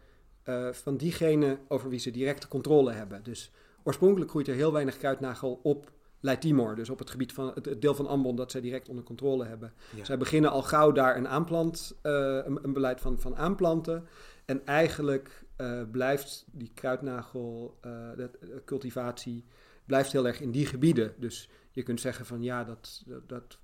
van 0.71 0.97
diegene 0.97 1.57
over 1.67 1.89
wie 1.89 1.99
ze 1.99 2.11
directe 2.11 2.47
controle 2.47 2.91
hebben. 2.91 3.23
Dus 3.23 3.51
oorspronkelijk 3.83 4.29
groeit 4.29 4.47
er 4.47 4.55
heel 4.55 4.73
weinig 4.73 4.97
kruidnagel 4.97 5.59
op 5.63 5.91
Leitimor, 6.19 6.75
dus 6.75 6.89
op 6.89 6.99
het 6.99 7.09
gebied 7.09 7.33
van 7.33 7.51
het, 7.53 7.81
deel 7.81 7.95
van 7.95 8.07
Ambon 8.07 8.35
dat 8.35 8.51
zij 8.51 8.61
direct 8.61 8.89
onder 8.89 9.03
controle 9.03 9.45
hebben. 9.45 9.73
Ja. 9.95 10.05
Zij 10.05 10.17
beginnen 10.17 10.51
al 10.51 10.61
gauw 10.61 10.91
daar 10.91 11.17
een, 11.17 11.27
aanplant, 11.27 11.95
een, 12.01 12.59
een, 12.63 12.73
beleid 12.73 13.01
van, 13.01 13.19
van 13.19 13.35
aanplanten. 13.35 14.07
En 14.45 14.65
eigenlijk 14.65 15.45
blijft 15.91 16.45
die 16.51 16.71
kruidnagelcultivatie 16.73 19.45
blijft 19.87 20.11
heel 20.11 20.27
erg 20.27 20.41
in 20.41 20.51
die 20.51 20.65
gebieden. 20.65 21.13
Dus 21.17 21.49
je 21.71 21.83
kunt 21.83 22.01
zeggen 22.01 22.25
van 22.25 22.41
ja, 22.41 22.63
dat, 22.63 23.03
dat, 23.27 23.27
dat, 23.27 23.59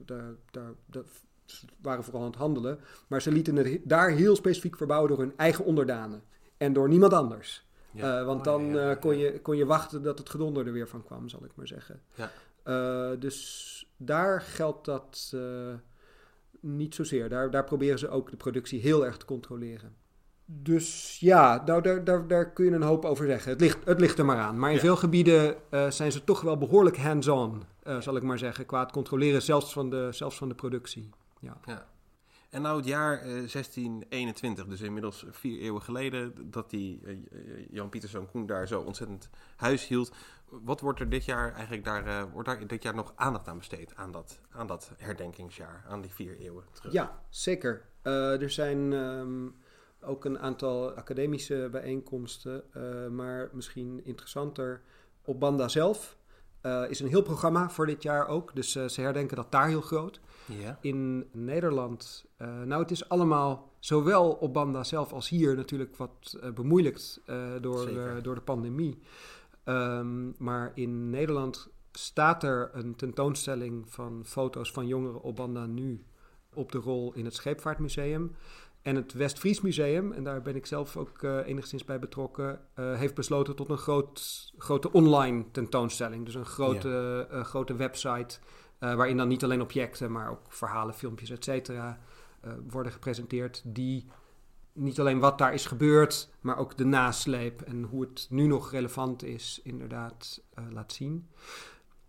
daar, 0.51 0.73
daar, 0.85 1.03
ze 1.45 1.65
waren 1.81 2.03
vooral 2.03 2.21
aan 2.21 2.29
het 2.29 2.39
handelen. 2.39 2.79
Maar 3.07 3.21
ze 3.21 3.31
lieten 3.31 3.55
het 3.55 3.79
daar 3.83 4.09
heel 4.09 4.35
specifiek 4.35 4.77
verbouwen 4.77 5.09
door 5.09 5.19
hun 5.19 5.37
eigen 5.37 5.65
onderdanen. 5.65 6.23
En 6.57 6.73
door 6.73 6.89
niemand 6.89 7.13
anders. 7.13 7.67
Ja. 7.91 8.19
Eh, 8.19 8.25
want 8.25 8.39
Oh, 8.39 8.45
dan 8.45 8.65
ja, 8.65 8.73
ja, 8.73 8.91
eh, 8.91 8.99
kon, 8.99 9.17
je, 9.17 9.41
kon 9.41 9.57
je 9.57 9.65
wachten 9.65 10.03
dat 10.03 10.17
het 10.17 10.29
gedonder 10.29 10.67
er 10.67 10.73
weer 10.73 10.87
van 10.87 11.03
kwam, 11.03 11.29
zal 11.29 11.45
ik 11.45 11.55
maar 11.55 11.67
zeggen. 11.67 12.01
Ja. 12.15 12.31
Eh, 12.63 13.19
dus 13.19 13.91
daar 13.97 14.41
geldt 14.41 14.85
dat 14.85 15.35
niet 16.59 16.95
zozeer. 16.95 17.29
Daar, 17.29 17.51
daar 17.51 17.63
proberen 17.63 17.99
ze 17.99 18.09
ook 18.09 18.29
de 18.29 18.37
productie 18.37 18.81
heel 18.81 19.05
erg 19.05 19.17
te 19.17 19.25
controleren. 19.25 19.95
Dus 20.45 21.19
ja, 21.19 21.63
nou, 21.65 21.81
daar, 21.81 22.03
daar, 22.03 22.27
daar 22.27 22.51
kun 22.51 22.65
je 22.65 22.71
een 22.71 22.81
hoop 22.81 23.05
over 23.05 23.25
zeggen. 23.25 23.51
Het 23.51 23.61
ligt, 23.61 23.85
het 23.85 23.99
ligt 23.99 24.17
er 24.19 24.25
maar 24.25 24.37
aan. 24.37 24.59
Maar 24.59 24.69
in 24.69 24.75
Ja. 24.75 24.81
veel 24.81 24.95
gebieden 24.95 25.55
eh, 25.69 25.89
zijn 25.89 26.11
ze 26.11 26.23
toch 26.23 26.41
wel 26.41 26.57
behoorlijk 26.57 26.97
hands-on, 26.97 27.63
eh, 27.83 28.01
zal 28.01 28.15
ik 28.15 28.23
maar 28.23 28.37
zeggen, 28.37 28.65
qua 28.65 28.79
het 28.79 28.91
controleren 28.91 29.41
zelfs 29.41 29.73
van 29.73 29.89
de, 29.89 30.07
zelfs 30.11 30.37
van 30.37 30.47
de 30.49 30.55
productie. 30.55 31.09
Ja. 31.39 31.57
Ja. 31.65 31.85
En 32.49 32.61
nou 32.61 32.77
het 32.77 32.85
jaar 32.85 33.17
eh, 33.21 33.23
1621, 33.23 34.65
dus 34.67 34.81
inmiddels 34.81 35.25
vier 35.31 35.59
eeuwen 35.61 35.81
geleden, 35.81 36.51
dat 36.51 36.69
die 36.69 37.01
eh, 37.05 37.11
eh, 37.11 37.17
Jan 37.71 37.89
Pieterszoon 37.89 38.27
Koen 38.31 38.45
daar 38.45 38.67
zo 38.67 38.81
ontzettend 38.81 39.29
huis 39.55 39.87
hield. 39.87 40.11
Wat 40.49 40.79
wordt 40.81 40.99
er 40.99 41.09
dit 41.09 41.25
jaar 41.25 41.53
eigenlijk 41.53 41.83
daar, 41.83 42.05
eh, 42.05 42.23
wordt 42.33 42.47
daar 42.47 42.67
dit 42.67 42.83
jaar 42.83 42.95
nog 42.95 43.13
aandacht 43.15 43.47
aan 43.47 43.57
besteed, 43.57 43.95
aan 43.95 44.11
dat, 44.11 44.39
aan 44.51 44.67
dat 44.67 44.91
herdenkingsjaar, 44.97 45.83
aan 45.89 46.01
die 46.01 46.11
vier 46.11 46.37
eeuwen 46.39 46.63
terug? 46.71 46.93
Ja, 46.93 47.19
zeker. 47.29 47.81
Eh, 48.01 48.41
er 48.41 48.49
zijn 48.49 48.93
ehm, 48.93 49.45
ook 50.03 50.25
een 50.25 50.39
aantal 50.39 50.91
academische 50.91 51.67
bijeenkomsten, 51.71 52.63
eh, 52.73 53.07
maar 53.07 53.49
misschien 53.53 54.05
interessanter 54.05 54.81
op 55.21 55.39
Banda 55.39 55.67
zelf. 55.67 56.17
eh, 56.61 56.83
is 56.89 56.99
een 56.99 57.07
heel 57.07 57.21
programma 57.21 57.69
voor 57.69 57.85
dit 57.85 58.03
jaar 58.03 58.27
ook, 58.27 58.55
dus 58.55 58.75
eh, 58.75 58.87
ze 58.87 59.01
herdenken 59.01 59.35
dat 59.35 59.51
daar 59.51 59.67
heel 59.67 59.81
groot. 59.81 60.19
Ja. 60.45 60.77
In 60.81 61.29
Nederland, 61.31 62.25
nou 62.37 62.81
het 62.81 62.91
is 62.91 63.09
allemaal 63.09 63.71
zowel 63.79 64.31
op 64.31 64.53
Banda 64.53 64.83
zelf 64.83 65.13
als 65.13 65.29
hier 65.29 65.55
natuurlijk 65.55 65.95
wat 65.95 66.39
bemoeilijkt 66.55 67.21
door, 67.61 67.89
door 68.21 68.35
de 68.35 68.41
pandemie. 68.41 68.99
Ehm, 69.63 70.43
maar 70.43 70.71
in 70.75 71.09
Nederland 71.09 71.69
staat 71.91 72.43
er 72.43 72.69
een 72.73 72.95
tentoonstelling 72.95 73.91
van 73.91 74.21
foto's 74.25 74.71
van 74.71 74.87
jongeren 74.87 75.21
op 75.21 75.35
Banda 75.35 75.65
nu 75.65 76.05
op 76.53 76.71
de 76.71 76.77
rol 76.77 77.13
in 77.13 77.25
het 77.25 77.33
Scheepvaartmuseum. 77.33 78.35
En 78.83 78.95
het 78.95 79.13
Westfries 79.13 79.61
Museum, 79.61 80.11
en 80.11 80.23
daar 80.23 80.41
ben 80.41 80.55
ik 80.55 80.65
zelf 80.65 80.97
ook 80.97 81.23
eh, 81.23 81.47
enigszins 81.47 81.85
bij 81.85 81.99
betrokken, 81.99 82.59
eh, 82.73 82.93
heeft 82.93 83.15
besloten 83.15 83.55
tot 83.55 83.69
een 83.69 83.77
groot, 83.77 84.51
grote 84.57 84.91
online 84.91 85.51
tentoonstelling. 85.51 86.25
Dus 86.25 86.35
een 86.35 86.45
grote, 86.45 87.27
eh, 87.31 87.43
grote 87.43 87.75
website 87.75 88.39
waarin 88.79 89.17
dan 89.17 89.27
niet 89.27 89.43
alleen 89.43 89.61
objecten, 89.61 90.11
maar 90.11 90.29
ook 90.29 90.41
verhalen, 90.53 90.93
filmpjes, 90.93 91.29
et 91.29 91.43
cetera, 91.43 91.99
worden 92.69 92.91
gepresenteerd. 92.91 93.61
Die 93.65 94.07
niet 94.73 94.99
alleen 94.99 95.19
wat 95.19 95.37
daar 95.37 95.53
is 95.53 95.65
gebeurd, 95.65 96.29
maar 96.41 96.57
ook 96.57 96.77
de 96.77 96.85
nasleep 96.85 97.61
en 97.61 97.83
hoe 97.83 98.01
het 98.01 98.27
nu 98.29 98.47
nog 98.47 98.71
relevant 98.71 99.23
is, 99.23 99.59
inderdaad 99.63 100.43
laat 100.69 100.93
zien. 100.93 101.29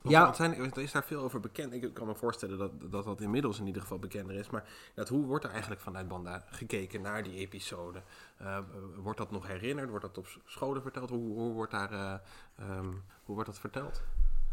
Ja. 0.08 0.10
Ja. 0.18 0.26
Wat 0.26 0.36
zijn, 0.36 0.54
er 0.54 0.78
is 0.78 0.92
daar 0.92 1.04
veel 1.04 1.20
over 1.20 1.40
bekend. 1.40 1.72
Ik 1.72 1.94
kan 1.94 2.06
me 2.06 2.14
voorstellen 2.14 2.58
dat, 2.58 2.70
dat 2.90 3.04
dat 3.04 3.20
inmiddels 3.20 3.58
in 3.58 3.66
ieder 3.66 3.82
geval 3.82 3.98
bekender 3.98 4.36
is. 4.36 4.50
Maar 4.50 4.64
dat, 4.94 5.08
hoe 5.08 5.26
wordt 5.26 5.44
er 5.44 5.50
eigenlijk 5.50 5.80
vanuit 5.80 6.08
Banda 6.08 6.44
gekeken 6.50 7.02
naar 7.02 7.22
die 7.22 7.34
episode? 7.34 8.02
Eh, 8.36 8.58
wordt 9.02 9.18
dat 9.18 9.30
nog 9.30 9.46
herinnerd? 9.46 9.88
Wordt 9.88 10.04
dat 10.04 10.18
op 10.18 10.26
scholen 10.44 10.82
verteld? 10.82 11.10
Hoe, 11.10 11.32
hoe, 11.32 11.52
wordt, 11.52 11.72
daar, 11.72 11.92
eh, 11.92 12.14
ehm, 12.58 12.88
hoe 13.24 13.34
wordt 13.34 13.46
dat 13.46 13.58
verteld? 13.58 14.02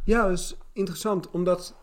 Ja, 0.04 0.22
dat 0.22 0.32
is 0.40 0.58
interessant, 0.74 1.30
omdat 1.30 1.76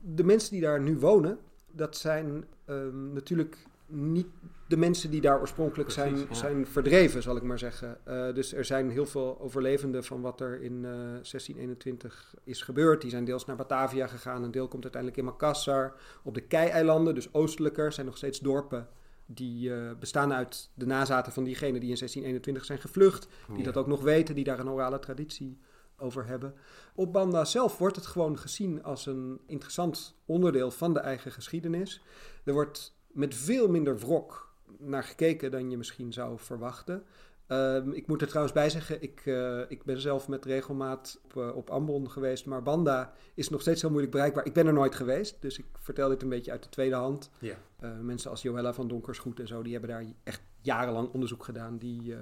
de 0.00 0.24
mensen 0.24 0.52
die 0.52 0.60
daar 0.60 0.80
nu 0.80 0.98
wonen, 0.98 1.38
dat 1.70 1.96
zijn 1.96 2.44
ehm, 2.64 3.12
natuurlijk 3.12 3.66
niet 3.92 4.26
de 4.68 4.76
mensen 4.76 5.10
die 5.10 5.20
daar 5.20 5.40
oorspronkelijk 5.40 5.88
Precies, 5.88 6.12
zijn, 6.18 6.26
ja. 6.28 6.34
zijn 6.34 6.66
verdreven, 6.66 7.22
zal 7.22 7.36
ik 7.36 7.42
maar 7.42 7.58
zeggen. 7.58 7.98
Eh, 8.04 8.34
dus 8.34 8.52
er 8.52 8.64
zijn 8.64 8.90
heel 8.90 9.06
veel 9.06 9.40
overlevenden 9.40 10.04
van 10.04 10.20
wat 10.20 10.40
er 10.40 10.62
in 10.62 10.84
eh 10.84 10.90
1621 10.90 12.34
is 12.44 12.62
gebeurd. 12.62 13.00
Die 13.00 13.10
zijn 13.10 13.24
deels 13.24 13.44
naar 13.44 13.56
Batavia 13.56 14.06
gegaan, 14.06 14.42
een 14.42 14.50
deel 14.50 14.68
komt 14.68 14.82
uiteindelijk 14.82 15.22
in 15.22 15.28
Makassar. 15.28 15.94
Op 16.22 16.34
de 16.34 16.40
Kei-eilanden, 16.40 17.14
dus 17.14 17.34
oostelijker, 17.34 17.92
zijn 17.92 18.06
nog 18.06 18.16
steeds 18.16 18.40
dorpen 18.40 18.88
die 19.26 19.74
eh, 19.74 19.90
bestaan 19.98 20.32
uit 20.32 20.70
de 20.74 20.86
nazaten 20.86 21.32
van 21.32 21.44
diegenen 21.44 21.80
die 21.80 21.90
in 21.90 21.96
1621 21.96 22.64
zijn 22.64 22.78
gevlucht. 22.78 23.28
Die 23.48 23.58
Ja. 23.58 23.64
dat 23.64 23.76
ook 23.76 23.86
nog 23.86 24.02
weten, 24.02 24.34
die 24.34 24.44
daar 24.44 24.58
een 24.58 24.68
orale 24.70 24.98
traditie 24.98 25.58
over 25.96 26.26
hebben. 26.26 26.54
Op 26.94 27.12
Banda 27.12 27.44
zelf 27.44 27.78
wordt 27.78 27.96
het 27.96 28.06
gewoon 28.06 28.38
gezien 28.38 28.82
als 28.82 29.06
een 29.06 29.40
interessant 29.46 30.14
onderdeel 30.26 30.70
van 30.70 30.94
de 30.94 31.00
eigen 31.00 31.32
geschiedenis. 31.32 32.02
Er 32.44 32.52
wordt 32.52 32.94
met 33.12 33.34
veel 33.34 33.68
minder 33.68 33.98
wrok 33.98 34.54
naar 34.78 35.04
gekeken 35.04 35.50
dan 35.50 35.70
je 35.70 35.76
misschien 35.76 36.12
zou 36.12 36.38
verwachten. 36.38 37.04
Ehm, 37.46 37.90
ik 37.90 38.06
moet 38.06 38.20
er 38.20 38.26
trouwens 38.26 38.54
bij 38.54 38.70
zeggen, 38.70 39.02
ik, 39.02 39.22
eh, 39.24 39.60
ik 39.68 39.84
ben 39.84 40.00
zelf 40.00 40.28
met 40.28 40.44
regelmaat 40.44 41.20
op, 41.24 41.36
eh, 41.36 41.56
op 41.56 41.70
Ambon 41.70 42.10
geweest, 42.10 42.46
maar 42.46 42.62
Banda 42.62 43.12
is 43.34 43.48
nog 43.48 43.60
steeds 43.60 43.80
heel 43.80 43.90
moeilijk 43.90 44.12
bereikbaar. 44.12 44.46
Ik 44.46 44.52
ben 44.52 44.66
er 44.66 44.72
nooit 44.72 44.94
geweest, 44.94 45.36
dus 45.40 45.58
ik 45.58 45.64
vertel 45.78 46.08
dit 46.08 46.22
een 46.22 46.28
beetje 46.28 46.50
uit 46.50 46.62
de 46.62 46.68
tweede 46.68 46.94
hand. 46.94 47.30
Ja. 47.38 47.56
Eh, 47.78 47.98
mensen 47.98 48.30
als 48.30 48.42
Joella 48.42 48.72
van 48.72 48.88
Donkersgoed 48.88 49.40
en 49.40 49.46
zo, 49.46 49.62
die 49.62 49.72
hebben 49.72 49.90
daar 49.90 50.04
echt 50.24 50.42
jarenlang 50.60 51.12
onderzoek 51.12 51.44
gedaan. 51.44 51.78
Die, 51.78 52.14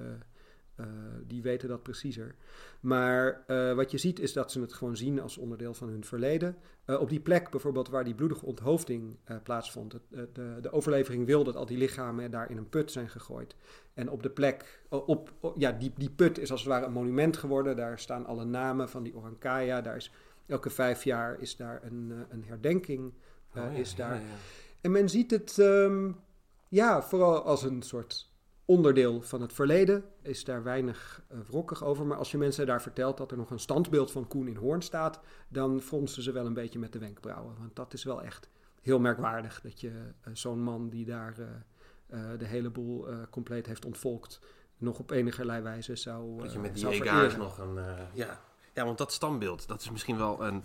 eh, 0.80 0.86
die 1.26 1.42
weten 1.42 1.68
dat 1.68 1.82
preciezer. 1.82 2.34
Maar 2.80 3.44
eh, 3.46 3.74
wat 3.74 3.90
je 3.90 3.98
ziet 3.98 4.20
is 4.20 4.32
dat 4.32 4.52
ze 4.52 4.60
het 4.60 4.72
gewoon 4.72 4.96
zien 4.96 5.20
als 5.20 5.38
onderdeel 5.38 5.74
van 5.74 5.88
hun 5.88 6.04
verleden. 6.04 6.56
Eh, 6.84 7.00
op 7.00 7.08
die 7.08 7.20
plek 7.20 7.50
bijvoorbeeld 7.50 7.88
waar 7.88 8.04
die 8.04 8.14
bloedige 8.14 8.46
onthoofding 8.46 9.16
plaatsvond. 9.42 9.92
Het, 9.92 10.34
de, 10.34 10.58
de 10.60 10.72
overlevering 10.72 11.26
wil 11.26 11.44
dat 11.44 11.56
al 11.56 11.66
die 11.66 11.78
lichamen 11.78 12.30
daar 12.30 12.50
in 12.50 12.56
een 12.56 12.68
put 12.68 12.92
zijn 12.92 13.08
gegooid. 13.08 13.56
En 13.94 14.10
op 14.10 14.22
de 14.22 14.30
plek, 14.30 14.80
op, 14.88 15.32
ja, 15.56 15.72
die, 15.72 15.92
die 15.96 16.10
put 16.10 16.38
is 16.38 16.50
als 16.50 16.60
het 16.60 16.68
ware 16.68 16.86
een 16.86 16.92
monument 16.92 17.36
geworden. 17.36 17.76
Daar 17.76 17.98
staan 17.98 18.26
alle 18.26 18.44
namen 18.44 18.88
van 18.88 19.02
die 19.02 19.16
Orankaya. 19.16 19.80
Daar 19.80 19.96
is, 19.96 20.12
elke 20.46 20.70
vijf 20.70 21.04
jaar 21.04 21.40
is 21.40 21.56
daar 21.56 21.80
een, 21.84 22.12
een 22.28 22.44
herdenking. 22.44 23.12
Oh 23.56 23.62
ja, 23.62 23.68
is 23.68 23.94
daar. 23.94 24.14
ja, 24.14 24.20
ja. 24.20 24.36
En 24.80 24.90
men 24.90 25.08
ziet 25.08 25.30
het 25.30 25.58
ehm, 25.58 26.10
ja, 26.68 27.02
vooral 27.02 27.42
als 27.42 27.62
een 27.62 27.82
soort 27.82 28.29
onderdeel 28.70 29.22
van 29.22 29.40
het 29.40 29.52
verleden. 29.52 30.04
Is 30.22 30.44
daar 30.44 30.62
weinig 30.62 31.22
eh, 31.28 31.38
wrokkig 31.38 31.84
over. 31.84 32.06
Maar 32.06 32.16
als 32.16 32.30
je 32.30 32.38
mensen 32.38 32.66
daar 32.66 32.82
vertelt 32.82 33.16
dat 33.16 33.30
er 33.30 33.36
nog 33.36 33.50
een 33.50 33.58
standbeeld 33.58 34.10
van 34.10 34.28
Koen 34.28 34.48
in 34.48 34.56
Hoorn 34.56 34.82
staat, 34.82 35.20
dan 35.48 35.80
fronsen 35.80 36.22
ze 36.22 36.32
wel 36.32 36.46
een 36.46 36.54
beetje 36.54 36.78
met 36.78 36.92
de 36.92 36.98
wenkbrauwen. 36.98 37.54
Want 37.58 37.76
dat 37.76 37.92
is 37.92 38.04
wel 38.04 38.22
echt 38.22 38.48
heel 38.80 38.98
merkwaardig 38.98 39.60
dat 39.60 39.80
je 39.80 39.88
eh, 40.20 40.32
zo'n 40.32 40.62
man 40.62 40.88
die 40.88 41.04
daar 41.04 41.34
eh, 42.06 42.18
de 42.38 42.44
hele 42.44 42.70
boel 42.70 43.06
compleet 43.30 43.66
heeft 43.66 43.84
ontvolkt, 43.84 44.40
nog 44.76 44.98
op 44.98 45.10
enigerlei 45.10 45.62
wijze 45.62 45.96
zou. 45.96 46.42
Dat 46.42 46.52
je 46.52 46.58
met 46.58 46.74
die 46.74 46.88
egaars 46.88 47.36
nog 47.36 47.58
een... 47.58 47.78
ja. 48.14 48.40
ja, 48.74 48.84
want 48.84 48.98
dat 48.98 49.12
standbeeld, 49.12 49.68
dat 49.68 49.80
is 49.80 49.90
misschien 49.90 50.16
wel 50.16 50.44
een, 50.44 50.64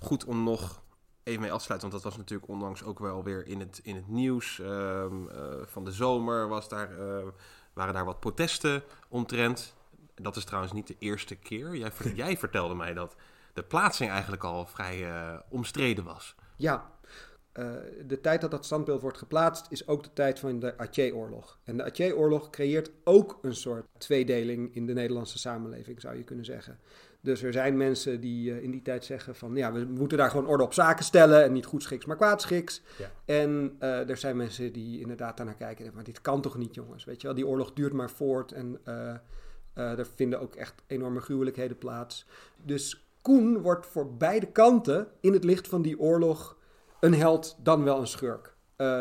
goed 0.00 0.24
om 0.24 0.44
nog 0.44 0.82
even 1.22 1.40
mee 1.40 1.52
af 1.52 1.58
te 1.58 1.64
sluiten. 1.64 1.90
Want 1.90 2.02
dat 2.02 2.12
was 2.12 2.20
natuurlijk 2.20 2.50
onlangs 2.50 2.82
ook 2.82 2.98
wel 2.98 3.24
weer 3.24 3.46
in 3.46 3.60
het, 3.60 3.80
in 3.82 3.96
het 3.96 4.08
nieuws. 4.08 4.58
Ehm, 4.60 5.28
eh, 5.28 5.42
van 5.64 5.84
de 5.84 5.92
zomer 5.92 6.48
was 6.48 6.68
daar, 6.68 6.98
eh, 6.98 7.26
waren 7.72 7.94
daar 7.94 8.04
wat 8.04 8.20
protesten 8.20 8.82
omtrent. 9.08 9.74
Dat 10.14 10.36
is 10.36 10.44
trouwens 10.44 10.72
niet 10.72 10.86
de 10.86 10.96
eerste 10.98 11.34
keer. 11.34 11.76
Jij, 11.76 11.90
jij 12.14 12.36
vertelde 12.36 12.74
mij 12.74 12.94
dat 12.94 13.16
de 13.52 13.62
plaatsing 13.62 14.10
eigenlijk 14.10 14.44
al 14.44 14.66
vrij 14.66 15.10
eh, 15.10 15.38
omstreden 15.48 16.04
was. 16.04 16.34
Ja, 16.56 16.90
de 18.06 18.18
tijd 18.22 18.40
dat 18.40 18.50
dat 18.50 18.64
standbeeld 18.64 19.00
wordt 19.00 19.18
geplaatst 19.18 19.66
is 19.70 19.86
ook 19.86 20.02
de 20.02 20.12
tijd 20.12 20.38
van 20.38 20.58
de 20.58 20.78
Aceh-oorlog. 20.78 21.58
En 21.64 21.76
de 21.76 21.84
Aceh-oorlog 21.84 22.50
creëert 22.50 22.90
ook 23.04 23.38
een 23.42 23.54
soort 23.54 23.86
tweedeling 23.98 24.74
in 24.74 24.86
de 24.86 24.92
Nederlandse 24.92 25.38
samenleving, 25.38 26.00
zou 26.00 26.16
je 26.16 26.24
kunnen 26.24 26.44
zeggen. 26.44 26.78
Dus 27.22 27.42
er 27.42 27.52
zijn 27.52 27.76
mensen 27.76 28.20
die 28.20 28.52
eh, 28.52 28.62
in 28.62 28.70
die 28.70 28.82
tijd 28.82 29.04
zeggen 29.04 29.34
van 29.34 29.56
ja, 29.56 29.72
we 29.72 29.84
moeten 29.84 30.18
daar 30.18 30.30
gewoon 30.30 30.46
orde 30.46 30.62
op 30.62 30.74
zaken 30.74 31.04
stellen 31.04 31.44
en 31.44 31.52
niet 31.52 31.66
goedschiks, 31.66 32.04
maar 32.04 32.16
kwaadschiks. 32.16 32.82
Ja. 32.98 33.10
En 33.24 33.76
eh, 33.78 34.08
er 34.08 34.16
zijn 34.16 34.36
mensen 34.36 34.72
die 34.72 35.00
inderdaad 35.00 35.36
daarnaar 35.36 35.54
kijken 35.54 35.86
en 35.86 35.92
maar 35.94 36.04
dit 36.04 36.20
kan 36.20 36.40
toch 36.40 36.56
niet 36.56 36.74
jongens, 36.74 37.04
weet 37.04 37.20
je 37.20 37.26
wel. 37.26 37.36
Die 37.36 37.46
oorlog 37.46 37.72
duurt 37.72 37.92
maar 37.92 38.10
voort 38.10 38.52
en 38.52 38.78
eh, 38.84 39.14
er 39.74 40.06
vinden 40.14 40.40
ook 40.40 40.54
echt 40.54 40.82
enorme 40.86 41.20
gruwelijkheden 41.20 41.78
plaats. 41.78 42.26
Dus 42.64 43.04
Koen 43.22 43.58
wordt 43.58 43.86
voor 43.86 44.16
beide 44.16 44.46
kanten 44.46 45.08
in 45.20 45.32
het 45.32 45.44
licht 45.44 45.68
van 45.68 45.82
die 45.82 45.98
oorlog 45.98 46.56
een 47.00 47.14
held 47.14 47.56
dan 47.62 47.84
wel 47.84 48.00
een 48.00 48.06
schurk. 48.06 48.54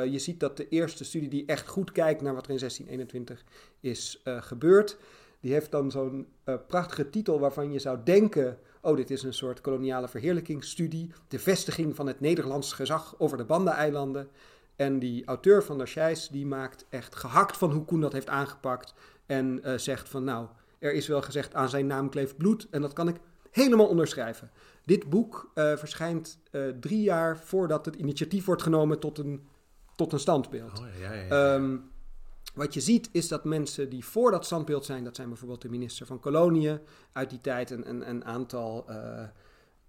Je 0.10 0.20
ziet 0.20 0.40
dat 0.40 0.58
de 0.58 0.68
eerste 0.70 1.04
studie 1.04 1.30
die 1.30 1.46
echt 1.46 1.68
goed 1.68 1.92
kijkt 1.92 2.22
naar 2.22 2.34
wat 2.34 2.46
er 2.46 2.52
in 2.52 2.58
1621 2.58 3.44
is 3.80 4.22
gebeurd, 4.24 4.98
die 5.40 5.54
heeft 5.54 5.72
dan 5.72 5.92
zo'n 5.92 6.28
eh, 6.44 6.56
prachtige 6.68 7.10
titel 7.10 7.40
waarvan 7.40 7.72
je 7.72 7.80
zou 7.80 8.00
denken, 8.04 8.58
oh 8.82 8.96
dit 8.96 9.12
is 9.12 9.24
een 9.24 9.34
soort 9.34 9.62
koloniale 9.62 10.08
verheerlijkingsstudie, 10.08 11.12
de 11.28 11.40
vestiging 11.40 11.96
van 11.96 12.08
het 12.08 12.20
Nederlands 12.20 12.74
gezag 12.74 13.16
over 13.18 13.38
de 13.38 13.46
Banda-eilanden. 13.46 14.30
En 14.76 15.00
die 15.00 15.26
auteur 15.26 15.64
van 15.64 15.78
Darscheis, 15.78 16.28
die 16.28 16.46
maakt 16.46 16.86
echt 16.90 17.16
gehakt 17.16 17.58
van 17.58 17.72
hoe 17.72 17.86
Koen 17.86 18.02
dat 18.02 18.14
heeft 18.14 18.30
aangepakt 18.30 18.94
en 19.26 19.64
eh, 19.64 19.78
zegt 19.78 20.10
van 20.10 20.24
nou, 20.24 20.48
er 20.80 20.94
is 20.94 21.08
wel 21.08 21.22
gezegd 21.22 21.54
aan 21.54 21.70
zijn 21.70 21.88
naam 21.88 22.10
kleeft 22.10 22.38
bloed 22.38 22.68
en 22.72 22.82
dat 22.82 22.94
kan 22.94 23.08
ik 23.08 23.16
helemaal 23.52 23.88
onderschrijven. 23.88 24.52
Dit 24.86 25.10
boek 25.10 25.52
eh, 25.54 25.78
verschijnt 25.78 26.40
drie 26.80 27.02
jaar 27.02 27.38
voordat 27.38 27.86
het 27.86 27.96
initiatief 27.96 28.46
wordt 28.46 28.62
genomen 28.62 29.00
tot 29.00 29.18
een 29.18 29.48
tot 30.00 30.14
een 30.14 30.20
standbeeld. 30.20 30.80
Oh, 30.80 30.86
ja, 31.00 31.14
ja, 31.14 31.22
ja. 31.22 31.54
Ehm, 31.56 31.78
wat 32.60 32.74
je 32.74 32.80
ziet 32.80 33.10
is 33.12 33.28
dat 33.28 33.44
mensen 33.44 33.90
die 33.90 34.06
voor 34.06 34.32
dat 34.32 34.46
standbeeld 34.46 34.86
zijn, 34.86 35.04
dat 35.04 35.16
zijn 35.16 35.28
bijvoorbeeld 35.28 35.62
de 35.62 35.70
minister 35.70 36.06
van 36.06 36.20
Koloniën 36.20 36.80
uit 37.12 37.30
die 37.30 37.42
tijd, 37.42 37.72
en 37.72 37.90
een, 37.90 38.10
een 38.10 38.26
aantal 38.26 38.86
eh, 38.88 39.24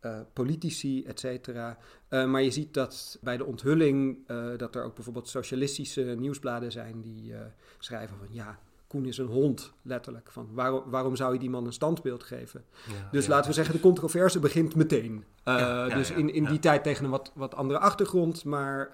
eh, 0.01 0.21
politici, 0.33 1.05
et 1.05 1.21
cetera. 1.21 1.79
Eh, 2.09 2.27
maar 2.27 2.43
je 2.43 2.51
ziet 2.51 2.75
dat 2.75 3.19
bij 3.21 3.37
de 3.37 3.45
onthulling, 3.45 4.27
dat 4.57 4.75
er 4.75 4.85
ook 4.85 4.95
bijvoorbeeld 4.95 5.29
socialistische 5.29 6.01
nieuwsbladen 6.01 6.73
zijn 6.73 7.01
die 7.01 7.35
schrijven 7.79 8.17
van 8.19 8.29
ja, 8.31 8.59
Koen 8.87 9.05
is 9.05 9.19
een 9.19 9.27
hond, 9.27 9.73
letterlijk. 9.83 10.31
Van 10.31 10.49
waarom, 10.53 10.83
waarom 10.87 11.17
zou 11.17 11.33
je 11.33 11.39
die 11.39 11.51
man 11.51 11.67
een 11.67 11.73
standbeeld 11.73 12.23
geven? 12.23 12.65
Ja, 12.87 13.09
Dus 13.11 13.25
ja. 13.25 13.31
laten 13.31 13.49
we 13.49 13.55
zeggen, 13.55 13.75
de 13.75 13.81
controverse 13.81 14.39
begint 14.39 14.75
meteen. 14.75 15.25
Ja, 15.45 15.89
dus 15.89 16.11
in, 16.11 16.35
in 16.35 16.45
die 16.45 16.59
tijd 16.59 16.83
tegen 16.83 17.05
een 17.05 17.11
wat, 17.11 17.33
wat 17.35 17.55
andere 17.55 17.79
achtergrond. 17.79 18.45
Maar 18.45 18.91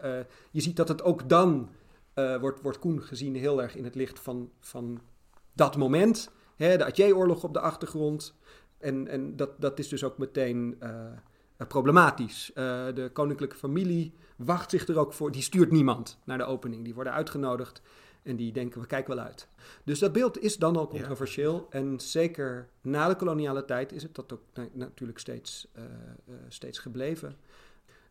je 0.51 0.61
ziet 0.61 0.77
dat 0.77 0.89
het 0.89 1.03
ook 1.03 1.28
dan 1.28 1.69
eh, 2.17 2.37
wordt, 2.37 2.63
wordt 2.63 2.79
Koen 2.79 3.03
gezien 3.03 3.35
heel 3.35 3.63
erg 3.63 3.77
in 3.77 3.85
het 3.85 3.95
licht 3.95 4.21
van, 4.21 4.51
van 4.61 5.01
dat 5.53 5.77
moment. 5.77 6.31
Hè, 6.57 6.77
de 6.77 6.85
Atje-oorlog 6.85 7.45
op 7.45 7.53
de 7.53 7.61
achtergrond. 7.61 8.35
En, 8.79 9.09
en 9.09 9.37
dat, 9.37 9.61
dat 9.61 9.79
is 9.79 9.89
dus 9.89 10.05
ook 10.05 10.19
meteen 10.19 10.77
eh, 10.79 11.07
eh, 11.57 11.67
problematisch. 11.67 12.51
De 12.55 13.11
koninklijke 13.13 13.57
familie 13.57 14.15
wacht 14.37 14.71
zich 14.71 14.89
er 14.89 14.99
ook 14.99 15.13
voor. 15.13 15.33
Die 15.33 15.43
stuurt 15.43 15.71
niemand 15.71 16.19
naar 16.25 16.39
de 16.39 16.45
opening. 16.45 16.85
Die 16.85 16.95
worden 16.95 17.13
uitgenodigd 17.13 17.83
en 18.23 18.37
die 18.37 18.53
denken, 18.53 18.81
we 18.81 18.87
kijken 18.87 19.15
wel 19.17 19.25
uit. 19.25 19.49
Dus 19.85 19.99
dat 19.99 20.13
beeld 20.13 20.39
is 20.39 20.57
dan 20.57 20.77
al 20.77 20.83
Ja. 20.83 20.89
controversieel. 20.89 21.67
En 21.71 22.01
zeker 22.01 22.69
na 22.81 23.09
de 23.09 23.17
koloniale 23.17 23.65
tijd 23.65 23.93
is 23.93 24.03
het 24.03 24.15
dat 24.15 24.33
ook 24.33 24.43
na- 24.55 24.69
natuurlijk 24.73 25.19
steeds, 25.19 25.69
steeds 26.49 26.79
gebleven. 26.79 27.37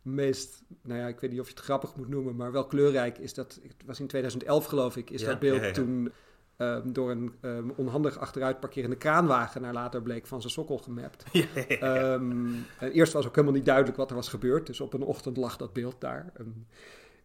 Meest, 0.05 0.63
nou 0.81 0.99
ja, 0.99 1.07
ik 1.07 1.19
weet 1.19 1.31
niet 1.31 1.39
of 1.39 1.47
je 1.47 1.53
het 1.53 1.63
grappig 1.63 1.95
moet 1.95 2.07
noemen, 2.07 2.35
maar 2.35 2.51
wel 2.51 2.65
kleurrijk 2.65 3.17
is 3.17 3.33
dat, 3.33 3.59
het 3.63 3.75
was 3.85 3.99
in 3.99 4.07
2011 4.07 4.65
geloof 4.65 4.97
ik, 4.97 5.09
is 5.09 5.21
Ja, 5.21 5.27
dat 5.27 5.39
beeld 5.39 5.59
ja, 5.59 5.65
ja. 5.65 5.71
toen 5.71 6.11
ehm, 6.57 6.91
door 6.91 7.11
een 7.11 7.33
ehm, 7.41 7.69
onhandig 7.75 8.17
achteruit 8.17 8.59
parkerende 8.59 8.95
kraanwagen 8.95 9.61
naar 9.61 9.73
later 9.73 10.01
bleek 10.01 10.27
van 10.27 10.41
zijn 10.41 10.53
sokkel 10.53 10.77
gemapt. 10.77 11.23
Ehm, 11.67 12.47
en 12.79 12.91
eerst 12.91 13.13
was 13.13 13.25
ook 13.25 13.35
helemaal 13.35 13.55
niet 13.55 13.65
duidelijk 13.65 13.97
wat 13.97 14.09
er 14.09 14.15
was 14.15 14.29
gebeurd. 14.29 14.67
Dus 14.67 14.81
op 14.81 14.93
een 14.93 15.03
ochtend 15.03 15.37
lag 15.37 15.57
dat 15.57 15.73
beeld 15.73 16.01
daar. 16.01 16.31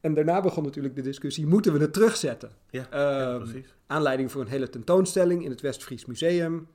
En 0.00 0.14
daarna 0.14 0.40
begon 0.40 0.64
natuurlijk 0.64 0.94
de 0.94 1.02
discussie: 1.02 1.46
moeten 1.46 1.72
we 1.72 1.78
het 1.78 1.92
terugzetten? 1.92 2.50
Ja, 2.70 3.38
precies. 3.38 3.74
aanleiding 3.86 4.32
voor 4.32 4.40
een 4.40 4.48
hele 4.48 4.68
tentoonstelling 4.68 5.44
in 5.44 5.50
het 5.50 5.60
Westfries 5.60 6.06
Museum. 6.06 6.68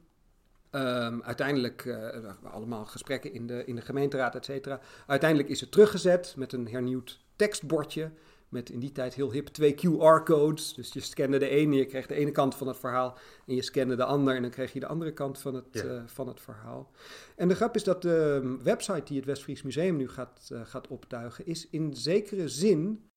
Ehm, 0.75 1.19
uiteindelijk 1.21 1.85
eh, 1.85 2.07
allemaal 2.43 2.85
gesprekken 2.85 3.33
in 3.33 3.47
de, 3.47 3.65
in 3.65 3.75
de 3.75 3.81
gemeenteraad, 3.81 4.35
et 4.35 4.45
cetera. 4.45 4.79
Uiteindelijk 5.07 5.49
is 5.49 5.59
het 5.61 5.71
teruggezet 5.71 6.33
met 6.37 6.53
een 6.53 6.67
hernieuwd 6.67 7.19
tekstbordje. 7.35 8.11
Met 8.49 8.69
in 8.69 8.79
die 8.79 8.91
tijd 8.91 9.13
heel 9.13 9.31
hip 9.31 9.47
twee 9.47 9.73
QR-codes. 9.75 10.73
Dus 10.73 10.93
je 10.93 10.99
scande 10.99 11.37
de 11.37 11.47
ene, 11.49 11.75
je 11.75 11.85
kreeg 11.85 12.05
de 12.07 12.15
ene 12.15 12.31
kant 12.31 12.55
van 12.55 12.67
het 12.67 12.77
verhaal. 12.77 13.17
En 13.47 13.55
je 13.55 13.61
scande 13.61 13.95
de 13.95 14.03
ander 14.03 14.35
en 14.35 14.41
dan 14.41 14.51
kreeg 14.51 14.73
je 14.73 14.79
de 14.79 14.87
andere 14.87 15.13
kant 15.13 15.39
van 15.39 15.53
het, 15.55 15.65
Ja. 15.71 15.83
eh, 15.83 16.01
van 16.05 16.27
het 16.27 16.41
verhaal. 16.41 16.91
En 17.35 17.47
de 17.47 17.55
grap 17.55 17.75
is 17.75 17.83
dat 17.83 18.01
de 18.01 18.41
ehm, 18.43 18.63
website 18.63 19.03
die 19.03 19.17
het 19.17 19.25
Westfries 19.25 19.61
Museum 19.63 19.95
nu 19.95 20.09
gaat, 20.09 20.49
eh, 20.51 20.61
gaat 20.65 20.87
optuigen, 20.87 21.45
is 21.45 21.69
in 21.69 21.93
zekere 21.95 22.49
zin. 22.49 23.09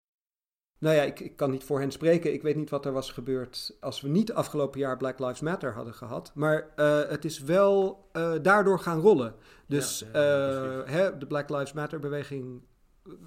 Nou 0.79 0.97
ja, 0.97 1.03
ik, 1.03 1.21
ik 1.21 1.37
kan 1.37 1.51
niet 1.51 1.65
voor 1.65 1.81
hen 1.81 1.91
spreken. 1.91 2.33
Ik 2.33 2.43
weet 2.43 2.57
niet 2.57 2.71
wat 2.71 2.87
er 2.87 2.93
was 2.93 3.11
gebeurd 3.11 3.77
als 3.81 4.01
we 4.01 4.09
niet 4.09 4.33
afgelopen 4.33 4.81
jaar 4.81 4.97
Black 4.97 5.19
Lives 5.19 5.41
Matter 5.41 5.73
hadden 5.73 5.95
gehad. 5.95 6.33
Maar 6.35 6.69
eh, 6.77 7.01
het 7.09 7.25
is 7.25 7.41
wel 7.41 8.05
eh, 8.13 8.33
daardoor 8.43 8.79
gaan 8.79 9.01
rollen. 9.01 9.35
Dus 9.67 10.05
Ja, 10.13 10.21
ja, 10.21 10.83
eh, 10.83 10.93
hè, 10.93 11.19
de 11.19 11.27
Black 11.27 11.49
Lives 11.49 11.73
Matter 11.73 11.99
beweging 11.99 12.63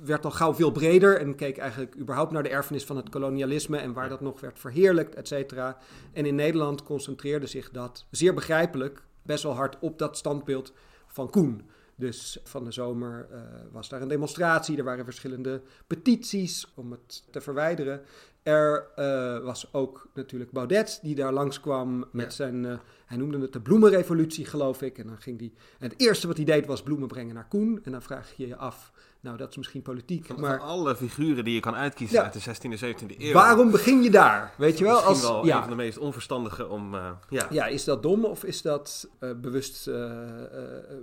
werd 0.03 0.25
al 0.25 0.31
gauw 0.31 0.53
veel 0.53 0.71
breder 0.71 1.19
en 1.19 1.35
keek 1.35 1.57
eigenlijk 1.57 1.97
überhaupt 1.97 2.31
naar 2.31 2.43
de 2.43 2.49
erfenis 2.49 2.85
van 2.85 2.95
het 2.95 3.09
kolonialisme 3.09 3.77
en 3.77 3.93
waar 3.93 4.09
dat 4.09 4.21
nog 4.21 4.39
werd 4.39 4.59
verheerlijkt, 4.59 5.15
et 5.15 5.27
cetera. 5.27 5.77
En 6.13 6.25
in 6.25 6.35
Nederland 6.35 6.83
concentreerde 6.83 7.47
zich 7.47 7.71
dat 7.71 8.05
zeer 8.11 8.33
begrijpelijk 8.33 9.03
best 9.21 9.43
wel 9.43 9.55
hard 9.55 9.77
op 9.79 9.99
dat 9.99 10.17
standbeeld 10.17 10.73
van 11.07 11.29
Koen. 11.29 11.69
Dus 12.01 12.39
van 12.43 12.63
de 12.63 12.71
zomer 12.71 13.27
eh, 13.31 13.39
was 13.71 13.89
daar 13.89 14.01
een 14.01 14.07
demonstratie, 14.07 14.77
er 14.77 14.83
waren 14.83 15.05
verschillende 15.05 15.61
petities 15.87 16.71
om 16.75 16.91
het 16.91 17.23
te 17.31 17.41
verwijderen. 17.41 18.01
Er 18.43 18.87
eh, 18.95 19.43
was 19.43 19.73
ook 19.73 20.07
natuurlijk 20.13 20.51
Baudet 20.51 20.99
die 21.01 21.15
daar 21.15 21.33
langskwam 21.33 22.05
met 22.11 22.25
Ja. 22.25 22.29
zijn, 22.31 22.65
eh, 22.65 22.77
hij 23.05 23.17
noemde 23.17 23.39
het 23.39 23.53
de 23.53 23.59
bloemenrevolutie 23.61 24.45
geloof 24.45 24.81
ik. 24.81 24.97
En 24.97 25.07
dan 25.07 25.17
ging 25.17 25.39
die, 25.39 25.53
en 25.79 25.89
het 25.89 25.99
eerste 26.01 26.27
wat 26.27 26.35
hij 26.37 26.45
deed 26.45 26.65
was 26.65 26.83
bloemen 26.83 27.07
brengen 27.07 27.35
naar 27.35 27.47
Koen. 27.47 27.79
En 27.83 27.91
dan 27.91 28.01
vraag 28.01 28.33
je 28.35 28.47
je 28.47 28.55
af, 28.55 28.91
nou 29.19 29.37
dat 29.37 29.49
is 29.49 29.57
misschien 29.57 29.81
politiek, 29.81 30.25
Van, 30.25 30.39
maar 30.39 30.57
van 30.57 30.67
alle 30.67 30.95
figuren 30.95 31.43
die 31.43 31.53
je 31.53 31.59
kan 31.59 31.75
uitkiezen 31.75 32.17
Ja. 32.17 32.23
uit 32.23 32.33
de 32.33 32.39
16e, 32.39 32.77
17e 32.77 33.15
eeuw. 33.17 33.33
waarom 33.33 33.71
begin 33.71 34.01
je 34.03 34.11
daar? 34.11 34.53
Weet 34.57 34.77
je 34.77 34.83
wel, 34.83 34.93
Misschien 34.93 35.13
als, 35.13 35.21
wel 35.21 35.45
ja, 35.45 35.55
een 35.55 35.61
van 35.61 35.69
de 35.69 35.75
meest 35.75 35.97
onverstandige 35.97 36.67
om... 36.67 36.95
ja. 37.29 37.47
Ja, 37.49 37.65
is 37.65 37.83
dat 37.83 38.03
dom 38.03 38.25
of 38.25 38.43
is 38.43 38.61
dat 38.61 39.09
bewust, 39.41 39.89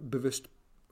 bewust 0.01 0.49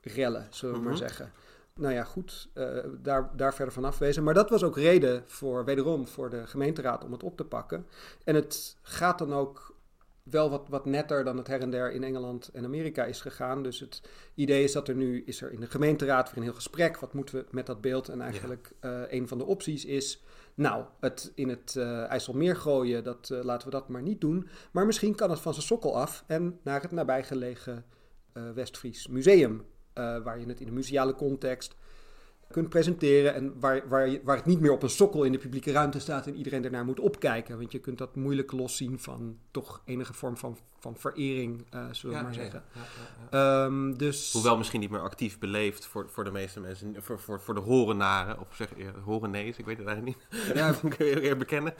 rellen, 0.07 0.47
zullen 0.49 0.75
we 0.75 0.81
Mhm. 0.81 0.89
maar 0.89 0.97
zeggen? 0.97 1.31
Nou 1.73 1.93
ja, 1.93 2.03
goed, 2.03 2.49
eh, 2.53 2.67
daar, 3.01 3.29
daar 3.35 3.53
verder 3.53 3.73
van 3.73 3.85
afwezen. 3.85 4.23
Maar 4.23 4.33
dat 4.33 4.49
was 4.49 4.63
ook 4.63 4.77
reden 4.77 5.23
voor, 5.25 5.65
wederom, 5.65 6.07
voor 6.07 6.29
de 6.29 6.47
gemeenteraad 6.47 7.03
om 7.03 7.11
het 7.11 7.23
op 7.23 7.37
te 7.37 7.43
pakken. 7.45 7.85
En 8.23 8.35
het 8.35 8.77
gaat 8.81 9.17
dan 9.19 9.33
ook 9.33 9.75
wel 10.23 10.49
wat, 10.49 10.67
wat 10.69 10.85
netter 10.85 11.23
dan 11.23 11.37
het 11.37 11.47
her 11.47 11.61
en 11.61 11.69
der 11.69 11.91
in 11.91 12.03
Engeland 12.03 12.49
en 12.53 12.63
Amerika 12.65 13.03
is 13.05 13.21
gegaan. 13.21 13.63
Dus 13.63 13.79
het 13.79 14.01
idee 14.35 14.63
is 14.63 14.71
dat 14.71 14.87
er 14.87 14.95
nu, 14.95 15.23
is 15.25 15.41
er 15.41 15.51
in 15.51 15.59
de 15.59 15.67
gemeenteraad 15.67 16.27
weer 16.29 16.37
een 16.37 16.43
heel 16.43 16.53
gesprek. 16.53 16.99
Wat 16.99 17.13
moeten 17.13 17.35
we 17.35 17.45
met 17.51 17.65
dat 17.65 17.81
beeld? 17.81 18.09
En 18.09 18.21
eigenlijk 18.21 18.71
eh, 18.79 19.01
een 19.07 19.27
van 19.27 19.37
de 19.37 19.45
opties 19.45 19.85
is, 19.85 20.23
nou, 20.53 20.85
het 20.99 21.31
in 21.35 21.49
het 21.49 21.75
eh, 21.75 22.03
IJsselmeer 22.03 22.55
gooien, 22.55 23.03
dat, 23.03 23.29
laten 23.41 23.67
we 23.67 23.73
dat 23.73 23.89
maar 23.89 24.01
niet 24.01 24.21
doen. 24.21 24.47
Maar 24.71 24.85
misschien 24.85 25.15
kan 25.15 25.29
het 25.29 25.39
van 25.39 25.53
zijn 25.53 25.65
sokkel 25.65 25.97
af 25.97 26.23
en 26.27 26.59
naar 26.63 26.81
het 26.81 26.91
nabijgelegen 26.91 27.85
Westfries 28.53 29.07
Museum. 29.07 29.65
Eh, 29.97 30.17
waar 30.23 30.39
je 30.39 30.45
het 30.45 30.59
in 30.59 30.67
een 30.67 30.73
museale 30.73 31.15
context 31.15 31.75
kunt 32.51 32.69
presenteren. 32.69 33.33
En 33.33 33.53
waar, 33.59 33.87
waar, 33.87 34.19
waar 34.23 34.35
het 34.35 34.45
niet 34.45 34.59
meer 34.59 34.71
op 34.71 34.83
een 34.83 34.89
sokkel 34.89 35.23
in 35.23 35.31
de 35.31 35.37
publieke 35.37 35.71
ruimte 35.71 35.99
staat 35.99 36.27
en 36.27 36.35
iedereen 36.35 36.63
ernaar 36.65 36.85
moet 36.85 36.99
opkijken. 36.99 37.57
Want 37.57 37.71
je 37.71 37.79
kunt 37.79 37.97
dat 37.97 38.15
moeilijk 38.15 38.51
loszien 38.51 38.99
van 38.99 39.37
toch 39.51 39.81
enige 39.85 40.13
vorm 40.13 40.37
van, 40.37 40.57
van 40.79 40.95
verering, 40.97 41.65
eh, 41.69 41.85
zullen 41.91 42.15
we 42.15 42.21
Ja, 42.21 42.25
maar 42.27 42.33
zeggen. 42.33 42.63
ja, 42.73 42.81
ja, 42.81 43.37
ja. 43.37 43.65
Ehm, 43.65 43.93
dus, 43.97 44.33
Hoewel 44.33 44.57
misschien 44.57 44.79
niet 44.79 44.89
meer 44.89 45.01
actief 45.01 45.39
beleefd 45.39 45.85
voor, 45.85 46.09
voor 46.09 46.23
de 46.23 46.31
meeste 46.31 46.59
mensen, 46.59 46.95
voor, 46.99 47.19
voor, 47.19 47.41
voor 47.41 47.53
de 47.53 47.59
horenaren, 47.61 48.39
of 48.39 48.47
zeg 48.55 48.69
je 48.77 48.91
horennees, 49.05 49.57
ik 49.57 49.65
weet 49.65 49.77
het 49.77 49.87
eigenlijk 49.87 50.17
niet. 50.17 50.55
Ja. 50.55 50.67
dat 50.81 50.95
kun 50.97 51.05
je 51.05 51.19
erg 51.19 51.37
bekennen. 51.37 51.73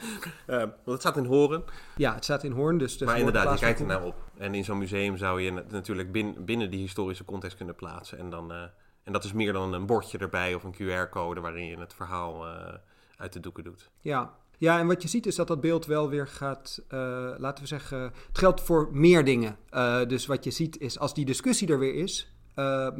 Eh, 0.46 0.56
want 0.58 0.70
het 0.84 1.00
staat 1.00 1.16
in 1.16 1.24
Horen, 1.24 1.64
ja, 1.96 2.14
het 2.14 2.24
staat 2.24 2.44
in 2.44 2.52
Hoorn. 2.52 2.78
Dus 2.78 2.98
de 2.98 3.04
maar 3.04 3.18
inderdaad, 3.18 3.52
je 3.52 3.58
kijkt 3.64 3.78
van 3.78 3.90
er 3.90 3.96
naar 3.96 4.06
op. 4.06 4.14
En 4.38 4.54
in 4.54 4.64
zo'n 4.64 4.78
museum 4.78 5.16
zou 5.16 5.40
je 5.42 5.52
het 5.52 5.70
natuurlijk 5.70 6.12
bin- 6.12 6.44
binnen 6.44 6.70
die 6.70 6.80
historische 6.80 7.24
context 7.24 7.56
kunnen 7.56 7.74
plaatsen. 7.74 8.18
En, 8.18 8.30
dan, 8.30 8.52
eh, 8.52 8.62
en 9.08 9.14
dat 9.14 9.24
is 9.24 9.32
meer 9.32 9.52
dan 9.52 9.72
een 9.72 9.86
bordje 9.86 10.18
erbij 10.18 10.54
of 10.54 10.64
een 10.64 10.74
QR-code 10.74 11.40
waarin 11.40 11.66
je 11.66 11.78
het 11.78 11.94
verhaal 11.94 12.46
eh, 12.46 12.74
uit 13.16 13.32
de 13.32 13.40
doeken 13.40 13.64
doet. 13.64 13.90
Ja. 14.00 14.34
ja, 14.58 14.78
en 14.78 14.86
wat 14.86 15.02
je 15.02 15.08
ziet 15.08 15.26
is 15.26 15.34
dat 15.34 15.48
dat 15.48 15.60
beeld 15.60 15.86
wel 15.86 16.08
weer 16.08 16.26
gaat, 16.26 16.82
eh, 16.88 16.98
laten 17.36 17.62
we 17.62 17.68
zeggen, 17.68 18.00
het 18.00 18.38
geldt 18.38 18.60
voor 18.60 18.88
meer 18.92 19.24
dingen. 19.24 19.56
Eh, 19.70 20.06
dus 20.06 20.26
wat 20.26 20.44
je 20.44 20.50
ziet 20.50 20.78
is, 20.78 20.98
als 20.98 21.14
die 21.14 21.24
discussie 21.24 21.68
er 21.68 21.78
weer 21.78 21.94
is, 21.94 22.32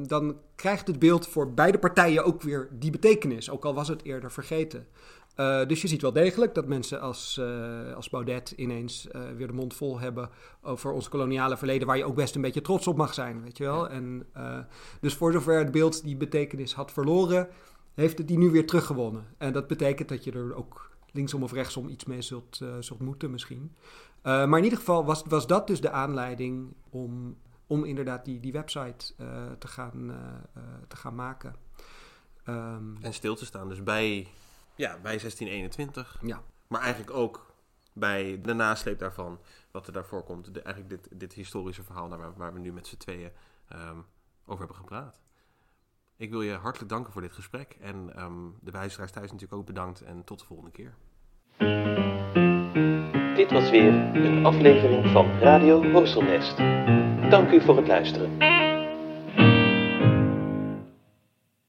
dan 0.07 0.41
krijgt 0.55 0.87
het 0.87 0.99
beeld 0.99 1.29
voor 1.29 1.55
beide 1.55 1.79
partijen 1.79 2.25
ook 2.25 2.43
weer 2.43 2.69
die 2.73 2.91
betekenis, 2.91 3.51
ook 3.51 3.65
al 3.65 3.75
was 3.75 3.89
het 3.89 4.05
eerder 4.05 4.33
vergeten. 4.33 4.87
Eh, 5.39 5.67
dus 5.67 5.83
je 5.83 5.89
ziet 5.89 6.03
wel 6.03 6.13
degelijk 6.13 6.55
dat 6.55 6.67
mensen 6.67 7.01
als, 7.01 7.37
eh, 7.37 7.95
als 7.95 8.11
Baudet 8.11 8.51
ineens 8.51 9.09
eh, 9.09 9.23
weer 9.37 9.47
de 9.47 9.53
mond 9.53 9.75
vol 9.75 9.99
hebben 9.99 10.31
over 10.63 10.93
ons 10.93 11.09
koloniale 11.09 11.57
verleden, 11.57 11.87
waar 11.87 11.97
je 11.97 12.05
ook 12.05 12.15
best 12.15 12.35
een 12.35 12.41
beetje 12.41 12.61
trots 12.61 12.87
op 12.87 12.97
mag 12.97 13.15
zijn, 13.15 13.43
weet 13.43 13.57
je 13.57 13.65
wel. 13.65 13.85
Ja. 13.85 13.91
En, 13.91 14.27
dus 15.01 15.15
voor 15.15 15.33
zover 15.33 15.59
het 15.59 15.71
beeld 15.71 16.03
die 16.03 16.17
betekenis 16.17 16.75
had 16.75 16.93
verloren, 16.93 17.49
heeft 17.95 18.19
het 18.19 18.29
die 18.29 18.39
nu 18.39 18.51
weer 18.51 18.67
teruggewonnen. 18.67 19.27
En 19.37 19.53
dat 19.53 19.67
betekent 19.67 20.09
dat 20.09 20.25
je 20.25 20.33
er 20.33 20.55
ook 20.55 20.91
linksom 21.13 21.43
of 21.43 21.53
rechtsom 21.53 21.89
iets 21.89 22.05
mee 22.05 22.23
zult, 22.23 22.61
zult 22.81 23.01
moeten 23.01 23.31
misschien. 23.31 23.75
Maar 24.23 24.59
in 24.59 24.65
ieder 24.65 24.79
geval 24.79 25.05
was, 25.05 25.23
was 25.27 25.47
dat 25.47 25.67
dus 25.67 25.81
de 25.81 25.91
aanleiding 25.91 26.75
om, 26.91 27.37
om 27.67 27.85
inderdaad 27.85 28.25
die, 28.25 28.41
die 28.41 28.53
website 28.53 29.15
te, 29.59 29.69
gaan, 29.69 30.13
te 30.89 30.97
gaan 30.97 31.15
maken. 31.15 31.55
Ehm, 32.45 32.97
En 33.01 33.15
stil 33.15 33.37
te 33.37 33.45
staan 33.45 33.69
dus 33.69 33.83
bij, 33.83 34.29
ja, 34.79 34.91
bij 34.91 35.19
1621. 35.19 36.19
ja. 36.23 36.43
Maar 36.67 36.81
eigenlijk 36.81 37.13
ook 37.17 37.55
bij 37.93 38.41
de 38.43 38.53
nasleep 38.53 38.99
daarvan, 38.99 39.39
wat 39.71 39.87
er 39.87 39.93
daarvoor 39.93 40.23
komt. 40.23 40.55
De, 40.55 40.63
eigenlijk 40.63 41.03
dit, 41.03 41.21
dit 41.21 41.33
historische 41.33 41.83
verhaal 41.83 42.09
waar, 42.09 42.35
waar 42.37 42.53
we 42.53 42.59
nu 42.59 42.73
met 42.73 42.87
z'n 42.87 42.97
tweeën 42.97 43.31
ehm, 43.69 43.99
over 44.47 44.59
hebben 44.59 44.77
gepraat. 44.77 45.21
Ik 46.17 46.31
wil 46.31 46.43
je 46.43 46.53
hartelijk 46.53 46.91
danken 46.91 47.13
voor 47.13 47.23
dit 47.23 47.33
gesprek. 47.33 47.77
En 47.81 48.13
ehm, 48.15 48.33
de 48.61 48.73
luisteraars 48.73 49.13
thuis 49.13 49.31
natuurlijk 49.33 49.61
ook 49.61 49.67
bedankt. 49.67 50.01
En 50.01 50.25
tot 50.25 50.39
de 50.39 50.45
volgende 50.45 50.71
keer. 50.71 50.95
Dit 53.37 53.51
was 53.51 53.71
weer 53.71 53.93
een 54.15 54.47
aflevering 54.47 55.07
van 55.07 55.39
Radio 55.39 55.91
Horselnest. 55.91 56.57
Dank 57.31 57.51
u 57.51 57.61
voor 57.61 57.77
het 57.77 57.87
luisteren. 57.87 58.68